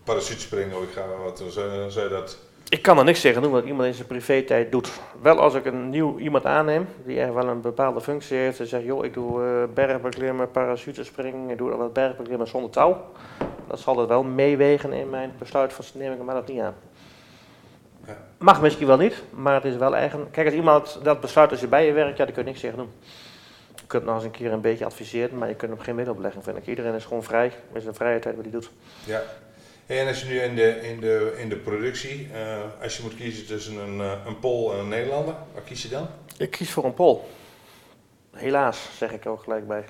parachute 0.05 0.39
springen 0.39 0.77
of 0.77 0.83
ik 0.83 0.89
ga 0.91 1.01
wat, 1.23 1.37
dan 1.37 2.03
je 2.03 2.07
dat... 2.09 2.37
Ik 2.69 2.81
kan 2.81 2.97
er 2.97 3.03
niks 3.03 3.21
tegen 3.21 3.41
doen 3.41 3.51
wat 3.51 3.65
iemand 3.65 3.87
in 3.87 3.93
zijn 3.93 4.07
privé-tijd 4.07 4.71
doet. 4.71 4.91
Wel 5.21 5.39
als 5.39 5.53
ik 5.53 5.65
een 5.65 5.89
nieuw 5.89 6.17
iemand 6.17 6.45
aanneem, 6.45 6.87
die 7.05 7.19
echt 7.19 7.33
wel 7.33 7.47
een 7.47 7.61
bepaalde 7.61 8.01
functie 8.01 8.37
heeft, 8.37 8.59
en 8.59 8.67
zegt, 8.67 8.83
joh, 8.83 9.05
ik 9.05 9.13
doe 9.13 9.43
eh 9.43 9.73
bergbeklimmen, 9.73 10.51
parachutespringen, 10.51 11.49
ik 11.49 11.57
doe 11.57 11.75
wat 11.75 11.93
bergbeklimmen 11.93 12.47
zonder 12.47 12.69
touw. 12.69 13.05
Dat 13.67 13.79
zal 13.79 13.97
het 13.97 14.07
wel 14.07 14.23
meewegen 14.23 14.93
in 14.93 15.09
mijn 15.09 15.33
besluit 15.39 15.73
van 15.73 15.85
neem 15.93 16.11
ik 16.11 16.17
hem 16.17 16.25
wel 16.25 16.37
of 16.37 16.47
niet 16.47 16.61
aan. 16.61 16.75
Ja. 18.07 18.17
Mag 18.37 18.61
misschien 18.61 18.87
wel 18.87 18.97
niet, 18.97 19.23
maar 19.29 19.53
het 19.53 19.65
is 19.65 19.75
wel 19.75 19.95
eigen. 19.95 20.27
Kijk, 20.31 20.45
als 20.45 20.55
iemand 20.55 20.99
dat 21.03 21.19
besluit 21.19 21.51
als 21.51 21.59
je 21.59 21.67
bij 21.67 21.85
je 21.85 21.91
werkt, 21.91 22.17
ja, 22.17 22.25
dan 22.25 22.33
kun 22.33 22.43
je 22.43 22.49
niks 22.49 22.61
tegen 22.61 22.77
doen. 22.77 22.91
Je 23.75 23.87
kunt 23.87 24.05
nog 24.05 24.15
eens 24.15 24.23
een 24.23 24.31
keer 24.31 24.51
een 24.51 24.61
beetje 24.61 24.85
adviseren, 24.85 25.37
maar 25.37 25.47
je 25.47 25.55
kunt 25.55 25.71
hem 25.71 25.79
geen 25.79 25.95
middelbelegging 25.95 26.43
vind 26.43 26.57
ik. 26.57 26.67
Iedereen 26.67 26.93
is 26.93 27.05
gewoon 27.05 27.23
vrij, 27.23 27.51
is 27.73 27.85
een 27.85 27.95
vrije 27.95 28.19
tijd 28.19 28.35
wat 28.35 28.43
hij 28.43 28.53
doet. 28.53 28.71
Ja. 29.05 29.21
En 29.85 30.07
als 30.07 30.21
je 30.21 30.27
nu 30.27 30.39
in 30.39 30.55
de, 30.55 30.81
in 30.81 30.99
de, 30.99 31.35
in 31.37 31.49
de 31.49 31.55
productie, 31.55 32.29
eh, 32.33 32.83
als 32.83 32.97
je 32.97 33.03
moet 33.03 33.15
kiezen 33.15 33.45
tussen 33.45 33.77
een, 33.77 34.01
eh, 34.01 34.11
een 34.25 34.39
Pool 34.39 34.73
en 34.73 34.79
een 34.79 34.87
Nederlander, 34.87 35.35
waar 35.53 35.61
kies 35.61 35.81
je 35.81 35.89
dan? 35.89 36.07
Ik 36.37 36.51
kies 36.51 36.71
voor 36.71 36.85
een 36.85 36.93
Pool. 36.93 37.29
Helaas, 38.31 38.89
zeg 38.97 39.11
ik 39.11 39.25
ook 39.25 39.43
gelijk 39.43 39.67
bij. 39.67 39.85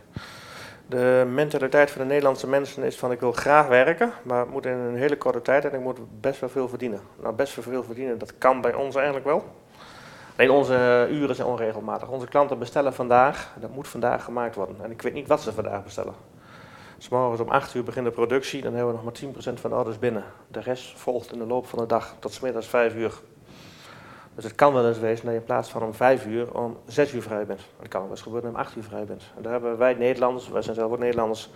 De 0.87 1.27
mentaliteit 1.33 1.91
van 1.91 2.01
de 2.01 2.07
Nederlandse 2.07 2.47
mensen 2.47 2.83
is 2.83 2.95
van 2.95 3.11
ik 3.11 3.19
wil 3.19 3.31
graag 3.31 3.67
werken, 3.67 4.11
maar 4.23 4.39
het 4.39 4.49
moet 4.49 4.65
in 4.65 4.71
een 4.71 4.97
hele 4.97 5.17
korte 5.17 5.41
tijd 5.41 5.65
en 5.65 5.73
ik 5.73 5.79
moet 5.79 6.21
best 6.21 6.39
wel 6.39 6.49
veel 6.49 6.69
verdienen. 6.69 6.99
Nou, 7.21 7.35
best 7.35 7.55
wel 7.55 7.63
veel 7.63 7.83
verdienen, 7.83 8.17
dat 8.17 8.37
kan 8.37 8.61
bij 8.61 8.73
ons 8.73 8.95
eigenlijk 8.95 9.25
wel. 9.25 9.43
Alleen 10.37 10.51
onze 10.51 11.07
uren 11.11 11.35
zijn 11.35 11.47
onregelmatig. 11.47 12.09
Onze 12.09 12.27
klanten 12.27 12.59
bestellen 12.59 12.93
vandaag, 12.93 13.53
dat 13.59 13.69
moet 13.69 13.87
vandaag 13.87 14.23
gemaakt 14.23 14.55
worden. 14.55 14.75
En 14.83 14.91
ik 14.91 15.01
weet 15.01 15.13
niet 15.13 15.27
wat 15.27 15.41
ze 15.41 15.53
vandaag 15.53 15.83
bestellen. 15.83 16.13
S 16.97 17.09
morgens 17.09 17.41
om 17.41 17.49
8 17.49 17.73
uur 17.73 17.83
begint 17.83 18.05
de 18.05 18.11
productie, 18.11 18.61
dan 18.61 18.73
hebben 18.73 18.95
we 18.95 19.01
nog 19.03 19.21
maar 19.21 19.55
10% 19.55 19.59
van 19.59 19.69
de 19.69 19.75
orders 19.75 19.99
binnen. 19.99 20.23
De 20.47 20.59
rest 20.59 20.99
volgt 20.99 21.31
in 21.31 21.39
de 21.39 21.45
loop 21.45 21.67
van 21.67 21.79
de 21.79 21.85
dag 21.85 22.15
tot 22.19 22.33
's 22.33 22.39
middags 22.39 22.67
5 22.67 22.95
uur. 22.95 23.13
Dus 24.35 24.43
het 24.43 24.55
kan 24.55 24.73
wel 24.73 24.87
eens 24.87 24.99
wezen 24.99 25.25
dat 25.25 25.33
je 25.33 25.39
in 25.39 25.45
plaats 25.45 25.69
van 25.69 25.83
om 25.83 25.93
5 25.93 26.25
uur 26.25 26.53
om 26.53 26.77
6 26.85 27.13
uur 27.13 27.21
vrij 27.21 27.45
bent. 27.45 27.61
Het 27.79 27.87
kan 27.87 28.01
wel 28.01 28.09
eens 28.09 28.21
gebeuren 28.21 28.51
dat 28.51 28.59
je 28.59 28.65
om 28.65 28.65
8 28.67 28.77
uur 28.77 28.83
vrij 28.83 29.05
bent. 29.05 29.23
En 29.35 29.41
daar 29.41 29.51
hebben 29.51 29.77
wij 29.77 29.93
Nederlanders, 29.93 30.49
wij 30.49 30.61
zijn 30.61 30.75
zelf 30.75 30.91
ook 30.91 30.99
Nederlanders, 30.99 31.49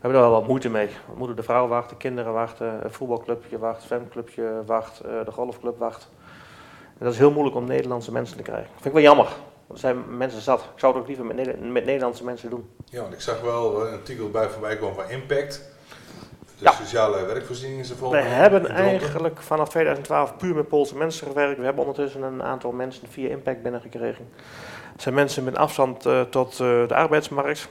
hebben 0.00 0.20
er 0.20 0.26
wel 0.26 0.40
wat 0.40 0.48
moeite 0.48 0.70
mee. 0.70 0.86
We 0.86 1.16
moeten 1.16 1.36
de 1.36 1.42
vrouw 1.42 1.66
wachten, 1.66 1.96
kinderen 1.96 2.32
wachten, 2.32 2.84
een 2.84 2.92
voetbalclubje 2.92 3.58
wacht, 3.58 3.82
zwemclubje 3.82 4.62
wacht, 4.66 5.00
eh, 5.00 5.24
de 5.24 5.30
golfclub 5.30 5.78
wacht. 5.78 6.08
En 6.98 7.04
dat 7.04 7.12
is 7.12 7.18
heel 7.18 7.32
moeilijk 7.32 7.56
om 7.56 7.64
Nederlandse 7.64 8.12
mensen 8.12 8.36
te 8.36 8.42
krijgen. 8.42 8.70
Dat 8.72 8.82
vind 8.82 8.96
ik 8.96 9.02
wel 9.02 9.02
jammer. 9.02 9.28
Want 9.68 9.82
er 9.82 9.88
zijn 9.88 10.16
mensen 10.16 10.40
zat. 10.40 10.60
Ik 10.60 10.66
zou 10.80 10.92
het 10.92 11.02
ook 11.02 11.08
liever 11.08 11.24
met, 11.24 11.60
met 11.72 11.84
Nederlandse 11.84 12.24
mensen 12.24 12.50
doen. 12.50 12.68
Ja, 12.84 13.00
want 13.00 13.12
ik 13.12 13.20
zag 13.20 13.40
wel 13.40 13.80
eh, 13.84 13.88
een 13.92 13.98
artikel 13.98 14.30
bij 14.30 14.48
voorbij 14.48 14.76
komen 14.76 14.94
van 14.94 15.10
Impact. 15.10 15.62
De 16.58 16.64
Ja. 16.64 16.70
sociale 16.72 17.24
werkvoorziening 17.26 17.80
is 17.80 17.88
er 17.88 17.94
We 17.94 18.00
volgens 18.00 18.22
mij 18.22 18.30
hebben 18.30 18.66
eigenlijk 18.66 19.40
vanaf 19.42 19.68
2012 19.68 20.36
puur 20.36 20.54
met 20.54 20.68
Poolse 20.68 20.96
mensen 20.96 21.26
gewerkt. 21.26 21.58
We 21.58 21.64
hebben 21.64 21.84
ondertussen 21.86 22.22
een 22.22 22.42
aantal 22.42 22.72
mensen 22.72 23.08
via 23.08 23.28
Impact 23.28 23.62
binnengekregen. 23.62 24.28
Het 24.92 25.02
zijn 25.02 25.14
mensen 25.14 25.44
met 25.44 25.56
afstand 25.56 26.06
eh, 26.06 26.20
tot 26.20 26.52
eh, 26.52 26.58
de 26.88 26.94
arbeidsmarkt. 26.94 27.68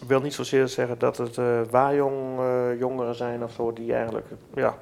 Ik 0.00 0.08
wil 0.08 0.20
niet 0.20 0.34
zozeer 0.34 0.68
zeggen 0.68 0.98
dat 0.98 1.16
het 1.16 1.38
eh 1.38 1.60
waarjong 1.70 2.40
jongeren 2.78 3.14
zijn 3.14 3.44
of 3.44 3.52
zo 3.52 3.72
die 3.72 3.92
eigenlijk 3.94 4.26
ja, 4.54 4.74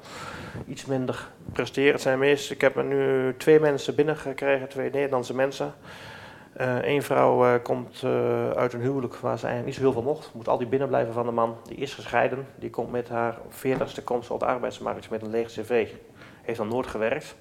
iets 0.67 0.85
minder 0.85 1.27
presteren. 1.53 1.91
Het 1.91 2.01
zijn 2.01 2.19
meest, 2.19 2.51
ik 2.51 2.61
heb 2.61 2.75
er 2.77 2.83
nu 2.83 3.33
twee 3.37 3.59
mensen 3.59 3.95
binnengekregen, 3.95 4.69
twee 4.69 4.89
Nederlandse 4.89 5.35
mensen. 5.35 5.73
Eén 6.59 7.03
vrouw 7.03 7.45
eh, 7.45 7.63
komt 7.63 8.01
eh, 8.03 8.49
uit 8.49 8.73
een 8.73 8.81
huwelijk 8.81 9.15
waar 9.15 9.39
ze 9.39 9.45
eigenlijk 9.45 9.65
niet 9.65 9.75
zo 9.75 9.81
heel 9.81 10.01
veel 10.01 10.13
mocht. 10.13 10.31
Moet 10.33 10.47
altijd 10.47 10.69
binnen 10.69 10.87
blijven 10.87 11.13
van 11.13 11.25
de 11.25 11.31
man. 11.31 11.57
Die 11.63 11.77
is 11.77 11.93
gescheiden. 11.93 12.47
Die 12.55 12.69
komt 12.69 12.91
met 12.91 13.09
haar 13.09 13.37
veertigste 13.49 14.03
komt 14.03 14.25
ze 14.25 14.33
op 14.33 14.39
de 14.39 14.45
arbeidsmarkt 14.45 15.09
met 15.09 15.21
een 15.21 15.29
leeg 15.29 15.47
cv. 15.47 15.87
Heeft 16.41 16.59
nog 16.59 16.69
nooit 16.69 16.87
gewerkt. 16.87 17.35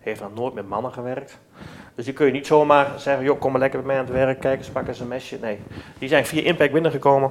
Heeft 0.00 0.20
nog 0.20 0.34
nooit 0.34 0.54
met 0.54 0.68
mannen 0.68 0.92
gewerkt. 0.92 1.38
Dus 1.94 2.04
die 2.04 2.14
kun 2.14 2.26
je 2.26 2.32
niet 2.32 2.46
zomaar 2.46 3.00
zeggen, 3.00 3.24
joh, 3.24 3.40
kom 3.40 3.50
maar 3.50 3.60
lekker 3.60 3.78
bij 3.78 3.88
mij 3.88 3.98
aan 3.98 4.04
het 4.04 4.14
werk, 4.14 4.40
kijk 4.40 4.58
eens, 4.58 4.68
pak 4.68 4.88
eens 4.88 5.00
een 5.00 5.08
mesje. 5.08 5.38
Nee, 5.40 5.58
die 5.98 6.08
zijn 6.08 6.26
via 6.26 6.42
Impact 6.42 6.72
binnengekomen. 6.72 7.30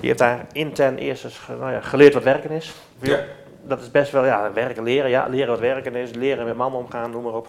Die 0.00 0.08
heeft 0.08 0.18
daar 0.18 0.46
intern 0.52 0.96
eerst 0.96 1.24
eens 1.24 1.40
nou 1.48 1.72
ja, 1.72 1.80
geleerd 1.80 2.14
wat 2.14 2.22
werken 2.22 2.50
is. 2.50 2.74
Ja. 2.98 3.20
Dat 3.62 3.80
is 3.80 3.90
best 3.90 4.12
wel, 4.12 4.24
ja, 4.24 4.52
werken 4.52 4.82
leren, 4.82 5.10
ja, 5.10 5.26
leren 5.26 5.48
wat 5.48 5.60
werken 5.60 5.94
is, 5.94 6.14
leren 6.14 6.44
met 6.44 6.56
mannen 6.56 6.80
omgaan, 6.80 7.10
noem 7.10 7.22
maar 7.22 7.34
op. 7.34 7.46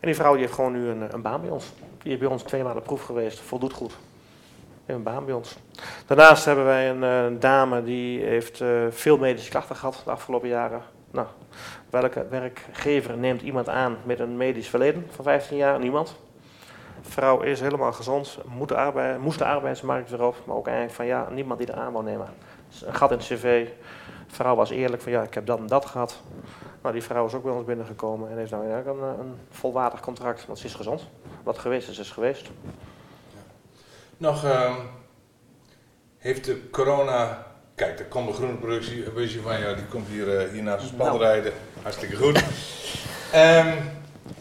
En 0.00 0.06
die 0.06 0.14
vrouw 0.14 0.32
die 0.32 0.40
heeft 0.40 0.54
gewoon 0.54 0.72
nu 0.72 0.88
een, 0.88 1.14
een 1.14 1.22
baan 1.22 1.40
bij 1.40 1.50
ons. 1.50 1.72
Die 2.02 2.12
is 2.12 2.18
bij 2.18 2.28
ons 2.28 2.42
twee 2.42 2.62
maanden 2.62 2.82
proef 2.82 3.02
geweest, 3.02 3.40
voldoet 3.40 3.72
goed. 3.72 3.96
Heeft 4.84 4.98
een 4.98 5.04
baan 5.04 5.24
bij 5.24 5.34
ons. 5.34 5.56
Daarnaast 6.06 6.44
hebben 6.44 6.64
wij 6.64 6.90
een, 6.90 7.04
eh, 7.04 7.40
dame 7.40 7.82
die 7.82 8.24
heeft 8.24 8.60
eh, 8.60 8.68
veel 8.90 9.18
medische 9.18 9.50
klachten 9.50 9.76
gehad 9.76 10.02
de 10.04 10.10
afgelopen 10.10 10.48
jaren. 10.48 10.82
Nou, 11.10 11.26
welke 11.90 12.26
werkgever 12.30 13.16
neemt 13.16 13.42
iemand 13.42 13.68
aan 13.68 13.96
met 14.04 14.18
een 14.18 14.36
medisch 14.36 14.68
verleden 14.68 15.06
van 15.10 15.24
15 15.24 15.56
jaar? 15.56 15.78
Niemand. 15.78 16.16
Vrouw 17.00 17.40
is 17.40 17.60
helemaal 17.60 17.92
gezond, 17.92 18.38
moest 19.20 19.38
de 19.38 19.44
arbeidsmarkt 19.44 20.10
weer 20.10 20.22
op, 20.22 20.36
maar 20.44 20.56
ook 20.56 20.66
eigenlijk 20.66 20.96
van 20.96 21.06
ja, 21.06 21.28
niemand 21.30 21.58
die 21.58 21.68
er 21.68 21.78
aan 21.78 21.92
wou 21.92 22.04
nemen. 22.04 22.28
Een 22.84 22.94
gat 22.94 23.10
in 23.10 23.16
het 23.16 23.26
cv. 23.26 23.68
Vrouw 24.26 24.54
was 24.54 24.70
eerlijk 24.70 25.02
van 25.02 25.12
ja, 25.12 25.22
ik 25.22 25.34
heb 25.34 25.46
dat 25.46 25.58
en 25.58 25.66
dat 25.66 25.86
gehad. 25.86 26.20
Nou, 26.82 26.94
die 26.94 27.02
vrouw 27.02 27.26
is 27.26 27.34
ook 27.34 27.42
bij 27.42 27.52
ons 27.52 27.64
binnengekomen 27.64 28.30
en 28.30 28.36
heeft 28.36 28.50
nou 28.50 28.68
ja, 28.68 28.82
een, 28.86 29.02
een 29.02 29.38
volwaardig 29.50 30.00
contract, 30.00 30.46
want 30.46 30.58
ze 30.58 30.66
is 30.66 30.74
gezond. 30.74 31.08
Wat 31.42 31.58
geweest 31.58 31.88
is, 31.88 31.98
is 31.98 32.10
geweest. 32.10 32.46
Nog, 34.16 34.44
ehm, 34.44 34.74
heeft 36.18 36.44
de 36.44 36.70
corona... 36.70 37.46
Kijk, 37.74 37.98
er 37.98 38.04
komt 38.04 38.28
een 38.28 38.34
groene 38.34 38.54
productie, 38.54 39.40
van 39.42 39.60
ja, 39.60 39.74
die 39.74 39.84
komt 39.86 40.08
hier, 40.08 40.42
uh, 40.42 40.52
hier 40.52 40.62
naast 40.62 40.82
ons 40.82 40.92
pad 40.92 41.06
Nou. 41.06 41.18
rijden. 41.18 41.52
Hartstikke 41.82 42.16
goed. 42.16 42.44
Ehm, 43.32 43.76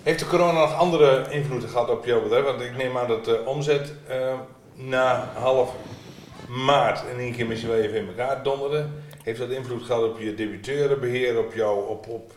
heeft 0.04 0.20
de 0.20 0.28
corona 0.28 0.60
nog 0.60 0.74
andere 0.74 1.26
invloeden 1.30 1.70
gehad 1.70 1.90
op 1.90 2.06
jouw 2.06 2.22
bedrijf? 2.22 2.44
Want 2.44 2.62
ik 2.62 2.78
neem 2.78 2.98
aan 2.98 3.08
dat 3.08 3.26
de 3.26 3.44
omzet 3.46 3.94
eh, 4.08 4.34
na 4.74 5.32
half 5.34 5.74
maart 6.48 7.04
in 7.12 7.20
één 7.20 7.34
keer 7.34 7.46
misschien 7.48 7.70
wel 7.70 7.80
even 7.80 7.98
in 7.98 8.08
elkaar 8.08 8.44
donderde. 8.44 8.86
Heeft 9.24 9.40
dat 9.40 9.50
invloed 9.50 9.84
gehad 9.84 10.04
op 10.04 10.20
je 10.20 10.36
debiteurenbeheer, 10.36 11.40
op 11.40 11.54
jou, 11.54 11.88
op, 11.88 12.08
op 12.08 12.32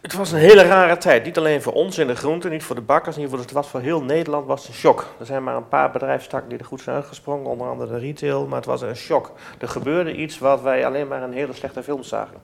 Het 0.00 0.12
was 0.14 0.32
een 0.32 0.38
hele 0.38 0.62
rare 0.62 0.96
tijd. 0.96 1.24
Niet 1.24 1.38
alleen 1.38 1.62
voor 1.62 1.72
ons 1.72 1.98
in 1.98 2.06
de 2.06 2.14
groente, 2.16 2.48
niet 2.48 2.62
voor 2.62 2.74
de 2.74 2.80
bakkers. 2.82 3.16
Ieder 3.16 3.30
geval, 3.30 3.44
het 3.44 3.54
was 3.54 3.68
voor 3.68 3.80
heel 3.80 4.02
Nederland 4.02 4.46
was 4.46 4.60
het 4.60 4.68
een 4.68 4.74
shock. 4.74 5.06
Er 5.18 5.26
zijn 5.26 5.44
maar 5.44 5.56
een 5.56 5.68
paar 5.68 5.90
bedrijfstakken 5.90 6.48
die 6.48 6.58
er 6.58 6.64
goed 6.64 6.80
zijn 6.80 6.96
uitgesprongen. 6.96 7.50
Onder 7.50 7.68
andere 7.68 7.92
de 7.92 7.98
retail. 7.98 8.46
Maar 8.46 8.56
het 8.56 8.66
was 8.66 8.80
een 8.82 8.96
shock. 8.96 9.32
Er 9.58 9.68
gebeurde 9.68 10.14
iets 10.14 10.38
wat 10.38 10.60
wij 10.62 10.86
alleen 10.86 11.08
maar 11.08 11.22
in 11.22 11.32
hele 11.32 11.52
slechte 11.52 11.82
films 11.82 12.08
zagen. 12.08 12.36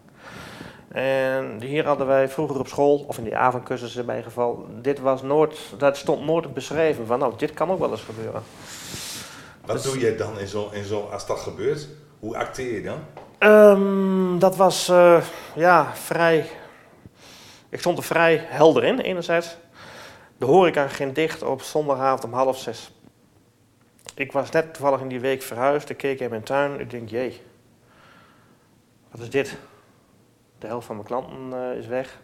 En 0.89 1.61
hier 1.61 1.87
hadden 1.87 2.07
wij 2.07 2.29
vroeger 2.29 2.59
op 2.59 2.67
school, 2.69 3.05
of 3.09 3.19
in 3.19 3.25
die 3.25 3.37
avondcursus 3.37 3.97
in 3.97 4.05
mijn 4.05 4.23
geval, 4.23 4.67
dit 4.81 5.01
was 5.01 5.23
nooit, 5.23 5.59
dat 5.79 5.97
stond 5.97 6.25
nooit 6.25 6.55
beschreven 6.55 7.07
van 7.07 7.19
nou, 7.19 7.33
dit 7.37 7.55
kan 7.55 7.71
ook 7.71 7.79
wel 7.79 7.91
eens 7.91 8.03
gebeuren. 8.03 8.43
Wat 9.67 9.77
Dus- 9.77 9.93
doe 9.93 10.01
je 10.01 10.15
dan 10.15 10.39
in 10.39 10.47
zo, 10.47 10.69
in 10.73 10.85
zo, 10.85 11.09
als 11.13 11.27
dat 11.27 11.39
gebeurt? 11.39 11.89
Hoe 12.21 12.37
acteer 12.37 12.75
je 12.75 12.83
dan? 12.83 12.99
Ehm, 13.39 14.39
dat 14.39 14.57
was 14.57 14.89
eh, 14.89 15.23
ja, 15.55 15.91
vrij. 15.95 16.47
Ik 17.69 17.79
stond 17.79 17.99
er 17.99 18.05
vrij 18.05 18.37
helder 18.37 18.85
in, 18.85 18.99
enerzijds. 18.99 19.57
De 20.39 20.45
horeca 20.45 20.89
ging 20.89 21.13
dicht 21.13 21.43
op 21.43 21.63
zondagavond 21.63 22.25
om 22.25 22.33
half 22.33 22.59
zes. 22.59 22.91
Ik 24.15 24.33
was 24.33 24.51
net 24.51 24.75
toevallig 24.75 25.01
in 25.01 25.09
die 25.09 25.21
week 25.21 25.43
verhuisd. 25.43 25.91
Ik 25.91 25.97
keek 25.97 26.21
in 26.21 26.31
mijn 26.31 26.43
tuin. 26.43 26.81
Ik 26.81 26.91
denk, 26.91 27.09
jee, 27.09 27.43
wat 29.11 29.21
is 29.21 29.31
dit? 29.31 29.57
De 30.59 30.67
helft 30.67 30.87
van 30.87 30.97
mijn 30.97 31.09
klanten 31.09 31.71
eh, 31.71 31.79
is 31.79 31.87
weg. 31.87 32.21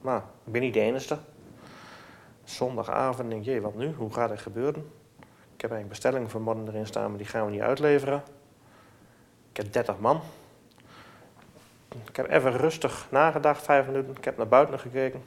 Maar 0.00 0.22
ik 0.44 0.52
ben 0.52 0.60
niet 0.60 0.74
de 0.74 0.80
enige. 0.80 1.18
Zondagavond 2.44 3.30
denk 3.30 3.40
ik, 3.40 3.46
jee, 3.46 3.60
wat 3.60 3.74
nu? 3.74 3.92
Hoe 3.92 4.12
gaat 4.12 4.30
het 4.30 4.40
gebeuren? 4.40 4.92
Ik 5.54 5.60
heb 5.60 5.70
eigenlijk 5.70 5.88
bestellingen 5.88 6.30
voor 6.30 6.40
morgen 6.40 6.68
erin 6.68 6.86
staan, 6.86 7.08
maar 7.08 7.18
die 7.18 7.26
gaan 7.26 7.44
we 7.44 7.50
niet 7.50 7.60
uitleveren. 7.60 8.22
Ik 9.50 9.56
heb 9.56 9.72
30 9.72 9.98
man. 9.98 10.20
Ik 12.08 12.16
heb 12.16 12.30
even 12.30 12.56
rustig 12.56 13.06
nagedacht, 13.10 13.62
vijf 13.62 13.86
minuten. 13.86 14.16
Ik 14.16 14.24
heb 14.24 14.36
naar 14.36 14.48
buiten 14.48 14.78
gekeken. 14.78 15.22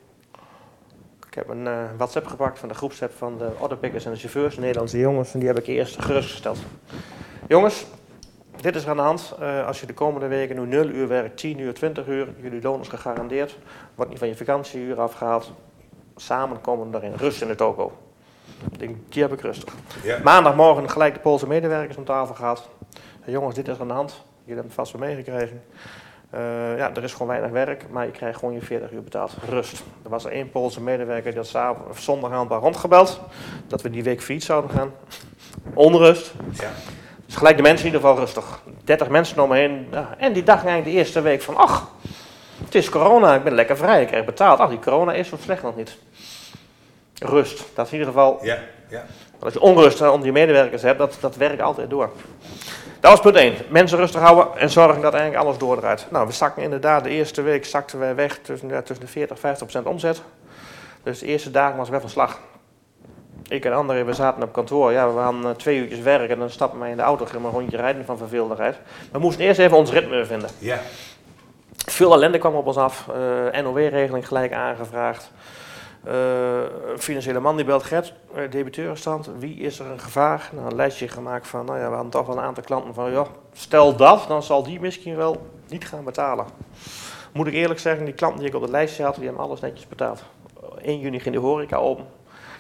Ik 1.27 1.33
heb 1.33 1.49
een 1.49 1.67
eh, 1.67 1.83
WhatsApp 1.97 2.27
gepakt 2.27 2.59
van 2.59 2.69
de 2.69 2.75
groepsapp 2.75 3.13
van 3.13 3.37
de 3.37 3.49
orderpickers 3.59 4.05
en 4.05 4.11
de 4.11 4.17
chauffeurs, 4.17 4.55
de 4.55 4.61
Nederlandse 4.61 4.97
jongens. 4.97 5.33
En 5.33 5.39
die 5.39 5.47
heb 5.47 5.57
ik 5.57 5.67
eerst 5.67 6.01
gerustgesteld. 6.01 6.57
Jongens, 7.47 7.85
dit 8.61 8.75
is 8.75 8.83
er 8.83 8.89
aan 8.89 8.95
de 8.95 9.01
hand. 9.01 9.35
Eh, 9.39 9.67
als 9.67 9.79
je 9.79 9.85
de 9.85 9.93
komende 9.93 10.27
weken 10.27 10.55
nu 10.55 10.65
0 10.65 10.89
uur 10.89 11.07
werkt, 11.07 11.37
10 11.37 11.59
uur, 11.59 11.73
20 11.73 12.07
uur, 12.07 12.27
jullie 12.41 12.61
loon 12.61 12.79
is 12.79 12.87
gegarandeerd. 12.87 13.57
Wordt 13.95 14.11
niet 14.11 14.19
van 14.19 14.27
je 14.27 14.35
vakantieuur 14.35 14.99
afgehaald. 14.99 15.51
Samen 16.15 16.61
komen 16.61 16.91
we 16.91 16.97
erin. 16.97 17.15
Rust 17.15 17.41
in 17.41 17.47
de 17.47 17.55
toko. 17.55 17.91
Ik 18.71 18.79
denk, 18.79 18.95
die 19.09 19.21
heb 19.21 19.33
ik 19.33 19.41
rustig. 19.41 19.73
Ja. 20.03 20.19
Maandagmorgen 20.23 20.89
gelijk 20.89 21.13
de 21.13 21.19
Poolse 21.19 21.47
medewerkers 21.47 21.97
om 21.97 22.05
tafel 22.05 22.35
gehad. 22.35 22.69
Jongens, 23.25 23.55
dit 23.55 23.67
is 23.67 23.79
aan 23.79 23.87
de 23.87 23.93
hand. 23.93 24.11
Jullie 24.11 24.61
hebben 24.61 24.65
het 24.65 24.73
vast 24.73 24.91
wel 24.91 25.01
meegekregen. 25.01 25.61
Eh, 26.33 26.77
ja, 26.77 26.91
er 26.95 27.03
is 27.03 27.11
gewoon 27.11 27.27
weinig 27.27 27.51
werk, 27.51 27.85
maar 27.89 28.05
je 28.05 28.11
krijgt 28.11 28.39
gewoon 28.39 28.53
je 28.53 28.61
40 28.61 28.91
uur 28.91 29.03
betaald. 29.03 29.31
Rust. 29.49 29.83
Er 30.03 30.09
was 30.09 30.25
er 30.25 30.31
één 30.31 30.49
Poolse 30.49 30.81
medewerker 30.81 31.31
die 31.31 31.41
had 31.51 31.75
of 31.89 31.99
zondagavond 31.99 32.49
bij 32.49 32.57
rondgebeld. 32.57 33.19
Dat 33.67 33.81
we 33.81 33.89
die 33.89 34.03
week 34.03 34.21
fiets 34.21 34.45
zouden 34.45 34.71
gaan. 34.71 34.91
Onrust. 35.73 36.33
Ja. 36.53 36.69
Dus 37.25 37.35
gelijk 37.35 37.55
de 37.57 37.61
mensen 37.61 37.85
in 37.87 37.93
ieder 37.93 38.07
geval 38.07 38.23
rustig. 38.23 38.61
30 38.83 39.09
mensen 39.09 39.43
om 39.43 39.49
me 39.49 39.55
heen. 39.55 39.87
Ja, 39.91 40.15
en 40.17 40.33
die 40.33 40.43
dachten 40.43 40.67
eigenlijk 40.67 40.95
de 40.97 41.03
eerste 41.03 41.21
week 41.21 41.41
van, 41.41 41.55
ach, 41.55 41.91
het 42.65 42.75
is 42.75 42.89
corona, 42.89 43.35
ik 43.35 43.43
ben 43.43 43.53
lekker 43.53 43.77
vrij, 43.77 44.01
ik 44.01 44.07
krijg 44.07 44.25
betaald. 44.25 44.59
Ach, 44.59 44.69
die 44.69 44.79
corona 44.79 45.13
is 45.13 45.27
zo 45.27 45.37
slecht 45.41 45.63
nog 45.63 45.75
niet. 45.75 45.97
Rust. 47.19 47.63
Dat 47.73 47.85
is 47.85 47.91
in 47.91 47.97
ieder 47.99 48.13
geval 48.13 48.39
Ja, 48.41 48.57
ja. 48.89 49.05
als 49.39 49.53
je 49.53 49.59
onrust 49.59 50.01
onder 50.01 50.25
je 50.25 50.31
medewerkers 50.31 50.81
hebt, 50.81 50.97
dat, 50.97 51.17
dat 51.19 51.35
werkt 51.35 51.61
altijd 51.61 51.89
door. 51.89 52.11
Dat 53.03 53.11
was 53.11 53.21
punt 53.21 53.35
1. 53.35 53.53
Mensen 53.69 53.97
rustig 53.97 54.21
houden 54.21 54.57
en 54.57 54.69
zorgen 54.69 55.01
dat 55.01 55.13
eigenlijk 55.13 55.43
alles 55.43 55.57
doordraait. 55.57 56.05
Nou, 56.09 56.27
we 56.27 56.33
zakken 56.33 56.63
inderdaad, 56.63 57.03
de 57.03 57.09
eerste 57.09 57.41
week 57.41 57.65
zakten 57.65 57.99
wij 57.99 58.15
weg 58.15 58.39
tussen, 58.41 58.69
ja, 58.69 58.81
tussen 58.81 59.05
de 59.05 59.11
40 59.11 59.35
en 59.35 59.41
50 59.41 59.67
procent 59.67 59.85
omzet. 59.85 60.21
Dus 61.03 61.19
de 61.19 61.25
eerste 61.25 61.51
dagen 61.51 61.77
was 61.77 61.89
wel 61.89 61.99
van 61.99 62.09
slag. 62.09 62.39
Ik 63.47 63.65
en 63.65 63.73
André, 63.73 64.03
we 64.03 64.13
zaten 64.13 64.43
op 64.43 64.53
kantoor. 64.53 64.91
Ja, 64.91 65.13
we 65.13 65.19
hadden 65.19 65.43
eh, 65.43 65.49
twee 65.49 65.77
uurtjes 65.77 65.99
werk 65.99 66.29
en 66.29 66.39
dan 66.39 66.49
stappen 66.49 66.79
wij 66.79 66.89
in 66.89 66.97
de 66.97 67.01
auto, 67.01 67.25
gingen 67.25 67.41
we 67.41 67.47
een 67.47 67.53
rondje 67.53 67.77
rijden 67.77 68.05
van 68.05 68.17
verveeldigheid. 68.17 68.75
We 69.11 69.19
moesten 69.19 69.45
eerst 69.45 69.59
even 69.59 69.77
ons 69.77 69.91
ritme 69.91 70.25
vinden. 70.25 70.49
Ja. 70.57 70.79
Veel 71.85 72.13
ellende 72.13 72.37
kwam 72.37 72.55
op 72.55 72.67
ons 72.67 72.77
af. 72.77 73.07
Eh, 73.53 73.61
NOW-regeling 73.61 74.27
gelijk 74.27 74.53
aangevraagd. 74.53 75.31
Eh, 76.03 76.61
een 76.91 76.99
financiële 76.99 77.39
man 77.39 77.55
die 77.55 77.65
belt 77.65 77.83
Gert, 77.83 78.13
uh, 78.35 78.51
debiteurenstand. 78.51 79.29
Wie 79.39 79.55
is 79.55 79.79
er 79.79 79.85
een 79.85 79.99
gevaar? 79.99 80.49
Nou, 80.53 80.67
een 80.67 80.75
lijstje 80.75 81.07
gemaakt 81.07 81.47
van, 81.47 81.65
nou 81.65 81.79
ja, 81.79 81.87
we 81.87 81.93
hadden 81.93 82.11
toch 82.11 82.27
wel 82.27 82.37
een 82.37 82.43
aantal 82.43 82.63
klanten 82.63 82.93
van, 82.93 83.11
ja, 83.11 83.25
stel 83.53 83.95
dat, 83.95 84.25
dan 84.27 84.43
zal 84.43 84.63
die 84.63 84.79
misschien 84.79 85.15
wel 85.15 85.47
niet 85.67 85.87
gaan 85.87 86.03
betalen. 86.03 86.45
Moet 87.33 87.47
ik 87.47 87.53
eerlijk 87.53 87.79
zeggen, 87.79 88.05
die 88.05 88.13
klanten 88.13 88.39
die 88.39 88.49
ik 88.49 88.55
op 88.55 88.61
het 88.61 88.71
lijstje 88.71 89.03
had, 89.03 89.15
die 89.15 89.25
hebben 89.25 89.43
alles 89.43 89.59
netjes 89.59 89.87
betaald. 89.87 90.23
1 90.81 90.99
juni 90.99 91.19
ging 91.19 91.35
de 91.35 91.41
horeca 91.41 91.77
open. 91.77 92.05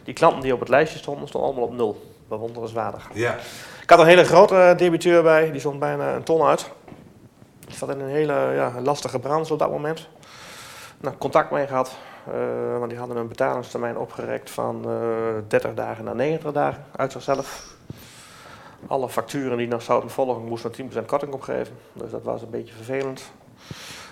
Die 0.03 0.13
klanten 0.13 0.41
die 0.41 0.53
op 0.53 0.59
het 0.59 0.69
lijstje 0.69 0.99
stonden, 0.99 1.27
stonden 1.27 1.49
allemaal 1.49 1.69
op 1.69 1.75
nul. 1.75 2.11
Bewonderenswaardig. 2.27 3.09
Ja. 3.13 3.35
Ik 3.81 3.89
had 3.89 3.99
een 3.99 4.05
hele 4.05 4.23
grote 4.23 4.55
eh, 4.55 4.77
debiteur 4.77 5.23
bij, 5.23 5.51
die 5.51 5.59
stond 5.59 5.79
bijna 5.79 6.15
een 6.15 6.23
ton 6.23 6.41
uit. 6.41 6.69
Die 7.65 7.75
zat 7.75 7.89
in 7.89 7.99
een 7.99 8.09
hele 8.09 8.33
ja, 8.33 8.73
lastige 8.81 9.19
branche 9.19 9.53
op 9.53 9.59
dat 9.59 9.69
moment. 9.69 10.07
Nou, 10.99 11.15
contact 11.17 11.51
mee 11.51 11.67
gehad, 11.67 11.87
eh, 11.87 12.12
want 12.77 12.89
die 12.89 12.99
hadden 12.99 13.17
een 13.17 13.27
betalingstermijn 13.27 13.97
opgerekt 13.97 14.49
van 14.49 14.85
eh 14.85 14.91
30 15.47 15.73
dagen 15.73 16.03
naar 16.03 16.15
90 16.15 16.51
dagen 16.51 16.85
uit 16.95 17.11
zichzelf. 17.11 17.75
Alle 18.87 19.09
facturen 19.09 19.57
die 19.57 19.67
nog 19.67 19.81
zouden 19.81 20.09
volgen 20.09 20.43
moesten 20.43 20.71
er 20.71 21.03
10% 21.03 21.05
korting 21.05 21.33
opgeven, 21.33 21.77
dus 21.93 22.11
dat 22.11 22.23
was 22.23 22.41
een 22.41 22.49
beetje 22.49 22.73
vervelend. 22.73 23.31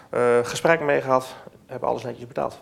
Eh, 0.09 0.37
gesprek 0.43 0.81
mee 0.81 1.01
gehad, 1.01 1.35
hebben 1.65 1.89
alles 1.89 2.03
netjes 2.03 2.27
betaald. 2.27 2.59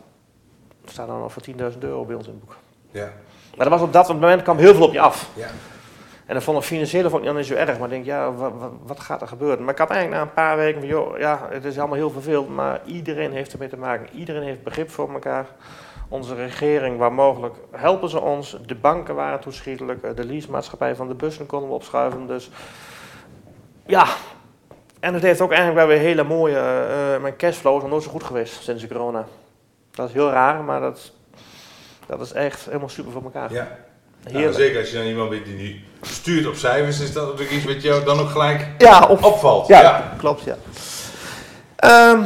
Er 0.85 0.91
staat 0.91 1.07
dan 1.07 1.19
nog 1.19 1.33
voor 1.33 1.41
10.000 1.41 1.83
euro 1.83 2.05
bij 2.05 2.15
ons 2.15 2.25
in 2.27 2.31
het 2.31 2.39
boek. 2.39 2.55
Ja. 2.91 3.11
Maar 3.55 3.69
dat 3.69 3.79
was 3.79 3.87
op 3.87 3.93
dat 3.93 4.07
moment 4.07 4.41
kwam 4.41 4.57
heel 4.57 4.73
veel 4.73 4.85
op 4.85 4.93
je 4.93 4.99
af. 4.99 5.29
Ja. 5.33 5.47
En 6.29 6.35
dan 6.35 6.43
vond 6.43 6.57
ik 6.57 6.63
financiële 6.63 7.09
vond 7.09 7.25
ik 7.25 7.33
niet 7.33 7.45
zo 7.45 7.53
erg, 7.53 7.79
maar 7.79 7.87
ik 7.87 7.93
denk, 7.93 8.05
ja, 8.05 8.33
wat, 8.83 8.99
gaat 8.99 9.21
er 9.21 9.27
gebeuren? 9.27 9.63
Maar 9.63 9.73
ik 9.73 9.79
had 9.79 9.89
eigenlijk 9.89 10.21
na 10.21 10.27
een 10.27 10.33
paar 10.33 10.57
weken 10.57 10.79
van, 10.79 10.89
joh, 10.89 11.17
ja, 11.17 11.47
het 11.49 11.65
is 11.65 11.79
allemaal 11.79 11.97
heel 11.97 12.09
verveeld, 12.09 12.49
maar 12.49 12.81
iedereen 12.85 13.31
heeft 13.31 13.53
ermee 13.53 13.69
te 13.69 13.77
maken. 13.77 14.07
Iedereen 14.15 14.43
heeft 14.43 14.63
begrip 14.63 14.89
voor 14.89 15.13
elkaar. 15.13 15.45
Onze 16.09 16.35
regering, 16.35 16.97
waar 16.97 17.13
mogelijk, 17.13 17.55
helpen 17.71 18.09
ze 18.09 18.19
ons. 18.19 18.57
De 18.65 18.75
banken 18.75 19.15
waren 19.15 19.39
toeschietelijk, 19.39 20.03
eh, 20.03 20.15
de 20.15 20.25
leasemaatschappij 20.25 20.95
van 20.95 21.07
de 21.07 21.13
bussen 21.13 21.45
konden 21.45 21.69
we 21.69 21.75
opschuiven. 21.75 22.27
Dus 22.27 22.49
ja, 23.85 24.05
en 24.99 25.13
het 25.13 25.23
heeft 25.23 25.41
ook 25.41 25.51
eigenlijk 25.51 25.79
wel 25.79 25.97
weer 25.97 26.05
hele 26.05 26.23
mooie, 26.23 26.57
eh, 26.57 27.21
mijn 27.21 27.35
cashflow 27.35 27.75
is 27.75 27.81
nog 27.81 27.91
nooit 27.91 28.03
zo 28.03 28.09
goed 28.11 28.23
geweest 28.23 28.63
sinds 28.63 28.81
de 28.81 28.87
corona. 28.87 29.25
Dat 29.91 30.07
is 30.07 30.13
heel 30.13 30.29
raar, 30.29 30.63
maar 30.63 30.79
dat, 30.79 31.11
dat 32.05 32.21
is 32.21 32.31
echt 32.31 32.65
helemaal 32.65 32.89
super 32.89 33.11
voor 33.11 33.23
elkaar. 33.23 33.53
ja. 33.53 33.87
Heerlijk. 34.23 34.55
zeker 34.55 34.79
als 34.79 34.89
je 34.89 34.97
dan 34.97 35.05
iemand 35.05 35.29
bent 35.29 35.45
die 35.45 35.55
nu 35.55 35.79
stuurt 36.01 36.47
op 36.47 36.55
cijfers, 36.55 36.99
is 36.99 37.13
dat 37.13 37.23
natuurlijk 37.23 37.51
iets 37.51 37.65
wat 37.65 37.81
jou 37.81 38.03
dan 38.03 38.19
ook 38.19 38.29
gelijk 38.29 38.67
Ja, 38.77 39.07
op, 39.07 39.23
opvalt. 39.23 39.67
Ja, 39.67 40.13
klopt, 40.17 40.43
ja. 40.43 40.55
Ehm, 41.75 42.25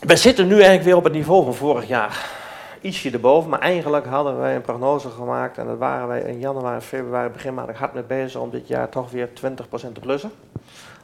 we 0.00 0.16
zitten 0.16 0.46
nu 0.46 0.54
eigenlijk 0.54 0.84
weer 0.84 0.96
op 0.96 1.04
het 1.04 1.12
niveau 1.12 1.44
van 1.44 1.54
vorig 1.54 1.88
jaar. 1.88 2.32
Ietsje 2.80 3.10
erboven, 3.10 3.50
maar 3.50 3.58
eigenlijk 3.60 4.06
hadden 4.06 4.38
wij 4.38 4.54
een 4.54 4.62
prognose 4.62 5.10
gemaakt. 5.10 5.58
En 5.58 5.66
dat 5.66 5.78
waren 5.78 6.08
wij 6.08 6.20
in 6.20 6.38
januari, 6.38 6.80
februari, 6.80 7.28
begin 7.28 7.54
maand 7.54 7.76
hard 7.76 7.94
mee 7.94 8.02
bezig 8.02 8.40
om 8.40 8.50
dit 8.50 8.68
jaar 8.68 8.88
toch 8.88 9.10
weer 9.10 9.28
20% 9.28 9.94
te 9.94 10.00
plussen. 10.00 10.32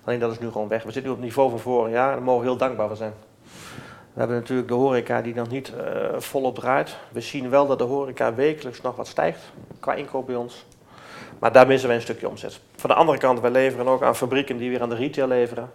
Alleen 0.04 0.18
dat 0.18 0.32
is 0.32 0.38
nu 0.38 0.50
gewoon 0.50 0.68
weg. 0.68 0.82
We 0.82 0.92
zitten 0.92 1.02
nu 1.02 1.08
op 1.10 1.16
het 1.16 1.24
niveau 1.24 1.50
van 1.50 1.58
vorig 1.58 1.92
jaar 1.92 2.08
en 2.08 2.14
daar 2.14 2.22
mogen 2.22 2.42
we 2.42 2.48
heel 2.48 2.56
dankbaar 2.56 2.88
voor 2.88 2.96
zijn. 2.96 3.12
Hebben 4.20 4.38
natuurlijk 4.38 4.68
de 4.68 4.74
horeca 4.74 5.22
die 5.22 5.34
nog 5.34 5.48
niet 5.48 5.72
eh, 5.74 6.18
volop 6.18 6.54
draait. 6.54 6.96
We 7.12 7.20
zien 7.20 7.50
wel 7.50 7.66
dat 7.66 7.78
de 7.78 7.84
horeca 7.84 8.34
wekelijks 8.34 8.80
nog 8.80 8.96
wat 8.96 9.06
stijgt 9.06 9.40
qua 9.78 9.94
inkoop 9.94 10.26
bij 10.26 10.34
ons. 10.34 10.66
Maar 11.38 11.52
daar 11.52 11.66
missen 11.66 11.88
wij 11.88 11.96
een 11.96 12.02
stukje 12.02 12.28
omzet. 12.28 12.60
Van 12.76 12.90
de 12.90 12.96
andere 12.96 13.18
kant, 13.18 13.40
wij 13.40 13.50
leveren 13.50 13.88
ook 13.88 14.02
aan 14.02 14.16
fabrieken 14.16 14.56
die 14.56 14.70
weer 14.70 14.82
aan 14.82 14.88
de 14.88 14.94
retail 14.94 15.28
leveren. 15.28 15.70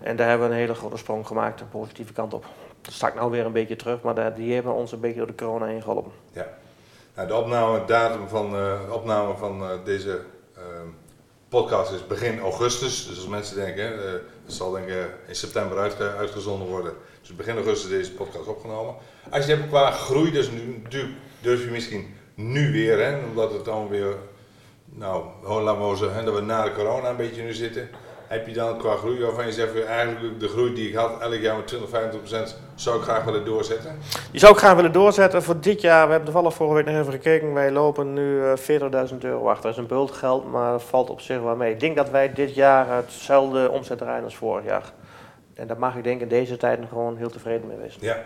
En 0.00 0.16
daar 0.16 0.28
hebben 0.28 0.48
we 0.48 0.54
een 0.54 0.60
hele 0.60 0.74
grote 0.74 0.96
sprong 0.96 1.26
gemaakt, 1.26 1.60
een 1.60 1.68
positieve 1.68 2.12
kant 2.12 2.34
op. 2.34 2.44
Dat 2.80 2.94
stak 2.94 3.14
nou 3.14 3.30
weer 3.30 3.46
een 3.46 3.52
beetje 3.52 3.76
terug, 3.76 4.02
maar 4.02 4.34
die 4.34 4.54
hebben 4.54 4.72
ons 4.72 4.92
een 4.92 5.00
beetje 5.00 5.18
door 5.18 5.26
de 5.26 5.34
corona 5.34 5.66
heen 5.66 5.82
geholpen. 5.82 6.12
Nou, 7.14 7.28
de 7.28 7.34
opnamedatum 7.34 8.28
van, 8.28 8.46
eh, 8.46 8.86
de 8.86 8.92
opname 8.92 9.36
van 9.36 9.62
eh, 9.62 9.70
deze 9.84 10.20
podcast 11.48 11.92
is 11.92 12.06
begin 12.06 12.40
augustus. 12.40 13.06
Dus 13.06 13.16
als 13.16 13.26
mensen 13.26 13.56
denken, 13.56 14.00
het 14.44 14.54
zal 14.54 14.70
denk 14.70 14.88
ik 14.88 15.10
in 15.26 15.34
september 15.34 15.78
uitge- 15.78 16.16
uitgezonden 16.16 16.68
worden. 16.68 16.92
Dus 17.26 17.36
begin 17.36 17.56
augustus 17.56 17.90
deze 17.90 18.12
podcast 18.12 18.46
opgenomen. 18.46 18.94
Als 19.30 19.46
je 19.46 19.54
hebt 19.54 19.68
qua 19.68 19.90
groei, 19.90 20.32
dus 20.32 20.50
nu, 20.50 20.82
durf 21.40 21.64
je 21.64 21.70
misschien 21.70 22.14
nu 22.34 22.72
weer, 22.72 22.98
hè, 22.98 23.18
omdat 23.28 23.52
het 23.52 23.64
dan 23.64 23.88
weer 23.88 24.14
nou, 24.84 25.24
laten 25.62 25.90
we 25.90 25.96
zeggen, 25.96 26.24
dat 26.24 26.34
we 26.34 26.40
na 26.40 26.64
de 26.64 26.72
corona 26.72 27.08
een 27.08 27.16
beetje 27.16 27.42
nu 27.42 27.52
zitten. 27.52 27.88
Heb 28.26 28.46
je 28.46 28.52
dan 28.52 28.78
qua 28.78 28.96
groei 28.96 29.20
waarvan 29.20 29.46
je 29.46 29.52
zegt, 29.52 29.84
eigenlijk 29.84 30.40
de 30.40 30.48
groei 30.48 30.74
die 30.74 30.88
ik 30.88 30.94
had 30.94 31.20
elk 31.20 31.40
jaar 31.40 31.56
met 31.56 31.66
20, 31.66 31.88
25 31.88 32.30
procent, 32.30 32.60
zou 32.74 32.96
ik 32.96 33.02
graag 33.02 33.24
willen 33.24 33.44
doorzetten? 33.44 33.98
Die 34.30 34.40
zou 34.40 34.52
ik 34.52 34.58
graag 34.58 34.74
willen 34.74 34.92
doorzetten. 34.92 35.42
Voor 35.42 35.60
dit 35.60 35.80
jaar, 35.80 36.04
we 36.04 36.12
hebben 36.12 36.32
toevallig 36.32 36.54
vorige 36.54 36.74
week 36.74 36.86
nog 36.86 37.00
even 37.00 37.12
gekeken, 37.12 37.52
wij 37.52 37.70
lopen 37.70 38.12
nu 38.12 38.40
40.000 39.10 39.18
euro 39.18 39.48
achter. 39.48 39.62
Dat 39.62 39.72
is 39.72 39.76
een 39.76 39.86
bult 39.86 40.10
geld, 40.10 40.50
maar 40.50 40.80
valt 40.80 41.10
op 41.10 41.20
zich 41.20 41.40
wel 41.40 41.56
mee. 41.56 41.72
Ik 41.72 41.80
denk 41.80 41.96
dat 41.96 42.10
wij 42.10 42.32
dit 42.32 42.54
jaar 42.54 42.96
hetzelfde 42.96 43.70
omzet 43.70 43.98
draaien 43.98 44.24
als 44.24 44.36
vorig 44.36 44.64
jaar. 44.64 44.92
En 45.56 45.66
daar 45.66 45.78
mag 45.78 45.96
ik 45.96 46.04
denk 46.04 46.20
in 46.20 46.28
deze 46.28 46.56
tijd 46.56 46.80
gewoon 46.88 47.16
heel 47.16 47.30
tevreden 47.30 47.66
mee 47.66 47.76
wezen. 47.76 48.00
Ja. 48.02 48.24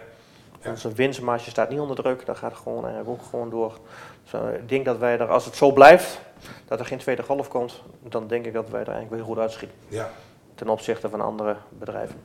ja. 0.62 0.70
Onze 0.70 0.92
winstmarge 0.92 1.50
staat 1.50 1.70
niet 1.70 1.80
onder 1.80 1.96
druk, 1.96 2.26
dat 2.26 2.36
gaat 2.36 2.54
gewoon 2.54 2.84
eigenlijk 2.84 3.08
ook 3.08 3.26
gewoon 3.30 3.50
door. 3.50 3.78
Dus 4.22 4.32
eh, 4.32 4.54
ik 4.54 4.68
denk 4.68 4.84
dat 4.84 4.98
wij 4.98 5.18
er, 5.18 5.28
als 5.28 5.44
het 5.44 5.56
zo 5.56 5.72
blijft, 5.72 6.20
dat 6.68 6.80
er 6.80 6.86
geen 6.86 6.98
tweede 6.98 7.22
golf 7.22 7.48
komt, 7.48 7.82
dan 8.02 8.26
denk 8.26 8.46
ik 8.46 8.52
dat 8.52 8.70
wij 8.70 8.80
er 8.80 8.88
eigenlijk 8.88 9.16
heel 9.16 9.32
goed 9.32 9.42
uitschieten. 9.42 9.76
Ja. 9.88 10.10
Ten 10.54 10.68
opzichte 10.68 11.08
van 11.08 11.20
andere 11.20 11.56
bedrijven. 11.68 12.22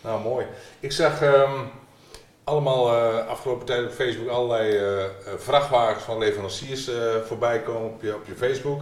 Nou, 0.00 0.22
mooi. 0.22 0.46
Ik 0.80 0.92
zag 0.92 1.22
um, 1.22 1.70
allemaal 2.44 2.94
uh, 2.94 3.26
afgelopen 3.26 3.66
tijd 3.66 3.84
op 3.84 3.92
Facebook 3.92 4.28
allerlei 4.28 4.78
uh, 4.78 5.04
vrachtwagens 5.36 6.04
van 6.04 6.18
leveranciers 6.18 6.90
voorbij 7.26 7.62
komen 7.62 7.90
op 7.90 8.02
je, 8.02 8.14
op 8.14 8.26
je 8.26 8.34
Facebook. 8.34 8.80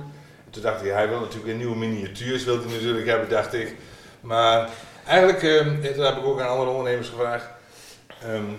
toen 0.51 0.63
dacht 0.63 0.85
ik, 0.85 0.93
hij 0.93 1.09
wil 1.09 1.21
natuurlijk 1.21 1.53
een 1.53 1.57
nieuwe 1.57 1.77
miniatuurs, 1.77 2.45
wil 2.45 2.59
hij 2.59 2.73
natuurlijk 2.73 3.07
hebben, 3.07 3.29
dacht 3.29 3.55
ik. 3.55 3.77
Maar 4.21 4.71
eigenlijk, 5.07 5.43
um, 5.43 5.83
dat 5.83 6.07
heb 6.09 6.17
ik 6.17 6.25
ook 6.25 6.41
aan 6.41 6.49
andere 6.49 6.71
ondernemers 6.71 7.09
gevraagd. 7.09 7.47
Um, 8.27 8.59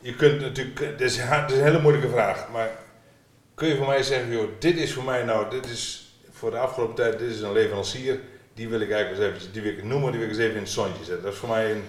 je 0.00 0.14
kunt 0.14 0.40
natuurlijk, 0.40 0.80
het 0.80 1.00
is, 1.00 1.16
het 1.20 1.50
is 1.50 1.56
een 1.56 1.64
hele 1.64 1.80
moeilijke 1.80 2.08
vraag, 2.08 2.48
maar 2.52 2.70
kun 3.54 3.68
je 3.68 3.76
voor 3.76 3.86
mij 3.86 4.02
zeggen, 4.02 4.32
joh, 4.32 4.48
dit 4.58 4.76
is 4.76 4.92
voor 4.92 5.04
mij 5.04 5.22
nou, 5.22 5.50
dit 5.50 5.66
is 5.66 6.12
voor 6.30 6.50
de 6.50 6.58
afgelopen 6.58 6.94
tijd, 6.94 7.18
dit 7.18 7.30
is 7.30 7.40
een 7.40 7.52
leverancier, 7.52 8.20
die 8.54 8.68
wil 8.68 8.80
ik 8.80 8.90
eigenlijk 8.90 9.22
eens 9.22 9.34
even, 9.34 9.52
die 9.52 9.62
wil 9.62 9.72
ik 9.72 9.84
noemen, 9.84 10.10
die 10.10 10.20
wil 10.20 10.28
ik 10.28 10.34
eens 10.34 10.44
even 10.44 10.56
in 10.56 10.62
het 10.62 10.70
zonnetje 10.70 11.04
zetten. 11.04 11.24
Dat 11.24 11.32
is 11.32 11.38
voor 11.38 11.48
mij 11.48 11.70
een, 11.70 11.84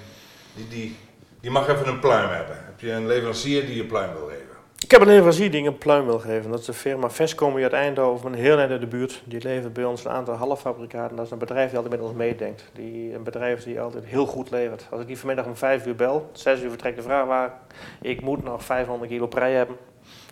die, 0.55 0.67
die, 0.67 0.97
die 1.41 1.51
mag 1.51 1.67
even 1.67 1.87
een 1.87 1.99
pluim 1.99 2.29
hebben. 2.29 2.55
Heb 2.65 2.79
je 2.79 2.91
een 2.91 3.07
leverancier 3.07 3.65
die 3.65 3.75
je 3.75 3.85
pluim 3.85 4.13
wil? 4.13 4.24
Ik 4.85 4.91
heb 4.91 5.01
een 5.01 5.07
leverancier 5.07 5.51
die 5.51 5.67
een 5.67 5.77
pluim 5.77 6.05
wil 6.05 6.19
geven. 6.19 6.51
Dat 6.51 6.59
is 6.59 6.65
de 6.65 6.73
firma 6.73 7.09
Vescom 7.09 7.57
uit 7.57 7.73
Eindhoven, 7.73 8.33
een 8.33 8.39
heel 8.39 8.55
net 8.55 8.69
in 8.69 8.79
de 8.79 8.87
buurt. 8.87 9.21
Die 9.23 9.41
levert 9.41 9.73
bij 9.73 9.83
ons 9.83 10.05
een 10.05 10.11
aantal 10.11 10.35
halffabrikaten. 10.35 11.15
Dat 11.15 11.25
is 11.25 11.31
een 11.31 11.37
bedrijf 11.37 11.69
die 11.69 11.77
altijd 11.77 11.95
met 11.95 12.07
ons 12.07 12.17
meedenkt. 12.17 12.63
Die, 12.73 13.13
een 13.13 13.23
bedrijf 13.23 13.63
die 13.63 13.81
altijd 13.81 14.05
heel 14.05 14.25
goed 14.25 14.51
levert. 14.51 14.87
Als 14.91 15.01
ik 15.01 15.07
die 15.07 15.17
vanmiddag 15.17 15.45
om 15.45 15.55
vijf 15.55 15.85
uur 15.85 15.95
bel, 15.95 16.29
zes 16.33 16.61
uur 16.61 16.69
vertrekt 16.69 16.95
de 16.95 17.01
vrachtwagen. 17.01 17.57
Ik 18.01 18.21
moet 18.21 18.43
nog 18.43 18.63
500 18.63 19.11
kilo 19.11 19.27
prei 19.27 19.53
hebben. 19.53 19.75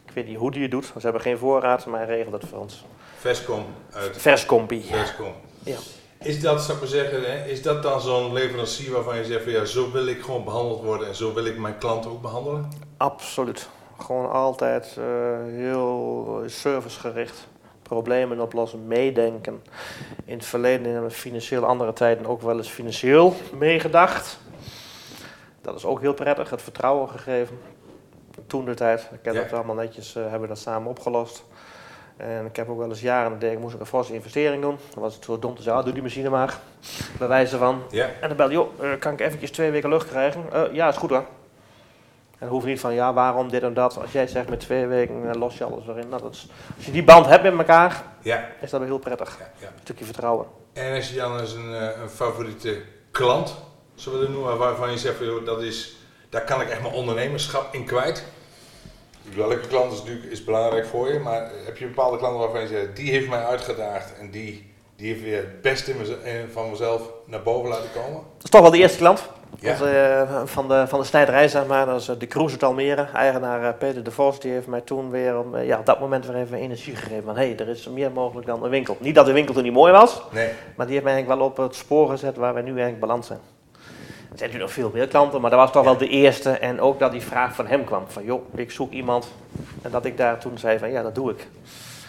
Ik 0.06 0.12
weet 0.14 0.28
niet 0.28 0.38
hoe 0.38 0.52
die 0.52 0.62
het 0.62 0.72
doet, 0.72 0.86
ze 0.86 1.00
hebben 1.00 1.22
geen 1.22 1.38
voorraad, 1.38 1.86
maar 1.86 2.00
hij 2.00 2.16
regelt 2.16 2.42
het 2.42 2.46
voor 2.50 2.60
ons. 2.60 2.86
Verscom 3.18 3.66
uit... 3.92 4.18
Verscompie. 4.18 4.84
Verscom. 4.84 5.34
Ja. 5.64 5.78
Is 6.20 6.42
dat, 6.42 6.62
zou 6.62 6.74
ik 6.74 6.80
maar 6.80 6.90
zeggen, 6.90 7.22
hè, 7.24 7.46
is 7.46 7.62
dat 7.62 7.84
dan 7.84 8.02
zo'n 8.02 8.34
leverancier 8.34 8.92
waarvan 8.92 9.18
je 9.18 9.26
zegt 9.26 9.44
van 9.44 9.52
ja, 9.52 9.66
zo 9.66 9.92
wil 9.92 10.08
ik 10.08 10.22
gewoon 10.22 10.44
behandeld 10.44 10.84
worden 10.84 11.08
en 11.08 11.16
zo 11.16 11.34
wil 11.34 11.46
ik 11.46 11.58
mijn 11.58 11.78
klanten 11.78 12.12
ook 12.12 12.22
behandelen? 12.22 12.72
Absoluut. 12.98 13.70
Gewoon 14.00 14.32
altijd 14.32 14.96
uh, 15.00 15.06
heel 15.46 16.44
servicegericht. 16.46 17.48
Problemen 17.82 18.40
oplossen, 18.40 18.88
meedenken. 18.88 19.64
In 20.26 20.38
het 20.38 20.46
verleden, 20.46 21.04
in 21.04 21.12
financieel 21.12 21.66
andere 21.66 21.94
tijden, 21.94 22.26
ook 22.26 22.42
wel 22.42 22.58
eens 22.58 22.70
financieel 22.70 23.34
meegedacht. 23.58 24.40
Dat 25.62 25.76
is 25.76 25.86
ook 25.86 26.02
heel 26.02 26.14
prettig, 26.14 26.50
het 26.50 26.62
vertrouwen 26.62 27.10
gegeven 27.10 27.58
toen 28.48 28.66
de 28.66 28.74
tijd. 28.74 29.10
Ik 29.12 29.20
heb 29.22 29.34
dat 29.34 29.54
allemaal 29.54 29.76
netjes, 29.76 30.16
uh, 30.16 30.22
hebben 30.22 30.42
we 30.42 30.48
dat 30.48 30.58
samen 30.58 30.90
opgelost. 30.90 31.44
En 32.18 32.46
ik 32.46 32.56
heb 32.56 32.70
ook 32.70 32.78
wel 32.78 32.90
eens 32.90 33.02
jaren, 33.02 33.40
denk, 33.40 33.60
moest 33.60 33.74
ik 33.74 33.80
een 33.80 33.86
forse 33.86 34.14
investering 34.14 34.62
doen. 34.62 34.78
Dan 34.94 35.04
was 35.04 35.16
het 35.16 35.24
zo 35.24 35.40
dom 35.40 35.56
te 35.56 35.62
zeggen, 35.62 35.80
ah, 35.80 35.86
doe 35.86 35.94
die 35.94 36.04
machine 36.04 36.30
maar. 36.30 36.60
Bij 37.18 37.28
wijze 37.28 37.58
van. 37.58 37.82
Ja. 37.90 38.10
En 38.22 38.28
dan 38.28 38.38
belde 38.38 38.54
joh, 38.54 38.82
uh, 38.82 38.90
kan 39.00 39.14
ik 39.14 39.20
eventjes 39.20 39.52
twee 39.52 39.72
weken 39.72 39.90
lucht 39.90 40.08
krijgen? 40.08 40.44
Uh, 40.54 40.62
ja, 40.72 40.88
is 40.90 40.98
goed 40.98 41.10
hoor. 41.10 41.26
En 42.44 42.50
hoef 42.50 42.64
niet 42.64 42.80
van, 42.80 42.94
ja, 42.94 43.14
waarom 43.14 43.50
dit 43.50 43.64
en 43.64 43.74
dat. 43.74 43.98
Als 43.98 44.12
jij 44.12 44.28
zegt 44.28 44.50
met 44.50 44.60
twee 44.60 44.86
weken 44.86 45.38
los 45.38 45.58
je 45.58 45.64
alles 45.64 45.88
erin. 45.88 46.10
Nou, 46.10 46.22
dat 46.22 46.34
is, 46.34 46.48
als 46.76 46.86
je 46.86 46.92
die 46.92 47.04
band 47.04 47.26
hebt 47.26 47.44
met 47.44 47.58
elkaar, 47.58 48.04
ja. 48.22 48.48
is 48.62 48.70
dat 48.70 48.80
wel 48.80 48.90
heel 48.90 48.98
prettig. 48.98 49.38
Ja, 49.60 49.68
een 49.68 49.74
stukje 49.82 50.06
vertrouwen. 50.06 50.48
En 50.74 50.96
als 50.96 51.10
je 51.10 51.16
dan 51.16 51.40
eens 51.40 51.54
een, 51.54 52.02
een 52.02 52.10
favoriete 52.10 52.82
klant, 53.12 53.56
zullen 53.96 54.20
we 54.20 54.30
noemen, 54.30 54.58
waarvan 54.58 54.92
je 54.92 54.98
zegt, 54.98 55.20
dat 55.46 55.62
is, 55.62 55.96
daar 56.30 56.44
kan 56.44 56.62
ik 56.62 56.70
echt 56.70 56.82
mijn 56.82 56.94
ondernemerschap 56.94 57.74
in 57.74 57.86
kwijt? 57.86 58.24
welke 59.36 59.68
klant 59.68 59.92
is 59.92 59.98
natuurlijk 60.00 60.32
is 60.32 60.44
belangrijk 60.44 60.86
voor 60.86 61.14
je, 61.14 61.20
maar 61.20 61.52
heb 61.66 61.78
je 61.78 61.86
bepaalde 61.86 62.18
klanten 62.18 62.40
waarvan 62.40 62.62
je 62.62 62.68
zegt, 62.68 62.96
die 62.96 63.12
heeft 63.12 63.30
mij 63.30 63.46
uitgedaagd 63.46 64.18
en 64.20 64.32
die, 64.32 64.74
die 64.96 65.08
heeft 65.08 65.24
weer 65.24 65.38
het 65.38 65.62
beste 65.62 65.96
van 66.52 66.70
mezelf 66.70 67.02
naar 67.26 67.44
boven 67.44 67.70
laten 67.70 67.92
komen? 67.94 68.14
Dat 68.14 68.44
is 68.44 68.50
toch 68.50 68.62
wel 68.62 68.72
de 68.72 68.78
eerste 68.78 68.98
klant. 68.98 69.30
Ja. 69.60 69.78
uh, 69.82 70.42
van, 70.46 70.68
de, 70.68 70.88
van 70.88 71.00
de 71.00 71.06
snijderij, 71.06 71.48
zeg 71.48 71.66
maar. 71.66 71.86
Dat 71.86 72.02
is 72.02 72.10
uh, 72.10 72.16
de 72.20 72.28
Cruise 72.28 72.66
Almere. 72.66 73.08
Eigenaar 73.14 73.62
uh, 73.62 73.70
Peter 73.78 74.04
de 74.04 74.12
Vos, 74.12 74.40
die 74.40 74.52
heeft 74.52 74.68
mij 74.68 74.82
toen 74.82 75.10
weer 75.10 75.40
om, 75.40 75.58
ja, 75.58 75.80
op 75.80 75.86
dat 75.86 76.00
moment 76.00 76.26
weer 76.26 76.36
even 76.36 76.58
energie 76.58 76.96
gegeven. 76.96 77.24
Van 77.24 77.38
hé, 77.38 77.46
hey, 77.46 77.58
er 77.58 77.70
is 77.70 77.88
meer 77.88 78.12
mogelijk 78.12 78.48
dan 78.48 78.64
een 78.64 78.70
winkel. 78.70 78.98
Niet 79.00 79.16
dat 79.16 79.26
de 79.26 79.32
winkel 79.32 79.54
toen 79.54 79.64
niet 79.64 79.74
mooi 79.74 79.92
was, 79.92 80.22
nee. 80.32 80.50
maar 80.76 80.86
die 80.86 80.96
heeft 80.96 81.06
mij 81.06 81.14
eigenlijk 81.14 81.42
wel 81.42 81.50
op 81.50 81.58
het 81.58 81.76
spoor 81.76 82.10
gezet 82.10 82.36
waar 82.36 82.54
we 82.54 82.62
nu 82.62 82.72
eigenlijk 82.72 83.00
balans 83.00 83.28
zijn. 83.28 83.40
Er 84.34 84.40
zijn 84.40 84.52
natuurlijk 84.52 84.62
nog 84.62 84.72
veel 84.72 85.00
meer 85.00 85.08
klanten, 85.08 85.42
maar 85.42 85.50
dat 85.50 85.60
was 85.60 85.72
toch 85.72 85.84
wel 85.84 85.98
de 85.98 86.08
eerste. 86.08 86.50
En 86.50 86.82
ook 86.82 87.00
dat 87.00 87.12
die 87.12 87.22
vraag 87.22 87.56
van 87.56 87.68
hem 87.68 87.84
kwam: 87.84 88.04
van 88.08 88.24
joh, 88.24 88.56
ik 88.56 88.72
zoek 88.72 88.92
iemand. 88.92 89.28
En 89.82 89.92
dat 89.92 90.06
ik 90.06 90.18
daar 90.18 90.40
toen 90.40 90.58
zei: 90.58 90.80
van 90.80 90.92
ja, 90.92 91.02
dat 91.02 91.16
doe 91.16 91.32
ik. 91.32 91.48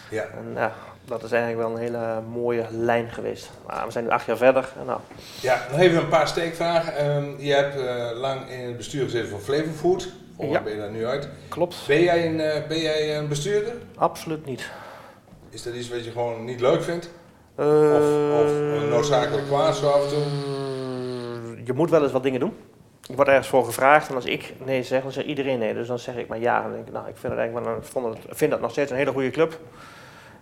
Ja. 0.09 0.23
En 0.23 0.51
ja, 0.55 0.73
dat 1.05 1.23
is 1.23 1.31
eigenlijk 1.31 1.67
wel 1.67 1.77
een 1.77 1.81
hele 1.81 2.21
mooie 2.31 2.65
lijn 2.71 3.09
geweest. 3.09 3.49
Maar 3.67 3.85
we 3.85 3.91
zijn 3.91 4.03
nu 4.03 4.09
acht 4.09 4.25
jaar 4.25 4.37
verder. 4.37 4.69
En 4.79 4.85
nou. 4.85 4.99
Ja, 5.41 5.61
nog 5.71 5.79
even 5.79 5.97
een 5.97 6.07
paar 6.07 6.27
steekvragen. 6.27 7.15
Um, 7.15 7.35
je 7.39 7.53
hebt 7.53 7.75
uh, 7.75 8.19
lang 8.19 8.49
in 8.49 8.59
het 8.59 8.77
bestuur 8.77 9.03
gezeten 9.03 9.29
van 9.29 9.39
Flavor 9.39 9.73
Food. 9.73 10.07
Of 10.35 10.51
ja. 10.51 10.61
ben 10.61 10.73
je 10.73 10.79
daar 10.79 10.91
nu 10.91 11.05
uit? 11.05 11.29
Klopt. 11.49 11.83
Ben 11.87 12.01
jij, 12.01 12.25
een, 12.25 12.39
uh, 12.39 12.67
ben 12.67 12.79
jij 12.79 13.17
een 13.17 13.27
bestuurder? 13.27 13.73
Absoluut 13.95 14.45
niet. 14.45 14.69
Is 15.49 15.63
dat 15.63 15.73
iets 15.73 15.89
wat 15.89 16.05
je 16.05 16.11
gewoon 16.11 16.45
niet 16.45 16.61
leuk 16.61 16.83
vindt? 16.83 17.09
Uh, 17.59 17.65
of, 17.95 18.43
of 18.43 18.89
noodzakelijk 18.89 19.47
kwaad 19.47 19.75
zo 19.75 19.89
af 19.89 20.03
en 20.03 20.09
toe? 20.09 20.23
je 21.65 21.73
moet 21.73 21.89
wel 21.89 22.03
eens 22.03 22.11
wat 22.11 22.23
dingen 22.23 22.39
doen. 22.39 22.53
Ik 23.09 23.15
word 23.15 23.27
ergens 23.27 23.47
voor 23.47 23.65
gevraagd 23.65 24.09
en 24.09 24.15
als 24.15 24.25
ik 24.25 24.53
nee 24.65 24.83
zeg, 24.83 25.01
dan 25.01 25.11
zegt 25.11 25.27
iedereen 25.27 25.59
nee. 25.59 25.73
Dus 25.73 25.87
dan 25.87 25.99
zeg 25.99 26.15
ik 26.15 26.27
maar 26.27 26.39
ja. 26.39 26.61
Dan 26.61 26.71
denk 26.71 26.87
ik, 26.87 26.93
nou, 26.93 27.07
ik 27.07 27.17
vind 27.17 27.33
het 27.33 27.41
eigenlijk 27.41 27.67
wel 27.67 27.75
een, 27.75 27.83
vond 27.83 28.05
het, 28.05 28.37
vind 28.37 28.51
dat 28.51 28.61
nog 28.61 28.71
steeds 28.71 28.91
een 28.91 28.97
hele 28.97 29.11
goede 29.11 29.29
club. 29.29 29.59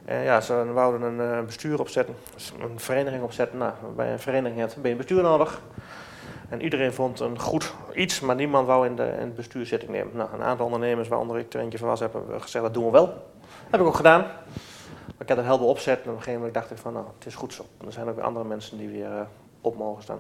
En 0.06 0.24
ja, 0.24 0.42
ze 0.42 0.72
wouden 0.74 1.02
een 1.02 1.38
uh, 1.38 1.46
bestuur 1.46 1.80
opzetten, 1.80 2.16
dus 2.34 2.54
een 2.60 2.80
vereniging 2.80 3.24
opzetten. 3.24 3.58
Nou, 3.58 3.74
bij 3.96 4.12
een 4.12 4.20
vereniging 4.20 4.60
heb 4.60 4.76
je 4.84 4.90
een 4.90 4.98
bestuur 4.98 5.22
nodig. 5.22 5.62
En 6.50 6.62
iedereen 6.62 6.94
vond 6.94 7.20
een 7.20 7.40
goed 7.40 7.74
iets, 7.94 8.20
maar 8.20 8.36
niemand 8.36 8.68
wou 8.68 8.86
in 8.86 8.96
de, 8.96 9.16
in 9.20 9.28
de 9.28 9.36
bestuurszitting 9.36 9.92
nemen. 9.92 10.12
Nou, 10.16 10.30
een 10.34 10.44
aantal 10.44 10.66
ondernemers, 10.66 11.08
waaronder 11.08 11.38
ik 11.38 11.54
er 11.54 11.60
eentje 11.60 11.78
van 11.78 11.88
was, 11.88 12.00
hebben 12.00 12.42
gezegd 12.42 12.64
dat 12.64 12.74
doen 12.74 12.86
we 12.86 12.92
wel. 12.92 13.06
Dat 13.06 13.72
heb 13.72 13.80
ik 13.80 13.86
ook 13.86 13.96
gedaan. 13.96 14.22
Maar 15.06 15.22
ik 15.22 15.28
heb 15.28 15.38
het 15.38 15.46
helder 15.46 15.68
opzet 15.68 15.98
en 15.98 16.02
op 16.02 16.08
een 16.08 16.14
gegeven 16.14 16.34
moment 16.34 16.54
dacht 16.54 16.72
ik 16.72 16.78
van 16.78 16.94
nou, 16.94 17.06
het 17.18 17.28
is 17.28 17.36
goed 17.36 17.54
zo. 17.54 17.66
er 17.86 17.92
zijn 17.92 18.10
ook 18.10 18.16
weer 18.16 18.24
andere 18.24 18.46
mensen 18.46 18.78
die 18.78 18.90
weer 18.90 19.10
uh, 19.10 19.22
op 19.62 19.78
mogen 19.78 20.04
staan. 20.04 20.20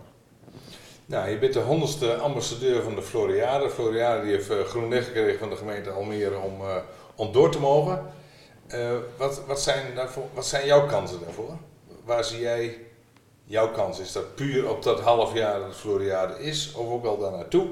Nou, 1.05 1.29
je 1.29 1.39
bent 1.39 1.53
de 1.53 1.59
honderdste 1.59 2.15
ambassadeur 2.15 2.81
van 2.83 2.95
de 2.95 3.01
Floriade. 3.01 3.69
Floriade 3.69 4.21
die 4.21 4.31
heeft 4.31 4.51
groen 4.65 4.89
licht 4.89 5.05
gekregen 5.07 5.39
van 5.39 5.49
de 5.49 5.55
gemeente 5.55 5.89
Almere 5.89 6.37
om, 6.39 6.53
om 7.15 7.31
door 7.31 7.51
te 7.51 7.59
mogen. 7.59 8.05
Uh, 8.67 8.79
wat, 9.17 9.41
wat, 9.47 9.61
zijn 9.61 9.83
wat 10.33 10.45
zijn 10.45 10.65
jouw 10.65 10.85
kansen 10.87 11.19
daarvoor? 11.25 11.57
Waar 12.05 12.23
zie 12.23 12.39
jij 12.39 12.77
jouw 13.43 13.71
kans? 13.71 13.99
Is 13.99 14.11
dat 14.11 14.35
puur 14.35 14.69
op 14.69 14.83
dat 14.83 14.99
half 14.99 15.33
jaar 15.33 15.59
dat 15.59 15.69
de 15.69 15.75
Floriade 15.75 16.43
is 16.43 16.73
of 16.73 16.91
ook 16.91 17.05
al 17.05 17.17
daar 17.17 17.31
naartoe? 17.31 17.67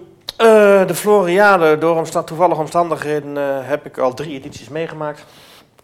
de 0.88 0.96
Floriade, 0.96 1.78
door 1.78 1.98
omsta 1.98 2.24
toevallige 2.24 2.62
omstandigheden 2.62 3.36
heb 3.66 3.86
ik 3.86 3.98
al 3.98 4.14
drie 4.14 4.38
edities 4.38 4.70
meegemaakt. 4.70 5.24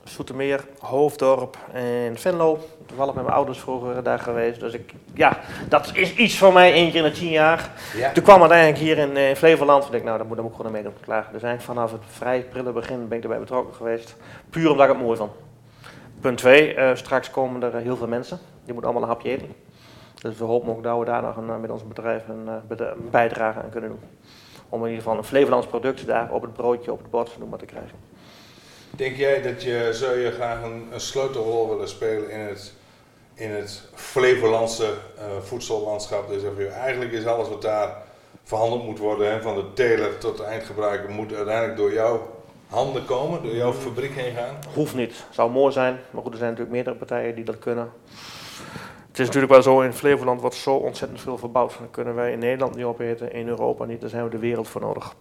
Soetermeer, 0.08 0.66
Hoofddorp 0.80 1.58
en 1.74 2.18
Venlo. 2.18 2.60
Toevallig 2.86 3.14
met 3.14 3.24
mijn 3.24 3.36
ouders 3.36 3.60
vroeger 3.60 4.04
daar 4.04 4.20
geweest. 4.20 4.60
Dus 4.60 4.74
ik, 4.74 4.94
ja, 5.14 5.40
dat 5.70 5.92
is 5.94 6.16
iets 6.16 6.38
voor 6.38 6.54
mij, 6.54 6.74
één 6.74 6.92
keer 6.92 7.06
in 7.06 7.12
de 7.12 7.18
tien 7.18 7.30
jaar. 7.30 7.72
Ja. 7.96 8.12
Toen 8.12 8.24
kwam 8.24 8.42
het 8.42 8.52
eigenlijk 8.52 8.82
hier 8.82 8.98
in, 8.98 9.18
in 9.18 9.36
Flevoland. 9.36 9.82
Toen 9.82 9.92
dacht 9.92 10.04
ik, 10.04 10.08
nou, 10.08 10.18
daar 10.18 10.28
moet, 10.28 10.36
daar 10.36 10.46
moet 10.46 10.54
ik 10.54 10.60
gewoon 10.60 10.72
mee 10.72 10.84
doen. 10.84 10.94
Klaar. 11.00 11.28
Dus 11.32 11.44
eigenlijk 11.44 11.62
vanaf 11.62 11.92
het 11.92 12.02
vrij 12.08 12.44
prille 12.44 12.72
begin 12.72 13.08
ben 13.08 13.18
ik 13.18 13.24
erbij 13.24 13.40
betrokken 13.40 13.76
geweest. 13.76 14.16
Puur 14.50 14.72
omdat 14.72 14.88
ik 14.88 14.94
het 14.94 15.02
mooi 15.02 15.18
vond. 15.18 15.32
Punt 16.20 16.38
twee, 16.38 16.76
uh, 16.76 16.90
straks 16.94 17.32
komen 17.32 17.64
er 17.64 17.76
heel 17.76 17.98
veel 17.98 18.08
mensen. 18.08 18.40
Die 18.64 18.74
moeten 18.74 18.92
allemaal 18.92 19.10
een 19.10 19.16
hapje 19.16 19.30
eten. 19.30 19.56
Dus 20.22 20.38
we 20.38 20.44
hopen 20.44 20.70
ook 20.70 20.84
dat 20.84 21.00
we 21.00 21.06
daar 21.06 21.22
nog 21.22 21.38
een, 21.38 21.62
met 21.62 21.70
ons 21.70 21.88
bedrijf 21.88 22.24
een, 22.28 22.50
bijdrage 23.12 23.62
aan 23.62 23.70
kunnen 23.70 23.90
doen. 23.90 24.00
Om 24.70 24.80
in 24.80 24.90
ieder 24.90 25.04
geval 25.04 25.18
een 25.18 25.24
Flevolands 25.24 25.68
product 25.68 26.08
daar 26.08 26.32
op 26.32 26.42
het 26.42 26.54
broodje, 26.54 26.92
op 26.92 27.00
het 27.00 27.10
bord, 27.10 27.36
noem 27.40 27.50
maar 27.50 27.60
te 27.60 27.66
krijgen. 27.66 27.98
Denk 28.98 29.16
jij 29.16 29.42
dat 29.42 29.64
je, 29.64 29.90
zou 29.92 30.18
je 30.18 30.32
graag 30.32 30.64
een, 30.64 30.88
sleutelrol 30.96 31.70
willen 31.70 31.90
spelen 31.90 32.30
in 32.30 32.40
het, 32.40 32.74
in 33.34 33.52
het 33.52 33.82
Flevolandse 33.94 34.84
uh, 35.18 35.24
voedsellandschap? 35.42 36.30
Dus 36.30 36.70
eigenlijk 36.74 37.12
is 37.12 37.26
alles 37.26 37.50
wat 37.50 37.62
daar 37.62 38.04
verhandeld 38.44 38.86
moet 38.86 39.00
worden, 39.00 39.32
hè, 39.32 39.42
van 39.42 39.56
de 39.56 39.74
teler 39.74 40.18
tot 40.18 40.38
de 40.38 40.44
eindgebruiker, 40.44 41.10
moet 41.10 41.34
uiteindelijk 41.34 41.78
door 41.78 41.94
jou 41.94 42.20
handen 42.68 43.06
komen, 43.06 43.44
door 43.44 43.56
jouw 43.56 43.74
fabriek 43.74 44.16
heen 44.16 44.36
gaan? 44.36 44.56
Hoeft 44.74 44.96
niet. 44.96 45.26
Zou 45.30 45.52
mooi 45.52 45.72
zijn, 45.72 46.00
maar 46.12 46.22
goed, 46.22 46.32
er 46.32 46.38
zijn 46.38 46.50
natuurlijk 46.50 46.76
meerdere 46.76 46.96
partijen 46.96 47.36
die 47.36 47.44
dat 47.44 47.60
kunnen. 47.60 47.92
Het 49.08 49.20
is 49.20 49.26
natuurlijk 49.26 49.54
wel 49.54 49.62
zo, 49.62 49.82
in 49.82 49.94
Flevoland 49.94 50.42
wordt 50.42 50.56
zo 50.56 50.76
ontzettend 50.76 51.22
veel 51.22 51.38
verbouwd. 51.38 51.78
Dan 51.78 51.92
kunnen 51.92 52.16
wij 52.16 52.32
in 52.32 52.40
Nederland 52.40 52.76
niet 52.76 52.86
opeten, 52.86 53.34
in 53.34 53.48
Europa 53.48 53.86
niet, 53.86 54.02
daar 54.02 54.10
zijn 54.10 54.24
we 54.24 54.30
de 54.30 54.38
wereld 54.38 54.68
voor 54.68 54.82
nodig. 54.82 55.16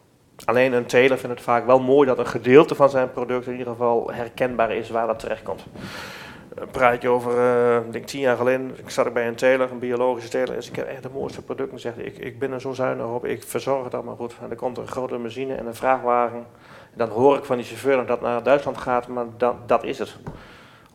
Alleen 0.45 0.73
een 0.73 0.87
teler 0.87 1.19
vindt 1.19 1.35
het 1.35 1.45
vaak 1.45 1.67
wel 1.67 1.81
mooi 1.81 2.07
dat 2.07 2.19
een 2.19 2.27
gedeelte 2.27 2.75
van 2.75 2.91
zijn 2.91 3.11
product 3.11 3.47
in 3.47 3.53
ieder 3.53 3.67
geval 3.67 4.11
herkenbaar 4.13 4.73
is 4.73 4.91
waar 4.91 5.07
dat 5.07 5.19
terecht 5.19 5.43
komt. 5.43 5.65
Een 6.55 6.71
praatje 6.71 7.09
over, 7.09 7.33
uh, 7.33 7.79
denk 7.91 8.07
tien 8.07 8.21
jaar 8.21 8.37
geleden, 8.37 8.75
ik 8.77 8.91
zat 8.91 9.13
bij 9.13 9.29
een 9.29 9.35
teler, 9.35 9.71
een 9.71 9.79
biologische 9.79 10.31
teler, 10.31 10.55
en 10.55 10.63
ik 10.63 10.77
heb 10.77 10.87
echt 10.87 11.03
de 11.03 11.09
mooiste 11.13 11.43
producten. 11.43 11.75
En 11.75 11.81
zegt, 11.81 11.99
ik, 11.99 12.19
ik 12.19 12.39
ben 12.39 12.53
er 12.53 12.61
zo 12.61 12.73
zuinig 12.73 13.07
op, 13.07 13.25
ik 13.25 13.43
verzorg 13.43 13.85
het 13.85 13.95
allemaal 13.95 14.17
goed. 14.17 14.35
En 14.43 14.51
er 14.51 14.57
komt 14.57 14.79
een 14.79 14.87
grote 14.87 15.19
machine 15.19 15.55
en 15.55 15.67
een 15.67 15.75
vrachtwagen. 15.75 16.47
En 16.93 16.99
dan 16.99 17.09
hoor 17.09 17.37
ik 17.37 17.45
van 17.45 17.57
die 17.57 17.67
chauffeur 17.67 17.97
dat 17.97 18.09
dat 18.09 18.21
naar 18.21 18.43
Duitsland 18.43 18.79
gaat, 18.79 19.09
maar 19.09 19.25
dat, 19.37 19.69
dat 19.69 19.85
is 19.85 19.99
het. 19.99 20.17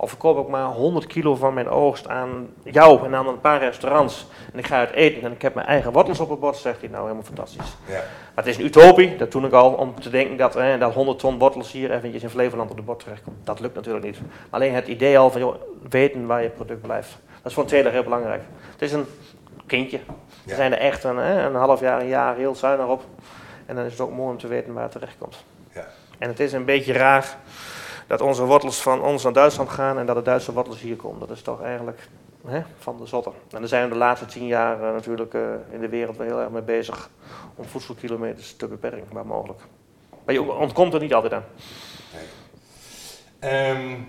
Of 0.01 0.09
verkoop 0.09 0.37
ik 0.37 0.47
maar 0.47 0.65
100 0.65 1.07
kilo 1.07 1.35
van 1.35 1.53
mijn 1.53 1.69
oogst 1.69 2.07
aan 2.07 2.49
jou 2.63 3.05
en 3.05 3.15
aan 3.15 3.27
een 3.27 3.39
paar 3.39 3.59
restaurants. 3.59 4.27
En 4.53 4.59
ik 4.59 4.67
ga 4.67 4.77
uit 4.77 4.91
eten 4.91 5.21
en 5.21 5.31
ik 5.31 5.41
heb 5.41 5.53
mijn 5.53 5.67
eigen 5.67 5.91
wortels 5.91 6.19
op 6.19 6.29
het 6.29 6.39
bord, 6.39 6.55
zegt 6.55 6.79
hij 6.79 6.89
nou 6.89 7.01
helemaal 7.01 7.23
fantastisch. 7.23 7.75
Ja. 7.87 7.93
Maar 7.93 8.43
het 8.43 8.45
is 8.45 8.57
een 8.57 8.65
utopie, 8.65 9.15
dat 9.15 9.31
toen 9.31 9.45
ik 9.45 9.53
al, 9.53 9.71
om 9.71 9.99
te 9.99 10.09
denken 10.09 10.37
dat, 10.37 10.53
hè, 10.53 10.77
dat 10.77 10.93
100 10.93 11.19
ton 11.19 11.39
wortels 11.39 11.71
hier 11.71 11.91
eventjes 11.91 12.23
in 12.23 12.29
Flevoland 12.29 12.71
op 12.71 12.75
de 12.75 12.81
bord 12.83 12.99
terechtkomt. 12.99 13.45
Dat 13.45 13.59
lukt 13.59 13.75
natuurlijk 13.75 14.05
niet. 14.05 14.17
Alleen 14.49 14.73
het 14.73 14.87
idee 14.87 15.17
al 15.17 15.29
van 15.29 15.41
joh, 15.41 15.55
weten 15.89 16.25
waar 16.25 16.43
je 16.43 16.49
product 16.49 16.81
blijft. 16.81 17.17
Dat 17.25 17.45
is 17.45 17.53
voor 17.53 17.63
een 17.63 17.69
teler 17.69 17.91
heel 17.91 18.03
belangrijk. 18.03 18.41
Het 18.71 18.81
is 18.81 18.91
een 18.91 19.05
kindje. 19.65 19.99
We 20.43 20.55
zijn 20.55 20.71
er 20.71 20.79
echt 20.79 21.03
een, 21.03 21.17
hè, 21.17 21.45
een 21.45 21.55
half 21.55 21.79
jaar, 21.79 22.01
een 22.01 22.07
jaar 22.07 22.35
heel 22.35 22.55
zuinig 22.55 22.87
op. 22.87 23.03
En 23.65 23.75
dan 23.75 23.85
is 23.85 23.91
het 23.91 24.01
ook 24.01 24.11
mooi 24.11 24.31
om 24.31 24.37
te 24.37 24.47
weten 24.47 24.73
waar 24.73 24.83
het 24.83 24.91
terechtkomt. 24.91 25.43
Ja. 25.73 25.85
En 26.17 26.29
het 26.29 26.39
is 26.39 26.53
een 26.53 26.65
beetje 26.65 26.93
raar 26.93 27.37
dat 28.11 28.21
onze 28.21 28.43
wortels 28.43 28.81
van 28.81 29.01
ons 29.01 29.23
naar 29.23 29.33
Duitsland 29.33 29.69
gaan 29.69 29.97
en 29.97 30.05
dat 30.05 30.15
de 30.15 30.21
Duitse 30.21 30.53
wortels 30.53 30.79
hier 30.79 30.95
komen. 30.95 31.19
Dat 31.19 31.29
is 31.29 31.41
toch 31.41 31.61
eigenlijk 31.61 32.07
hè, 32.47 32.61
van 32.79 32.97
de 32.97 33.05
zotte. 33.05 33.29
En 33.29 33.59
daar 33.59 33.67
zijn 33.67 33.83
we 33.83 33.89
de 33.89 33.97
laatste 33.97 34.25
tien 34.25 34.45
jaar 34.45 34.77
uh, 34.77 34.91
natuurlijk 34.93 35.33
uh, 35.33 35.41
in 35.69 35.81
de 35.81 35.89
wereld 35.89 36.17
wel 36.17 36.27
heel 36.27 36.39
erg 36.39 36.49
mee 36.49 36.61
bezig 36.61 37.09
om 37.55 37.65
voedselkilometers 37.65 38.55
te 38.55 38.67
beperken, 38.67 39.07
waar 39.11 39.25
mogelijk. 39.25 39.59
Maar 40.25 40.33
je 40.33 40.51
ontkomt 40.51 40.93
er 40.93 40.99
niet 40.99 41.13
altijd 41.13 41.33
aan. 41.33 41.43
Um, 43.43 44.07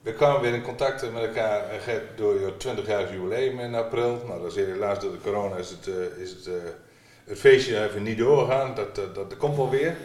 we 0.00 0.12
kwamen 0.12 0.40
weer 0.40 0.54
in 0.54 0.62
contact 0.62 1.12
met 1.12 1.22
elkaar 1.22 1.64
uh, 1.88 1.94
door 2.16 2.40
je 2.40 2.56
20 2.56 2.86
jaar 2.86 3.12
jubileum 3.12 3.60
in 3.60 3.74
april. 3.74 4.22
Nou, 4.26 4.42
dat 4.42 4.56
is 4.56 4.64
helaas 4.64 5.00
door 5.00 5.12
de 5.12 5.20
corona 5.22 5.56
is 5.56 5.70
het, 5.70 5.86
is 6.18 6.30
het, 6.30 6.48
het 7.24 7.38
feestje 7.38 7.84
even 7.84 8.02
niet 8.02 8.18
doorgegaan. 8.18 8.74
Dat, 8.74 8.94
dat, 8.94 9.14
dat 9.14 9.36
komt 9.36 9.56
wel 9.56 9.70
weer. 9.70 9.96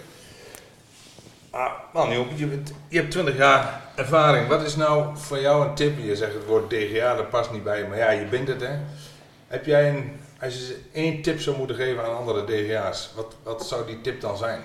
Ah, 1.58 1.72
man, 1.94 2.10
je, 2.10 2.26
je 2.88 3.00
hebt 3.00 3.12
20 3.12 3.38
jaar 3.38 3.82
ervaring. 3.96 4.48
Wat 4.48 4.62
is 4.62 4.76
nou 4.76 5.06
voor 5.14 5.40
jou 5.40 5.68
een 5.68 5.74
tip? 5.74 5.98
Je 6.00 6.16
zegt 6.16 6.34
het 6.34 6.46
woord 6.46 6.70
DGA, 6.70 7.16
dat 7.16 7.30
past 7.30 7.52
niet 7.52 7.64
bij 7.64 7.78
je, 7.78 7.86
maar 7.88 7.98
ja, 7.98 8.12
je 8.12 8.26
bent 8.26 8.48
het 8.48 8.62
hè. 8.62 8.74
Heb 9.48 9.66
jij 9.66 9.90
een, 9.90 10.12
als 10.42 10.54
je 10.54 10.78
één 10.94 11.22
tip 11.22 11.40
zou 11.40 11.58
moeten 11.58 11.76
geven 11.76 12.04
aan 12.04 12.18
andere 12.18 12.44
DGA's, 12.46 13.12
wat, 13.16 13.36
wat 13.44 13.68
zou 13.68 13.86
die 13.86 14.02
tip 14.02 14.22
dan 14.22 14.38
zijn? 14.38 14.60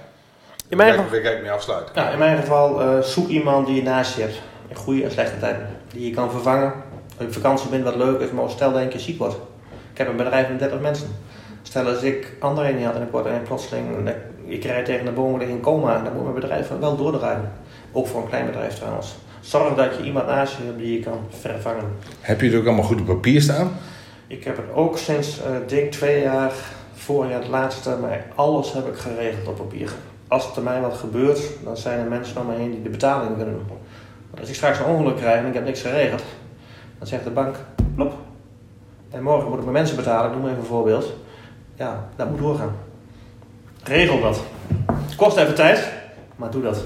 In 0.68 0.76
mijn 0.76 0.94
geval, 0.94 1.18
ik 1.18 1.42
mee 1.42 1.50
afsluiten. 1.50 1.94
Ja, 1.94 2.10
in 2.10 2.18
mijn 2.18 2.38
geval, 2.38 2.82
uh, 2.82 3.02
zoek 3.02 3.28
iemand 3.28 3.66
die 3.66 3.76
je 3.76 3.82
naast 3.82 4.16
je 4.16 4.22
hebt. 4.22 4.40
In 4.68 4.76
goede 4.76 5.04
en 5.04 5.10
slechte 5.10 5.38
tijden. 5.38 5.76
Die 5.92 6.08
je 6.08 6.14
kan 6.14 6.30
vervangen. 6.30 6.72
Als 6.72 7.18
je 7.18 7.26
op 7.26 7.32
vakantie 7.32 7.68
bent, 7.68 7.84
wat 7.84 7.96
leuk 7.96 8.20
is, 8.20 8.30
maar 8.30 8.50
stel 8.50 8.70
dat 8.70 8.78
je 8.78 8.84
een 8.84 8.90
keer 8.90 9.00
ziek 9.00 9.18
wordt. 9.18 9.36
Ik 9.92 9.98
heb 9.98 10.08
een 10.08 10.16
bedrijf 10.16 10.48
met 10.48 10.58
30 10.58 10.80
mensen. 10.80 11.08
Stel 11.62 11.88
als 11.88 12.02
ik 12.02 12.32
andere 12.40 12.72
niet 12.72 12.84
had 12.84 12.94
en 12.94 13.02
ik 13.02 13.10
word 13.10 13.26
en 13.26 13.42
plotseling 13.42 14.14
ik 14.44 14.64
rijd 14.64 14.84
tegen 14.84 15.04
de 15.04 15.10
bomen 15.10 15.48
in 15.48 15.60
coma, 15.60 16.02
dan 16.02 16.12
moet 16.12 16.22
mijn 16.22 16.34
bedrijf 16.34 16.70
wel 16.80 16.96
doordraaien. 16.96 17.52
Ook 17.92 18.06
voor 18.06 18.22
een 18.22 18.28
klein 18.28 18.46
bedrijf 18.46 18.74
trouwens. 18.74 19.16
Zorg 19.40 19.74
dat 19.74 19.96
je 19.96 20.02
iemand 20.02 20.26
naast 20.26 20.56
je 20.56 20.64
hebt 20.64 20.78
die 20.78 20.92
je 20.92 21.00
kan 21.00 21.18
vervangen. 21.28 21.84
Heb 22.20 22.40
je 22.40 22.46
het 22.46 22.56
ook 22.56 22.66
allemaal 22.66 22.84
goed 22.84 23.00
op 23.00 23.06
papier 23.06 23.42
staan? 23.42 23.72
Ik 24.26 24.44
heb 24.44 24.56
het 24.56 24.66
ook 24.74 24.98
sinds, 24.98 25.38
uh, 25.38 25.44
denk 25.66 25.92
twee 25.92 26.22
jaar, 26.22 26.52
vorig 26.94 27.30
jaar 27.30 27.40
het 27.40 27.48
laatste, 27.48 27.96
maar 28.00 28.26
alles 28.34 28.72
heb 28.72 28.86
ik 28.86 28.96
geregeld 28.96 29.48
op 29.48 29.56
papier. 29.56 29.90
Als 30.28 30.56
er 30.56 30.62
mij 30.62 30.80
wat 30.80 30.94
gebeurt, 30.94 31.40
dan 31.64 31.76
zijn 31.76 31.98
er 31.98 32.08
mensen 32.08 32.40
om 32.40 32.46
me 32.46 32.54
heen 32.54 32.70
die 32.70 32.82
de 32.82 32.88
betaling 32.88 33.36
kunnen 33.36 33.54
doen. 33.54 33.66
Want 33.66 34.40
als 34.40 34.48
ik 34.48 34.54
straks 34.54 34.78
een 34.78 34.84
ongeluk 34.84 35.16
krijg 35.16 35.40
en 35.40 35.46
ik 35.46 35.54
heb 35.54 35.64
niks 35.64 35.82
geregeld, 35.82 36.22
dan 36.98 37.06
zegt 37.06 37.24
de 37.24 37.30
bank, 37.30 37.56
plop. 37.94 38.12
En 39.10 39.22
morgen 39.22 39.48
moet 39.48 39.58
ik 39.58 39.64
mijn 39.64 39.76
mensen 39.76 39.96
betalen, 39.96 40.30
ik 40.30 40.36
noem 40.36 40.46
even 40.46 40.58
een 40.58 40.64
voorbeeld. 40.64 41.12
Ja, 41.74 42.08
dat 42.16 42.30
moet 42.30 42.38
doorgaan. 42.38 42.74
Regel 43.84 44.20
dat. 44.20 44.42
Het 44.92 45.14
kost 45.16 45.36
even 45.36 45.54
tijd, 45.54 45.92
maar 46.36 46.50
doe 46.50 46.62
dat. 46.62 46.84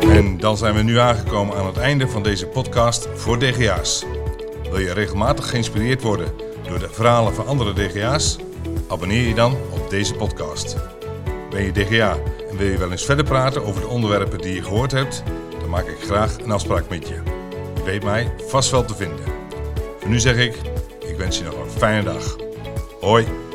En 0.00 0.38
dan 0.38 0.56
zijn 0.56 0.74
we 0.74 0.82
nu 0.82 0.98
aangekomen 0.98 1.56
aan 1.56 1.66
het 1.66 1.76
einde 1.76 2.08
van 2.08 2.22
deze 2.22 2.46
podcast 2.46 3.08
voor 3.14 3.38
DGA's. 3.38 4.04
Wil 4.70 4.80
je 4.80 4.92
regelmatig 4.92 5.50
geïnspireerd 5.50 6.02
worden 6.02 6.32
door 6.68 6.78
de 6.78 6.88
verhalen 6.90 7.34
van 7.34 7.46
andere 7.46 7.72
DGA's? 7.72 8.38
Abonneer 8.88 9.28
je 9.28 9.34
dan 9.34 9.56
op 9.70 9.90
deze 9.90 10.14
podcast. 10.14 10.76
Ben 11.50 11.62
je 11.62 11.72
DGA 11.72 12.16
en 12.50 12.56
wil 12.56 12.66
je 12.66 12.78
wel 12.78 12.90
eens 12.90 13.04
verder 13.04 13.24
praten 13.24 13.64
over 13.64 13.80
de 13.80 13.88
onderwerpen 13.88 14.38
die 14.38 14.54
je 14.54 14.62
gehoord 14.62 14.92
hebt? 14.92 15.22
Dan 15.60 15.68
maak 15.68 15.86
ik 15.86 16.00
graag 16.00 16.38
een 16.38 16.50
afspraak 16.50 16.88
met 16.88 17.08
je. 17.08 17.22
Je 17.74 17.82
weet 17.84 18.04
mij 18.04 18.32
vast 18.46 18.70
wel 18.70 18.84
te 18.84 18.94
vinden. 18.94 19.24
Voor 19.98 20.08
nu 20.08 20.18
zeg 20.18 20.36
ik, 20.36 20.54
ik 21.08 21.16
wens 21.16 21.38
je 21.38 21.44
nog 21.44 21.54
een 21.54 21.70
fijne 21.70 22.02
dag. 22.02 22.36
Hoi! 23.00 23.49